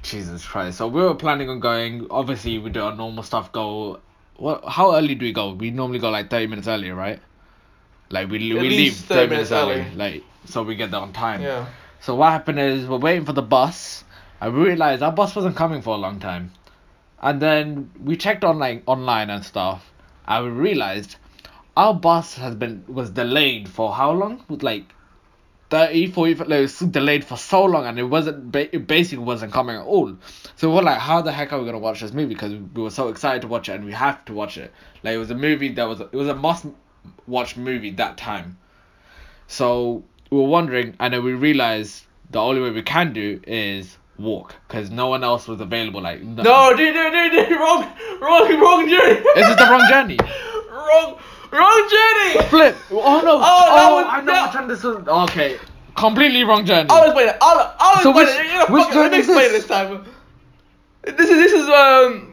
Jesus 0.04 0.45
Christ. 0.45 0.78
So 0.78 0.88
we 0.88 1.02
were 1.02 1.16
planning 1.16 1.49
on 1.49 1.60
going. 1.60 2.08
Obviously, 2.10 2.58
we 2.58 2.70
do 2.70 2.82
our 2.82 2.95
normal 2.95 3.24
stuff. 3.24 3.52
Go. 3.52 3.99
What? 4.38 4.64
How 4.68 4.95
early 4.95 5.16
do 5.16 5.26
we 5.26 5.34
go? 5.34 5.54
We 5.54 5.72
normally 5.72 5.99
go 5.99 6.10
like 6.10 6.30
thirty 6.30 6.47
minutes 6.47 6.68
earlier, 6.68 6.95
right? 6.95 7.20
Like 8.10 8.30
we 8.30 8.54
we 8.54 8.70
leave 8.70 8.93
30 8.93 9.16
30 9.16 9.30
minutes 9.30 9.52
early, 9.52 9.82
early. 9.82 9.95
like 9.95 10.24
so 10.45 10.64
we 10.64 10.76
get 10.76 10.91
there 10.91 10.99
on 10.99 11.14
time. 11.14 11.41
Yeah. 11.41 11.68
So 11.99 12.16
what 12.16 12.32
happened 12.32 12.60
is 12.60 12.88
we're 12.88 12.97
waiting 12.97 13.26
for 13.26 13.34
the 13.34 13.41
bus. 13.41 14.04
I 14.39 14.47
realized 14.47 15.04
our 15.04 15.12
bus 15.12 15.36
wasn't 15.36 15.56
coming 15.56 15.82
for 15.82 15.93
a 15.93 15.97
long 15.97 16.20
time, 16.20 16.52
and 17.22 17.41
then 17.41 17.91
we 18.04 18.18
checked 18.18 18.43
on 18.43 18.60
like 18.60 18.84
online 18.88 19.30
and 19.30 19.45
stuff. 19.45 19.91
And 20.28 20.45
we 20.45 20.52
realized 20.52 21.16
our 21.78 21.93
bus 21.93 22.36
has 22.36 22.55
been 22.55 22.84
was 22.88 23.09
delayed 23.09 23.69
for 23.69 23.93
how 23.93 24.11
long? 24.11 24.43
With 24.49 24.63
like 24.63 24.86
30, 25.69 26.07
40, 26.07 26.36
like, 26.36 26.49
it 26.49 26.61
was 26.61 26.80
delayed 26.80 27.24
for 27.24 27.38
so 27.38 27.63
long, 27.63 27.86
and 27.86 27.97
it 27.97 28.03
wasn't 28.03 28.51
ba- 28.51 28.76
it 28.76 28.88
basically 28.88 29.24
wasn't 29.24 29.53
coming 29.53 29.78
at 29.78 29.86
all. 29.86 30.15
So 30.57 30.74
we're 30.74 30.82
like, 30.82 30.99
how 30.99 31.22
the 31.22 31.32
heck 31.32 31.53
are 31.53 31.59
we 31.59 31.65
gonna 31.65 31.80
watch 31.80 32.01
this 32.01 32.11
movie? 32.11 32.34
Because 32.34 32.53
we 32.53 32.84
were 32.84 32.89
so 32.89 33.07
excited 33.07 33.41
to 33.43 33.47
watch 33.47 33.69
it, 33.69 33.74
and 33.74 33.86
we 33.86 33.93
have 33.93 34.24
to 34.26 34.34
watch 34.34 34.57
it. 34.57 34.74
Like 35.03 35.13
it 35.15 35.17
was 35.17 35.32
a 35.32 35.36
movie 35.36 35.69
that 35.69 35.88
was 35.88 36.01
it 36.01 36.11
was 36.13 36.28
a 36.28 36.36
must 36.36 36.65
watch 37.26 37.55
movie 37.55 37.91
that 37.91 38.17
time. 38.17 38.57
So 39.47 40.03
we 40.30 40.38
were 40.38 40.47
wondering, 40.47 40.95
and 40.99 41.13
then 41.13 41.24
we 41.24 41.34
realized 41.34 42.05
the 42.32 42.39
only 42.39 42.61
way 42.61 42.72
we 42.72 42.82
can 42.82 43.13
do 43.13 43.39
is 43.47 43.97
walk, 44.19 44.55
because 44.67 44.91
no 44.91 45.07
one 45.07 45.24
else 45.24 45.47
was 45.47 45.61
available. 45.61 46.01
Like 46.01 46.22
no, 46.22 46.43
No, 46.43 46.76
dude, 46.76 46.93
dude, 46.93 47.13
dude, 47.13 47.49
dude, 47.49 47.51
wrong, 47.59 47.84
wrong, 48.22 48.59
wrong 48.59 48.89
journey. 48.89 49.19
Is 49.19 49.47
this 49.47 49.55
the 49.55 49.67
wrong 49.72 49.88
journey? 49.89 50.17
wrong, 50.69 51.17
wrong 51.52 51.89
journey. 51.89 52.47
Flip. 52.49 52.78
Oh 52.91 53.22
no. 53.24 53.38
Oh, 53.38 53.41
Oh, 53.43 53.95
was- 53.97 54.06
I 54.10 54.22
know 54.22 54.34
that- 54.34 54.47
which 54.47 54.56
one 54.60 54.68
this 54.68 54.80
is. 54.80 55.08
Okay, 55.08 55.58
completely 55.95 56.43
wrong 56.43 56.66
journey. 56.66 56.89
I'll 56.89 57.04
explain 57.06 57.30
it. 57.30 57.38
I'll, 57.41 57.76
I'll 57.80 58.02
So 58.04 58.10
explain 58.12 58.26
which- 58.28 58.36
it. 58.45 58.52
You 58.52 58.60
know, 58.60 58.66
which 58.76 58.84
fuck 58.86 58.95
let 58.95 59.12
me 59.12 59.18
explain 59.20 59.38
this? 59.52 59.52
this 59.52 59.68
time. 59.68 60.06
This 61.04 61.30
is 61.30 61.38
this 61.38 61.54
is 61.54 61.68
um. 61.70 62.28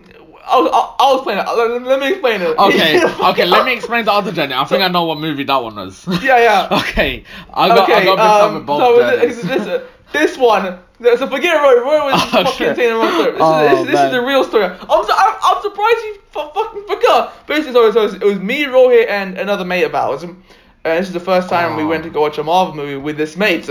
I'll, 0.50 0.66
I'll, 0.72 0.96
I'll 0.98 1.14
explain 1.16 1.36
it. 1.36 1.42
Let, 1.44 1.82
let 1.82 2.00
me 2.00 2.08
explain 2.10 2.40
it. 2.40 2.56
Okay, 2.56 3.04
okay, 3.30 3.44
let 3.44 3.66
me 3.66 3.74
explain 3.74 4.06
the 4.06 4.12
other 4.12 4.32
journey. 4.32 4.54
I 4.54 4.64
think 4.64 4.82
I 4.82 4.88
know 4.88 5.04
what 5.04 5.18
movie 5.18 5.44
that 5.44 5.62
one 5.62 5.76
was. 5.76 6.06
Yeah, 6.22 6.38
yeah. 6.38 6.68
okay, 6.80 7.24
I 7.52 7.68
got, 7.68 7.90
I 7.90 7.94
okay, 7.96 8.04
got 8.06 8.40
um, 8.54 8.64
both 8.64 8.80
so 8.80 9.16
this, 9.18 9.42
this, 9.42 9.82
this 10.14 10.38
one, 10.38 10.78
so 11.02 11.26
forget 11.28 11.54
Roy. 11.54 11.74
Roy 11.82 12.04
was 12.06 12.14
Oh, 12.14 12.28
fucking 12.30 12.52
shit. 12.54 12.76
saying 12.76 12.94
the 12.94 12.98
wrong 12.98 13.12
story. 13.12 13.32
This, 13.32 13.40
Oh, 13.42 13.66
is, 13.82 13.86
this, 13.88 13.94
this 13.94 14.04
is 14.06 14.10
the 14.12 14.22
real 14.22 14.42
story. 14.44 14.64
I'm, 14.64 14.78
so, 15.04 15.12
I'm, 15.14 15.34
I'm 15.42 15.60
surprised 15.62 15.98
you 15.98 16.18
fucking 16.54 16.84
forgot. 16.86 17.46
Basically, 17.46 17.72
so, 17.72 17.86
it, 17.86 17.94
was, 17.94 18.14
it 18.14 18.24
was 18.24 18.38
me, 18.38 18.64
Rohit, 18.64 19.08
and 19.08 19.38
another 19.38 19.64
mate 19.64 19.84
of 19.84 19.94
ours. 19.94 20.22
And 20.22 20.42
this 20.84 21.08
is 21.08 21.12
the 21.12 21.20
first 21.20 21.48
time 21.48 21.76
we 21.76 21.82
Oh. 21.82 21.88
went 21.88 22.04
to 22.04 22.10
go 22.10 22.20
watch 22.22 22.38
a 22.38 22.44
Marvel 22.44 22.74
movie 22.74 22.96
with 22.96 23.16
this 23.16 23.36
mate. 23.36 23.68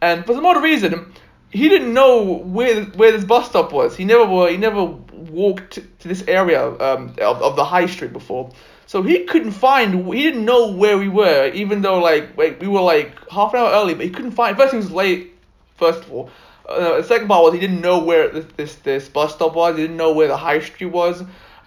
And 0.00 0.24
for 0.26 0.34
some 0.34 0.44
odd 0.46 0.62
reason, 0.62 1.12
he 1.50 1.68
didn't 1.68 1.92
know 1.92 2.22
where 2.22 2.82
where 2.84 3.12
this 3.12 3.24
bus 3.24 3.48
stop 3.48 3.72
was. 3.72 3.96
He 3.96 4.04
never 4.04 4.48
he 4.48 4.56
never 4.56 4.84
walked 4.84 5.78
to 6.00 6.08
this 6.08 6.24
area 6.28 6.66
um, 6.80 7.14
of, 7.20 7.42
of 7.42 7.56
the 7.56 7.64
high 7.64 7.86
street 7.86 8.12
before. 8.12 8.50
So 8.86 9.02
he 9.02 9.24
couldn't 9.24 9.52
find. 9.52 10.06
He 10.14 10.22
didn't 10.22 10.44
know 10.44 10.70
where 10.72 10.98
we 10.98 11.08
were, 11.08 11.50
even 11.54 11.82
though 11.82 11.98
like 11.98 12.36
wait, 12.36 12.60
we 12.60 12.68
were 12.68 12.80
like 12.80 13.12
half 13.30 13.54
an 13.54 13.60
hour 13.60 13.70
early, 13.70 13.94
but 13.94 14.04
he 14.04 14.10
couldn't 14.10 14.32
find. 14.32 14.56
First, 14.56 14.72
he 14.72 14.76
was 14.76 14.90
late. 14.90 15.34
First 15.76 16.00
of 16.04 16.12
all, 16.12 16.30
uh, 16.68 16.98
the 16.98 17.02
second 17.04 17.28
part 17.28 17.42
was 17.44 17.54
he 17.54 17.60
didn't 17.60 17.80
know 17.80 17.98
where 17.98 18.28
this, 18.28 18.46
this 18.56 18.74
this 18.76 19.08
bus 19.08 19.34
stop 19.34 19.54
was. 19.54 19.76
He 19.76 19.82
didn't 19.82 19.96
know 19.96 20.12
where 20.12 20.28
the 20.28 20.36
high 20.36 20.60
street 20.60 20.92
was. 20.92 21.22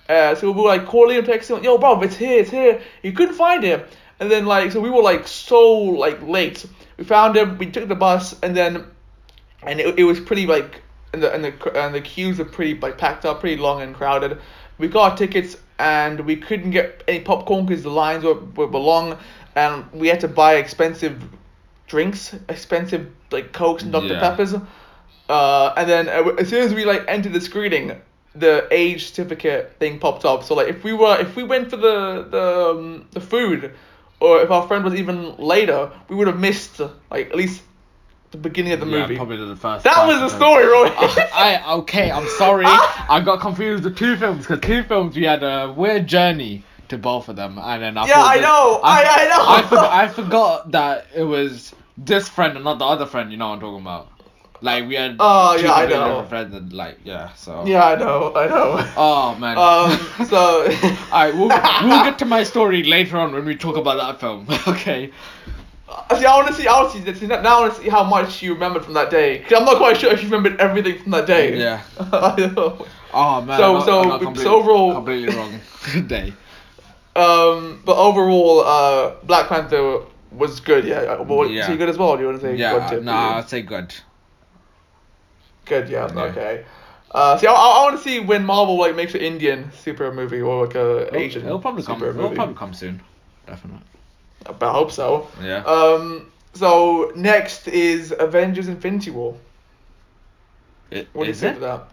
Uh, 0.07 0.35
so 0.35 0.51
we 0.51 0.61
were 0.61 0.67
like 0.67 0.85
calling 0.85 1.17
him, 1.17 1.25
texting 1.25 1.57
him, 1.57 1.63
"Yo, 1.63 1.77
bro, 1.77 1.99
it's 2.01 2.15
here, 2.15 2.39
it's 2.39 2.51
here." 2.51 2.81
He 3.01 3.11
couldn't 3.11 3.35
find 3.35 3.63
him, 3.63 3.81
and 4.19 4.29
then 4.29 4.45
like 4.45 4.71
so 4.71 4.79
we 4.79 4.89
were 4.89 5.01
like 5.01 5.27
so 5.27 5.71
like 5.71 6.21
late. 6.21 6.65
We 6.97 7.03
found 7.03 7.35
him. 7.35 7.57
We 7.57 7.71
took 7.71 7.87
the 7.87 7.95
bus, 7.95 8.35
and 8.41 8.55
then 8.55 8.85
and 9.63 9.79
it, 9.79 9.99
it 9.99 10.03
was 10.03 10.19
pretty 10.19 10.45
like 10.45 10.81
and 11.13 11.23
the 11.23 11.33
and 11.33 11.43
the 11.43 11.83
and 11.83 11.95
the 11.95 12.01
queues 12.01 12.37
were 12.37 12.45
pretty 12.45 12.79
like 12.79 12.97
packed 12.97 13.25
up, 13.25 13.39
pretty 13.39 13.59
long 13.59 13.81
and 13.81 13.95
crowded. 13.95 14.39
We 14.77 14.87
got 14.89 15.11
our 15.11 15.17
tickets 15.17 15.57
and 15.79 16.21
we 16.21 16.35
couldn't 16.35 16.71
get 16.71 17.03
any 17.07 17.21
popcorn 17.21 17.65
because 17.65 17.83
the 17.83 17.89
lines 17.89 18.23
were, 18.23 18.35
were, 18.35 18.67
were 18.67 18.79
long, 18.79 19.17
and 19.55 19.91
we 19.91 20.07
had 20.07 20.19
to 20.21 20.27
buy 20.27 20.55
expensive 20.55 21.21
drinks, 21.87 22.35
expensive 22.49 23.11
like 23.31 23.51
cokes 23.53 23.83
and 23.83 23.91
Dr 23.91 24.07
Yeah. 24.07 24.19
Peppers. 24.19 24.55
Uh, 25.27 25.73
and 25.75 25.89
then 25.89 26.07
uh, 26.09 26.29
as 26.37 26.49
soon 26.49 26.61
as 26.63 26.73
we 26.73 26.85
like 26.85 27.03
entered 27.07 27.33
the 27.33 27.41
screening, 27.41 27.99
the 28.35 28.67
age 28.71 29.07
certificate 29.09 29.75
thing 29.79 29.99
popped 29.99 30.25
up. 30.25 30.43
So 30.43 30.55
like 30.55 30.67
if 30.67 30.83
we 30.83 30.93
were 30.93 31.17
if 31.19 31.35
we 31.35 31.43
went 31.43 31.69
for 31.69 31.77
the 31.77 32.27
the 32.29 32.69
um, 32.71 33.07
the 33.11 33.21
food, 33.21 33.71
or 34.19 34.41
if 34.41 34.51
our 34.51 34.67
friend 34.67 34.83
was 34.83 34.95
even 34.95 35.35
later, 35.37 35.91
we 36.09 36.15
would 36.15 36.27
have 36.27 36.39
missed 36.39 36.79
like 37.11 37.29
at 37.29 37.35
least 37.35 37.61
the 38.31 38.37
beginning 38.37 38.73
of 38.73 38.79
the 38.81 38.87
yeah, 38.87 39.01
movie. 39.01 39.15
probably 39.15 39.37
the 39.37 39.55
first. 39.55 39.83
That 39.85 40.05
was 40.07 40.19
the 40.19 40.29
story, 40.35 40.65
Roy. 40.65 40.87
I 41.33 41.61
okay, 41.79 42.11
I'm 42.11 42.27
sorry. 42.37 42.65
I 42.67 43.21
got 43.23 43.39
confused 43.39 43.83
with 43.85 43.97
two 43.97 44.17
films 44.17 44.45
because 44.45 44.59
two 44.61 44.83
films 44.83 45.15
we 45.15 45.23
had 45.23 45.43
a 45.43 45.71
weird 45.75 46.07
journey 46.07 46.63
to 46.89 46.97
both 46.97 47.29
of 47.29 47.35
them, 47.35 47.57
and 47.57 47.81
then 47.81 47.97
I 47.97 48.05
Yeah, 48.07 48.21
I 48.21 48.35
that- 48.37 48.41
know, 48.41 48.79
I- 48.83 49.03
I 49.03 49.27
know. 49.29 49.45
I, 49.47 49.61
forgot, 49.63 49.91
I 49.93 50.07
forgot 50.07 50.71
that 50.71 51.07
it 51.15 51.23
was 51.23 51.73
this 51.97 52.27
friend 52.27 52.55
and 52.55 52.63
not 52.65 52.77
the 52.79 52.85
other 52.85 53.05
friend. 53.05 53.31
You 53.31 53.37
know 53.37 53.47
what 53.47 53.53
I'm 53.55 53.59
talking 53.61 53.81
about? 53.81 54.09
Like 54.61 54.87
we 54.87 54.95
had. 54.95 55.17
Oh, 55.19 55.55
yeah, 55.55 55.71
I 55.73 55.81
completely 55.81 55.95
know. 55.95 56.07
different 56.21 56.29
Friends 56.29 56.55
and 56.55 56.73
like 56.73 56.99
yeah, 57.03 57.33
so. 57.33 57.65
yeah, 57.65 57.85
I 57.85 57.95
know, 57.95 58.33
I 58.35 58.47
know. 58.47 58.91
Oh 58.97 59.35
man. 59.35 59.57
Um, 59.57 60.25
so. 60.27 60.63
Alright, 61.11 61.33
we'll, 61.35 61.49
we'll 61.49 62.03
get 62.03 62.17
to 62.19 62.25
my 62.25 62.43
story 62.43 62.83
later 62.83 63.17
on 63.17 63.33
when 63.33 63.45
we 63.45 63.55
talk 63.55 63.75
about 63.77 63.97
that 63.97 64.19
film. 64.19 64.47
okay. 64.67 65.11
See, 66.17 66.25
I 66.25 66.35
want 66.35 66.47
to 66.47 66.53
see. 66.53 66.67
I 66.67 66.81
want 66.81 66.91
to 66.93 66.97
see 66.97 67.03
this. 67.03 67.21
Now 67.21 67.37
I 67.57 67.59
want 67.61 67.75
to 67.75 67.81
see 67.81 67.89
how 67.89 68.03
much 68.03 68.41
you 68.41 68.53
remembered 68.53 68.83
from 68.85 68.93
that 68.95 69.11
day. 69.11 69.39
Cause 69.39 69.59
I'm 69.59 69.65
not 69.65 69.77
quite 69.77 69.97
sure 69.97 70.11
if 70.11 70.23
you 70.23 70.29
remembered 70.29 70.59
everything 70.59 70.99
from 71.01 71.11
that 71.11 71.27
day. 71.27 71.57
Yeah. 71.57 71.81
I 71.99 72.51
know. 72.55 72.85
Oh 73.13 73.41
man. 73.41 73.57
So- 73.59 73.75
I 73.75 73.79
got- 73.79 73.85
so- 73.85 74.03
got 74.03 74.19
so 74.19 74.25
completely- 74.25 74.51
overall- 74.51 74.93
Completely 74.95 75.35
wrong 75.35 75.59
day. 76.07 76.33
Um, 77.15 77.81
but 77.85 77.95
overall, 77.97 78.61
uh, 78.65 79.15
Black 79.23 79.47
Panther 79.47 80.01
was 80.31 80.59
good. 80.59 80.83
Yeah. 80.85 80.97
Uh, 81.01 81.23
What, 81.23 81.49
Yeah. 81.49 81.73
Good 81.75 81.87
as 81.87 81.97
well? 81.97 82.15
Do 82.17 82.23
you 82.23 82.29
want 82.29 82.41
to 82.41 82.47
say 82.47 82.55
Yeah. 82.57 82.99
No, 83.01 83.11
I'd 83.13 83.47
say 83.49 83.61
good. 83.61 83.93
Good. 85.65 85.89
Yeah. 85.89 86.11
Yeah. 86.13 86.21
Okay. 86.23 86.65
Uh, 87.11 87.37
see, 87.37 87.47
I, 87.47 87.53
I, 87.53 87.83
want 87.83 87.95
to 87.97 88.03
see 88.03 88.19
when 88.19 88.43
Marvel 88.45 88.77
like 88.77 88.95
makes 88.95 89.13
an 89.15 89.21
Indian 89.21 89.71
super 89.71 90.11
movie 90.11 90.41
or 90.41 90.65
like 90.65 90.75
a 90.75 91.07
It'll- 91.07 91.15
Asian 91.19 91.45
It'll 91.45 91.59
probably 91.59 91.83
come. 91.83 91.99
super 91.99 92.09
It'll 92.11 92.31
probably 92.31 92.55
come 92.55 92.73
soon. 92.73 93.01
Definitely. 93.47 93.81
But 94.43 94.61
I 94.63 94.71
hope 94.71 94.91
so. 94.91 95.27
Yeah. 95.41 95.63
Um. 95.63 96.31
So 96.53 97.11
next 97.15 97.67
is 97.67 98.13
Avengers: 98.17 98.67
Infinity 98.67 99.11
War. 99.11 99.35
It, 100.91 101.07
What 101.13 101.23
do 101.23 101.27
you 101.27 101.31
is 101.31 101.39
think 101.39 101.53
it? 101.57 101.63
of 101.63 101.87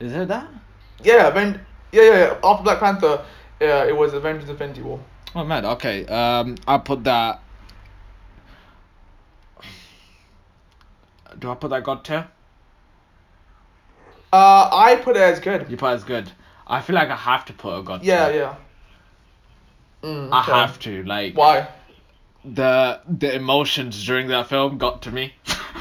that? 0.00 0.04
Is 0.04 0.12
it 0.12 0.28
that? 0.28 0.48
Yeah, 1.02 1.26
Aven- 1.28 1.60
yeah, 1.92 2.02
yeah, 2.02 2.12
yeah. 2.18 2.38
After 2.44 2.62
Black 2.62 2.78
Panther, 2.80 3.24
yeah, 3.60 3.84
it 3.84 3.96
was 3.96 4.14
Avengers: 4.14 4.48
Infinity 4.48 4.82
War. 4.82 5.00
Oh 5.34 5.44
man. 5.44 5.64
Okay. 5.64 6.06
Um, 6.06 6.56
I 6.66 6.78
put 6.78 7.04
that. 7.04 7.40
Do 11.38 11.50
I 11.50 11.54
put 11.54 11.70
that 11.70 11.84
God 11.84 12.04
tier? 12.04 12.26
Uh, 14.32 14.68
I 14.72 14.96
put 14.96 15.16
it 15.16 15.22
as 15.22 15.40
good. 15.40 15.70
You 15.70 15.76
put 15.76 15.90
it 15.90 15.94
as 15.94 16.04
good. 16.04 16.30
I 16.66 16.80
feel 16.82 16.94
like 16.94 17.08
I 17.08 17.16
have 17.16 17.44
to 17.46 17.52
put 17.52 17.78
a 17.78 17.82
God 17.82 18.02
Yeah, 18.04 18.28
yeah. 18.30 18.54
Mm, 20.02 20.30
I 20.32 20.42
okay. 20.42 20.52
have 20.52 20.78
to. 20.80 21.02
Like 21.04 21.34
Why? 21.36 21.68
the 22.44 23.00
the 23.08 23.34
emotions 23.34 24.04
during 24.06 24.28
that 24.28 24.48
film 24.48 24.78
got 24.78 25.02
to 25.02 25.10
me, 25.10 25.34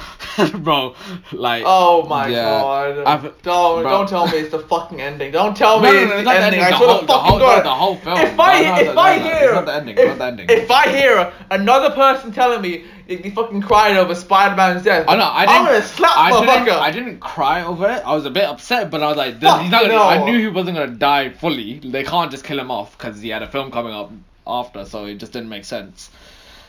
bro. 0.56 0.96
Like. 1.32 1.64
Oh 1.66 2.04
my 2.08 2.28
yeah. 2.28 2.62
god! 2.62 2.98
I've- 3.06 3.30
don't 3.44 3.84
bro. 3.84 3.92
don't 3.92 4.10
tell 4.10 4.28
me 4.28 4.38
it's 4.40 4.50
the 4.52 4.60
fucking 4.60 5.00
ending. 5.02 5.32
Don't 5.32 5.56
tell 5.56 5.80
me 5.80 5.92
no, 5.92 5.96
it's 5.98 6.10
no, 6.10 6.16
it's 6.18 6.24
the 6.26 6.32
ending. 6.34 6.60
ending, 6.60 6.62
I 6.64 6.72
the 6.72 6.78
swear 6.78 7.00
to 7.00 7.06
the 7.06 7.14
fucking 7.14 7.30
whole- 7.30 7.40
god. 7.40 7.66
the 7.66 7.70
whole 7.70 7.96
film. 7.98 8.18
If 8.18 8.40
I 8.40 8.62
No, 8.62 8.70
no, 8.70 8.82
if 8.82 8.96
no, 8.96 9.02
I 9.02 9.18
no, 9.18 9.24
no, 9.24 9.30
hear 9.30 9.44
it's 9.46 9.54
not 9.54 9.66
the 9.66 9.74
ending, 9.76 9.98
if, 9.98 10.08
not 10.08 10.18
the 10.18 10.26
ending. 10.26 10.46
if 10.50 10.72
I 10.72 10.88
hear 10.98 11.34
another 11.52 11.92
person 11.92 12.32
telling 12.32 12.62
me 12.62 12.86
they 13.16 13.30
fucking 13.30 13.62
cried 13.62 13.96
over 13.96 14.14
Spider-Man's 14.14 14.84
death, 14.84 15.06
I 15.08 15.16
know. 15.16 15.30
I 15.32 15.46
didn't. 15.46 15.66
gonna 15.66 15.82
slap 15.82 16.18
I 16.18 16.46
didn't. 16.46 16.70
I 16.70 16.92
didn't 16.92 17.20
cry 17.20 17.64
over 17.64 17.90
it. 17.90 18.04
I 18.06 18.14
was 18.14 18.26
a 18.26 18.30
bit 18.30 18.44
upset, 18.44 18.92
but 18.92 19.02
I 19.02 19.08
was 19.08 19.18
like, 19.18 19.36
he's 19.36 19.44
not 19.44 19.72
gonna, 19.72 19.88
no. 19.88 20.04
I 20.04 20.26
knew 20.26 20.38
he 20.38 20.48
wasn't 20.48 20.78
gonna 20.78 20.92
die 20.92 21.30
fully. 21.30 21.80
They 21.80 22.04
can't 22.04 22.30
just 22.30 22.44
kill 22.44 22.60
him 22.60 22.70
off 22.70 22.98
because 22.98 23.22
he 23.22 23.30
had 23.30 23.44
a 23.44 23.48
film 23.48 23.72
coming 23.72 23.94
up 23.94 24.12
after, 24.46 24.86
so 24.86 25.06
it 25.06 25.16
just 25.16 25.32
didn't 25.32 25.50
make 25.50 25.66
sense. 25.66 26.10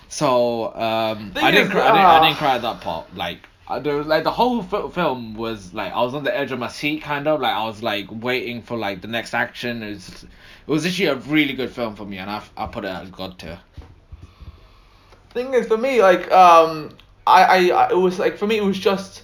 So 0.08 0.74
um, 0.74 1.32
I 1.36 1.50
didn't. 1.50 1.66
is, 1.66 1.72
Cry, 1.72 1.82
I, 1.82 1.92
didn't 1.92 2.06
I 2.06 2.16
uh, 2.16 2.24
didn't 2.24 2.38
cry 2.38 2.54
at 2.54 2.62
that 2.62 2.80
part. 2.80 3.14
Like 3.14 3.46
I, 3.68 3.78
there 3.78 3.96
was 3.96 4.06
like 4.06 4.24
the 4.24 4.30
whole 4.30 4.62
fi- 4.62 4.88
film 4.88 5.34
was 5.34 5.74
like 5.74 5.92
I 5.92 6.02
was 6.02 6.14
on 6.14 6.24
the 6.24 6.36
edge 6.36 6.50
of 6.52 6.58
my 6.58 6.68
seat, 6.68 7.02
kind 7.02 7.28
of 7.28 7.40
like 7.40 7.54
I 7.54 7.64
was 7.66 7.82
like 7.82 8.06
waiting 8.10 8.62
for 8.62 8.76
like 8.76 9.02
the 9.02 9.08
next 9.08 9.34
action. 9.34 9.82
It 9.82 9.90
was, 9.90 10.24
it 10.24 10.70
was 10.70 10.86
actually 10.86 11.06
a 11.06 11.16
really 11.16 11.52
good 11.52 11.70
film 11.70 11.94
for 11.94 12.06
me, 12.06 12.18
and 12.18 12.30
I 12.30 12.42
I 12.56 12.66
put 12.66 12.84
it 12.84 12.88
as 12.88 13.10
god 13.10 13.38
tier. 13.38 13.60
Thing 15.38 15.54
is 15.54 15.66
for 15.68 15.78
me 15.78 16.02
like 16.02 16.30
um 16.32 16.90
I, 17.26 17.42
I 17.44 17.56
I- 17.86 17.90
it 17.90 17.96
was 17.96 18.18
like 18.18 18.36
for 18.36 18.46
me 18.48 18.56
it 18.58 18.64
was 18.64 18.76
just 18.78 19.22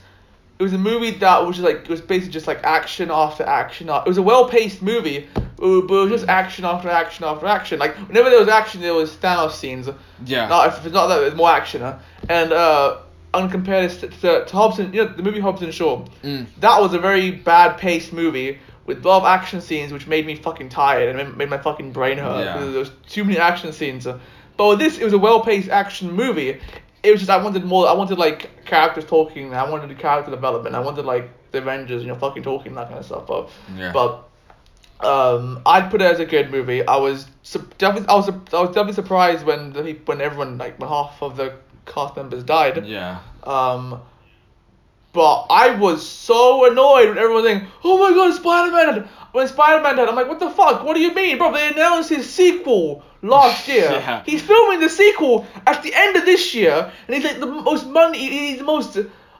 it 0.61 0.63
was 0.63 0.73
a 0.73 0.79
movie 0.79 1.11
that 1.11 1.45
was 1.45 1.57
just 1.57 1.67
like 1.67 1.79
it 1.79 1.89
was 1.89 2.01
basically 2.01 2.31
just 2.33 2.47
like 2.47 2.63
action 2.63 3.11
after 3.11 3.43
action 3.43 3.89
a- 3.89 4.03
it 4.03 4.07
was 4.09 4.19
a 4.19 4.23
well 4.23 4.49
paced 4.49 4.81
movie 4.81 5.27
but 5.57 5.65
it 5.67 5.91
was 5.91 6.11
just 6.11 6.29
action 6.29 6.65
after 6.65 6.89
action 6.89 7.25
after 7.25 7.47
action 7.47 7.81
like 7.81 7.97
whenever 8.09 8.31
there 8.31 8.39
was 8.39 8.49
action 8.49 8.81
there 8.81 8.95
was 8.95 9.11
Thanos 9.17 9.53
scenes 9.53 9.89
Yeah. 10.25 10.47
not 10.47 10.69
if 10.69 10.87
it's 10.87 10.95
not 10.95 11.09
that 11.09 11.19
there's 11.19 11.35
more 11.35 11.51
action 11.51 11.81
huh? 11.81 11.99
and 12.29 12.53
uh 12.53 12.99
and 13.35 13.51
compare 13.51 13.89
to, 13.89 14.07
to, 14.09 14.45
to 14.45 14.53
Hobson 14.57 14.93
you 14.95 15.05
know 15.05 15.13
the 15.13 15.23
movie 15.25 15.41
Hobbs 15.41 15.63
and 15.63 15.75
Shaw 15.75 16.05
Mm. 16.23 16.47
that 16.61 16.81
was 16.81 16.95
a 16.95 17.01
very 17.01 17.33
bad 17.33 17.77
paced 17.79 18.13
movie 18.13 18.61
with 18.87 19.05
a 19.05 19.09
lot 19.09 19.17
of 19.23 19.25
action 19.25 19.61
scenes 19.61 19.93
which 19.93 20.07
made 20.07 20.25
me 20.27 20.37
fucking 20.37 20.69
tired 20.69 21.09
and 21.09 21.17
made, 21.19 21.37
made 21.37 21.51
my 21.51 21.59
fucking 21.59 21.91
brain 21.91 22.19
hurt 22.19 22.45
Yeah. 22.45 22.59
there 22.61 22.79
was 22.79 22.93
too 23.09 23.25
many 23.25 23.39
action 23.39 23.73
scenes. 23.73 24.07
But 24.57 24.69
with 24.69 24.79
this, 24.79 24.99
it 24.99 25.05
was 25.05 25.13
a 25.13 25.19
well 25.19 25.41
paced 25.41 25.69
action 25.69 26.13
movie. 26.13 26.61
It 27.03 27.11
was 27.11 27.21
just 27.21 27.31
I 27.31 27.37
wanted 27.43 27.65
more. 27.65 27.87
I 27.89 27.93
wanted 27.93 28.19
like 28.19 28.65
characters 28.65 29.05
talking. 29.05 29.53
I 29.55 29.69
wanted 29.69 29.91
the 29.91 29.95
character 29.95 30.31
development. 30.31 30.75
I 30.75 30.81
wanted 30.81 31.05
like 31.05 31.29
the 31.53 31.59
Avengers, 31.59 32.03
you 32.03 32.09
know, 32.09 32.15
fucking 32.15 32.43
talking 32.43 32.75
that 32.75 32.87
kind 32.89 32.99
of 33.01 33.05
stuff. 33.07 33.27
But 33.27 33.51
Yeah. 33.77 33.93
but 33.93 34.29
um, 35.01 35.61
I'd 35.67 35.91
put 35.91 36.01
it 36.01 36.11
as 36.11 36.21
a 36.21 36.25
good 36.25 36.51
movie. 36.51 36.87
I 36.87 36.97
was 36.97 37.27
su- 37.43 37.69
definitely 37.79 38.09
I 38.09 38.15
was 38.15 38.29
I 38.29 38.61
was 38.61 38.69
definitely 38.69 38.95
surprised 38.95 39.45
when 39.45 39.73
the 39.73 39.93
when 40.07 40.21
everyone 40.21 40.57
like 40.57 40.79
when 40.79 40.89
half 40.89 41.21
of 41.23 41.37
the 41.37 41.55
cast 41.85 42.17
members 42.17 42.43
died. 42.45 42.87
Yeah. 42.87 43.19
Um, 43.43 44.01
but 45.13 45.47
I 45.51 45.77
was 45.77 46.07
so 46.09 46.71
annoyed 46.71 47.09
when 47.11 47.19
everyone 47.19 47.45
saying, 47.45 47.67
"Oh 47.85 47.99
my 47.99 48.11
God, 48.15 48.35
Spider 48.35 48.73
Man!" 48.73 49.09
When 49.33 49.47
Spider 49.47 49.83
Man 49.83 49.97
died, 49.97 50.09
I'm 50.09 50.15
like, 50.17 50.29
"What 50.29 50.41
the 50.41 50.51
fuck? 50.51 50.83
What 50.85 50.95
do 50.95 51.01
you 51.01 51.13
mean, 51.15 51.39
bro? 51.39 51.53
They 51.53 51.69
announced 51.69 52.09
his 52.09 52.29
sequel 52.33 53.05
last 53.25 53.67
year. 53.75 53.91
Yeah. 53.91 54.23
He's 54.25 54.43
filming 54.43 54.81
the 54.81 54.89
sequel 54.89 55.47
at 55.67 55.83
the 55.83 55.93
end 55.95 56.17
of 56.17 56.25
this 56.25 56.55
year, 56.55 56.93
and 57.07 57.15
he's 57.17 57.25
like 57.25 57.41
the 57.41 57.47
most 57.47 57.87
money. 57.87 58.19
He's 58.19 58.59
the 58.59 58.65
most 58.65 58.97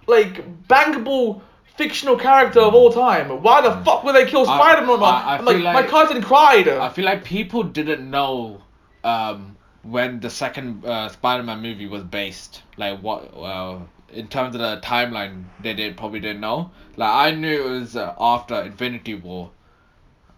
like 0.07 0.67
bankable." 0.69 1.43
Fictional 1.77 2.17
character 2.17 2.61
of 2.61 2.73
all 2.73 2.93
time. 2.93 3.43
Why 3.43 3.61
the 3.61 3.73
fuck 3.85 4.05
would 4.05 4.15
they 4.15 4.27
kill 4.27 4.45
Spider 4.45 4.87
Man? 4.87 5.03
I- 5.03 5.41
like, 5.41 5.57
feel 5.57 5.65
my 5.65 5.73
like- 5.73 5.89
cousin 5.89 6.23
cried. 6.23 6.69
I 6.69 6.89
feel 6.89 7.05
like 7.05 7.25
people 7.25 7.65
didn't 7.65 8.09
know 8.09 8.63
um, 9.03 9.57
when 9.83 10.21
the 10.21 10.31
second 10.31 10.85
uh, 10.87 11.09
Spider-Man 11.09 11.61
movie 11.63 11.89
was 11.89 12.05
based. 12.05 12.63
Like 12.77 13.01
what? 13.01 13.37
Well, 13.37 13.89
in 14.13 14.29
terms 14.29 14.55
of 14.55 14.61
the 14.61 14.81
timeline, 14.85 15.47
they 15.63 15.75
did 15.75 15.97
probably 15.97 16.21
didn't 16.21 16.41
know. 16.43 16.71
Like 16.97 17.11
I 17.13 17.31
knew 17.33 17.67
it 17.67 17.81
was 17.81 17.97
uh, 17.97 18.15
after 18.21 18.55
Infinity 18.63 19.15
War. 19.17 19.51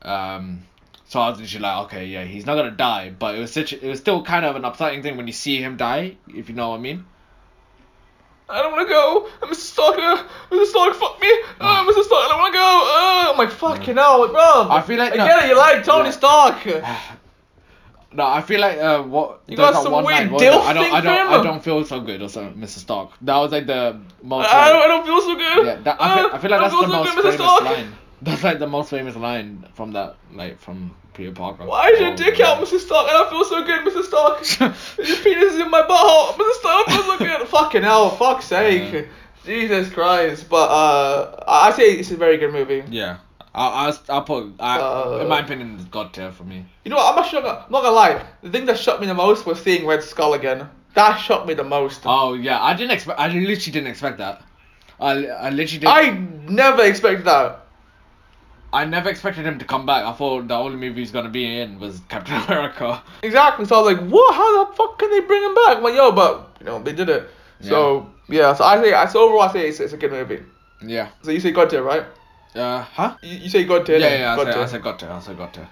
Um, 0.01 0.63
so 1.09 1.21
I 1.21 1.31
was 1.31 1.41
literally 1.41 1.63
like, 1.63 1.85
okay, 1.87 2.07
yeah, 2.07 2.25
he's 2.25 2.47
not 2.47 2.57
gonna 2.57 2.71
die, 2.73 3.11
but 3.17 3.35
it 3.35 3.41
was 3.41 3.53
such. 3.53 3.73
It 3.73 3.83
was 3.83 3.99
still 4.01 4.23
kind 4.25 4.45
of 4.45 4.57
an 4.57 4.65
upsetting 4.65 5.03
thing 5.03 5.17
when 5.17 5.27
you 5.27 5.33
see 5.33 5.57
him 5.63 5.77
die, 5.77 6.17
if 6.29 6.49
you 6.49 6.55
know 6.55 6.71
what 6.71 6.77
I 6.79 6.81
mean. 6.81 7.05
I 8.49 8.63
don't 8.63 8.71
want 8.73 8.87
to 8.87 8.93
go. 8.95 9.29
Mr. 9.49 9.55
Stark, 9.57 9.99
uh, 9.99 10.23
Mr. 10.51 10.67
Stark, 10.67 10.95
fuck 10.95 11.21
me. 11.21 11.29
Uh, 11.59 11.85
Mr. 11.85 12.05
Stark, 12.05 12.27
I 12.27 12.29
don't 12.31 12.39
want 12.39 12.53
to 12.55 12.59
go. 12.59 12.63
Uh, 12.63 13.33
I'm 13.33 13.39
like, 13.39 13.51
fucking 13.51 13.97
hell, 13.97 14.29
bro. 14.29 14.69
I 14.71 14.83
feel 14.83 14.99
like- 14.99 15.15
I 15.15 15.17
no. 15.17 15.27
get 15.27 15.45
it, 15.45 15.49
you 15.49 15.57
like 15.59 15.85
Tony 15.85 16.07
Yeah. 16.07 16.11
Stark. 16.13 16.67
No, 18.13 18.25
I 18.25 18.41
feel 18.41 18.61
like 18.61 18.79
uh, 18.79 19.03
what 19.03 19.41
You 19.47 19.59
got 19.59 19.83
some 19.83 19.93
weird 19.93 20.05
line, 20.07 20.31
what 20.31 20.41
was 20.41 20.43
it? 20.43 20.47
dilf 20.53 20.63
I 20.65 20.73
don't, 20.73 20.93
I 20.95 21.01
don't. 21.03 21.29
I 21.41 21.43
don't 21.43 21.63
feel 21.63 21.85
so 21.85 22.01
good 22.01 22.23
or 22.23 22.31
something, 22.31 22.59
Mr. 22.63 22.79
Stark. 22.79 23.11
That 23.21 23.37
was 23.37 23.53
like 23.53 23.67
the 23.67 24.01
most. 24.23 24.47
I 24.49 24.71
like- 24.71 24.73
don't, 24.73 24.83
I 24.83 24.87
don't 24.87 25.07
feel 25.07 25.21
so 25.21 25.35
good. 25.35 25.67
Yeah, 25.67 25.75
that, 25.83 25.97
I, 26.01 26.17
feel, 26.17 26.31
I 26.33 26.39
feel 26.39 26.51
like 26.51 26.61
Uh, 26.61 26.63
that's 26.63 26.73
don't 26.73 26.83
the 26.83 26.95
feel 26.95 27.05
most 27.05 27.15
good, 27.17 27.25
Mr. 27.25 27.37
famous 27.37 27.77
line. 27.77 27.93
That's 28.23 28.43
like 28.43 28.59
the 28.59 28.67
most 28.67 28.91
famous 28.91 29.15
line 29.17 29.67
from 29.75 29.93
that, 29.93 30.17
like 30.33 30.59
from 30.59 30.95
Peter 31.15 31.33
Parker. 31.33 31.65
Why 31.67 31.91
is 31.91 32.01
your 32.01 32.13
Oh, 32.13 32.17
dick 32.17 32.41
out, 32.41 32.59
Mr. 32.65 32.79
Stark? 32.79 33.09
And 33.09 33.17
I 33.17 33.29
feel 33.31 33.45
so 33.45 33.63
good, 33.65 33.81
Mr. 33.87 34.03
Stark. 34.03 34.77
your 34.99 35.17
penis 35.19 35.53
is 35.55 35.61
in 35.61 35.71
my 35.71 35.83
butthole. 35.83 36.33
Mr. 36.37 36.53
Stark, 36.61 36.89
I 36.89 36.93
feel 36.93 37.03
so 37.03 37.19
good. 37.19 37.49
Fucking 37.57 37.83
hell, 37.83 38.11
fuck's 38.11 38.47
sake. 38.47 38.93
Yeah. 38.93 39.03
Jesus 39.45 39.91
Christ. 39.93 40.49
But, 40.49 40.69
uh, 40.71 41.45
I 41.47 41.69
I 41.69 41.73
say 41.73 41.85
it's 41.93 42.11
a 42.11 42.17
very 42.17 42.37
good 42.39 42.53
movie. 42.53 42.83
Yeah, 42.89 43.19
I, 43.55 43.91
I, 43.91 43.99
I'll 44.09 44.23
put. 44.23 44.55
I, 44.59 44.79
Uh, 44.81 45.19
in 45.23 45.29
my 45.29 45.41
opinion, 45.41 45.75
it's 45.77 45.85
God 45.85 46.13
tier 46.13 46.33
for 46.33 46.45
me. 46.45 46.65
You 46.85 46.91
know 46.91 46.97
what? 46.97 47.13
I'm 47.13 47.23
actually 47.23 47.43
not 47.43 47.49
gonna, 47.49 47.65
I'm 47.67 47.73
not 47.73 47.83
gonna 47.83 47.95
lie. 47.95 48.23
The 48.43 48.51
thing 48.51 48.65
that 48.67 48.79
shocked 48.79 49.01
me 49.01 49.07
the 49.07 49.15
most 49.15 49.47
was 49.47 49.61
seeing 49.63 49.87
Red 49.87 50.03
Skull 50.03 50.35
again. 50.35 50.69
That 50.95 51.17
shocked 51.19 51.47
me 51.47 51.53
the 51.55 51.65
most. 51.65 52.01
Oh 52.07 52.33
yeah, 52.35 52.63
I 52.63 52.75
didn't 52.75 52.93
expect. 52.93 53.21
I 53.21 53.29
literally 53.29 53.57
didn't 53.57 53.87
expect 53.89 54.19
that. 54.19 54.43
I, 54.99 55.27
I 55.27 55.51
literally 55.51 55.81
did. 55.81 55.85
I 55.87 56.11
never 56.49 56.83
expected 56.83 57.27
that. 57.27 57.66
I 58.77 58.85
never 58.85 59.09
expected 59.09 59.47
him 59.47 59.59
to 59.59 59.65
come 59.65 59.87
back. 59.87 60.05
I 60.05 60.13
thought 60.13 60.49
the 60.49 60.55
only 60.55 60.77
movie 60.77 61.01
he's 61.01 61.11
gonna 61.11 61.31
be 61.31 61.61
in 61.61 61.81
was 61.81 62.03
Captain 62.11 62.35
America. 62.47 63.03
Exactly. 63.23 63.65
So 63.65 63.77
I 63.77 63.81
was 63.81 63.95
like, 63.95 64.11
what? 64.11 64.35
How 64.35 64.65
the 64.67 64.77
fuck 64.77 64.99
can 64.99 65.11
they 65.11 65.21
bring 65.21 65.43
him 65.43 65.55
back? 65.55 65.79
I'm 65.79 65.83
like, 65.83 65.95
yo, 65.95 66.13
but 66.13 66.57
you 66.61 66.67
know 66.67 66.83
they 66.83 66.93
did 66.93 67.09
it. 67.09 67.31
So 67.61 68.11
yeah. 68.29 68.53
So 68.53 68.65
I 68.65 68.83
say, 68.83 68.93
I 68.93 69.07
so 69.07 69.23
overall 69.25 69.49
I 69.49 69.53
say 69.53 69.69
it's, 69.69 69.81
it's 69.81 69.95
a 69.95 69.97
good 69.97 70.13
movie. 70.13 70.43
Yeah. 70.83 71.09
So 71.23 71.31
you 71.31 71.41
say 71.41 71.53
God 71.53 71.71
tier, 71.71 71.83
right? 71.83 72.05
Uh, 72.55 72.83
huh? 72.83 73.17
You, 73.23 73.39
you 73.39 73.49
say 73.49 73.65
God 73.65 73.87
tier. 73.87 73.97
Yeah, 73.99 74.19
yeah. 74.19 74.33
I 74.35 74.37
God 74.37 74.45
said, 74.45 74.53
tier. 74.53 74.63
I 74.63 74.67
said 74.67 74.83
God 74.83 74.99
tier. 74.99 75.11
I 75.11 75.21
said 75.21 75.37
God 75.39 75.55
tier. 75.55 75.69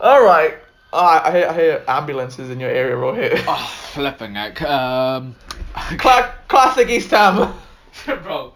All 0.00 0.24
right. 0.24 0.54
Ah, 0.90 1.22
I 1.26 1.30
hear 1.32 1.48
I 1.48 1.52
hear 1.52 1.84
ambulances 1.86 2.48
in 2.48 2.60
your 2.60 2.70
area 2.70 2.96
right 2.96 3.32
here. 3.36 3.44
Oh, 3.46 3.70
flipping 3.92 4.36
heck. 4.36 4.62
Um. 4.62 5.36
Cla- 5.98 6.34
classic 6.48 6.88
East 6.88 7.10
Ham. 7.10 7.52
Bro. 8.06 8.54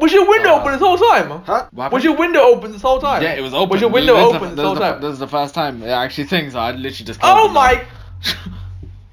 Was 0.00 0.12
your 0.12 0.28
window 0.28 0.50
Uh, 0.50 0.60
open 0.60 0.72
this 0.72 0.80
whole 0.80 0.98
time? 0.98 1.42
Huh? 1.44 1.68
Was 1.90 2.04
your 2.04 2.16
window 2.16 2.40
open 2.40 2.72
this 2.72 2.82
whole 2.82 3.00
time? 3.00 3.22
Yeah, 3.22 3.34
it 3.34 3.40
was 3.42 3.52
open. 3.54 3.70
Was 3.70 3.80
your 3.80 3.90
window 3.90 4.14
This 4.16 4.24
is 4.26 4.30
the- 4.32 4.36
open 4.36 4.48
this 4.50 4.56
this 4.56 4.62
is 4.62 4.66
whole 4.66 4.74
the- 4.74 4.80
time? 4.80 5.00
This 5.00 5.12
is 5.12 5.18
the 5.18 5.28
first 5.28 5.54
time 5.54 5.82
it 5.82 5.88
actually 5.88 6.24
things. 6.24 6.54
I 6.54 6.70
literally 6.72 7.06
just. 7.06 7.20
Oh 7.22 7.48
my! 7.48 7.84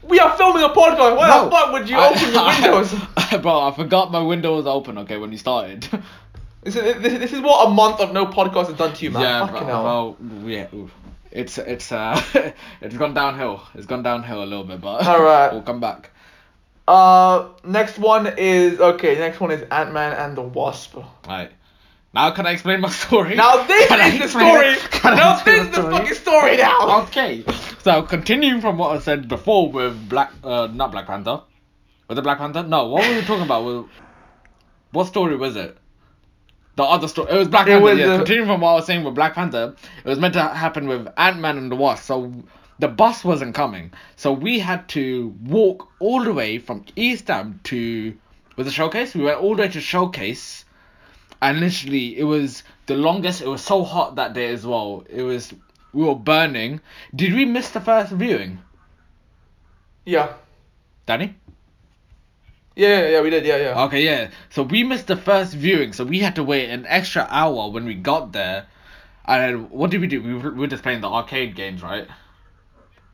We 0.07 0.19
are 0.19 0.37
filming 0.37 0.63
a 0.63 0.69
podcast. 0.69 1.17
Why 1.17 1.27
No. 1.29 1.45
the 1.45 1.51
fuck 1.51 1.71
would 1.73 1.89
you 1.89 1.97
I- 1.97 2.09
open 2.09 2.31
your 2.33 2.45
windows? 2.75 2.93
Bro, 3.41 3.59
I 3.61 3.71
forgot 3.75 4.11
my 4.11 4.21
window 4.21 4.55
was 4.55 4.67
open. 4.67 4.99
Okay, 4.99 5.17
when 5.17 5.31
you 5.31 5.37
started. 5.39 5.87
This 6.61 6.75
is, 6.75 7.01
this, 7.01 7.13
this 7.19 7.33
is 7.33 7.41
what 7.41 7.67
a 7.67 7.69
month 7.71 7.99
of 7.99 8.13
no 8.13 8.25
podcast 8.27 8.67
has 8.67 8.77
done 8.77 8.93
to 8.93 9.03
you, 9.03 9.11
man. 9.11 9.21
yeah, 9.23 9.45
Fucking 9.47 9.63
bro, 9.65 9.67
hell. 9.67 9.83
well, 9.83 10.17
yeah, 10.49 10.67
oof. 10.73 10.91
it's 11.31 11.57
it's 11.57 11.91
uh, 11.91 12.19
it's 12.81 12.95
gone 12.97 13.13
downhill. 13.15 13.61
It's 13.73 13.85
gone 13.87 14.03
downhill 14.03 14.43
a 14.43 14.45
little 14.45 14.63
bit, 14.63 14.79
but 14.81 15.05
Alright. 15.07 15.53
we'll 15.53 15.61
come 15.63 15.79
back. 15.79 16.11
Uh, 16.87 17.49
next 17.63 17.97
one 17.97 18.33
is 18.37 18.79
okay. 18.79 19.15
Next 19.17 19.39
one 19.39 19.51
is 19.51 19.63
Ant 19.71 19.91
Man 19.93 20.13
and 20.13 20.37
the 20.37 20.41
Wasp. 20.41 20.97
Right. 21.27 21.51
Now 22.13 22.31
can 22.31 22.45
I 22.45 22.51
explain 22.51 22.79
my 22.79 22.89
story? 22.89 23.35
Now 23.35 23.65
this 23.65 23.87
Can 23.87 23.99
I 23.99 24.07
is 24.07 24.19
the 24.19 24.27
story. 24.29 24.75
Now 25.15 25.43
this 25.43 25.65
is 25.67 25.75
the 25.75 25.83
fucking 25.83 26.13
story 26.13 26.57
now. 26.57 27.01
Okay. 27.03 27.43
So 27.81 28.03
continuing 28.03 28.61
from 28.61 28.77
what 28.77 28.95
I 28.95 28.99
said 28.99 29.27
before 29.27 29.69
with 29.71 30.07
Black, 30.07 30.31
uh, 30.43 30.67
not 30.71 30.91
Black 30.91 31.07
Panther. 31.07 31.41
Was 32.07 32.17
it 32.17 32.21
Black 32.21 32.37
Panther? 32.37 32.63
No. 32.63 32.87
What 32.87 33.07
were 33.07 33.15
we 33.15 33.21
talking 33.21 33.43
about? 33.43 33.65
With, 33.65 33.85
what 34.91 35.07
story 35.07 35.35
was 35.35 35.55
it? 35.55 35.77
The 36.77 36.83
other 36.83 37.07
story. 37.07 37.31
It 37.31 37.37
was 37.37 37.47
Black 37.47 37.67
It 37.67 37.71
Panther. 37.71 37.83
was, 37.83 37.99
yeah. 37.99 38.05
uh, 38.05 38.17
continuing 38.17 38.47
from 38.47 38.61
what 38.61 38.69
I 38.69 38.75
was 38.75 38.85
saying 38.85 39.03
with 39.03 39.15
Black 39.15 39.33
Panther, 39.33 39.75
it 40.03 40.09
was 40.09 40.19
meant 40.19 40.35
to 40.35 40.43
happen 40.43 40.87
with 40.87 41.07
Ant 41.17 41.39
Man 41.39 41.57
and 41.57 41.71
the 41.71 41.75
Wasp. 41.75 42.03
So 42.05 42.31
the 42.79 42.87
bus 42.87 43.23
wasn't 43.23 43.55
coming. 43.55 43.91
So 44.15 44.31
we 44.33 44.59
had 44.59 44.87
to 44.89 45.33
walk 45.43 45.87
all 45.99 46.23
the 46.23 46.33
way 46.33 46.59
from 46.59 46.85
East 46.95 47.27
Ham 47.27 47.59
to 47.65 48.15
was 48.55 48.67
it 48.67 48.73
Showcase? 48.73 49.13
We 49.13 49.23
went 49.23 49.39
all 49.39 49.55
the 49.55 49.63
way 49.63 49.67
to 49.69 49.81
Showcase, 49.81 50.63
and 51.41 51.59
literally 51.59 52.17
it 52.17 52.23
was 52.23 52.63
the 52.85 52.95
longest. 52.95 53.41
It 53.41 53.47
was 53.47 53.61
so 53.61 53.83
hot 53.83 54.15
that 54.15 54.33
day 54.33 54.53
as 54.53 54.65
well. 54.65 55.03
It 55.09 55.23
was 55.23 55.53
we 55.93 56.03
were 56.03 56.15
burning. 56.15 56.81
Did 57.15 57.33
we 57.33 57.45
miss 57.45 57.69
the 57.71 57.81
first 57.81 58.11
viewing, 58.11 58.59
Yeah. 60.05 60.33
Danny? 61.05 61.35
Yeah, 62.75 62.99
yeah, 63.01 63.07
yeah, 63.07 63.21
we 63.21 63.29
did. 63.29 63.45
Yeah, 63.45 63.57
yeah. 63.57 63.83
Okay, 63.85 64.03
yeah. 64.03 64.29
So 64.49 64.63
we 64.63 64.83
missed 64.83 65.07
the 65.07 65.15
first 65.15 65.53
viewing, 65.53 65.93
so 65.93 66.03
we 66.03 66.19
had 66.19 66.35
to 66.35 66.43
wait 66.43 66.69
an 66.69 66.85
extra 66.87 67.25
hour 67.29 67.69
when 67.69 67.85
we 67.85 67.95
got 67.95 68.33
there. 68.33 68.67
And 69.23 69.69
what 69.71 69.91
did 69.91 70.01
we 70.01 70.07
do? 70.07 70.21
We 70.21 70.33
were, 70.33 70.51
we 70.51 70.59
were 70.59 70.67
just 70.67 70.83
playing 70.83 71.01
the 71.01 71.07
arcade 71.09 71.55
games, 71.55 71.81
right? 71.81 72.07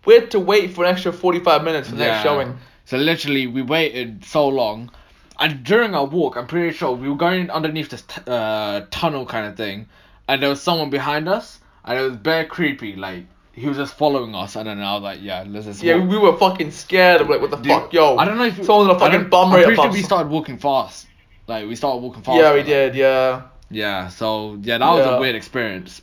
We 0.05 0.15
had 0.15 0.31
to 0.31 0.39
wait 0.39 0.71
for 0.73 0.83
an 0.85 0.91
extra 0.91 1.11
forty-five 1.13 1.63
minutes 1.63 1.89
for 1.89 1.95
the 1.95 2.05
next 2.05 2.23
showing. 2.23 2.57
So 2.85 2.97
literally, 2.97 3.47
we 3.47 3.61
waited 3.61 4.25
so 4.25 4.47
long, 4.47 4.91
and 5.39 5.63
during 5.63 5.93
our 5.95 6.05
walk, 6.05 6.35
I'm 6.37 6.47
pretty 6.47 6.75
sure 6.75 6.91
we 6.93 7.07
were 7.09 7.15
going 7.15 7.49
underneath 7.51 7.89
this 7.89 8.01
t- 8.01 8.21
uh, 8.27 8.81
tunnel 8.91 9.25
kind 9.25 9.45
of 9.47 9.55
thing, 9.55 9.87
and 10.27 10.41
there 10.41 10.49
was 10.49 10.61
someone 10.61 10.89
behind 10.89 11.29
us, 11.29 11.59
and 11.85 11.99
it 11.99 12.01
was 12.01 12.15
very 12.15 12.45
creepy. 12.45 12.95
Like 12.95 13.25
he 13.53 13.67
was 13.67 13.77
just 13.77 13.93
following 13.93 14.33
us, 14.35 14.55
and 14.55 14.67
then 14.67 14.81
I 14.81 14.93
was 14.95 15.03
like, 15.03 15.19
yeah, 15.21 15.45
let's 15.47 15.65
just. 15.67 15.83
Yeah, 15.83 15.97
walk. 15.97 16.09
we 16.09 16.17
were 16.17 16.37
fucking 16.37 16.71
scared. 16.71 17.21
of 17.21 17.29
Like, 17.29 17.39
what 17.41 17.51
the 17.51 17.57
Dude, 17.57 17.71
fuck, 17.71 17.93
yo? 17.93 18.17
I 18.17 18.25
don't 18.25 18.37
know 18.37 18.45
if 18.45 18.55
someone's 18.65 18.87
gonna 18.87 18.93
I 18.95 18.99
fucking 18.99 19.19
don't- 19.21 19.29
bum 19.29 19.53
I'm 19.53 19.63
pretty 19.63 19.75
sure 19.75 19.91
we 19.91 20.01
started 20.01 20.29
walking 20.31 20.57
fast. 20.57 21.07
Like 21.47 21.67
we 21.67 21.75
started 21.75 22.01
walking 22.01 22.23
fast. 22.23 22.37
Yeah, 22.39 22.53
we 22.53 22.63
did. 22.63 22.95
Yeah. 22.95 23.43
Yeah, 23.69 24.09
so 24.09 24.57
yeah, 24.63 24.79
that 24.79 24.89
was 24.89 25.05
a 25.05 25.19
weird 25.19 25.35
experience. 25.35 26.01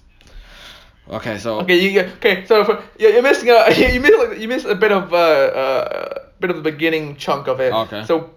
Okay, 1.11 1.39
so 1.39 1.61
Okay, 1.61 1.79
you 1.79 2.01
okay. 2.01 2.45
So 2.45 2.65
for, 2.65 2.83
yeah, 2.99 3.11
you're 3.11 3.23
missing 3.23 3.49
a 3.51 3.71
you 3.93 4.01
miss 4.01 4.17
like, 4.17 4.39
you 4.39 4.49
miss 4.49 4.65
a 4.65 4.75
bit 4.75 4.93
of 4.93 5.13
uh, 5.13 5.17
uh 5.17 6.19
bit 6.41 6.51
of 6.51 6.57
the 6.57 6.63
beginning 6.63 7.17
chunk 7.17 7.49
of 7.49 7.61
it. 7.61 7.73
Okay. 7.73 8.05
So, 8.05 8.31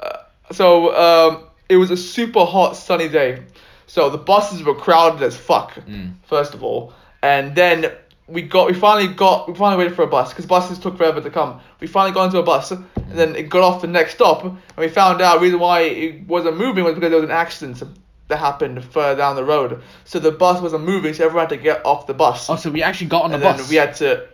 uh, 0.00 0.18
so 0.52 0.94
um, 0.96 1.44
it 1.68 1.76
was 1.76 1.90
a 1.90 1.96
super 1.96 2.44
hot 2.44 2.76
sunny 2.76 3.08
day. 3.08 3.42
So 3.86 4.10
the 4.10 4.18
buses 4.18 4.62
were 4.62 4.74
crowded 4.74 5.22
as 5.22 5.36
fuck. 5.36 5.74
Mm. 5.74 6.14
First 6.26 6.54
of 6.54 6.62
all, 6.62 6.92
and 7.22 7.54
then 7.54 7.92
we 8.28 8.42
got 8.42 8.66
we 8.66 8.74
finally 8.74 9.12
got 9.12 9.48
we 9.48 9.54
finally 9.54 9.78
waited 9.78 9.94
for 9.94 10.02
a 10.02 10.06
bus 10.06 10.30
because 10.30 10.46
buses 10.46 10.78
took 10.78 10.96
forever 10.96 11.20
to 11.20 11.30
come. 11.30 11.60
We 11.80 11.86
finally 11.86 12.12
got 12.12 12.26
into 12.26 12.38
a 12.38 12.42
bus, 12.42 12.70
and 12.70 12.84
then 13.12 13.36
it 13.36 13.48
got 13.48 13.62
off 13.62 13.80
the 13.80 13.86
next 13.86 14.14
stop, 14.14 14.44
and 14.44 14.58
we 14.76 14.88
found 14.88 15.20
out 15.20 15.36
the 15.36 15.40
reason 15.40 15.60
why 15.60 15.82
it 15.82 16.26
wasn't 16.26 16.56
moving 16.56 16.84
was 16.84 16.94
because 16.94 17.10
there 17.10 17.20
was 17.20 17.28
an 17.28 17.36
accident 17.36 17.82
that 18.28 18.38
happened 18.38 18.84
further 18.84 19.16
down 19.18 19.36
the 19.36 19.44
road. 19.44 19.82
So 20.04 20.18
the 20.18 20.32
bus 20.32 20.60
wasn't 20.60 20.84
moving, 20.84 21.14
so 21.14 21.24
everyone 21.24 21.44
had 21.48 21.56
to 21.56 21.62
get 21.62 21.84
off 21.86 22.06
the 22.06 22.14
bus. 22.14 22.48
Oh, 22.50 22.56
so 22.56 22.70
we 22.70 22.82
actually 22.82 23.06
got 23.08 23.22
on 23.24 23.30
the 23.30 23.36
and 23.36 23.42
bus. 23.44 23.60
then 23.60 23.68
we 23.68 23.76
had 23.76 23.94
to. 23.96 24.26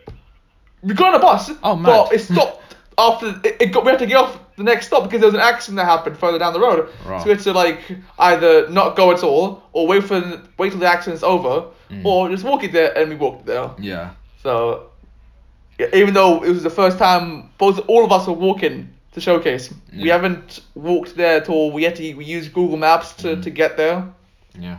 We 0.83 0.95
got 0.95 1.15
on 1.15 1.21
a 1.21 1.23
bus. 1.23 1.51
Oh, 1.63 1.77
man. 1.77 1.85
But 1.85 2.13
it 2.13 2.21
stopped 2.21 2.75
after 2.99 3.41
it, 3.45 3.57
it 3.61 3.67
got. 3.67 3.85
We 3.85 3.91
had 3.91 3.99
to 4.01 4.07
get 4.07 4.17
off 4.17 4.39
the 4.57 4.65
next 4.65 4.87
stop 4.87 5.05
because 5.05 5.21
there 5.21 5.29
was 5.29 5.35
an 5.35 5.41
accident 5.41 5.77
that 5.77 5.85
happened 5.87 6.19
further 6.19 6.39
down 6.39 6.53
the 6.53 6.61
road. 6.61 6.89
Right. 7.07 7.21
So 7.21 7.27
we 7.27 7.31
had 7.33 7.41
to 7.41 7.53
like 7.53 7.81
either 8.19 8.69
not 8.71 8.97
go 8.97 9.13
at 9.13 9.23
all 9.23 9.63
or 9.73 9.87
wait 9.87 10.05
for 10.05 10.21
the, 10.21 10.43
wait 10.59 10.71
till 10.71 10.81
the 10.81 10.87
accident's 10.89 11.23
over, 11.23 11.67
Mm. 11.91 12.07
or 12.07 12.31
just 12.31 12.43
walk 12.43 12.65
it 12.65 12.73
there 12.73 12.97
and 12.97 13.11
we 13.11 13.17
walked 13.17 13.45
there. 13.45 13.71
Yeah. 13.79 14.13
So 14.43 14.89
even 15.93 16.15
though 16.15 16.43
it 16.43 16.49
was 16.49 16.63
the 16.63 16.71
first 16.71 16.97
time 16.99 17.51
both 17.59 17.81
all 17.87 18.03
of 18.05 18.11
us 18.13 18.27
were 18.27 18.33
walking 18.33 18.89
to 19.13 19.21
showcase, 19.21 19.73
we 19.95 20.09
haven't 20.09 20.61
walked 20.75 21.17
there 21.17 21.37
at 21.37 21.49
all. 21.49 21.71
We 21.73 21.85
had 21.85 21.97
to 21.97 22.15
we 22.15 22.25
used 22.25 22.53
Google 22.53 22.77
Maps 22.79 23.13
to, 23.17 23.37
Mm. 23.37 23.43
to 23.43 23.51
get 23.51 23.77
there. 23.77 24.07
Yeah. 24.59 24.79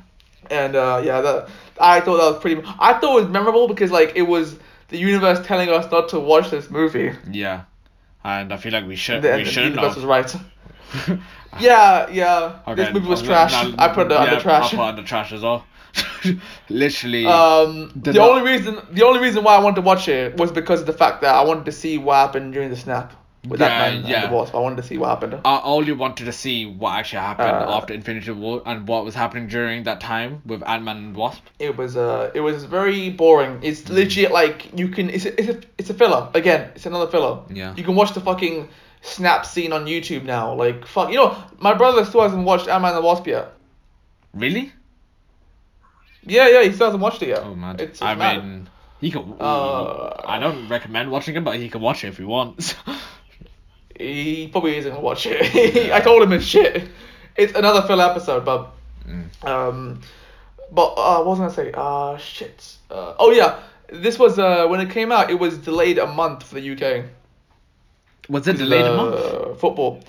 And 0.49 0.75
uh, 0.75 1.01
yeah, 1.03 1.21
that 1.21 1.49
I 1.79 1.99
thought 2.01 2.17
that 2.17 2.31
was 2.33 2.39
pretty. 2.41 2.61
I 2.79 2.93
thought 2.99 3.17
it 3.17 3.21
was 3.23 3.29
memorable 3.31 3.67
because 3.67 3.91
like 3.91 4.13
it 4.15 4.23
was 4.23 4.57
the 4.89 4.97
universe 4.97 5.45
telling 5.45 5.69
us 5.69 5.89
not 5.91 6.09
to 6.09 6.19
watch 6.19 6.49
this 6.51 6.69
movie. 6.69 7.11
Yeah. 7.31 7.63
And 8.23 8.53
I 8.53 8.57
feel 8.57 8.71
like 8.71 8.87
we 8.87 8.95
should 8.95 9.21
the, 9.21 9.29
we 9.29 9.33
and 9.39 9.45
the 9.47 9.61
universe 9.61 9.95
was 9.95 10.05
right. 10.05 10.35
yeah, 11.59 12.09
yeah. 12.09 12.59
Okay, 12.67 12.83
This 12.85 12.93
movie 12.93 13.07
was 13.07 13.21
trash. 13.21 13.53
I 13.77 13.87
put 13.93 14.07
it 14.07 14.11
yeah, 14.11 14.17
under 14.19 14.39
trash. 14.39 14.73
I 14.73 14.77
put 14.77 14.83
it 14.83 14.87
under 14.89 15.03
trash 15.03 15.31
as 15.33 15.41
well. 15.41 15.65
Literally. 16.69 17.25
Um, 17.25 17.91
the 17.95 18.13
not- 18.13 18.29
only 18.31 18.51
reason 18.51 18.79
the 18.91 19.03
only 19.05 19.19
reason 19.19 19.43
why 19.43 19.55
I 19.55 19.59
wanted 19.59 19.75
to 19.75 19.81
watch 19.81 20.07
it 20.07 20.37
was 20.37 20.51
because 20.51 20.81
of 20.81 20.87
the 20.87 20.93
fact 20.93 21.21
that 21.21 21.35
I 21.35 21.43
wanted 21.43 21.65
to 21.65 21.71
see 21.71 21.97
what 21.97 22.15
happened 22.15 22.53
during 22.53 22.69
the 22.69 22.75
snap 22.77 23.13
with 23.47 23.59
Yeah, 23.59 23.67
that 23.67 23.91
man 23.93 24.05
yeah. 24.05 24.23
and 24.23 24.31
the 24.31 24.35
wasp. 24.35 24.55
I 24.55 24.59
wanted 24.59 24.77
to 24.77 24.83
see 24.83 24.97
what 24.97 25.09
happened. 25.09 25.41
I 25.45 25.61
only 25.63 25.91
wanted 25.91 26.25
to 26.25 26.31
see 26.31 26.65
what 26.65 26.93
actually 26.95 27.19
happened 27.19 27.49
Uh, 27.49 27.75
after 27.77 27.93
Infinity 27.93 28.31
War 28.31 28.61
and 28.65 28.87
what 28.87 29.03
was 29.05 29.15
happening 29.15 29.47
during 29.47 29.83
that 29.83 29.99
time 30.01 30.41
with 30.45 30.63
Ant 30.67 30.83
Man 30.83 30.97
and 30.97 31.15
Wasp. 31.15 31.43
It 31.59 31.75
was 31.77 31.97
uh, 31.97 32.31
it 32.33 32.39
was 32.41 32.63
very 32.65 33.09
boring. 33.09 33.59
It's 33.61 33.89
legit 33.89 34.31
like 34.31 34.77
you 34.79 34.87
can. 34.87 35.09
It's 35.09 35.25
a, 35.25 35.39
it's 35.39 35.49
a 35.49 35.61
it's 35.77 35.89
a 35.89 35.93
filler 35.93 36.29
again. 36.33 36.71
It's 36.75 36.85
another 36.85 37.07
filler. 37.11 37.41
Yeah. 37.49 37.73
You 37.75 37.83
can 37.83 37.95
watch 37.95 38.13
the 38.13 38.21
fucking 38.21 38.69
snap 39.01 39.45
scene 39.45 39.73
on 39.73 39.85
YouTube 39.85 40.23
now. 40.23 40.53
Like 40.53 40.85
fuck, 40.87 41.09
you 41.09 41.17
know, 41.17 41.35
my 41.59 41.73
brother 41.73 42.05
still 42.05 42.21
hasn't 42.21 42.45
watched 42.45 42.67
Ant 42.69 42.81
Man 42.81 42.93
and 42.95 43.03
the 43.03 43.05
Wasp 43.05 43.27
yet. 43.27 43.51
Really? 44.33 44.71
Yeah, 46.25 46.47
yeah, 46.47 46.63
he 46.63 46.71
still 46.71 46.87
hasn't 46.87 47.03
watched 47.03 47.21
it 47.21 47.27
yet. 47.29 47.41
Oh 47.43 47.53
man. 47.55 47.75
It's, 47.75 47.83
it's 47.83 48.01
I 48.01 48.15
mad. 48.15 48.43
mean, 48.45 48.69
he 49.01 49.11
can. 49.11 49.35
Uh, 49.39 50.21
I 50.25 50.39
don't 50.39 50.69
recommend 50.69 51.11
watching 51.11 51.35
it, 51.35 51.43
but 51.43 51.57
he 51.57 51.67
can 51.67 51.81
watch 51.81 52.05
it 52.05 52.07
if 52.07 52.17
he 52.17 52.23
wants. 52.23 52.75
he 53.99 54.47
probably 54.47 54.77
isn't 54.77 54.91
gonna 54.91 55.03
watch 55.03 55.25
it. 55.25 55.91
I 55.93 55.99
told 55.99 56.23
him 56.23 56.33
it's 56.33 56.45
shit. 56.45 56.87
It's 57.35 57.53
another 57.55 57.81
filler 57.87 58.05
episode, 58.05 58.45
but 58.45 58.69
Mm. 59.07 59.45
um, 59.45 59.99
but 60.71 60.93
uh, 60.93 61.17
what 61.23 61.37
was 61.37 61.39
I 61.39 61.43
gonna 61.43 61.53
say? 61.53 61.71
Uh, 61.73 62.17
shit. 62.17 62.77
Uh, 62.89 63.15
oh 63.19 63.31
yeah, 63.31 63.59
this 63.89 64.17
was 64.17 64.39
uh 64.39 64.65
when 64.67 64.79
it 64.79 64.89
came 64.91 65.11
out, 65.11 65.29
it 65.29 65.37
was 65.37 65.57
delayed 65.57 65.97
a 65.97 66.07
month 66.07 66.43
for 66.43 66.55
the 66.55 66.71
UK. 66.71 67.05
Was 68.29 68.47
it 68.47 68.57
delayed 68.57 68.85
a 68.85 68.95
month? 68.95 69.59
Football. 69.59 69.99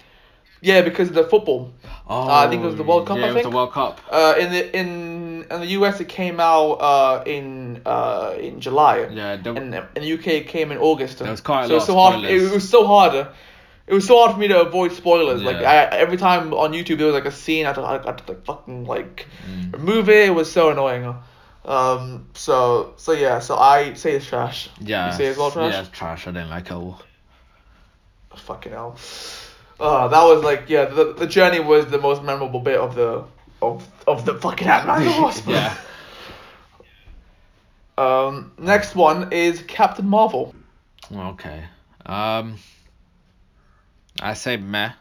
Yeah, 0.60 0.82
because 0.82 1.08
of 1.08 1.14
the 1.14 1.24
football. 1.24 1.72
Oh, 2.08 2.28
I 2.30 2.48
think 2.48 2.62
it 2.62 2.66
was 2.66 2.76
the 2.76 2.84
World 2.84 3.06
Cup, 3.06 3.18
Yeah, 3.18 3.24
I 3.26 3.28
it 3.30 3.34
was 3.34 3.42
the 3.42 3.50
World 3.50 3.72
Cup. 3.72 4.00
Uh, 4.10 4.34
in 4.38 4.50
the 4.52 4.76
in 4.78 5.44
in 5.50 5.60
the 5.60 5.66
US 5.78 6.00
it 6.00 6.08
came 6.08 6.38
out 6.38 6.74
uh 6.74 7.22
in 7.26 7.82
uh 7.84 8.34
in 8.38 8.60
July. 8.60 9.08
Yeah, 9.10 9.36
there- 9.36 9.54
And 9.56 9.74
in 9.96 10.02
the 10.02 10.12
UK 10.14 10.26
it 10.28 10.46
came 10.48 10.70
in 10.70 10.78
August. 10.78 11.18
There 11.18 11.30
was 11.30 11.40
quite 11.40 11.64
a 11.64 11.68
so 11.68 11.74
lot 11.78 11.86
so 11.86 11.94
hard. 11.96 12.24
It, 12.24 12.42
it 12.44 12.52
was 12.52 12.68
so 12.68 12.86
hard. 12.86 13.26
It 13.86 13.92
was 13.92 14.06
so 14.06 14.16
hard 14.18 14.32
for 14.32 14.38
me 14.38 14.48
to 14.48 14.60
avoid 14.62 14.92
spoilers. 14.92 15.42
Like 15.42 15.56
I, 15.56 15.84
every 15.86 16.16
time 16.16 16.54
on 16.54 16.72
YouTube 16.72 16.96
there 16.98 17.06
was 17.06 17.14
like 17.14 17.26
a 17.26 17.30
scene 17.30 17.66
I 17.66 17.68
had 17.68 17.74
to, 17.76 17.82
I 17.82 17.92
had 17.92 18.18
to 18.18 18.32
like 18.32 18.44
fucking 18.44 18.84
like 18.86 19.26
Mm. 19.46 19.72
remove 19.74 20.08
it. 20.08 20.28
It 20.28 20.34
was 20.34 20.50
so 20.50 20.70
annoying. 20.70 21.14
Um. 21.66 22.26
So 22.34 22.94
so 22.96 23.12
yeah. 23.12 23.40
So 23.40 23.56
I 23.56 23.92
say 23.94 24.12
it's 24.12 24.26
trash. 24.26 24.68
Yeah. 24.80 25.10
You 25.10 25.16
say 25.16 25.26
it's 25.26 25.38
all 25.38 25.50
trash. 25.50 25.72
Yeah, 25.72 25.80
it's 25.80 25.90
trash. 25.90 26.26
I 26.26 26.30
didn't 26.32 26.50
like 26.50 26.66
it 26.66 26.72
all. 26.72 27.00
Fucking 28.36 28.72
hell. 28.72 28.96
Uh, 29.78 30.08
that 30.08 30.22
was 30.24 30.42
like 30.44 30.64
yeah. 30.68 30.86
The, 30.86 31.12
the 31.12 31.26
journey 31.26 31.60
was 31.60 31.86
the 31.86 31.98
most 31.98 32.22
memorable 32.22 32.60
bit 32.60 32.78
of 32.80 32.94
the 32.94 33.24
of 33.62 33.86
of 34.06 34.24
the 34.24 34.34
fucking 34.34 34.66
and 34.68 35.06
the 35.06 35.20
Wasp. 35.22 35.46
yeah. 35.48 35.76
Um. 37.96 38.52
Next 38.58 38.94
one 38.94 39.32
is 39.32 39.62
Captain 39.62 40.08
Marvel. 40.08 40.54
Okay. 41.14 41.64
Um. 42.06 42.56
I 44.20 44.34
say 44.34 44.56
meh. 44.56 44.92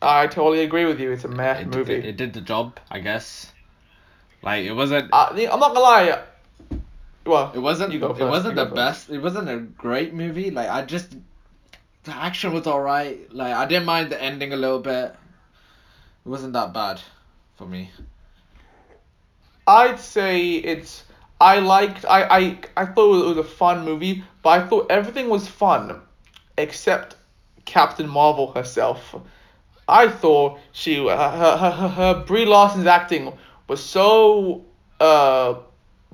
I 0.00 0.26
totally 0.28 0.60
agree 0.60 0.84
with 0.84 1.00
you. 1.00 1.10
It's 1.12 1.24
a 1.24 1.28
meh 1.28 1.58
It, 1.60 1.66
movie. 1.68 1.94
It, 1.94 2.04
it 2.04 2.16
did 2.16 2.32
the 2.32 2.40
job, 2.40 2.78
I 2.90 3.00
guess. 3.00 3.52
Like 4.42 4.64
it 4.64 4.72
wasn't. 4.72 5.10
Uh, 5.12 5.28
I'm 5.32 5.60
not 5.60 5.74
gonna 5.74 5.80
lie. 5.80 6.22
Well, 7.26 7.52
It 7.54 7.58
wasn't. 7.58 7.92
You 7.92 7.98
go 7.98 8.14
it 8.14 8.24
wasn't 8.24 8.56
the 8.56 8.64
best. 8.64 9.10
It 9.10 9.18
wasn't 9.18 9.50
a 9.50 9.58
great 9.58 10.14
movie. 10.14 10.50
Like 10.50 10.70
I 10.70 10.82
just, 10.82 11.14
the 12.04 12.14
action 12.14 12.54
was 12.54 12.66
alright. 12.66 13.32
Like 13.34 13.52
I 13.52 13.66
didn't 13.66 13.84
mind 13.84 14.10
the 14.10 14.22
ending 14.22 14.52
a 14.52 14.56
little 14.56 14.78
bit. 14.78 15.14
It 16.24 16.28
wasn't 16.28 16.54
that 16.54 16.72
bad, 16.72 17.02
for 17.56 17.66
me. 17.66 17.90
I'd 19.66 20.00
say 20.00 20.52
it's. 20.52 21.04
I 21.40 21.58
liked. 21.58 22.06
I 22.08 22.22
I 22.24 22.58
I 22.76 22.86
thought 22.86 23.22
it 23.22 23.28
was 23.28 23.38
a 23.38 23.44
fun 23.44 23.84
movie, 23.84 24.24
but 24.42 24.50
I 24.50 24.66
thought 24.66 24.90
everything 24.90 25.28
was 25.28 25.46
fun, 25.46 26.00
except 26.56 27.16
Captain 27.68 28.08
Marvel 28.08 28.50
herself. 28.52 29.14
I 29.86 30.08
thought 30.08 30.58
she 30.72 30.96
her 30.96 31.16
her, 31.16 31.56
her, 31.56 31.88
her 31.88 32.24
Brie 32.26 32.46
Larson's 32.46 32.86
acting 32.86 33.32
was 33.68 33.84
so 33.84 34.64
uh 35.00 35.54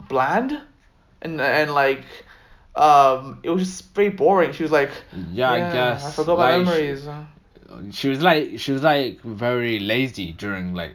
bland, 0.08 0.60
and 1.22 1.40
and 1.40 1.72
like 1.72 2.04
um 2.76 3.38
it 3.44 3.50
was 3.50 3.62
just 3.64 3.94
very 3.94 4.10
boring. 4.10 4.52
She 4.52 4.62
was 4.64 4.72
like, 4.72 4.90
Yeah, 5.32 5.50
I 5.50 5.58
guess. 5.72 6.04
I 6.04 6.10
forgot 6.10 6.38
my 6.38 6.58
memories. 6.58 7.08
She 7.92 8.08
was 8.08 8.20
like 8.20 8.58
she 8.58 8.72
was 8.72 8.82
like 8.82 9.20
very 9.22 9.78
lazy 9.78 10.32
during 10.32 10.74
like 10.74 10.94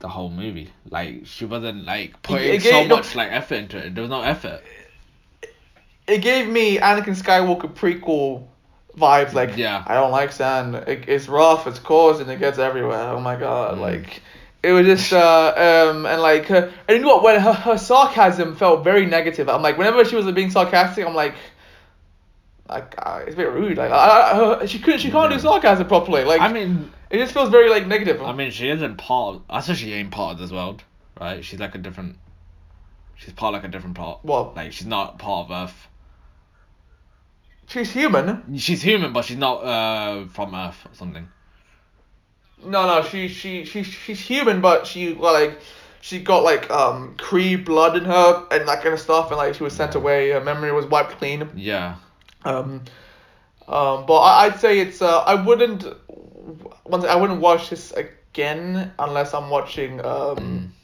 the 0.00 0.08
whole 0.08 0.30
movie. 0.30 0.70
Like 0.90 1.26
she 1.26 1.44
wasn't 1.44 1.84
like 1.84 2.20
putting 2.22 2.54
it 2.54 2.62
so 2.62 2.70
gave- 2.70 2.88
no- 2.88 2.96
much 2.96 3.14
like 3.14 3.30
effort 3.30 3.54
into 3.56 3.78
it. 3.78 3.94
There 3.94 4.02
was 4.02 4.10
no 4.10 4.22
effort. 4.22 4.62
it 6.06 6.18
gave 6.18 6.48
me 6.48 6.78
Anakin 6.78 7.16
Skywalker 7.20 7.72
prequel 7.72 8.46
vibes. 8.96 9.32
Like, 9.32 9.56
Yeah. 9.56 9.84
I 9.86 9.94
don't 9.94 10.10
like 10.10 10.32
sand. 10.32 10.74
It, 10.74 11.08
it's 11.08 11.28
rough. 11.28 11.66
It's 11.66 11.78
coarse, 11.78 12.20
and 12.20 12.30
it 12.30 12.38
gets 12.38 12.58
everywhere. 12.58 13.10
Oh 13.10 13.20
my 13.20 13.36
god! 13.36 13.78
Mm. 13.78 13.80
Like, 13.80 14.22
it 14.62 14.72
was 14.72 14.86
just 14.86 15.12
uh 15.12 15.90
um 15.90 16.06
and 16.06 16.20
like 16.22 16.46
her, 16.46 16.72
and 16.88 16.96
you 16.96 17.02
know 17.02 17.16
what? 17.16 17.22
When 17.22 17.40
her, 17.40 17.52
her 17.52 17.78
sarcasm 17.78 18.56
felt 18.56 18.84
very 18.84 19.06
negative. 19.06 19.48
I'm 19.48 19.62
like, 19.62 19.78
whenever 19.78 20.04
she 20.04 20.16
was 20.16 20.30
being 20.32 20.50
sarcastic, 20.50 21.06
I'm 21.06 21.14
like. 21.14 21.34
Like 22.68 22.94
uh, 22.96 23.20
it's 23.26 23.34
a 23.34 23.36
bit 23.36 23.50
rude. 23.50 23.76
Like 23.76 23.90
I, 23.90 24.60
I, 24.62 24.66
she 24.66 24.78
couldn't, 24.78 25.00
she 25.00 25.10
can't 25.10 25.30
do 25.30 25.38
sarcasm 25.38 25.88
properly. 25.88 26.24
Like 26.24 26.40
I 26.40 26.50
mean, 26.50 26.90
it 27.10 27.18
just 27.18 27.34
feels 27.34 27.50
very 27.50 27.68
like 27.68 27.86
negative. 27.86 28.22
I 28.22 28.32
mean, 28.32 28.50
she 28.50 28.70
isn't 28.70 28.96
part. 28.96 29.36
Of, 29.36 29.42
I 29.50 29.60
said 29.60 29.76
she 29.76 29.92
ain't 29.92 30.10
part 30.10 30.34
of 30.34 30.38
this 30.38 30.50
world, 30.50 30.82
right? 31.20 31.44
She's 31.44 31.60
like 31.60 31.74
a 31.74 31.78
different. 31.78 32.16
She's 33.16 33.34
part 33.34 33.52
like 33.52 33.64
a 33.64 33.68
different 33.68 33.96
part. 33.96 34.20
What? 34.22 34.56
Like 34.56 34.72
she's 34.72 34.86
not 34.86 35.18
part 35.18 35.50
of 35.50 35.64
Earth. 35.64 35.88
She's 37.72 37.90
human. 37.90 38.58
She's 38.58 38.82
human, 38.82 39.14
but 39.14 39.24
she's 39.24 39.38
not 39.38 39.64
uh 39.64 40.26
from 40.26 40.54
Earth 40.54 40.84
or 40.84 40.94
something. 40.94 41.26
No, 42.62 42.86
no, 42.86 43.02
she 43.02 43.28
she 43.28 43.64
she 43.64 43.82
she's 43.82 44.20
human, 44.20 44.60
but 44.60 44.86
she 44.86 45.14
like 45.14 45.58
she 46.02 46.20
got 46.20 46.42
like 46.42 46.70
um 46.70 47.14
Kree 47.16 47.64
blood 47.64 47.96
in 47.96 48.04
her 48.04 48.46
and 48.50 48.68
that 48.68 48.82
kind 48.82 48.92
of 48.92 49.00
stuff, 49.00 49.30
and 49.30 49.38
like 49.38 49.54
she 49.54 49.62
was 49.62 49.72
sent 49.72 49.94
away. 49.94 50.30
Her 50.30 50.42
memory 50.42 50.70
was 50.70 50.84
wiped 50.84 51.12
clean. 51.12 51.48
Yeah. 51.56 51.96
Um, 52.44 52.82
um, 53.66 54.04
but 54.04 54.18
I, 54.18 54.46
I'd 54.46 54.60
say 54.60 54.78
it's 54.78 55.00
uh 55.00 55.20
I 55.20 55.42
wouldn't 55.42 55.86
once 56.84 57.04
I 57.04 57.16
wouldn't 57.16 57.40
watch 57.40 57.70
this 57.70 57.92
again 57.92 58.92
unless 58.98 59.32
I'm 59.32 59.48
watching 59.48 60.04
um 60.04 60.74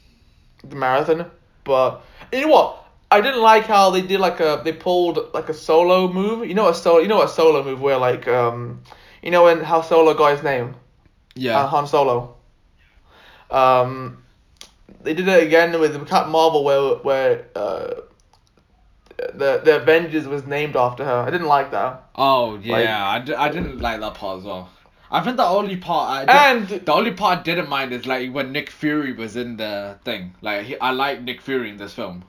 the 0.63 0.75
marathon. 0.75 1.29
But 1.65 2.01
you 2.33 2.41
know 2.41 2.47
what? 2.47 2.78
I 3.11 3.21
didn't 3.21 3.41
like 3.41 3.65
how 3.65 3.89
they 3.89 4.01
did 4.01 4.19
like 4.19 4.39
a 4.39 4.61
they 4.63 4.71
pulled 4.73 5.33
like 5.33 5.49
a 5.49 5.53
solo 5.53 6.11
move. 6.11 6.47
You 6.47 6.53
know 6.53 6.69
a 6.69 6.75
solo 6.75 6.99
you 6.99 7.07
know 7.07 7.21
a 7.23 7.27
solo 7.27 7.63
move 7.63 7.81
where 7.81 7.97
like 7.97 8.27
um 8.27 8.81
you 9.23 9.31
know 9.31 9.43
when 9.45 9.61
how 9.63 9.81
Solo 9.81 10.13
got 10.13 10.31
his 10.35 10.43
name 10.43 10.75
Yeah. 11.35 11.59
uh, 11.59 11.67
Han 11.67 11.87
Solo. 11.87 12.35
Um, 13.51 14.23
they 15.01 15.13
did 15.13 15.27
it 15.27 15.43
again 15.43 15.79
with 15.79 16.07
Captain 16.07 16.31
Marvel, 16.31 16.63
where 16.63 16.95
where 16.97 17.45
uh, 17.55 17.93
the 19.33 19.61
the 19.63 19.77
Avengers 19.81 20.27
was 20.27 20.45
named 20.45 20.75
after 20.75 21.03
her. 21.03 21.23
I 21.27 21.29
didn't 21.31 21.47
like 21.47 21.71
that. 21.71 22.03
Oh 22.15 22.59
Like- 22.63 22.83
yeah, 22.85 23.07
I, 23.07 23.19
d- 23.19 23.33
I 23.33 23.49
didn't 23.49 23.79
like 23.79 23.99
that 24.01 24.13
part 24.15 24.39
as 24.39 24.45
well. 24.45 24.69
I 25.11 25.21
think 25.21 25.37
the 25.37 25.45
only 25.45 25.75
part 25.77 26.11
I 26.11 26.25
did, 26.25 26.71
And 26.75 26.85
the 26.85 26.93
only 26.93 27.11
part 27.11 27.39
I 27.39 27.41
didn't 27.41 27.67
mind 27.67 27.91
is 27.93 28.05
like 28.05 28.31
when 28.31 28.51
Nick 28.51 28.69
Fury 28.69 29.11
was 29.13 29.35
in 29.35 29.57
the 29.57 29.97
thing. 30.05 30.35
Like 30.41 30.65
he, 30.67 30.79
I 30.79 30.91
like 30.91 31.23
Nick 31.23 31.41
Fury 31.41 31.71
in 31.71 31.77
this 31.77 31.93
film. 31.93 32.23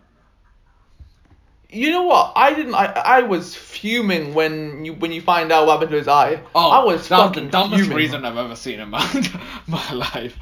You 1.73 1.91
know 1.91 2.03
what? 2.05 2.33
I 2.37 2.53
didn't. 2.55 2.75
I 2.75 2.87
I 2.87 3.23
was 3.23 3.55
fuming 3.55 4.35
when 4.35 4.85
you 4.85 4.95
when 4.95 5.13
you 5.13 5.21
find 5.23 5.51
out 5.53 5.67
what 5.67 5.75
happened 5.75 5.91
to 5.93 5.99
his 5.99 6.09
eye. 6.09 6.41
Oh, 6.55 6.71
I 6.71 6.85
was 6.85 7.09
that 7.09 7.17
fucking 7.19 7.45
the 7.47 7.51
dumbest 7.51 7.83
fuming. 7.83 7.97
reason 7.97 8.25
I've 8.25 8.37
ever 8.37 8.57
seen 8.57 8.81
in 8.81 8.91
my 8.91 9.05
my 9.67 9.93
life. 9.93 10.37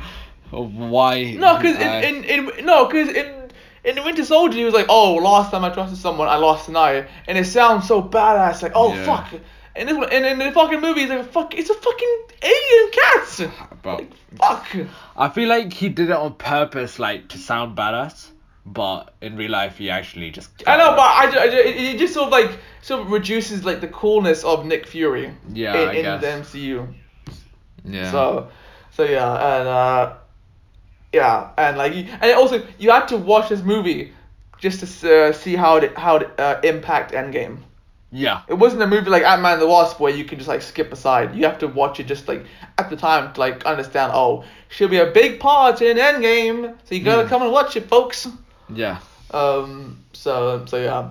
Of 0.50 0.74
why? 0.74 1.32
No, 1.32 1.56
because 1.58 1.76
in, 1.78 2.24
in 2.24 2.48
in 2.58 2.66
no, 2.66 2.86
because 2.86 3.08
in 3.10 3.50
in 3.84 3.94
the 3.96 4.02
Winter 4.02 4.24
Soldier 4.24 4.56
he 4.58 4.64
was 4.64 4.74
like, 4.74 4.86
oh, 4.88 5.14
last 5.16 5.50
time 5.50 5.64
I 5.64 5.70
trusted 5.70 5.98
someone, 5.98 6.28
I 6.28 6.36
lost 6.36 6.68
an 6.68 6.76
eye, 6.76 7.06
and 7.26 7.36
it 7.38 7.44
sounds 7.44 7.86
so 7.86 8.02
badass, 8.02 8.62
like, 8.62 8.72
oh 8.74 8.94
Yeah. 8.94 9.04
fuck. 9.04 9.40
And 9.76 9.88
this 9.88 9.96
one, 9.96 10.08
and 10.10 10.24
in 10.26 10.38
the 10.40 10.50
fucking 10.50 10.80
movie, 10.80 11.02
he's 11.02 11.10
like, 11.10 11.30
fuck, 11.30 11.54
it's 11.54 11.70
a 11.70 11.74
fucking 11.74 12.18
alien 12.42 12.90
cat. 12.90 13.50
Bro, 13.82 13.94
Like, 13.96 14.10
fuck. 14.36 14.66
I 15.16 15.28
feel 15.28 15.48
like 15.48 15.72
he 15.72 15.88
did 15.88 16.10
it 16.10 16.16
on 16.16 16.34
purpose, 16.34 16.98
like 16.98 17.28
to 17.28 17.38
sound 17.38 17.76
badass, 17.76 18.30
but 18.72 19.14
in 19.20 19.36
real 19.36 19.50
life 19.50 19.78
he 19.78 19.90
actually 19.90 20.30
just. 20.30 20.50
I 20.66 20.76
know, 20.76 20.90
but 20.90 21.00
I, 21.00 21.24
I 21.38 21.44
it, 21.46 21.98
just 21.98 22.14
sort 22.14 22.26
of 22.26 22.32
like 22.32 22.58
sort 22.82 23.00
of 23.02 23.10
reduces 23.10 23.64
like 23.64 23.80
the 23.80 23.88
coolness 23.88 24.44
of 24.44 24.64
Nick 24.66 24.86
Fury 24.86 25.32
Yeah, 25.52 25.90
in, 25.90 26.04
in 26.06 26.20
the 26.20 26.26
MCU. 26.26 26.86
yeah. 27.84 28.10
So, 28.10 28.48
so 28.92 29.04
yeah, 29.04 29.30
and 29.58 29.68
uh, 29.68 30.14
yeah, 31.12 31.50
and 31.56 31.78
like, 31.78 31.92
and 31.94 32.32
also 32.34 32.62
you 32.78 32.90
had 32.90 33.06
to 33.08 33.16
watch 33.16 33.48
this 33.48 33.62
movie 33.62 34.12
just 34.58 34.80
to 35.02 35.14
uh, 35.28 35.32
see 35.32 35.54
how 35.56 35.76
it 35.76 35.96
how 35.96 36.16
it 36.16 36.30
uh, 36.38 36.60
impact 36.64 37.12
Endgame. 37.12 37.58
yeah. 38.10 38.42
It 38.48 38.54
wasn't 38.54 38.82
a 38.82 38.86
movie 38.86 39.08
like 39.08 39.22
Ant 39.22 39.40
Man 39.42 39.52
and 39.54 39.62
the 39.62 39.68
Wasp 39.68 40.00
where 40.00 40.12
you 40.12 40.24
can 40.24 40.38
just 40.38 40.48
like 40.48 40.62
skip 40.62 40.92
aside. 40.92 41.34
You 41.36 41.44
have 41.44 41.58
to 41.60 41.68
watch 41.68 42.00
it 42.00 42.06
just 42.06 42.26
like 42.28 42.44
at 42.76 42.90
the 42.90 42.96
time 42.96 43.32
to 43.32 43.40
like 43.40 43.64
understand. 43.66 44.12
Oh, 44.14 44.44
she'll 44.68 44.88
be 44.88 44.98
a 44.98 45.10
big 45.10 45.38
part 45.40 45.80
in 45.80 45.96
Endgame, 45.96 46.76
so 46.84 46.94
you 46.94 47.02
gotta 47.04 47.24
Mm. 47.24 47.28
come 47.28 47.42
and 47.42 47.52
watch 47.52 47.76
it, 47.76 47.88
folks. 47.88 48.28
Yeah. 48.72 49.00
Um. 49.32 49.98
So 50.12 50.64
so 50.66 50.76
yeah. 50.78 51.10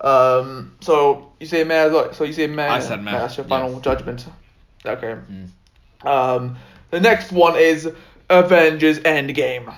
Um. 0.00 0.74
So 0.80 1.32
you 1.40 1.46
say 1.46 1.64
May. 1.64 1.88
So 2.12 2.24
you 2.24 2.32
say 2.32 2.46
May. 2.46 2.66
I 2.68 2.80
said 2.80 3.02
May, 3.02 3.12
That's 3.12 3.36
your 3.36 3.46
final 3.46 3.80
judgment. 3.80 4.26
Okay. 4.84 5.16
Mm. 5.30 6.06
Um. 6.06 6.56
The 6.90 7.00
next 7.00 7.32
one 7.32 7.56
is 7.56 7.90
Avengers 8.30 9.00
Endgame. 9.00 9.74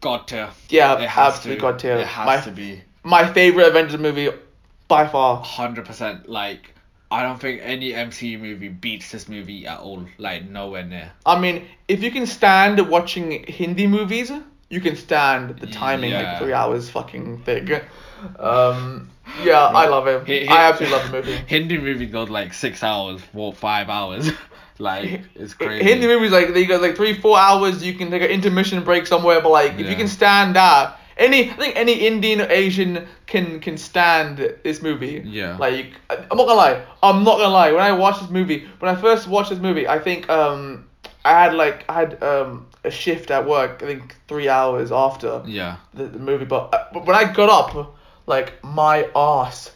God 0.00 0.26
tier. 0.28 0.50
Yeah, 0.68 0.98
It 0.98 1.08
has 1.08 1.34
absolutely 1.34 1.56
to. 1.56 1.60
god 1.62 1.78
tier. 1.78 1.96
It 1.96 2.06
has 2.06 2.26
My 2.26 2.40
to 2.42 2.50
be. 2.50 2.82
my 3.02 3.32
favorite 3.32 3.68
Avengers 3.68 3.98
movie 3.98 4.30
by 4.88 5.06
far. 5.06 5.42
hundred 5.42 5.84
percent. 5.86 6.28
Like 6.28 6.74
I 7.10 7.22
don't 7.22 7.40
think 7.40 7.60
any 7.62 7.92
MCU 7.92 8.38
movie 8.38 8.68
beats 8.68 9.10
this 9.12 9.28
movie 9.28 9.66
at 9.66 9.78
all. 9.80 10.04
Like 10.18 10.48
nowhere 10.48 10.84
near. 10.84 11.12
I 11.24 11.38
mean, 11.40 11.66
if 11.88 12.02
you 12.02 12.10
can 12.10 12.26
stand 12.26 12.80
watching 12.90 13.44
Hindi 13.48 13.86
movies, 13.86 14.30
you 14.68 14.80
can 14.80 14.96
stand 14.96 15.58
the 15.58 15.66
timing 15.66 16.10
Yeah. 16.10 16.22
like 16.32 16.42
three 16.42 16.52
hours 16.52 16.88
fucking 16.90 17.42
thing. 17.42 17.80
Um, 18.38 19.10
yeah, 19.42 19.66
I 19.66 19.86
love 19.88 20.06
him. 20.06 20.24
Hi- 20.26 20.54
I 20.54 20.68
absolutely 20.68 20.96
love 20.98 21.10
the 21.10 21.16
movie. 21.18 21.32
Hindi 21.46 21.78
movie 21.78 22.06
goes 22.06 22.28
like 22.30 22.52
six 22.52 22.82
hours, 22.82 23.20
four 23.32 23.52
five 23.52 23.88
hours. 23.88 24.30
like 24.78 25.22
it's 25.34 25.54
crazy. 25.54 25.84
Hindi 25.84 26.06
movies 26.06 26.32
like 26.32 26.52
they 26.54 26.64
got 26.64 26.82
like 26.82 26.96
three, 26.96 27.14
four 27.14 27.38
hours. 27.38 27.84
You 27.84 27.94
can 27.94 28.10
take 28.10 28.22
an 28.22 28.30
intermission 28.30 28.82
break 28.84 29.06
somewhere, 29.06 29.40
but 29.40 29.50
like 29.50 29.74
if 29.78 29.88
you 29.88 29.96
can 29.96 30.08
stand 30.08 30.56
that, 30.56 30.98
any 31.16 31.50
I 31.50 31.54
think 31.54 31.76
any 31.76 31.92
Indian 32.06 32.40
or 32.40 32.50
Asian 32.50 33.06
can 33.26 33.60
can 33.60 33.76
stand 33.76 34.38
this 34.64 34.82
movie. 34.82 35.22
Yeah. 35.24 35.56
Like 35.58 35.92
I- 36.10 36.16
I'm 36.30 36.36
not 36.36 36.46
gonna 36.46 36.54
lie, 36.54 36.82
I'm 37.02 37.22
not 37.24 37.38
gonna 37.38 37.52
lie. 37.52 37.72
When 37.72 37.82
I 37.82 37.92
watched 37.92 38.20
this 38.22 38.30
movie, 38.30 38.66
when 38.80 38.94
I 38.94 39.00
first 39.00 39.28
watched 39.28 39.50
this 39.50 39.58
movie, 39.60 39.86
I 39.86 39.98
think 39.98 40.28
um 40.30 40.85
I 41.26 41.42
had 41.44 41.54
like 41.54 41.84
I 41.88 41.94
had 42.00 42.22
um 42.22 42.66
a 42.84 42.90
shift 42.90 43.30
at 43.30 43.46
work. 43.46 43.82
I 43.82 43.86
think 43.86 44.16
three 44.28 44.48
hours 44.48 44.92
after 44.92 45.42
Yeah. 45.46 45.76
the, 45.94 46.04
the 46.04 46.18
movie, 46.18 46.44
but, 46.44 46.72
uh, 46.72 46.84
but 46.92 47.04
when 47.06 47.16
I 47.16 47.32
got 47.32 47.48
up, 47.50 47.96
like 48.26 48.62
my 48.64 49.08
ass, 49.16 49.72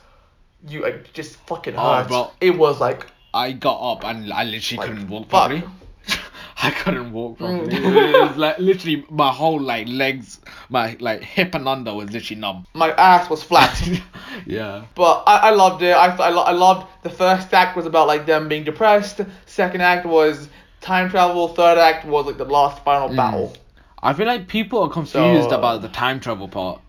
you 0.68 0.82
like 0.82 1.12
just 1.12 1.36
fucking 1.46 1.74
Oh, 1.76 1.94
hurt. 1.96 2.08
bro. 2.08 2.30
It 2.40 2.56
was 2.56 2.80
like 2.80 3.06
I 3.34 3.52
got 3.52 3.78
up 3.92 4.04
and 4.04 4.32
I 4.32 4.44
literally 4.44 4.78
Like, 4.78 4.88
couldn't 4.90 5.08
walk 5.08 5.28
fuck. 5.28 5.50
properly. 5.50 5.62
I 6.62 6.70
couldn't 6.72 7.12
walk 7.12 7.38
properly. 7.38 7.68
Mm. 7.74 8.14
it 8.14 8.20
was 8.28 8.36
like 8.36 8.58
literally 8.58 9.04
my 9.10 9.32
whole 9.32 9.60
like 9.60 9.88
legs, 9.88 10.40
my 10.68 10.96
like 11.00 11.22
hip 11.22 11.54
and 11.54 11.66
under 11.66 11.94
was 11.94 12.10
literally 12.12 12.40
numb. 12.40 12.66
my 12.74 12.90
ass 12.92 13.30
was 13.30 13.42
flat. 13.42 13.80
yeah. 14.46 14.84
But 14.94 15.22
I, 15.26 15.36
I 15.48 15.50
loved 15.50 15.82
it. 15.82 15.96
I, 15.96 16.08
th- 16.08 16.20
I, 16.20 16.28
lo- 16.30 16.42
I 16.42 16.52
loved 16.52 16.86
the 17.02 17.10
first 17.10 17.52
act 17.54 17.76
was 17.76 17.86
about 17.86 18.06
like 18.08 18.26
them 18.26 18.46
being 18.48 18.64
depressed. 18.64 19.20
Second 19.46 19.80
act 19.80 20.04
was 20.06 20.48
time 20.80 21.10
travel. 21.10 21.48
Third 21.48 21.78
act 21.78 22.04
was 22.06 22.26
like 22.26 22.38
the 22.38 22.44
last 22.44 22.82
final 22.84 23.08
Mm. 23.08 23.16
battle. 23.16 23.56
I 24.02 24.12
feel 24.14 24.26
like 24.26 24.48
people 24.48 24.82
are 24.82 24.88
confused 24.88 25.50
So- 25.50 25.56
about 25.58 25.82
the 25.82 25.88
time 25.88 26.20
travel 26.20 26.48
part. 26.48 26.80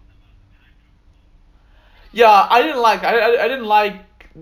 Yeah, 2.14 2.48
I 2.50 2.62
didn't 2.62 2.82
like. 2.82 3.04
I, 3.04 3.18
I, 3.20 3.44
I 3.46 3.48
didn't 3.48 3.66
like 3.66 3.96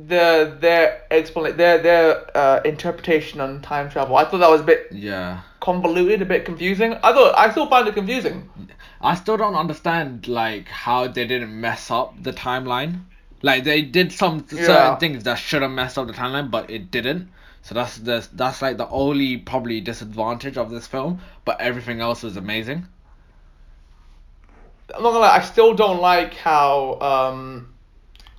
the 0.07 0.55
their 0.59 1.01
explanation 1.11 1.57
their 1.57 1.77
their 1.79 2.37
uh, 2.37 2.61
interpretation 2.65 3.41
on 3.41 3.61
time 3.61 3.89
travel. 3.89 4.15
I 4.17 4.25
thought 4.25 4.39
that 4.39 4.49
was 4.49 4.61
a 4.61 4.63
bit 4.63 4.87
Yeah. 4.91 5.41
convoluted, 5.59 6.21
a 6.21 6.25
bit 6.25 6.45
confusing. 6.45 6.93
I 7.03 7.13
thought 7.13 7.33
I 7.37 7.51
still 7.51 7.67
find 7.67 7.87
it 7.87 7.93
confusing. 7.93 8.49
I 9.01 9.15
still 9.15 9.37
don't 9.37 9.55
understand 9.55 10.27
like 10.27 10.67
how 10.67 11.07
they 11.07 11.25
didn't 11.25 11.59
mess 11.59 11.89
up 11.91 12.21
the 12.21 12.33
timeline. 12.33 13.01
Like 13.41 13.63
they 13.63 13.81
did 13.81 14.11
some 14.11 14.45
Yeah. 14.51 14.65
certain 14.65 14.97
things 14.97 15.23
that 15.23 15.35
should 15.35 15.61
have 15.61 15.71
messed 15.71 15.97
up 15.97 16.07
the 16.07 16.13
timeline, 16.13 16.49
but 16.51 16.69
it 16.69 16.91
didn't. 16.91 17.29
So 17.61 17.75
that's 17.75 17.97
the 17.97 18.27
that's 18.33 18.61
like 18.61 18.77
the 18.77 18.87
only 18.89 19.37
probably 19.37 19.81
disadvantage 19.81 20.57
of 20.57 20.69
this 20.71 20.87
film. 20.87 21.19
But 21.45 21.61
everything 21.61 22.01
else 22.01 22.23
was 22.23 22.37
amazing. 22.37 22.87
I'm 24.95 25.03
not 25.03 25.09
gonna 25.11 25.19
lie, 25.19 25.37
I 25.37 25.41
still 25.41 25.73
don't 25.73 26.01
like 26.01 26.33
how 26.35 26.99
um 27.01 27.73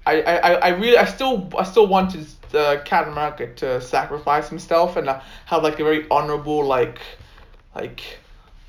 I, 0.07 0.23
I, 0.23 0.37
I- 0.37 0.55
I 0.55 0.69
really 0.71 0.97
I 0.97 1.05
still 1.05 1.49
I 1.59 1.65
still 1.65 1.87
wanted 1.87 2.27
uh, 2.55 2.79
Captain 2.85 3.13
America 3.13 3.47
to 3.57 3.81
sacrifice 3.81 4.49
himself 4.49 4.97
and 4.97 5.09
uh, 5.09 5.21
have 5.47 5.63
like 5.63 5.79
a 5.81 5.85
very 5.85 6.07
honorable 6.11 6.65
like 6.67 7.01
like 7.75 8.19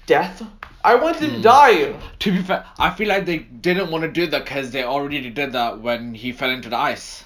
death. 0.05 0.43
I 0.83 0.95
wanted 0.95 1.21
him 1.23 1.31
to 1.35 1.37
Hmm. 1.37 1.41
die. 1.41 1.95
To 2.19 2.31
be 2.31 2.41
fair, 2.41 2.65
I 2.79 2.91
feel 2.91 3.07
like 3.07 3.25
they 3.25 3.39
didn't 3.39 3.91
want 3.91 4.03
to 4.03 4.11
do 4.11 4.27
that 4.27 4.45
because 4.45 4.71
they 4.71 4.83
already 4.83 5.29
did 5.29 5.53
that 5.53 5.79
when 5.81 6.13
he 6.15 6.31
fell 6.31 6.49
into 6.49 6.69
the 6.69 6.77
ice. 6.77 7.23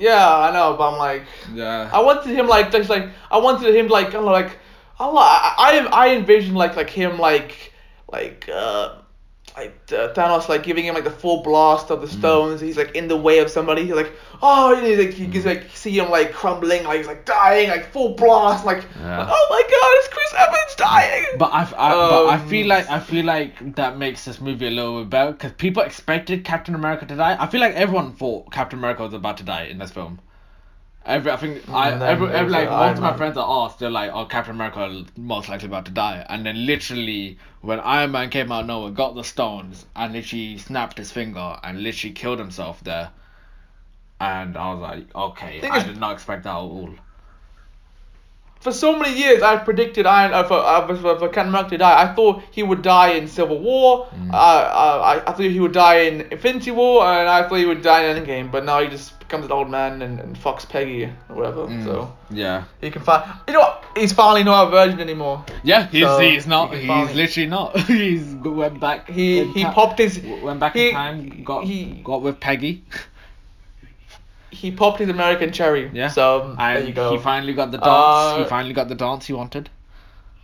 Yeah, 0.00 0.38
I 0.38 0.52
know, 0.52 0.76
but 0.76 0.92
I'm 0.92 0.98
like 0.98 1.24
Yeah. 1.52 1.90
I 1.92 2.00
wanted 2.00 2.34
him 2.34 2.46
like 2.48 2.72
just 2.72 2.88
like 2.88 3.10
I 3.30 3.38
wanted 3.38 3.74
him 3.74 3.88
like 3.88 4.08
I 4.08 4.12
don't 4.12 4.24
like 4.24 4.58
I 4.98 5.06
I 5.06 5.54
I, 5.58 6.06
I 6.06 6.16
envisioned 6.16 6.56
like 6.56 6.74
like 6.74 6.90
him 6.90 7.18
like 7.18 7.72
like 8.10 8.48
uh 8.52 8.99
like 9.60 9.74
uh, 9.92 10.12
Thanos 10.14 10.48
like 10.48 10.62
giving 10.62 10.84
him 10.84 10.94
like 10.94 11.04
the 11.04 11.10
full 11.10 11.42
blast 11.42 11.90
of 11.90 12.00
the 12.00 12.06
Hmm. 12.08 12.18
stones. 12.18 12.60
He's 12.60 12.76
like 12.76 12.94
in 12.94 13.08
the 13.08 13.16
way 13.16 13.38
of 13.38 13.50
somebody. 13.50 13.82
He's 13.84 13.94
like 13.94 14.12
oh, 14.42 14.74
and 14.76 14.86
he's 14.86 14.98
like 14.98 15.18
you 15.18 15.28
can 15.28 15.44
like 15.44 15.64
see 15.74 15.98
him 15.98 16.10
like 16.10 16.32
crumbling, 16.32 16.84
like 16.84 16.98
he's 16.98 17.06
like 17.06 17.24
dying, 17.26 17.68
like 17.68 17.92
full 17.92 18.14
blast, 18.14 18.64
like, 18.64 18.84
Yeah. 18.98 19.18
like, 19.18 19.28
oh 19.30 19.46
my 19.50 19.62
god, 19.62 19.92
it's 19.98 20.08
Chris 20.08 20.34
Evans 20.44 20.74
dying. 20.76 21.24
But 21.38 21.50
I, 21.52 21.62
I, 21.62 21.90
but 21.94 22.26
I 22.26 22.34
Um, 22.36 22.48
feel 22.48 22.66
like 22.66 22.88
I 22.90 23.00
feel 23.00 23.24
like 23.24 23.74
that 23.76 23.98
makes 23.98 24.24
this 24.24 24.40
movie 24.40 24.66
a 24.66 24.70
little 24.70 25.00
bit 25.00 25.10
better 25.10 25.32
because 25.32 25.52
people 25.52 25.82
expected 25.82 26.44
Captain 26.44 26.74
America 26.74 27.04
to 27.06 27.16
die. 27.16 27.36
I 27.38 27.46
feel 27.46 27.60
like 27.60 27.74
everyone 27.74 28.12
thought 28.12 28.50
Captain 28.50 28.78
America 28.78 29.02
was 29.02 29.12
about 29.14 29.36
to 29.38 29.44
die 29.44 29.64
in 29.64 29.78
this 29.78 29.90
film. 29.90 30.20
Every 31.06 31.32
I 31.32 31.36
think 31.36 31.68
I 31.68 31.92
every, 31.92 32.28
every 32.28 32.52
like 32.52 32.68
most 32.68 32.98
of 32.98 33.02
my 33.02 33.16
friends 33.16 33.38
are 33.38 33.64
asked 33.64 33.78
they're 33.78 33.90
like 33.90 34.10
oh 34.12 34.26
Captain 34.26 34.54
America 34.54 35.04
most 35.16 35.48
likely 35.48 35.66
about 35.66 35.86
to 35.86 35.90
die 35.90 36.26
and 36.28 36.44
then 36.44 36.66
literally 36.66 37.38
when 37.62 37.80
Iron 37.80 38.12
Man 38.12 38.28
came 38.30 38.52
out 38.52 38.62
of 38.62 38.66
nowhere 38.66 38.90
got 38.90 39.14
the 39.14 39.24
stones 39.24 39.86
and 39.96 40.12
literally 40.12 40.58
snapped 40.58 40.98
his 40.98 41.10
finger 41.10 41.58
and 41.62 41.82
literally 41.82 42.12
killed 42.14 42.38
himself 42.38 42.82
there. 42.84 43.10
And 44.20 44.56
I 44.56 44.72
was 44.74 44.80
like, 44.82 45.14
okay, 45.14 45.60
Thing 45.60 45.70
I 45.70 45.82
did 45.82 45.98
not 45.98 46.12
expect 46.12 46.44
that 46.44 46.50
at 46.50 46.56
all. 46.56 46.90
for 48.60 48.72
so 48.72 48.98
many 48.98 49.18
years, 49.18 49.42
I 49.42 49.56
predicted 49.56 50.04
Iron 50.04 50.34
uh, 50.34 50.44
for, 50.44 50.58
uh, 50.58 50.86
for, 50.86 51.18
for 51.18 51.28
Captain 51.28 51.48
America 51.48 51.70
to 51.70 51.78
die. 51.78 52.02
I 52.02 52.14
thought 52.14 52.42
he 52.50 52.62
would 52.62 52.82
die 52.82 53.12
in 53.12 53.26
Civil 53.26 53.58
War. 53.58 54.06
Mm. 54.14 54.30
Uh, 54.30 54.36
uh, 54.36 55.00
I, 55.02 55.30
I 55.30 55.32
thought 55.32 55.40
he 55.40 55.60
would 55.60 55.72
die 55.72 56.00
in 56.00 56.20
Infinity 56.30 56.70
War, 56.70 57.04
and 57.04 57.28
I 57.28 57.48
thought 57.48 57.54
he 57.54 57.64
would 57.64 57.80
die 57.82 58.04
in 58.04 58.22
Endgame. 58.22 58.50
But 58.50 58.66
now 58.66 58.82
he 58.82 58.88
just 58.88 59.14
becomes 59.30 59.44
an 59.46 59.52
old 59.52 59.70
man 59.70 60.02
and, 60.02 60.18
and 60.18 60.36
fucks 60.36 60.68
Peggy 60.68 61.04
or 61.04 61.36
whatever. 61.36 61.66
Mm, 61.68 61.84
So 61.84 62.12
yeah. 62.30 62.64
he 62.80 62.90
can 62.90 63.00
find. 63.02 63.22
You 63.46 63.54
know 63.54 63.60
what? 63.60 63.84
He's 63.96 64.12
finally 64.12 64.42
not 64.42 64.66
a 64.66 64.70
virgin 64.70 64.98
anymore. 65.00 65.44
Yeah, 65.62 65.86
he's 65.86 66.02
So, 66.02 66.18
he's 66.18 66.46
not. 66.48 66.72
he 66.72 66.78
He's 66.80 66.88
finally- 66.88 67.14
literally 67.14 67.48
not. 67.48 67.78
he's 67.86 68.34
went 68.34 68.80
back. 68.80 69.08
He 69.08 69.44
he 69.44 69.62
ti- 69.64 69.70
popped 69.70 69.98
his 70.00 70.20
went 70.42 70.58
back 70.58 70.74
he- 70.74 70.88
in 70.88 70.94
time. 70.94 71.42
Got 71.44 71.64
he- 71.64 72.00
got 72.02 72.22
with 72.22 72.40
Peggy. 72.40 72.82
he 74.50 74.72
popped 74.72 74.98
his 74.98 75.08
American 75.08 75.52
cherry. 75.52 75.88
Yeah. 75.92 76.08
So 76.08 76.54
there 76.58 76.80
you 76.84 76.92
go. 76.92 77.12
he 77.12 77.18
finally 77.18 77.54
got 77.54 77.70
the 77.70 77.78
dance. 77.78 78.36
he 78.38 78.42
Uh, 78.42 78.48
finally 78.48 78.74
got 78.74 78.88
the 78.88 78.96
dance 78.96 79.26
he 79.26 79.32
wanted. 79.32 79.70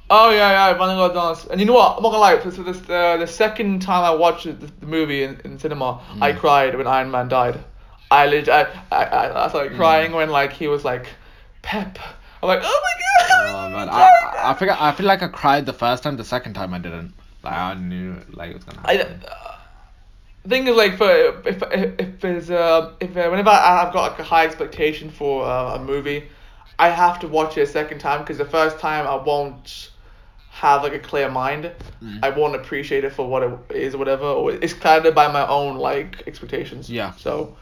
Oh 0.08 0.30
yeah, 0.30 0.50
yeah, 0.70 0.76
Running 0.76 0.98
Out 1.00 1.14
Dance. 1.14 1.46
And 1.50 1.58
you 1.60 1.66
know 1.66 1.72
what? 1.74 1.96
I'm 1.96 2.02
not 2.04 2.10
gonna 2.12 2.20
lie. 2.28 2.50
So 2.50 2.62
this, 2.62 2.78
uh, 2.88 3.16
the 3.16 3.26
second 3.26 3.82
time 3.82 4.04
I 4.04 4.14
watched 4.14 4.44
the, 4.44 4.52
the 4.82 4.86
movie 4.86 5.24
in, 5.24 5.40
in 5.44 5.58
cinema, 5.58 6.00
I 6.20 6.30
Mm. 6.32 6.38
cried 6.38 6.76
when 6.78 6.86
Iron 6.86 7.10
Man 7.10 7.26
died. 7.26 7.58
I 8.11 8.27
legit, 8.27 8.49
I, 8.49 8.62
I, 8.93 9.05
I, 9.05 9.45
I 9.45 9.49
started 9.49 9.73
Mm. 9.73 9.77
crying 9.77 10.12
when 10.12 10.31
like 10.31 10.53
he 10.53 10.69
was 10.69 10.85
like, 10.85 11.07
Pep. 11.62 11.99
I'm 12.43 12.49
like, 12.49 12.61
oh 12.62 12.83
my 12.85 13.03
god. 13.03 13.47
Oh 13.49 13.77
man, 13.77 13.89
I, 13.89 14.51
I 14.51 14.55
feel 14.55 14.70
I 14.70 14.93
feel 14.93 15.07
like 15.07 15.23
I 15.23 15.28
cried 15.28 15.66
the 15.66 15.73
first 15.73 16.03
time. 16.03 16.16
The 16.16 16.24
second 16.24 16.55
time 16.55 16.73
I 16.74 16.78
didn't. 16.78 17.15
Like 17.43 17.55
I 17.55 17.74
knew 17.74 18.16
like 18.33 18.51
it 18.51 18.55
was 18.55 18.65
gonna 18.65 18.81
I, 18.85 18.95
happen. 18.97 19.23
uh, 19.27 20.49
thing 20.49 20.66
is 20.69 20.77
like 20.77 20.97
for 20.97 21.11
if 21.11 21.47
if 21.47 22.01
if 22.01 22.20
there's 22.20 22.51
uh, 22.51 22.93
if 23.01 23.16
uh, 23.16 23.28
whenever 23.28 23.51
I- 23.51 23.85
I've 23.87 23.93
got 23.93 24.11
like 24.12 24.19
a 24.20 24.24
high 24.24 24.45
expectation 24.47 25.11
for 25.11 25.45
uh, 25.45 25.74
a 25.77 25.78
movie, 25.83 26.28
I 26.78 26.91
have 26.91 27.19
to 27.20 27.28
watch 27.28 27.57
it 27.59 27.62
a 27.62 27.66
second 27.66 27.99
time 27.99 28.20
because 28.20 28.39
the 28.39 28.45
first 28.45 28.78
time 28.78 29.07
I 29.07 29.16
won't 29.16 29.91
have 30.51 30.83
like 30.83 30.95
a 30.95 30.99
clear 31.01 31.28
mind. 31.31 31.73
Mm. 32.03 32.20
I 32.23 32.31
won't 32.31 32.55
appreciate 32.55 33.05
it 33.05 33.12
for 33.12 33.27
what 33.28 33.43
it 33.43 33.53
is 33.77 33.95
or 33.95 33.99
whatever. 33.99 34.24
Or 34.27 34.53
it's 34.53 34.73
clouded 34.74 35.15
by 35.15 35.28
my 35.33 35.47
own 35.47 35.77
like 35.78 36.23
expectations. 36.27 36.89
Yeah. 36.89 37.12
So, 37.16 37.57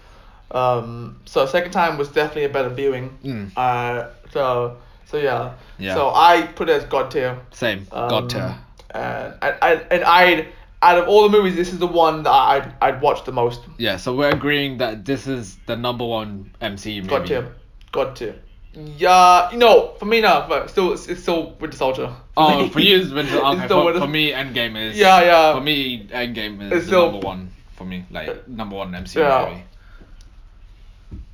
um, 0.55 1.21
so 1.25 1.45
second 1.47 1.73
time 1.73 1.99
was 1.99 2.09
definitely 2.09 2.45
a 2.45 2.49
better 2.49 2.69
viewing. 2.71 3.17
Mm. 3.25 3.53
Uh, 3.57 4.09
so 4.31 4.77
so 5.07 5.17
yeah. 5.19 5.55
Yeah. 5.79 5.95
So 5.95 6.11
I 6.15 6.43
put 6.55 6.69
it 6.69 6.73
as 6.73 6.85
God 6.85 7.11
tier. 7.11 7.39
Same. 7.53 7.87
Um, 7.93 8.09
God 8.09 8.31
tier. 8.31 8.57
And 8.95 9.35
I, 9.43 9.51
I, 9.61 9.73
and 9.91 10.05
I'd 10.05 10.49
out 10.83 10.99
of 10.99 11.09
all 11.09 11.23
the 11.29 11.31
movies, 11.37 11.57
this 11.57 11.73
is 11.73 11.79
the 11.79 11.87
one 11.87 12.23
that 12.23 12.31
I'd 12.31 12.73
I'd 12.81 13.01
watch 13.01 13.25
the 13.25 13.33
most. 13.33 13.61
Yeah. 13.79 13.97
So 13.97 14.15
we're 14.15 14.31
agreeing 14.31 14.79
that 14.79 15.05
this 15.05 15.27
is 15.27 15.57
the 15.67 15.77
number 15.77 16.05
one 16.07 16.51
MCU 16.63 16.97
movie. 16.97 17.09
God 17.09 17.27
tier, 17.27 17.55
God 17.93 18.17
tier. 18.17 18.37
Yeah, 18.77 19.53
you 19.53 19.59
know, 19.59 19.95
for 20.01 20.05
me 20.07 20.21
now, 20.21 20.49
but 20.49 20.69
still, 20.69 20.93
it's, 20.95 21.07
it's 21.07 21.23
still 21.23 21.53
Winter 21.61 21.77
Soldier. 21.77 22.13
Oh, 22.37 22.69
for 22.71 22.81
you, 22.81 22.99
it's 23.01 23.13
Winter. 23.13 23.39
Okay, 23.45 23.69
for, 23.69 23.85
Winter- 23.85 24.01
for 24.01 24.09
me, 24.09 24.33
Endgame 24.33 24.77
is. 24.91 24.97
Yeah, 24.99 25.23
yeah. 25.23 25.55
For 25.55 25.61
me, 25.61 26.09
Endgame 26.09 26.61
is 26.61 26.73
It's 26.73 26.81
the 26.87 26.87
still- 26.89 27.13
number 27.13 27.25
one 27.25 27.53
for 27.77 27.85
me. 27.85 28.05
Like 28.11 28.49
number 28.49 28.75
one 28.75 28.91
MCU 28.91 29.17
Yeah. 29.21 29.49
movie. 29.49 29.65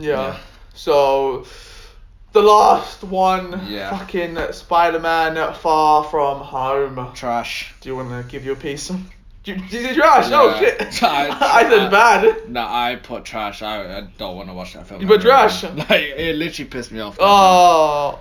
Yeah. 0.00 0.38
So, 0.74 1.46
the 2.32 2.42
last 2.42 3.02
one, 3.04 3.66
Yeah. 3.68 3.90
fucking 3.96 4.38
Spider-Man: 4.52 5.54
Far 5.54 6.04
From 6.04 6.38
Home. 6.40 7.12
Trash. 7.14 7.74
Do 7.80 7.88
you 7.88 7.96
want 7.96 8.10
to 8.10 8.22
give 8.30 8.44
your 8.44 8.56
piece? 8.56 8.90
You, 9.44 9.54
you 9.54 9.68
did 9.68 9.96
trash. 9.96 10.26
Oh 10.32 10.50
Yeah. 10.50 10.58
shit! 10.90 11.02
I- 11.02 11.28
I 11.64 11.68
said 11.70 11.90
bad. 11.90 12.48
No, 12.50 12.60
I 12.60 12.96
put 13.02 13.24
trash. 13.24 13.62
I, 13.62 13.98
I 13.98 14.00
don't 14.18 14.36
want 14.36 14.48
to 14.48 14.54
watch 14.54 14.74
that 14.74 14.86
film. 14.86 15.00
You 15.00 15.06
put 15.06 15.22
trash? 15.22 15.64
Like 15.90 15.90
it 15.90 16.36
literally 16.36 16.68
pissed 16.70 16.92
me 16.92 17.00
off. 17.00 17.16
Oh. 17.18 18.20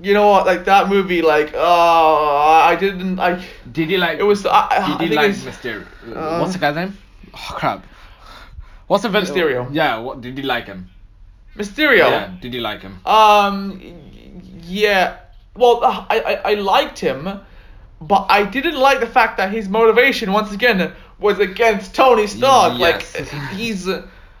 You 0.00 0.12
know 0.14 0.28
what? 0.28 0.46
Like 0.46 0.64
that 0.66 0.88
movie. 0.88 1.22
Like, 1.22 1.52
oh, 1.54 2.60
I 2.70 2.76
didn't. 2.76 3.18
I. 3.18 3.42
Did 3.72 3.90
you 3.90 3.98
like? 3.98 4.18
It 4.18 4.22
was. 4.24 4.44
I, 4.46 4.68
I 4.70 4.86
Did 4.86 4.92
you 4.92 5.08
think 5.08 5.14
like 5.16 5.30
it's- 5.30 5.44
Mysterio? 5.44 5.86
Uh, 6.14 6.38
What's 6.40 6.52
the 6.52 6.58
guy's 6.60 6.76
name? 6.76 6.96
Oh 7.34 7.52
crap. 7.56 7.84
What's 8.86 9.02
the 9.02 9.08
villain? 9.08 9.26
Mysterio. 9.26 9.68
Yeah. 9.72 9.98
What 9.98 10.20
did 10.20 10.36
you 10.38 10.44
like 10.44 10.66
him? 10.66 10.88
Mysterio. 11.56 12.08
Yeah. 12.10 12.34
Did 12.40 12.54
you 12.54 12.60
like 12.60 12.82
him? 12.82 12.98
Um, 13.06 13.80
yeah. 14.62 15.18
Well, 15.54 15.82
uh, 15.84 16.04
I, 16.10 16.20
I 16.20 16.50
I 16.52 16.54
liked 16.54 16.98
him, 16.98 17.40
but 18.00 18.26
I 18.28 18.44
didn't 18.44 18.76
like 18.76 19.00
the 19.00 19.06
fact 19.06 19.38
that 19.38 19.50
his 19.52 19.68
motivation 19.68 20.32
once 20.32 20.52
again 20.52 20.92
was 21.18 21.38
against 21.38 21.94
Tony 21.94 22.26
Stark. 22.26 22.78
Yes. 22.78 23.14
Like 23.18 23.28
he's. 23.54 23.88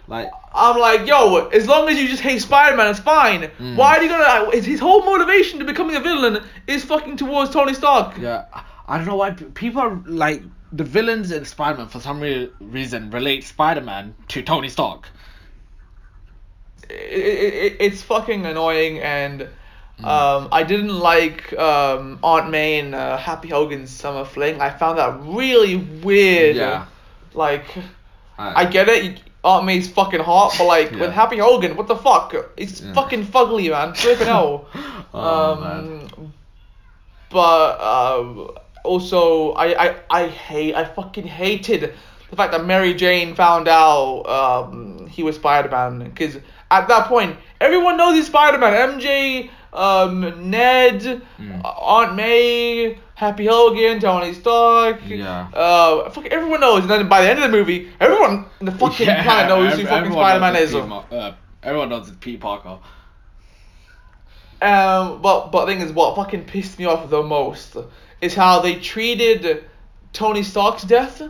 Like. 0.08 0.30
I'm 0.54 0.78
like, 0.78 1.06
yo, 1.06 1.48
as 1.48 1.66
long 1.66 1.88
as 1.88 1.98
you 1.98 2.06
just 2.08 2.22
hate 2.22 2.40
Spider-Man, 2.40 2.88
it's 2.90 3.00
fine. 3.00 3.42
Mm. 3.58 3.76
Why 3.76 3.96
are 3.96 4.02
you 4.02 4.08
gonna? 4.08 4.50
His, 4.52 4.64
his 4.64 4.80
whole 4.80 5.04
motivation 5.04 5.58
to 5.58 5.64
becoming 5.64 5.96
a 5.96 6.00
villain 6.00 6.44
is 6.66 6.84
fucking 6.84 7.16
towards 7.16 7.50
Tony 7.50 7.74
Stark. 7.74 8.16
Yeah. 8.18 8.44
I- 8.52 8.62
I 8.88 8.98
don't 8.98 9.06
know 9.08 9.16
why 9.16 9.32
people 9.32 9.80
are 9.82 10.00
like 10.06 10.44
the 10.72 10.84
villains 10.84 11.30
in 11.30 11.44
Spider-Man 11.44 11.88
for 11.88 12.00
some 12.00 12.20
re- 12.20 12.50
reason 12.60 13.10
relate 13.10 13.44
Spider-Man 13.44 14.14
to 14.28 14.42
Tony 14.42 14.68
Stark. 14.68 15.08
It, 16.88 16.92
it, 16.92 17.54
it, 17.54 17.76
it's 17.80 18.02
fucking 18.02 18.46
annoying, 18.46 19.00
and 19.00 19.42
um, 20.04 20.48
I 20.52 20.62
didn't 20.62 20.96
like 20.96 21.52
um, 21.58 22.18
Aunt 22.22 22.50
May 22.50 22.78
and 22.80 22.94
uh, 22.94 23.16
Happy 23.16 23.48
Hogan's 23.48 23.90
summer 23.90 24.24
fling. 24.24 24.60
I 24.60 24.70
found 24.70 24.98
that 24.98 25.18
really 25.22 25.76
weird. 25.76 26.56
Yeah. 26.56 26.86
Like, 27.34 27.64
I 28.38 28.64
get 28.66 28.88
it. 28.88 29.20
Aunt 29.44 29.64
May's 29.64 29.88
fucking 29.88 30.20
hot, 30.20 30.54
but 30.58 30.64
like 30.66 30.90
Yeah. 30.92 31.00
with 31.00 31.12
Happy 31.12 31.38
Hogan, 31.38 31.76
what 31.76 31.86
the 31.86 31.96
fuck? 31.96 32.34
It's 32.56 32.80
Yeah. 32.80 32.92
fucking 32.94 33.26
fugly, 33.26 33.70
man. 33.70 33.94
Flipping 33.94 34.26
hell. 34.34 34.66
Oh, 35.14 35.54
um, 36.14 36.32
but 37.30 37.80
um, 37.80 38.50
also, 38.86 39.52
I, 39.52 39.66
I 39.88 39.96
I 40.10 40.26
hate, 40.28 40.74
I 40.74 40.84
fucking 40.84 41.26
hated 41.26 41.92
the 42.30 42.36
fact 42.36 42.52
that 42.52 42.64
Mary 42.64 42.94
Jane 42.94 43.34
found 43.34 43.68
out 43.68 44.22
um, 44.22 45.06
he 45.06 45.22
was 45.22 45.36
Spider 45.36 45.68
Man 45.68 45.98
because 46.10 46.36
at 46.70 46.88
that 46.88 47.06
point 47.08 47.36
everyone 47.60 47.96
knows 47.96 48.14
he's 48.16 48.26
Spider 48.26 48.58
Man. 48.58 48.98
MJ, 48.98 49.50
um, 49.72 50.50
Ned, 50.50 51.22
Mm. 51.38 51.60
Aunt 51.64 52.14
May, 52.16 52.98
Happy 53.14 53.46
Hogan, 53.46 54.00
Tony 54.00 54.32
Stark. 54.34 55.00
Yeah. 55.06 55.48
Uh, 55.54 56.10
fucking 56.10 56.32
everyone 56.32 56.60
knows, 56.60 56.80
and 56.82 56.90
then 56.90 57.08
by 57.08 57.20
the 57.22 57.30
end 57.30 57.38
of 57.42 57.50
the 57.50 57.56
movie, 57.56 57.90
everyone 58.00 58.46
in 58.60 58.66
the 58.66 58.72
fucking 58.72 59.06
Yeah, 59.06 59.22
planet 59.22 59.48
knows 59.48 59.78
who 59.78 59.86
fucking 59.86 60.12
Spider 60.12 60.40
Man 60.40 60.56
is. 60.56 60.74
uh, 60.74 61.34
everyone 61.62 61.88
knows 61.90 62.08
it's 62.08 62.16
Pete 62.18 62.40
Parker. 62.40 62.78
Um, 64.62 65.20
but 65.20 65.50
but 65.52 65.66
the 65.66 65.72
thing 65.72 65.80
is, 65.82 65.92
what 65.92 66.16
fucking 66.16 66.44
pissed 66.44 66.78
me 66.78 66.86
off 66.86 67.08
the 67.10 67.22
most 67.22 67.76
is 68.20 68.34
how 68.34 68.60
they 68.60 68.76
treated 68.76 69.64
Tony 70.12 70.42
Stark's 70.42 70.82
death 70.82 71.22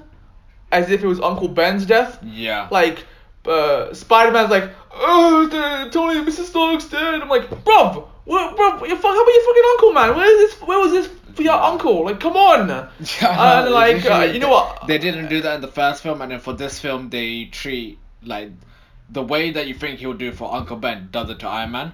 as 0.73 0.91
if 0.91 1.03
it 1.03 1.07
was 1.07 1.21
Uncle 1.21 1.49
Ben's 1.49 1.87
death. 1.87 2.19
Yeah. 2.23 2.69
Like, 2.71 3.05
uh, 3.47 3.95
Spider 3.95 4.33
Man's 4.33 4.51
like, 4.51 4.71
oh, 4.93 5.47
the, 5.47 5.91
Tony, 5.91 6.21
Mr. 6.21 6.45
Stark's 6.45 6.89
dead. 6.89 7.23
I'm 7.23 7.29
like, 7.29 7.49
bruv, 7.49 8.07
what, 8.25 8.57
bruv, 8.57 8.89
you 8.89 8.97
fuck, 8.97 9.15
how 9.15 9.23
about 9.23 9.35
your 9.35 9.45
fucking 9.45 9.63
uncle, 9.73 9.93
man? 9.93 10.17
Where 10.17 10.27
is 10.27 10.51
this? 10.51 10.61
Where 10.63 10.79
was 10.79 10.93
this 10.93 11.09
for 11.35 11.43
your 11.43 11.55
uncle? 11.55 12.05
Like, 12.05 12.21
come 12.21 12.37
on. 12.37 12.69
Yeah, 12.69 12.89
and 13.65 13.73
like, 13.73 14.05
uh, 14.05 14.31
you 14.33 14.41
know 14.41 14.51
what? 14.51 14.87
They 14.87 14.99
didn't 14.99 15.29
do 15.29 15.43
that 15.43 15.57
in 15.57 15.61
the 15.61 15.69
first 15.69 16.03
film, 16.03 16.23
and 16.23 16.33
then 16.33 16.41
for 16.41 16.53
this 16.53 16.81
film, 16.81 17.11
they 17.11 17.45
treat 17.47 17.99
like 18.23 18.51
the 19.11 19.23
way 19.23 19.53
that 19.53 19.69
you 19.69 19.75
think 19.75 20.01
he 20.01 20.07
would 20.07 20.19
do 20.19 20.33
for 20.33 20.53
Uncle 20.53 20.77
Ben 20.77 21.09
does 21.13 21.31
it 21.31 21.39
to 21.41 21.49
Iron 21.49 21.71
Man. 21.71 21.93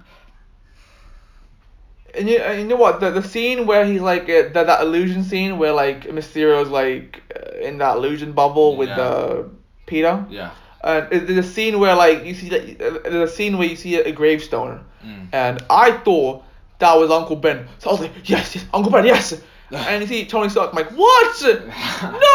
And 2.14 2.28
you, 2.28 2.38
and 2.38 2.60
you 2.60 2.66
know 2.66 2.76
what? 2.76 3.00
The 3.00 3.10
the 3.10 3.22
scene 3.22 3.66
where 3.66 3.84
he's 3.86 4.00
like 4.02 4.24
uh, 4.24 4.48
that 4.52 4.66
that 4.66 4.80
illusion 4.82 5.24
scene 5.24 5.56
where 5.58 5.72
like 5.72 6.04
Mysterio's 6.08 6.68
like 6.68 7.22
uh, 7.34 7.58
in 7.66 7.78
that 7.78 7.96
illusion 7.96 8.32
bubble 8.32 8.76
with 8.76 8.88
Yeah. 8.90 9.00
uh, 9.00 9.42
Peter. 9.86 10.24
Yeah. 10.28 10.50
Uh, 10.84 11.06
there's 11.10 11.38
a 11.38 11.42
scene 11.42 11.78
where 11.80 11.94
like 11.94 12.24
you 12.24 12.34
see 12.34 12.48
that 12.50 12.62
uh, 12.82 12.98
there's 13.08 13.30
a 13.30 13.34
scene 13.34 13.56
where 13.56 13.68
you 13.68 13.76
see 13.76 13.96
a, 13.96 14.04
a 14.08 14.12
gravestone, 14.12 14.84
Mm. 15.04 15.28
and 15.32 15.64
I 15.70 15.92
thought 16.04 16.44
that 16.80 16.94
was 16.98 17.10
Uncle 17.10 17.36
Ben. 17.36 17.66
So 17.78 17.90
I 17.90 17.92
was 17.92 18.00
like, 18.02 18.12
yes, 18.28 18.54
yes, 18.54 18.64
Uncle 18.74 18.92
Ben, 18.92 19.04
yes. 19.06 19.40
and 19.70 20.02
you 20.02 20.06
see 20.08 20.26
Tony 20.26 20.48
Stark, 20.48 20.70
I'm 20.70 20.76
like, 20.76 20.90
what? 20.90 21.42
no. 21.42 22.28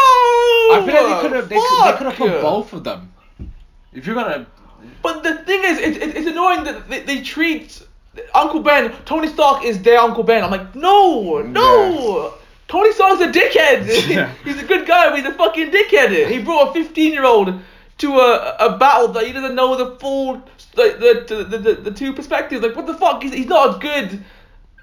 I 0.74 0.82
feel 0.84 0.94
like 0.94 1.22
they 1.22 1.28
could 1.28 1.36
have 1.36 1.48
they, 1.48 1.56
could- 1.56 1.84
they 1.84 1.96
could 1.98 2.06
have 2.08 2.16
put 2.16 2.42
both 2.42 2.72
of 2.72 2.84
them. 2.84 3.12
If 3.92 4.06
you're 4.06 4.14
gonna 4.16 4.46
But 5.02 5.22
the 5.22 5.36
thing 5.36 5.62
is, 5.64 5.78
it's, 5.78 5.98
it's, 5.98 6.14
it's 6.18 6.26
annoying 6.26 6.64
that 6.64 6.88
they, 6.88 7.00
they 7.00 7.22
treat 7.22 7.82
Uncle 8.34 8.60
Ben, 8.60 8.92
Tony 9.04 9.28
Stark 9.28 9.64
is 9.64 9.80
their 9.82 9.98
Uncle 9.98 10.22
Ben. 10.24 10.42
I'm 10.44 10.50
like, 10.50 10.74
no, 10.74 11.40
no. 11.42 12.34
Tony 12.68 12.92
Stark's 12.92 13.20
a 13.22 13.28
dickhead. 13.32 13.86
Yeah. 14.08 14.32
he's 14.44 14.60
a 14.62 14.64
good 14.66 14.86
guy, 14.86 15.10
but 15.10 15.18
he's 15.18 15.26
a 15.28 15.34
fucking 15.34 15.70
dickhead. 15.70 16.28
He 16.30 16.38
brought 16.42 16.70
a 16.70 16.72
15 16.84 17.12
year 17.12 17.24
old 17.24 17.60
to 17.98 18.12
a, 18.18 18.56
a 18.60 18.78
battle 18.78 19.08
that 19.08 19.26
he 19.26 19.32
doesn't 19.32 19.54
know 19.54 19.74
the 19.76 19.96
full, 19.98 20.34
like, 20.76 20.98
the, 21.00 21.24
the, 21.28 21.44
the, 21.44 21.58
the, 21.58 21.72
the 21.74 21.90
two 21.90 22.12
perspectives. 22.12 22.62
Like, 22.62 22.76
what 22.76 22.86
the 22.86 22.94
fuck? 22.94 23.22
He's, 23.22 23.32
he's 23.32 23.46
not 23.46 23.76
a 23.76 23.78
good 23.78 24.22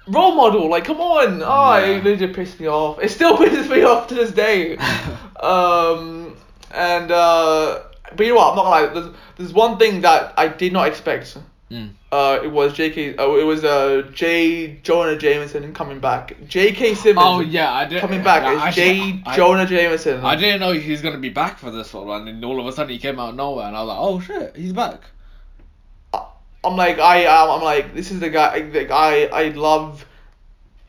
role 0.08 0.34
model. 0.34 0.68
Like, 0.68 0.84
come 0.84 1.00
on. 1.00 1.42
Oh, 1.42 1.78
Yeah. 1.78 1.86
it 1.96 2.04
literally 2.04 2.32
pissed 2.34 2.60
me 2.60 2.68
off. 2.68 3.00
It 3.02 3.10
still 3.10 3.36
pisses 3.38 3.70
me 3.70 3.82
off 3.82 4.08
to 4.08 4.14
this 4.14 4.32
day. 4.32 4.76
um, 5.40 6.36
and, 6.72 7.10
uh, 7.10 7.82
but 8.14 8.26
you 8.26 8.34
know 8.34 8.38
what? 8.40 8.50
I'm 8.50 8.56
not 8.56 8.64
gonna 8.64 8.86
lie. 8.86 8.86
There's, 9.00 9.14
there's 9.36 9.52
one 9.52 9.78
thing 9.78 10.00
that 10.02 10.34
I 10.36 10.48
did 10.48 10.72
not 10.72 10.88
expect. 10.88 11.38
Mm. 11.70 11.90
Uh, 12.16 12.40
it 12.42 12.48
was 12.48 12.72
J.K. 12.72 13.16
Oh, 13.18 13.38
it 13.38 13.42
was 13.42 13.62
uh 13.62 14.08
J. 14.14 14.78
Jonah 14.82 15.18
Jameson 15.18 15.74
coming 15.74 16.00
back. 16.00 16.34
J.K. 16.48 16.94
Simmons. 16.94 17.18
Oh 17.22 17.40
yeah, 17.40 17.70
I 17.70 17.84
did. 17.84 18.00
Coming 18.00 18.22
back 18.22 18.42
I, 18.42 18.68
as 18.68 18.74
J. 18.74 19.22
I, 19.26 19.36
Jonah 19.36 19.66
Jameson. 19.66 20.24
I 20.24 20.34
didn't 20.34 20.60
know 20.60 20.72
he 20.72 20.92
was 20.92 21.02
gonna 21.02 21.18
be 21.18 21.28
back 21.28 21.58
for 21.58 21.70
this 21.70 21.92
one, 21.92 22.08
and 22.26 22.26
then 22.26 22.42
all 22.42 22.58
of 22.58 22.66
a 22.66 22.72
sudden 22.72 22.90
he 22.90 22.98
came 22.98 23.20
out 23.20 23.28
of 23.30 23.34
nowhere, 23.34 23.66
and 23.66 23.76
I 23.76 23.82
was 23.82 23.88
like, 23.88 23.98
oh 24.00 24.20
shit, 24.20 24.56
he's 24.56 24.72
back. 24.72 25.02
I'm 26.64 26.74
like 26.74 26.98
I 26.98 27.26
I'm, 27.26 27.50
I'm 27.50 27.62
like 27.62 27.94
this 27.94 28.10
is 28.10 28.20
the 28.20 28.30
guy 28.30 28.62
the 28.62 28.86
guy 28.86 29.24
I 29.26 29.50
love 29.50 30.06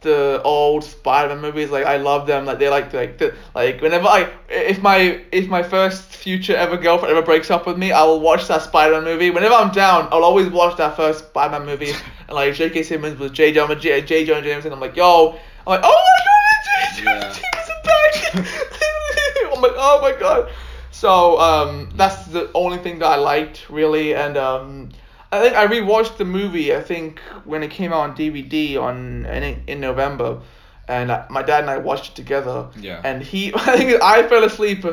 the 0.02 0.42
old 0.44 0.84
Spider-Man 0.84 1.42
movies 1.42 1.72
like 1.72 1.86
I 1.86 1.98
love 1.98 2.28
them 2.28 2.46
like 2.46 2.60
they 2.60 2.70
like 2.70 2.94
like 2.94 3.18
the, 3.18 3.34
like 3.56 3.82
whenever 3.82 4.08
I 4.08 4.30
if 4.48 4.82
my 4.82 5.22
if 5.32 5.48
my 5.48 5.64
first 5.64 6.04
future 6.04 6.56
ever 6.56 6.78
girlfriend 6.78 7.16
ever 7.16 7.26
breaks 7.26 7.50
up 7.50 7.66
with 7.66 7.80
me 7.80 7.92
I 7.92 8.04
will 8.04 8.20
watch 8.20 8.48
that 8.48 8.62
Spider-Man 8.62 9.04
movie 9.04 9.32
whenever 9.32 9.56
I'm 9.56 9.72
down 9.72 10.08
I'll 10.12 10.24
always 10.24 10.50
watch 10.50 10.78
that 10.78 10.96
first 10.96 11.30
Spider-Man 11.30 11.66
movie 11.66 11.92
and 12.28 12.36
like 12.36 12.54
J.K. 12.54 12.84
Simmons 12.84 13.18
was 13.18 13.32
J. 13.32 13.52
Jonah 13.52 13.76
J. 13.76 14.02
J. 14.02 14.24
Jonah 14.24 14.44
Jameson 14.44 14.72
I'm 14.72 14.80
like 14.80 14.96
yo 14.96 15.40
I'm 15.68 15.72
like, 15.72 15.82
oh 15.84 16.04
my 16.08 17.04
god, 17.04 17.04
Yeah. 17.04 17.30
MJ 17.30 17.42
is 17.62 18.44
back. 18.44 19.54
I'm 19.54 19.62
like, 19.62 19.74
oh 19.76 20.00
my 20.02 20.18
god. 20.18 20.50
So 20.92 21.40
um, 21.42 21.90
that's 21.96 22.26
the 22.28 22.50
only 22.54 22.78
thing 22.78 23.00
that 23.00 23.08
I 23.08 23.16
liked 23.18 23.70
really, 23.70 24.16
and 24.16 24.38
um, 24.38 24.90
I 25.32 25.42
think 25.42 25.56
I 25.56 25.68
rewatched 25.68 26.18
the 26.18 26.26
movie. 26.26 26.74
I 26.76 26.82
think 26.82 27.20
when 27.46 27.64
it 27.64 27.72
came 27.72 27.92
out 27.94 28.02
on 28.10 28.16
DVD 28.16 28.78
on 28.78 29.26
in, 29.26 29.64
in 29.68 29.80
November, 29.82 30.40
and 30.88 31.12
I, 31.12 31.26
my 31.30 31.42
dad 31.44 31.62
and 31.62 31.70
I 31.70 31.78
watched 31.78 32.12
it 32.12 32.16
together. 32.16 32.70
Yeah. 32.80 33.02
And 33.04 33.22
he, 33.22 33.54
I 33.56 33.78
think 33.78 34.02
I 34.02 34.28
fell 34.28 34.44
asleep. 34.44 34.86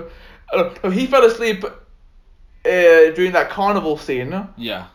Uh, 0.53 0.91
he 0.91 1.07
fell 1.07 1.25
asleep 1.25 1.65
uh, 1.65 1.71
during 2.65 3.33
that 3.33 3.51
carnival 3.51 3.97
scene 3.99 4.49
Yeah. 4.57 4.87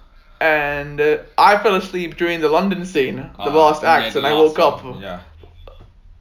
and 0.41 0.99
uh, 1.01 1.17
I 1.37 1.57
fell 1.57 1.75
asleep 1.75 2.17
during 2.17 2.39
the 2.41 2.49
London 2.49 2.85
scene, 2.85 3.17
the 3.37 3.43
Uh, 3.43 3.51
last 3.51 3.83
yeah, 3.83 3.93
act, 3.93 4.13
the 4.13 4.19
and 4.19 4.27
I 4.27 4.33
woke 4.33 4.57
one, 4.57 4.95
up. 4.95 5.01
Yeah. 5.01 5.19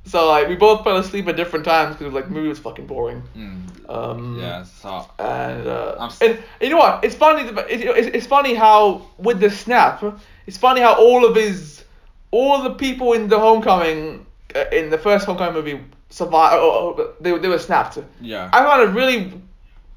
So 0.09 0.29
like 0.29 0.49
we 0.49 0.57
both 0.57 0.85
fell 0.85 0.97
asleep 0.97 1.29
at 1.29 1.37
different 1.37 1.65
times 1.65 1.97
because 1.97 2.13
like 2.15 2.27
the 2.27 2.31
movie 2.33 2.49
was 2.49 2.59
fucking 2.59 2.87
boring. 2.87 3.23
Mm. 3.37 3.91
Um, 3.91 4.39
Yeah. 4.41 4.63
So. 4.65 5.09
And, 5.19 5.67
uh, 5.67 5.97
I'm 5.99 6.09
s- 6.09 6.21
and 6.23 6.39
you 6.61 6.71
know 6.71 6.79
what? 6.79 7.05
It's 7.05 7.15
funny. 7.15 7.43
It's, 7.69 7.83
it's, 7.85 8.09
it's 8.17 8.27
funny 8.27 8.55
how 8.55 9.03
with 9.19 9.41
the 9.41 9.51
snap, 9.51 10.03
it's 10.47 10.57
funny 10.59 10.81
how 10.81 10.95
all 10.95 11.25
of 11.25 11.35
his, 11.37 11.85
all 12.31 12.63
the 12.63 12.71
people 12.75 13.13
in 13.15 13.29
the 13.29 13.39
Homecoming, 13.39 14.27
uh, 14.55 14.65
in 14.73 14.91
the 14.91 14.99
first 14.99 15.27
Homecoming 15.27 15.55
movie, 15.55 15.81
survived. 16.11 16.57
Oh, 16.59 16.95
oh, 16.99 17.15
they 17.21 17.37
they 17.39 17.49
were 17.49 17.59
snapped. 17.59 17.99
Yeah. 18.21 18.51
I 18.53 18.63
found 18.63 18.83
it 18.89 18.93
really. 18.95 19.41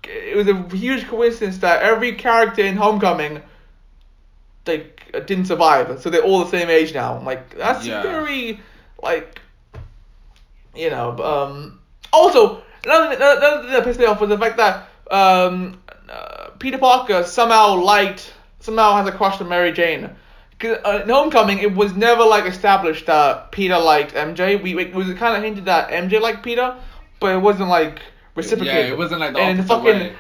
It 0.04 0.36
was 0.36 0.48
a 0.48 0.56
huge 0.76 1.08
coincidence 1.08 1.60
that 1.60 1.84
every 1.84 2.14
character 2.16 2.64
in 2.64 2.76
Homecoming, 2.76 3.42
they 4.66 4.88
uh, 5.14 5.20
didn't 5.20 5.46
survive, 5.46 6.02
so 6.02 6.10
they're 6.10 6.24
all 6.24 6.40
the 6.44 6.50
same 6.50 6.70
age 6.70 6.94
now. 6.94 7.18
I'm 7.18 7.26
like 7.26 7.56
that's 7.58 7.86
Yeah. 7.86 8.02
very, 8.04 8.60
like, 9.04 9.40
you 10.76 10.90
know. 10.90 11.18
Um. 11.20 11.80
Also, 12.14 12.62
another, 12.86 13.16
another 13.16 13.62
thing 13.64 13.72
that 13.72 13.84
pissed 13.86 14.00
me 14.00 14.06
off 14.06 14.20
was 14.20 14.30
the 14.30 14.38
fact 14.38 14.58
that 14.58 14.88
um, 15.10 15.80
uh, 16.10 16.50
Peter 16.60 16.78
Parker 16.78 17.24
somehow 17.24 17.76
liked, 17.76 18.34
somehow 18.60 18.96
has 18.98 19.08
a 19.08 19.12
crush 19.14 19.40
on 19.40 19.48
Mary 19.48 19.72
Jane. 19.72 20.10
'Cause, 20.60 20.78
uh, 20.86 21.00
in 21.04 21.10
Homecoming, 21.10 21.58
it 21.60 21.74
was 21.74 21.96
never 21.96 22.24
like 22.24 22.46
established 22.46 23.06
that 23.08 23.52
Peter 23.52 23.80
liked 23.80 24.14
MJ. 24.14 24.62
We 24.62 24.78
it 24.78 24.94
was 24.94 25.08
kind 25.14 25.36
of 25.38 25.42
hinted 25.44 25.66
that 25.66 25.90
MJ 25.90 26.20
liked 26.22 26.44
Peter, 26.44 26.76
but 27.20 27.34
it 27.34 27.40
wasn't 27.40 27.70
like 27.70 28.00
reciprocated. 28.36 28.86
Yeah, 28.88 28.92
it 28.92 28.98
wasn't 28.98 29.22
like 29.22 29.34
the 29.34 29.40
and 29.40 29.66
fucking 29.68 29.84
way. 29.86 30.14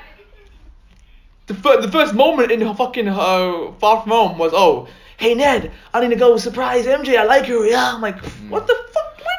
the, 1.47 1.53
fir- 1.53 1.81
the 1.81 1.91
first 1.91 2.13
moment 2.13 2.51
in 2.51 2.61
her 2.61 2.73
fucking 2.73 3.07
uh, 3.07 3.71
Far 3.79 4.01
From 4.01 4.11
Home 4.11 4.37
was, 4.37 4.51
oh, 4.55 4.87
hey 5.17 5.35
Ned, 5.35 5.71
I 5.93 6.01
need 6.01 6.09
to 6.09 6.15
go 6.15 6.37
surprise 6.37 6.85
MJ. 6.85 7.17
I 7.17 7.23
like 7.25 7.45
her. 7.45 7.65
Yeah, 7.67 7.93
I'm 7.93 8.01
like, 8.01 8.17
what 8.49 8.65
the 8.65 8.73
fuck? 8.73 8.90
Where 8.90 8.90
did 8.90 8.90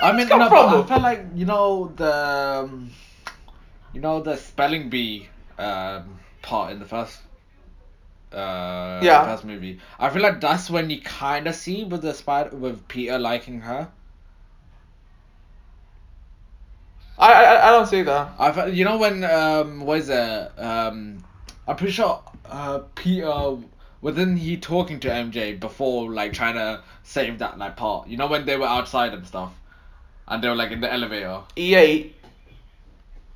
I 0.02 0.12
mean, 0.12 0.28
no? 0.28 0.48
I 0.48 0.82
felt 0.86 1.02
like 1.02 1.26
you 1.34 1.46
know 1.46 1.92
the, 1.96 2.12
um, 2.64 2.90
you 3.92 4.00
know 4.00 4.22
the 4.22 4.36
spelling 4.36 4.90
bee 4.90 5.28
um, 5.58 6.20
part 6.42 6.72
in 6.72 6.80
the 6.80 6.86
first, 6.86 7.20
uh, 8.32 8.36
Yeah. 9.04 9.24
first 9.24 9.44
movie. 9.44 9.80
I 9.98 10.10
feel 10.10 10.22
like 10.22 10.40
that's 10.40 10.70
when 10.70 10.90
you 10.90 11.00
kind 11.02 11.46
of 11.48 11.54
see 11.54 11.84
with 11.84 12.02
the 12.02 12.14
spider 12.14 12.56
with 12.56 12.88
Peter 12.88 13.18
liking 13.18 13.60
her. 13.62 13.92
I, 17.18 17.32
I 17.32 17.68
I 17.68 17.72
don't 17.72 17.86
see 17.86 18.02
that. 18.02 18.30
I 18.38 18.66
you 18.66 18.84
know 18.84 18.98
when 18.98 19.24
um 19.24 19.80
what 19.80 19.98
is 20.00 20.10
it 20.10 20.52
um 20.58 21.24
I'm 21.68 21.76
pretty 21.76 21.92
sure 21.92 22.22
uh 22.46 22.80
Peter 22.96 23.58
wasn't 24.00 24.38
he 24.38 24.56
talking 24.58 25.00
to 25.00 25.12
MJ 25.12 25.54
before 25.54 26.12
like 26.12 26.32
trying 26.32 26.54
to 26.54 26.82
save 27.04 27.38
that 27.38 27.58
like 27.58 27.76
part 27.76 28.08
you 28.08 28.16
know 28.16 28.26
when 28.28 28.46
they 28.46 28.56
were 28.56 28.66
outside 28.66 29.14
and 29.14 29.26
stuff 29.26 29.52
and 30.28 30.42
they 30.42 30.48
were 30.48 30.54
like 30.54 30.70
in 30.70 30.80
the 30.80 30.92
elevator 30.92 31.40
EA. 31.56 32.12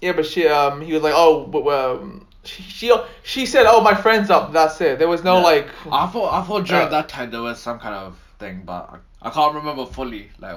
Yeah, 0.00 0.12
but 0.12 0.26
she 0.26 0.46
um 0.46 0.80
he 0.80 0.92
was 0.92 1.02
like, 1.02 1.14
oh, 1.16 1.46
but 1.46 1.66
um 1.68 2.26
she 2.44 2.62
she, 2.62 2.92
she 3.22 3.46
said, 3.46 3.66
oh, 3.66 3.80
my 3.80 3.94
friend's 3.94 4.30
up. 4.30 4.52
That's 4.52 4.80
it. 4.80 4.98
There 4.98 5.08
was 5.08 5.24
no 5.24 5.38
Yeah. 5.38 5.42
like. 5.44 5.68
I 5.90 6.06
thought 6.06 6.32
I 6.32 6.46
thought 6.46 6.64
during 6.66 6.86
Uh, 6.86 6.90
that 6.90 7.08
time 7.08 7.30
there 7.30 7.42
was 7.42 7.58
some 7.58 7.78
kind 7.78 7.94
of 7.94 8.16
thing 8.38 8.62
but 8.66 9.00
I, 9.22 9.28
I 9.28 9.30
can't 9.30 9.54
remember 9.54 9.86
fully 9.86 10.30
like 10.38 10.56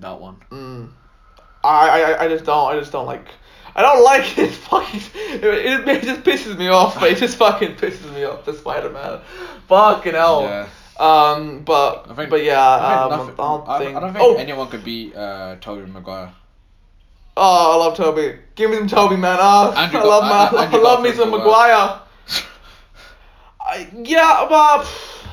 that 0.00 0.20
one 0.20 0.36
Mm. 0.50 0.90
I, 1.62 2.02
I 2.02 2.24
I 2.24 2.28
just 2.28 2.44
don't 2.44 2.68
I 2.74 2.78
just 2.78 2.90
don't 2.90 3.06
like 3.06 3.28
I 3.76 3.82
don't 3.82 4.02
like 4.02 4.36
it 4.38 4.50
fucking 4.68 5.00
it, 5.14 5.44
it, 5.44 5.88
it 5.88 6.02
just 6.02 6.22
pisses 6.24 6.58
me 6.58 6.66
off 6.66 7.00
it 7.02 7.16
just 7.16 7.36
fucking 7.38 7.76
pisses 7.76 8.12
me 8.12 8.24
off 8.24 8.44
the 8.44 8.52
Spider 8.54 8.90
Man 8.90 9.20
fucking 9.68 10.14
hell 10.14 10.42
Yeah. 10.42 10.68
Um 10.98 11.62
but 11.62 12.06
I 12.10 12.14
think 12.14 12.30
but 12.30 12.42
yeah 12.42 12.60
I, 12.60 13.02
um, 13.04 13.10
nothing- 13.10 13.34
I 13.34 13.36
don't 13.36 13.78
think 13.78 13.96
I 13.96 14.00
don't 14.00 14.12
think 14.14 14.24
oh! 14.24 14.36
anyone 14.36 14.68
could 14.68 14.84
beat 14.84 15.14
uh 15.14 15.56
Tobey 15.60 15.90
Maguire. 15.90 16.32
Oh 17.36 17.72
I 17.72 17.76
love 17.84 17.96
Tobey. 17.96 18.38
Give 18.54 18.70
me 18.70 18.76
some 18.78 18.88
Tobey 18.88 19.16
man. 19.16 19.36
Oh, 19.40 19.72
Andrew 19.76 20.00
I 20.00 20.04
love 20.04 20.22
my 20.24 20.58
uh, 20.58 20.70
I 20.72 20.76
love 20.78 21.02
me 21.02 21.12
some. 21.12 21.30
Maguire. 21.30 22.00
I, 23.60 23.88
yeah 23.94 24.46
but 24.48 24.88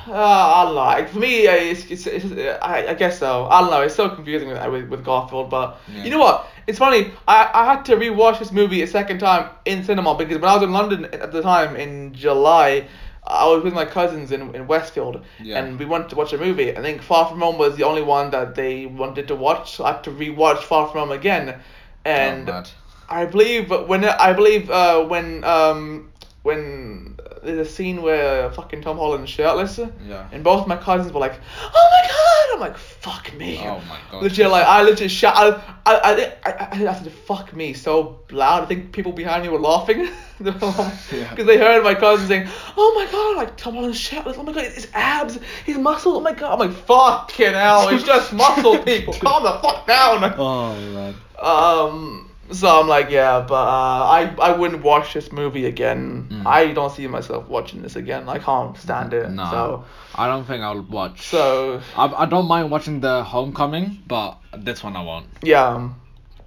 uh, 0.06 0.12
I 0.12 0.64
don't 0.64 0.74
know. 0.74 0.80
Like, 0.80 1.08
for 1.08 1.18
me 1.18 1.46
uh, 1.46 1.52
it's, 1.52 1.86
it's, 1.86 2.06
it's 2.06 2.26
I, 2.60 2.88
I 2.88 2.94
guess 2.94 3.18
so. 3.18 3.46
I 3.46 3.60
don't 3.62 3.70
know. 3.70 3.80
It's 3.80 3.94
so 3.94 4.10
confusing 4.10 4.48
with 4.48 4.62
with, 4.70 4.88
with 4.90 5.04
Garfield 5.04 5.48
but 5.48 5.80
Yeah. 5.94 6.04
you 6.04 6.10
know 6.10 6.18
what? 6.18 6.46
It's 6.66 6.78
funny. 6.78 7.12
I, 7.28 7.50
I 7.54 7.64
had 7.64 7.84
to 7.86 7.96
rewatch 7.96 8.38
this 8.38 8.52
movie 8.52 8.82
a 8.82 8.86
second 8.86 9.18
time 9.18 9.50
in 9.64 9.84
cinema 9.84 10.14
because 10.14 10.36
when 10.38 10.50
I 10.50 10.54
was 10.54 10.62
in 10.62 10.72
London 10.72 11.06
at 11.06 11.32
the 11.32 11.40
time 11.42 11.76
in 11.76 12.12
July 12.12 12.86
I 13.26 13.46
was 13.46 13.64
with 13.64 13.72
my 13.74 13.84
cousins 13.86 14.32
in, 14.32 14.54
in 14.54 14.66
Westfield 14.66 15.24
Yeah. 15.40 15.58
and 15.58 15.78
we 15.78 15.84
wanted 15.86 16.10
to 16.10 16.16
watch 16.16 16.32
a 16.32 16.38
movie 16.38 16.76
I 16.76 16.80
think 16.82 17.02
Far 17.02 17.28
From 17.28 17.40
Home 17.40 17.58
was 17.58 17.76
the 17.76 17.84
only 17.84 18.02
one 18.02 18.30
that 18.30 18.54
they 18.54 18.86
wanted 18.86 19.28
to 19.28 19.34
watch 19.34 19.72
so 19.76 19.84
I 19.84 19.92
had 19.92 20.04
to 20.04 20.10
rewatch 20.10 20.62
Far 20.62 20.88
From 20.88 21.00
Home 21.00 21.12
again 21.12 21.60
and 22.04 22.48
oh. 22.50 22.64
I 23.08 23.24
believe 23.26 23.70
when 23.70 24.04
I 24.04 24.32
believe 24.32 24.70
uh, 24.70 25.04
when 25.04 25.44
um 25.44 26.10
when 26.42 27.13
there's 27.44 27.66
a 27.68 27.70
scene 27.70 28.02
where 28.02 28.50
fucking 28.50 28.82
Tom 28.82 28.96
Holland's 28.96 29.30
shirtless, 29.30 29.78
Yeah. 30.06 30.26
and 30.32 30.42
both 30.42 30.66
my 30.66 30.76
cousins 30.76 31.12
were 31.12 31.20
like, 31.20 31.34
"Oh 31.62 31.88
my 31.92 32.08
god!" 32.08 32.54
I'm 32.54 32.60
like, 32.60 32.76
"Fuck 32.78 33.34
me!" 33.36 33.58
Oh 33.62 33.80
my 33.88 33.98
god. 34.10 34.22
Legit, 34.22 34.48
like 34.50 34.66
I 34.66 34.82
legit 34.82 35.10
shout. 35.10 35.34
I 35.36 35.62
I 35.86 35.94
I 35.94 36.32
I, 36.44 36.50
I, 36.84 36.88
I 36.88 36.94
said, 36.94 37.12
"Fuck 37.12 37.54
me!" 37.54 37.72
so 37.74 38.20
loud. 38.30 38.62
I 38.62 38.66
think 38.66 38.92
people 38.92 39.12
behind 39.12 39.42
me 39.42 39.48
were 39.48 39.58
laughing 39.60 40.08
because 40.42 41.12
Yeah. 41.12 41.34
they 41.34 41.58
heard 41.58 41.82
my 41.84 41.94
cousin 41.94 42.26
saying, 42.28 42.48
"Oh 42.76 42.92
my 42.96 43.10
god!" 43.10 43.36
Like 43.36 43.56
Tom 43.56 43.74
Holland's 43.74 43.98
shirtless. 43.98 44.36
Oh 44.38 44.42
my 44.42 44.52
god, 44.52 44.64
his 44.66 44.88
abs, 44.94 45.38
his 45.64 45.78
muscles. 45.78 46.16
Oh 46.16 46.20
my 46.20 46.32
god! 46.32 46.52
I'm 46.54 46.58
like, 46.68 46.76
"Fucking 46.86 47.52
hell!" 47.52 47.88
It's 47.88 48.04
just 48.04 48.32
muscle, 48.32 48.78
people. 48.84 49.14
Calm 49.14 49.42
the 49.42 49.58
fuck 49.60 49.86
down. 49.86 50.34
Oh 50.38 50.74
man. 50.92 51.14
Um. 51.40 52.30
So 52.52 52.68
I'm 52.80 52.88
like, 52.88 53.08
yeah, 53.10 53.40
but 53.48 53.54
uh, 53.54 54.04
I 54.18 54.34
I 54.38 54.52
wouldn't 54.56 54.82
watch 54.82 55.14
this 55.14 55.32
movie 55.32 55.64
again. 55.66 56.28
Mm. 56.30 56.46
I 56.46 56.72
don't 56.72 56.92
see 56.92 57.06
myself 57.06 57.48
watching 57.48 57.80
this 57.82 57.96
again. 57.96 58.28
I 58.28 58.38
can't 58.38 58.76
stand 58.76 59.14
it. 59.14 59.30
No, 59.30 59.44
So 59.50 59.84
I 60.14 60.26
don't 60.26 60.44
think 60.44 60.62
I'll 60.62 60.82
watch. 60.82 61.22
so 61.22 61.80
I, 61.96 62.06
I 62.06 62.26
don't 62.26 62.46
mind 62.46 62.70
watching 62.70 63.00
the 63.00 63.24
Homecoming, 63.24 64.02
but 64.06 64.36
this 64.58 64.84
one 64.84 64.94
I 64.94 65.02
won't. 65.02 65.26
yeah, 65.42 65.88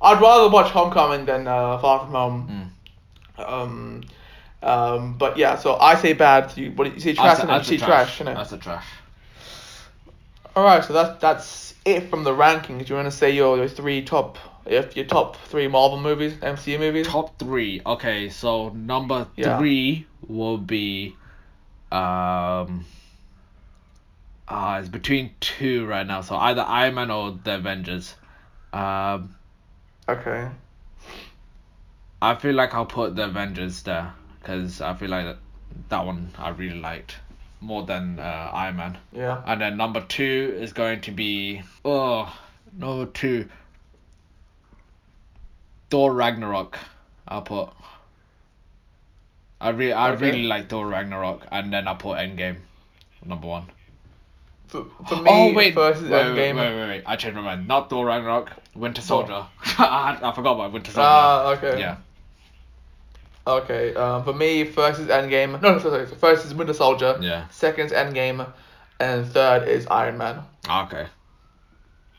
I'd 0.01 0.21
rather 0.21 0.49
watch 0.49 0.69
Homecoming 0.71 1.25
than 1.25 1.47
uh, 1.47 1.79
Far 1.79 1.99
From 2.01 2.11
Home. 2.11 2.71
Mm. 3.39 3.49
Um. 3.49 4.03
Um. 4.61 5.17
But 5.17 5.37
yeah, 5.37 5.55
so 5.57 5.77
I 5.77 5.95
say 5.95 6.13
bad. 6.13 6.49
To 6.49 6.61
you 6.61 6.71
what 6.73 6.93
you 6.93 6.99
say 6.99 7.13
trash? 7.13 7.39
and 7.39 7.49
you 7.49 7.63
say 7.79 7.83
trash. 7.83 8.19
innit? 8.19 8.35
That's 8.35 8.51
a 8.51 8.57
trash. 8.57 8.85
All 10.55 10.63
right. 10.63 10.83
So 10.83 10.93
that's 10.93 11.19
that's 11.19 11.73
it 11.85 12.09
from 12.09 12.23
the 12.23 12.31
rankings. 12.31 12.85
Do 12.85 12.93
you 12.93 12.95
want 12.95 13.07
to 13.11 13.17
say 13.17 13.31
your, 13.31 13.57
your 13.57 13.67
three 13.67 14.01
top 14.03 14.37
if 14.67 14.95
your 14.95 15.05
top 15.05 15.35
three 15.35 15.67
Marvel 15.67 15.99
movies, 15.99 16.33
MCU 16.35 16.79
movies? 16.79 17.07
Top 17.07 17.37
three. 17.39 17.81
Okay, 17.85 18.29
so 18.29 18.69
number 18.69 19.27
Yeah. 19.35 19.57
three 19.57 20.05
will 20.27 20.57
be, 20.57 21.15
um, 21.91 22.85
uh, 24.47 24.77
it's 24.79 24.89
between 24.89 25.31
two 25.39 25.85
right 25.85 26.05
now. 26.05 26.21
So 26.21 26.35
either 26.37 26.61
Iron 26.61 26.95
Man 26.95 27.11
or 27.11 27.31
the 27.43 27.55
Avengers. 27.55 28.15
Um, 28.73 29.35
Okay. 30.09 30.47
I 32.21 32.35
feel 32.35 32.55
like 32.55 32.73
I'll 32.73 32.85
put 32.85 33.15
the 33.15 33.25
Avengers 33.25 33.83
there 33.83 34.13
because 34.39 34.81
I 34.81 34.93
feel 34.95 35.09
like 35.09 35.25
that, 35.25 35.37
that 35.89 36.05
one 36.05 36.31
I 36.37 36.49
really 36.49 36.79
liked 36.79 37.17
more 37.59 37.83
than 37.83 38.19
uh, 38.19 38.49
Iron 38.53 38.77
Man. 38.77 38.97
Yeah. 39.11 39.41
And 39.45 39.61
then 39.61 39.77
number 39.77 40.01
two 40.01 40.55
is 40.59 40.73
going 40.73 41.01
to 41.01 41.11
be 41.11 41.61
oh 41.83 42.33
number 42.77 43.05
two. 43.11 43.49
Thor 45.89 46.13
Ragnarok. 46.13 46.77
I'll 47.27 47.41
put. 47.41 47.69
I 49.59 49.69
really 49.69 49.93
I 49.93 50.11
Okay. 50.11 50.25
really 50.25 50.43
like 50.43 50.69
Thor 50.69 50.87
Ragnarok, 50.87 51.47
and 51.51 51.73
then 51.73 51.87
I 51.87 51.93
put 51.95 52.17
Endgame, 52.17 52.57
number 53.25 53.47
one. 53.47 53.65
For, 54.67 54.85
for 55.07 55.15
me, 55.15 55.29
oh 55.31 55.53
wait, 55.53 55.73
versus 55.73 56.03
wait, 56.03 56.11
wait, 56.11 56.23
Endgame. 56.25 56.55
wait, 56.57 56.75
wait, 56.75 56.87
wait, 56.89 57.03
I 57.05 57.15
changed 57.15 57.35
my 57.37 57.41
mind. 57.41 57.67
Not 57.67 57.89
Thor 57.89 58.05
Ragnarok, 58.05 58.51
Winter 58.75 59.01
Soldier. 59.01 59.45
I, 59.79 60.11
had- 60.13 60.23
I 60.23 60.31
forgot 60.33 60.53
about 60.55 60.73
Winter 60.73 60.91
Soldier. 60.91 61.07
Ah, 61.09 61.47
okay. 61.51 61.79
Yeah. 61.79 61.97
Okay, 63.47 63.95
um, 63.95 64.23
for 64.25 64.33
me, 64.33 64.65
first 64.65 64.99
is 64.99 65.07
Endgame. 65.07 65.59
No, 65.61 65.73
no, 65.73 65.79
sorry, 65.79 66.05
sorry. 66.05 66.17
First 66.19 66.45
is 66.45 66.53
Winter 66.53 66.73
Soldier. 66.73 67.17
Yeah. 67.21 67.47
Second 67.47 67.85
is 67.87 67.91
Endgame, 67.93 68.45
and 68.99 69.25
third 69.25 69.67
is 69.69 69.87
Iron 69.87 70.17
Man. 70.17 70.41
Okay. 70.69 71.07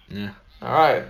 Yeah. 0.09 0.31
All 0.63 0.73
right. 0.73 1.05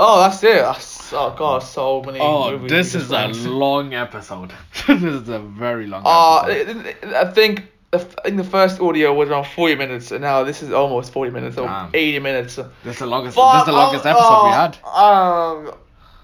Oh, 0.00 0.20
that's 0.20 0.42
it. 0.44 0.62
That's, 0.62 1.12
oh 1.12 1.34
god, 1.36 1.58
so 1.64 2.02
many. 2.02 2.20
Oh, 2.20 2.52
movies 2.52 2.70
this 2.70 2.94
is 2.94 3.10
a 3.10 3.26
long 3.48 3.94
episode. 3.94 4.52
this 4.86 5.02
is 5.02 5.28
a 5.28 5.40
very 5.40 5.88
long 5.88 6.02
Uh, 6.06 6.44
episode. 6.46 6.96
I 7.02 7.22
I 7.22 7.32
think 7.32 7.64
I 7.92 7.98
think 7.98 8.36
the 8.36 8.44
first 8.44 8.80
audio 8.80 9.12
was 9.12 9.28
around 9.28 9.46
40 9.46 9.74
minutes, 9.74 10.12
and 10.12 10.20
now 10.20 10.44
this 10.44 10.62
is 10.62 10.70
almost 10.72 11.12
40 11.12 11.32
minutes, 11.32 11.56
so 11.56 11.88
80 11.92 12.18
minutes. 12.20 12.56
This 12.84 12.94
is 12.94 12.98
the 13.00 13.06
longest. 13.06 13.34
Fuck, 13.34 13.54
this 13.54 13.60
is 13.62 13.66
the 13.66 13.72
longest 13.72 14.06
oh, 14.06 14.10
episode 14.10 14.44
we 14.44 14.50
oh, 14.50 14.52
had. 14.52 14.76
Um, 14.84 15.74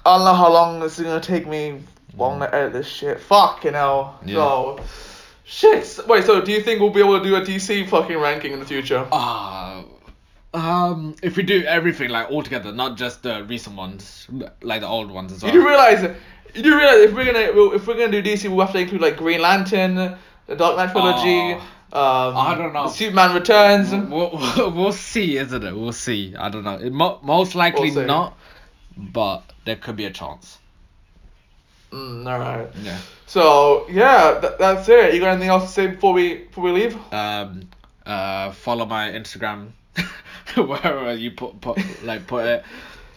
I 0.06 0.16
don't 0.18 0.24
know 0.24 0.34
how 0.34 0.52
long 0.52 0.78
this 0.78 0.98
is 0.98 1.04
gonna 1.04 1.20
take 1.20 1.48
me 1.48 1.82
long 2.16 2.38
to 2.40 2.54
edit 2.54 2.74
this 2.74 2.86
shit. 2.86 3.18
Fuck, 3.18 3.64
you 3.64 3.72
know. 3.72 4.14
Yeah. 4.24 4.34
So, 4.34 4.80
shit. 5.44 5.98
Wait, 6.06 6.24
so 6.24 6.40
do 6.40 6.52
you 6.52 6.60
think 6.60 6.80
we'll 6.80 6.90
be 6.90 7.00
able 7.00 7.18
to 7.18 7.24
do 7.24 7.34
a 7.34 7.40
DC 7.40 7.88
fucking 7.88 8.18
ranking 8.18 8.52
in 8.52 8.60
the 8.60 8.66
future? 8.66 9.04
Uh, 9.10 9.82
um, 10.54 11.14
if 11.22 11.36
we 11.36 11.42
do 11.42 11.64
everything 11.64 12.08
like 12.10 12.30
all 12.30 12.42
together, 12.42 12.72
not 12.72 12.96
just 12.96 13.22
the 13.22 13.44
recent 13.44 13.76
ones, 13.76 14.26
like 14.62 14.80
the 14.80 14.86
old 14.88 15.10
ones 15.10 15.32
as 15.32 15.42
You 15.42 15.48
well. 15.48 15.54
do 15.54 15.68
realize 15.68 16.16
you 16.54 16.62
do 16.62 16.76
realize 16.76 16.98
if 17.00 17.12
we're 17.12 17.24
gonna 17.26 17.74
if 17.74 17.86
we're 17.86 17.94
gonna 17.98 18.10
do 18.12 18.22
DC, 18.22 18.48
we'll 18.48 18.64
have 18.64 18.72
to 18.74 18.80
include 18.80 19.00
like 19.00 19.16
Green 19.16 19.40
Lantern, 19.42 19.94
the 20.46 20.56
Dark 20.56 20.76
Knight 20.76 20.92
trilogy. 20.92 21.52
um, 21.52 21.60
I 21.92 22.54
don't 22.56 22.72
know. 22.72 22.88
Superman 22.88 23.34
Returns. 23.34 23.90
We'll, 23.92 24.30
we'll, 24.56 24.70
we'll 24.70 24.92
see, 24.92 25.36
isn't 25.36 25.62
it? 25.64 25.74
We'll 25.76 25.92
see. 25.92 26.34
I 26.36 26.48
don't 26.48 26.64
know. 26.64 26.76
It 26.78 26.92
mo- 26.92 27.18
most 27.22 27.54
likely 27.54 27.90
We'll 27.90 28.06
not, 28.06 28.38
but 28.96 29.42
there 29.64 29.76
could 29.76 29.96
be 29.96 30.04
a 30.06 30.10
chance. 30.10 30.58
Mm, 31.90 32.26
all 32.30 32.38
right. 32.38 32.68
Yeah. 32.82 32.98
So 33.26 33.86
yeah, 33.90 34.38
th- 34.40 34.54
that's 34.58 34.88
it. 34.88 35.14
You 35.14 35.20
got 35.20 35.30
anything 35.30 35.48
else 35.50 35.64
to 35.64 35.68
say 35.70 35.86
before 35.88 36.12
we 36.12 36.34
before 36.44 36.64
we 36.64 36.70
leave? 36.72 36.96
Um. 37.12 37.68
Uh. 38.06 38.50
Follow 38.52 38.84
my 38.86 39.08
Instagram, 39.10 39.70
wherever 40.56 41.14
you 41.14 41.30
put, 41.30 41.60
put 41.60 41.78
like 42.04 42.26
put 42.26 42.46
it. 42.46 42.64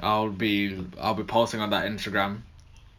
I'll 0.02 0.30
be 0.30 0.86
I'll 1.00 1.14
be 1.14 1.24
posting 1.24 1.60
on 1.60 1.72
that 1.72 1.86
Instagram, 1.86 2.42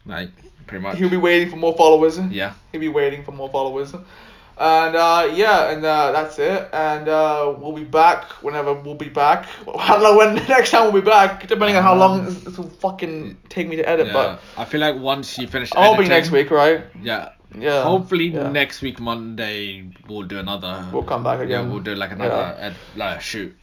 like 0.05 0.29
pretty 0.67 0.83
much. 0.83 0.97
He'll 0.97 1.09
be 1.09 1.17
waiting 1.17 1.49
for 1.49 1.55
more 1.55 1.75
followers. 1.75 2.19
Yeah. 2.19 2.53
He'll 2.71 2.81
be 2.81 2.89
waiting 2.89 3.23
for 3.23 3.31
more 3.31 3.49
followers. 3.49 3.93
And 3.93 4.95
uh, 4.97 5.31
yeah, 5.33 5.71
and 5.71 5.85
uh, 5.85 6.11
that's 6.11 6.37
it. 6.37 6.69
And 6.73 7.07
uh, 7.07 7.55
we'll 7.57 7.71
be 7.71 7.85
back 7.85 8.25
whenever 8.43 8.73
we'll 8.73 8.95
be 8.95 9.07
back. 9.07 9.47
I 9.73 9.93
don't 9.93 10.03
know 10.03 10.17
when 10.17 10.35
the 10.35 10.41
next 10.49 10.71
time 10.71 10.91
we'll 10.91 11.01
be 11.01 11.09
back, 11.09 11.47
depending 11.47 11.77
on 11.77 11.83
how 11.83 11.95
long 11.95 12.25
this, 12.25 12.41
this 12.41 12.57
will 12.57 12.69
fucking 12.69 13.37
take 13.47 13.69
me 13.69 13.77
to 13.77 13.87
edit. 13.87 14.07
Yeah. 14.07 14.13
But 14.13 14.41
I 14.57 14.65
feel 14.65 14.81
like 14.81 14.97
once 14.97 15.37
you 15.37 15.47
finish. 15.47 15.69
I'll 15.75 15.97
be 15.97 16.09
next 16.09 16.31
week, 16.31 16.51
right? 16.51 16.83
Yeah. 17.01 17.29
Yeah. 17.57 17.83
Hopefully 17.83 18.27
yeah. 18.27 18.49
next 18.49 18.81
week 18.81 18.99
Monday 18.99 19.89
we'll 20.07 20.23
do 20.23 20.37
another. 20.37 20.85
We'll 20.91 21.03
come 21.03 21.23
back 21.23 21.39
again. 21.39 21.65
Yeah, 21.65 21.71
we'll 21.71 21.81
do 21.81 21.95
like 21.95 22.11
another 22.11 22.55
ed, 22.59 22.75
like 22.95 23.21
shoot 23.21 23.55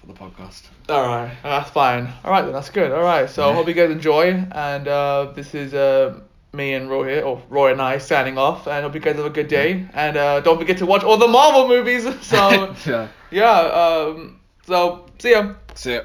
for 0.00 0.06
the 0.06 0.12
podcast. 0.14 0.62
All 0.88 1.06
right, 1.06 1.32
that's 1.42 1.70
fine. 1.70 2.08
All 2.24 2.30
right, 2.30 2.42
then 2.42 2.52
that's 2.52 2.70
good. 2.70 2.90
All 2.92 3.02
right, 3.02 3.28
so 3.28 3.48
Yeah. 3.48 3.54
hope 3.54 3.68
you 3.68 3.74
guys 3.74 3.90
enjoy. 3.90 4.32
And 4.52 4.88
uh, 4.88 5.32
this 5.34 5.54
is 5.54 5.74
uh, 5.74 6.20
me 6.52 6.74
and 6.74 6.90
Roy 6.90 7.08
here, 7.14 7.22
or 7.24 7.42
Roy 7.48 7.72
and 7.72 7.80
I 7.82 7.98
signing 7.98 8.38
off. 8.38 8.66
And 8.66 8.82
hope 8.84 8.94
you 8.94 9.00
guys 9.00 9.16
have 9.16 9.24
a 9.26 9.30
good 9.30 9.48
day. 9.48 9.86
And 9.94 10.16
uh, 10.16 10.40
don't 10.40 10.58
forget 10.58 10.78
to 10.78 10.86
watch 10.86 11.04
all 11.04 11.16
the 11.16 11.28
Marvel 11.28 11.68
movies. 11.68 12.04
So 12.22 12.74
yeah. 12.86 13.08
yeah, 13.30 13.60
um, 13.60 14.40
so 14.66 15.06
see 15.18 15.32
ya. 15.32 15.54
See 15.74 15.94
ya. 15.94 16.00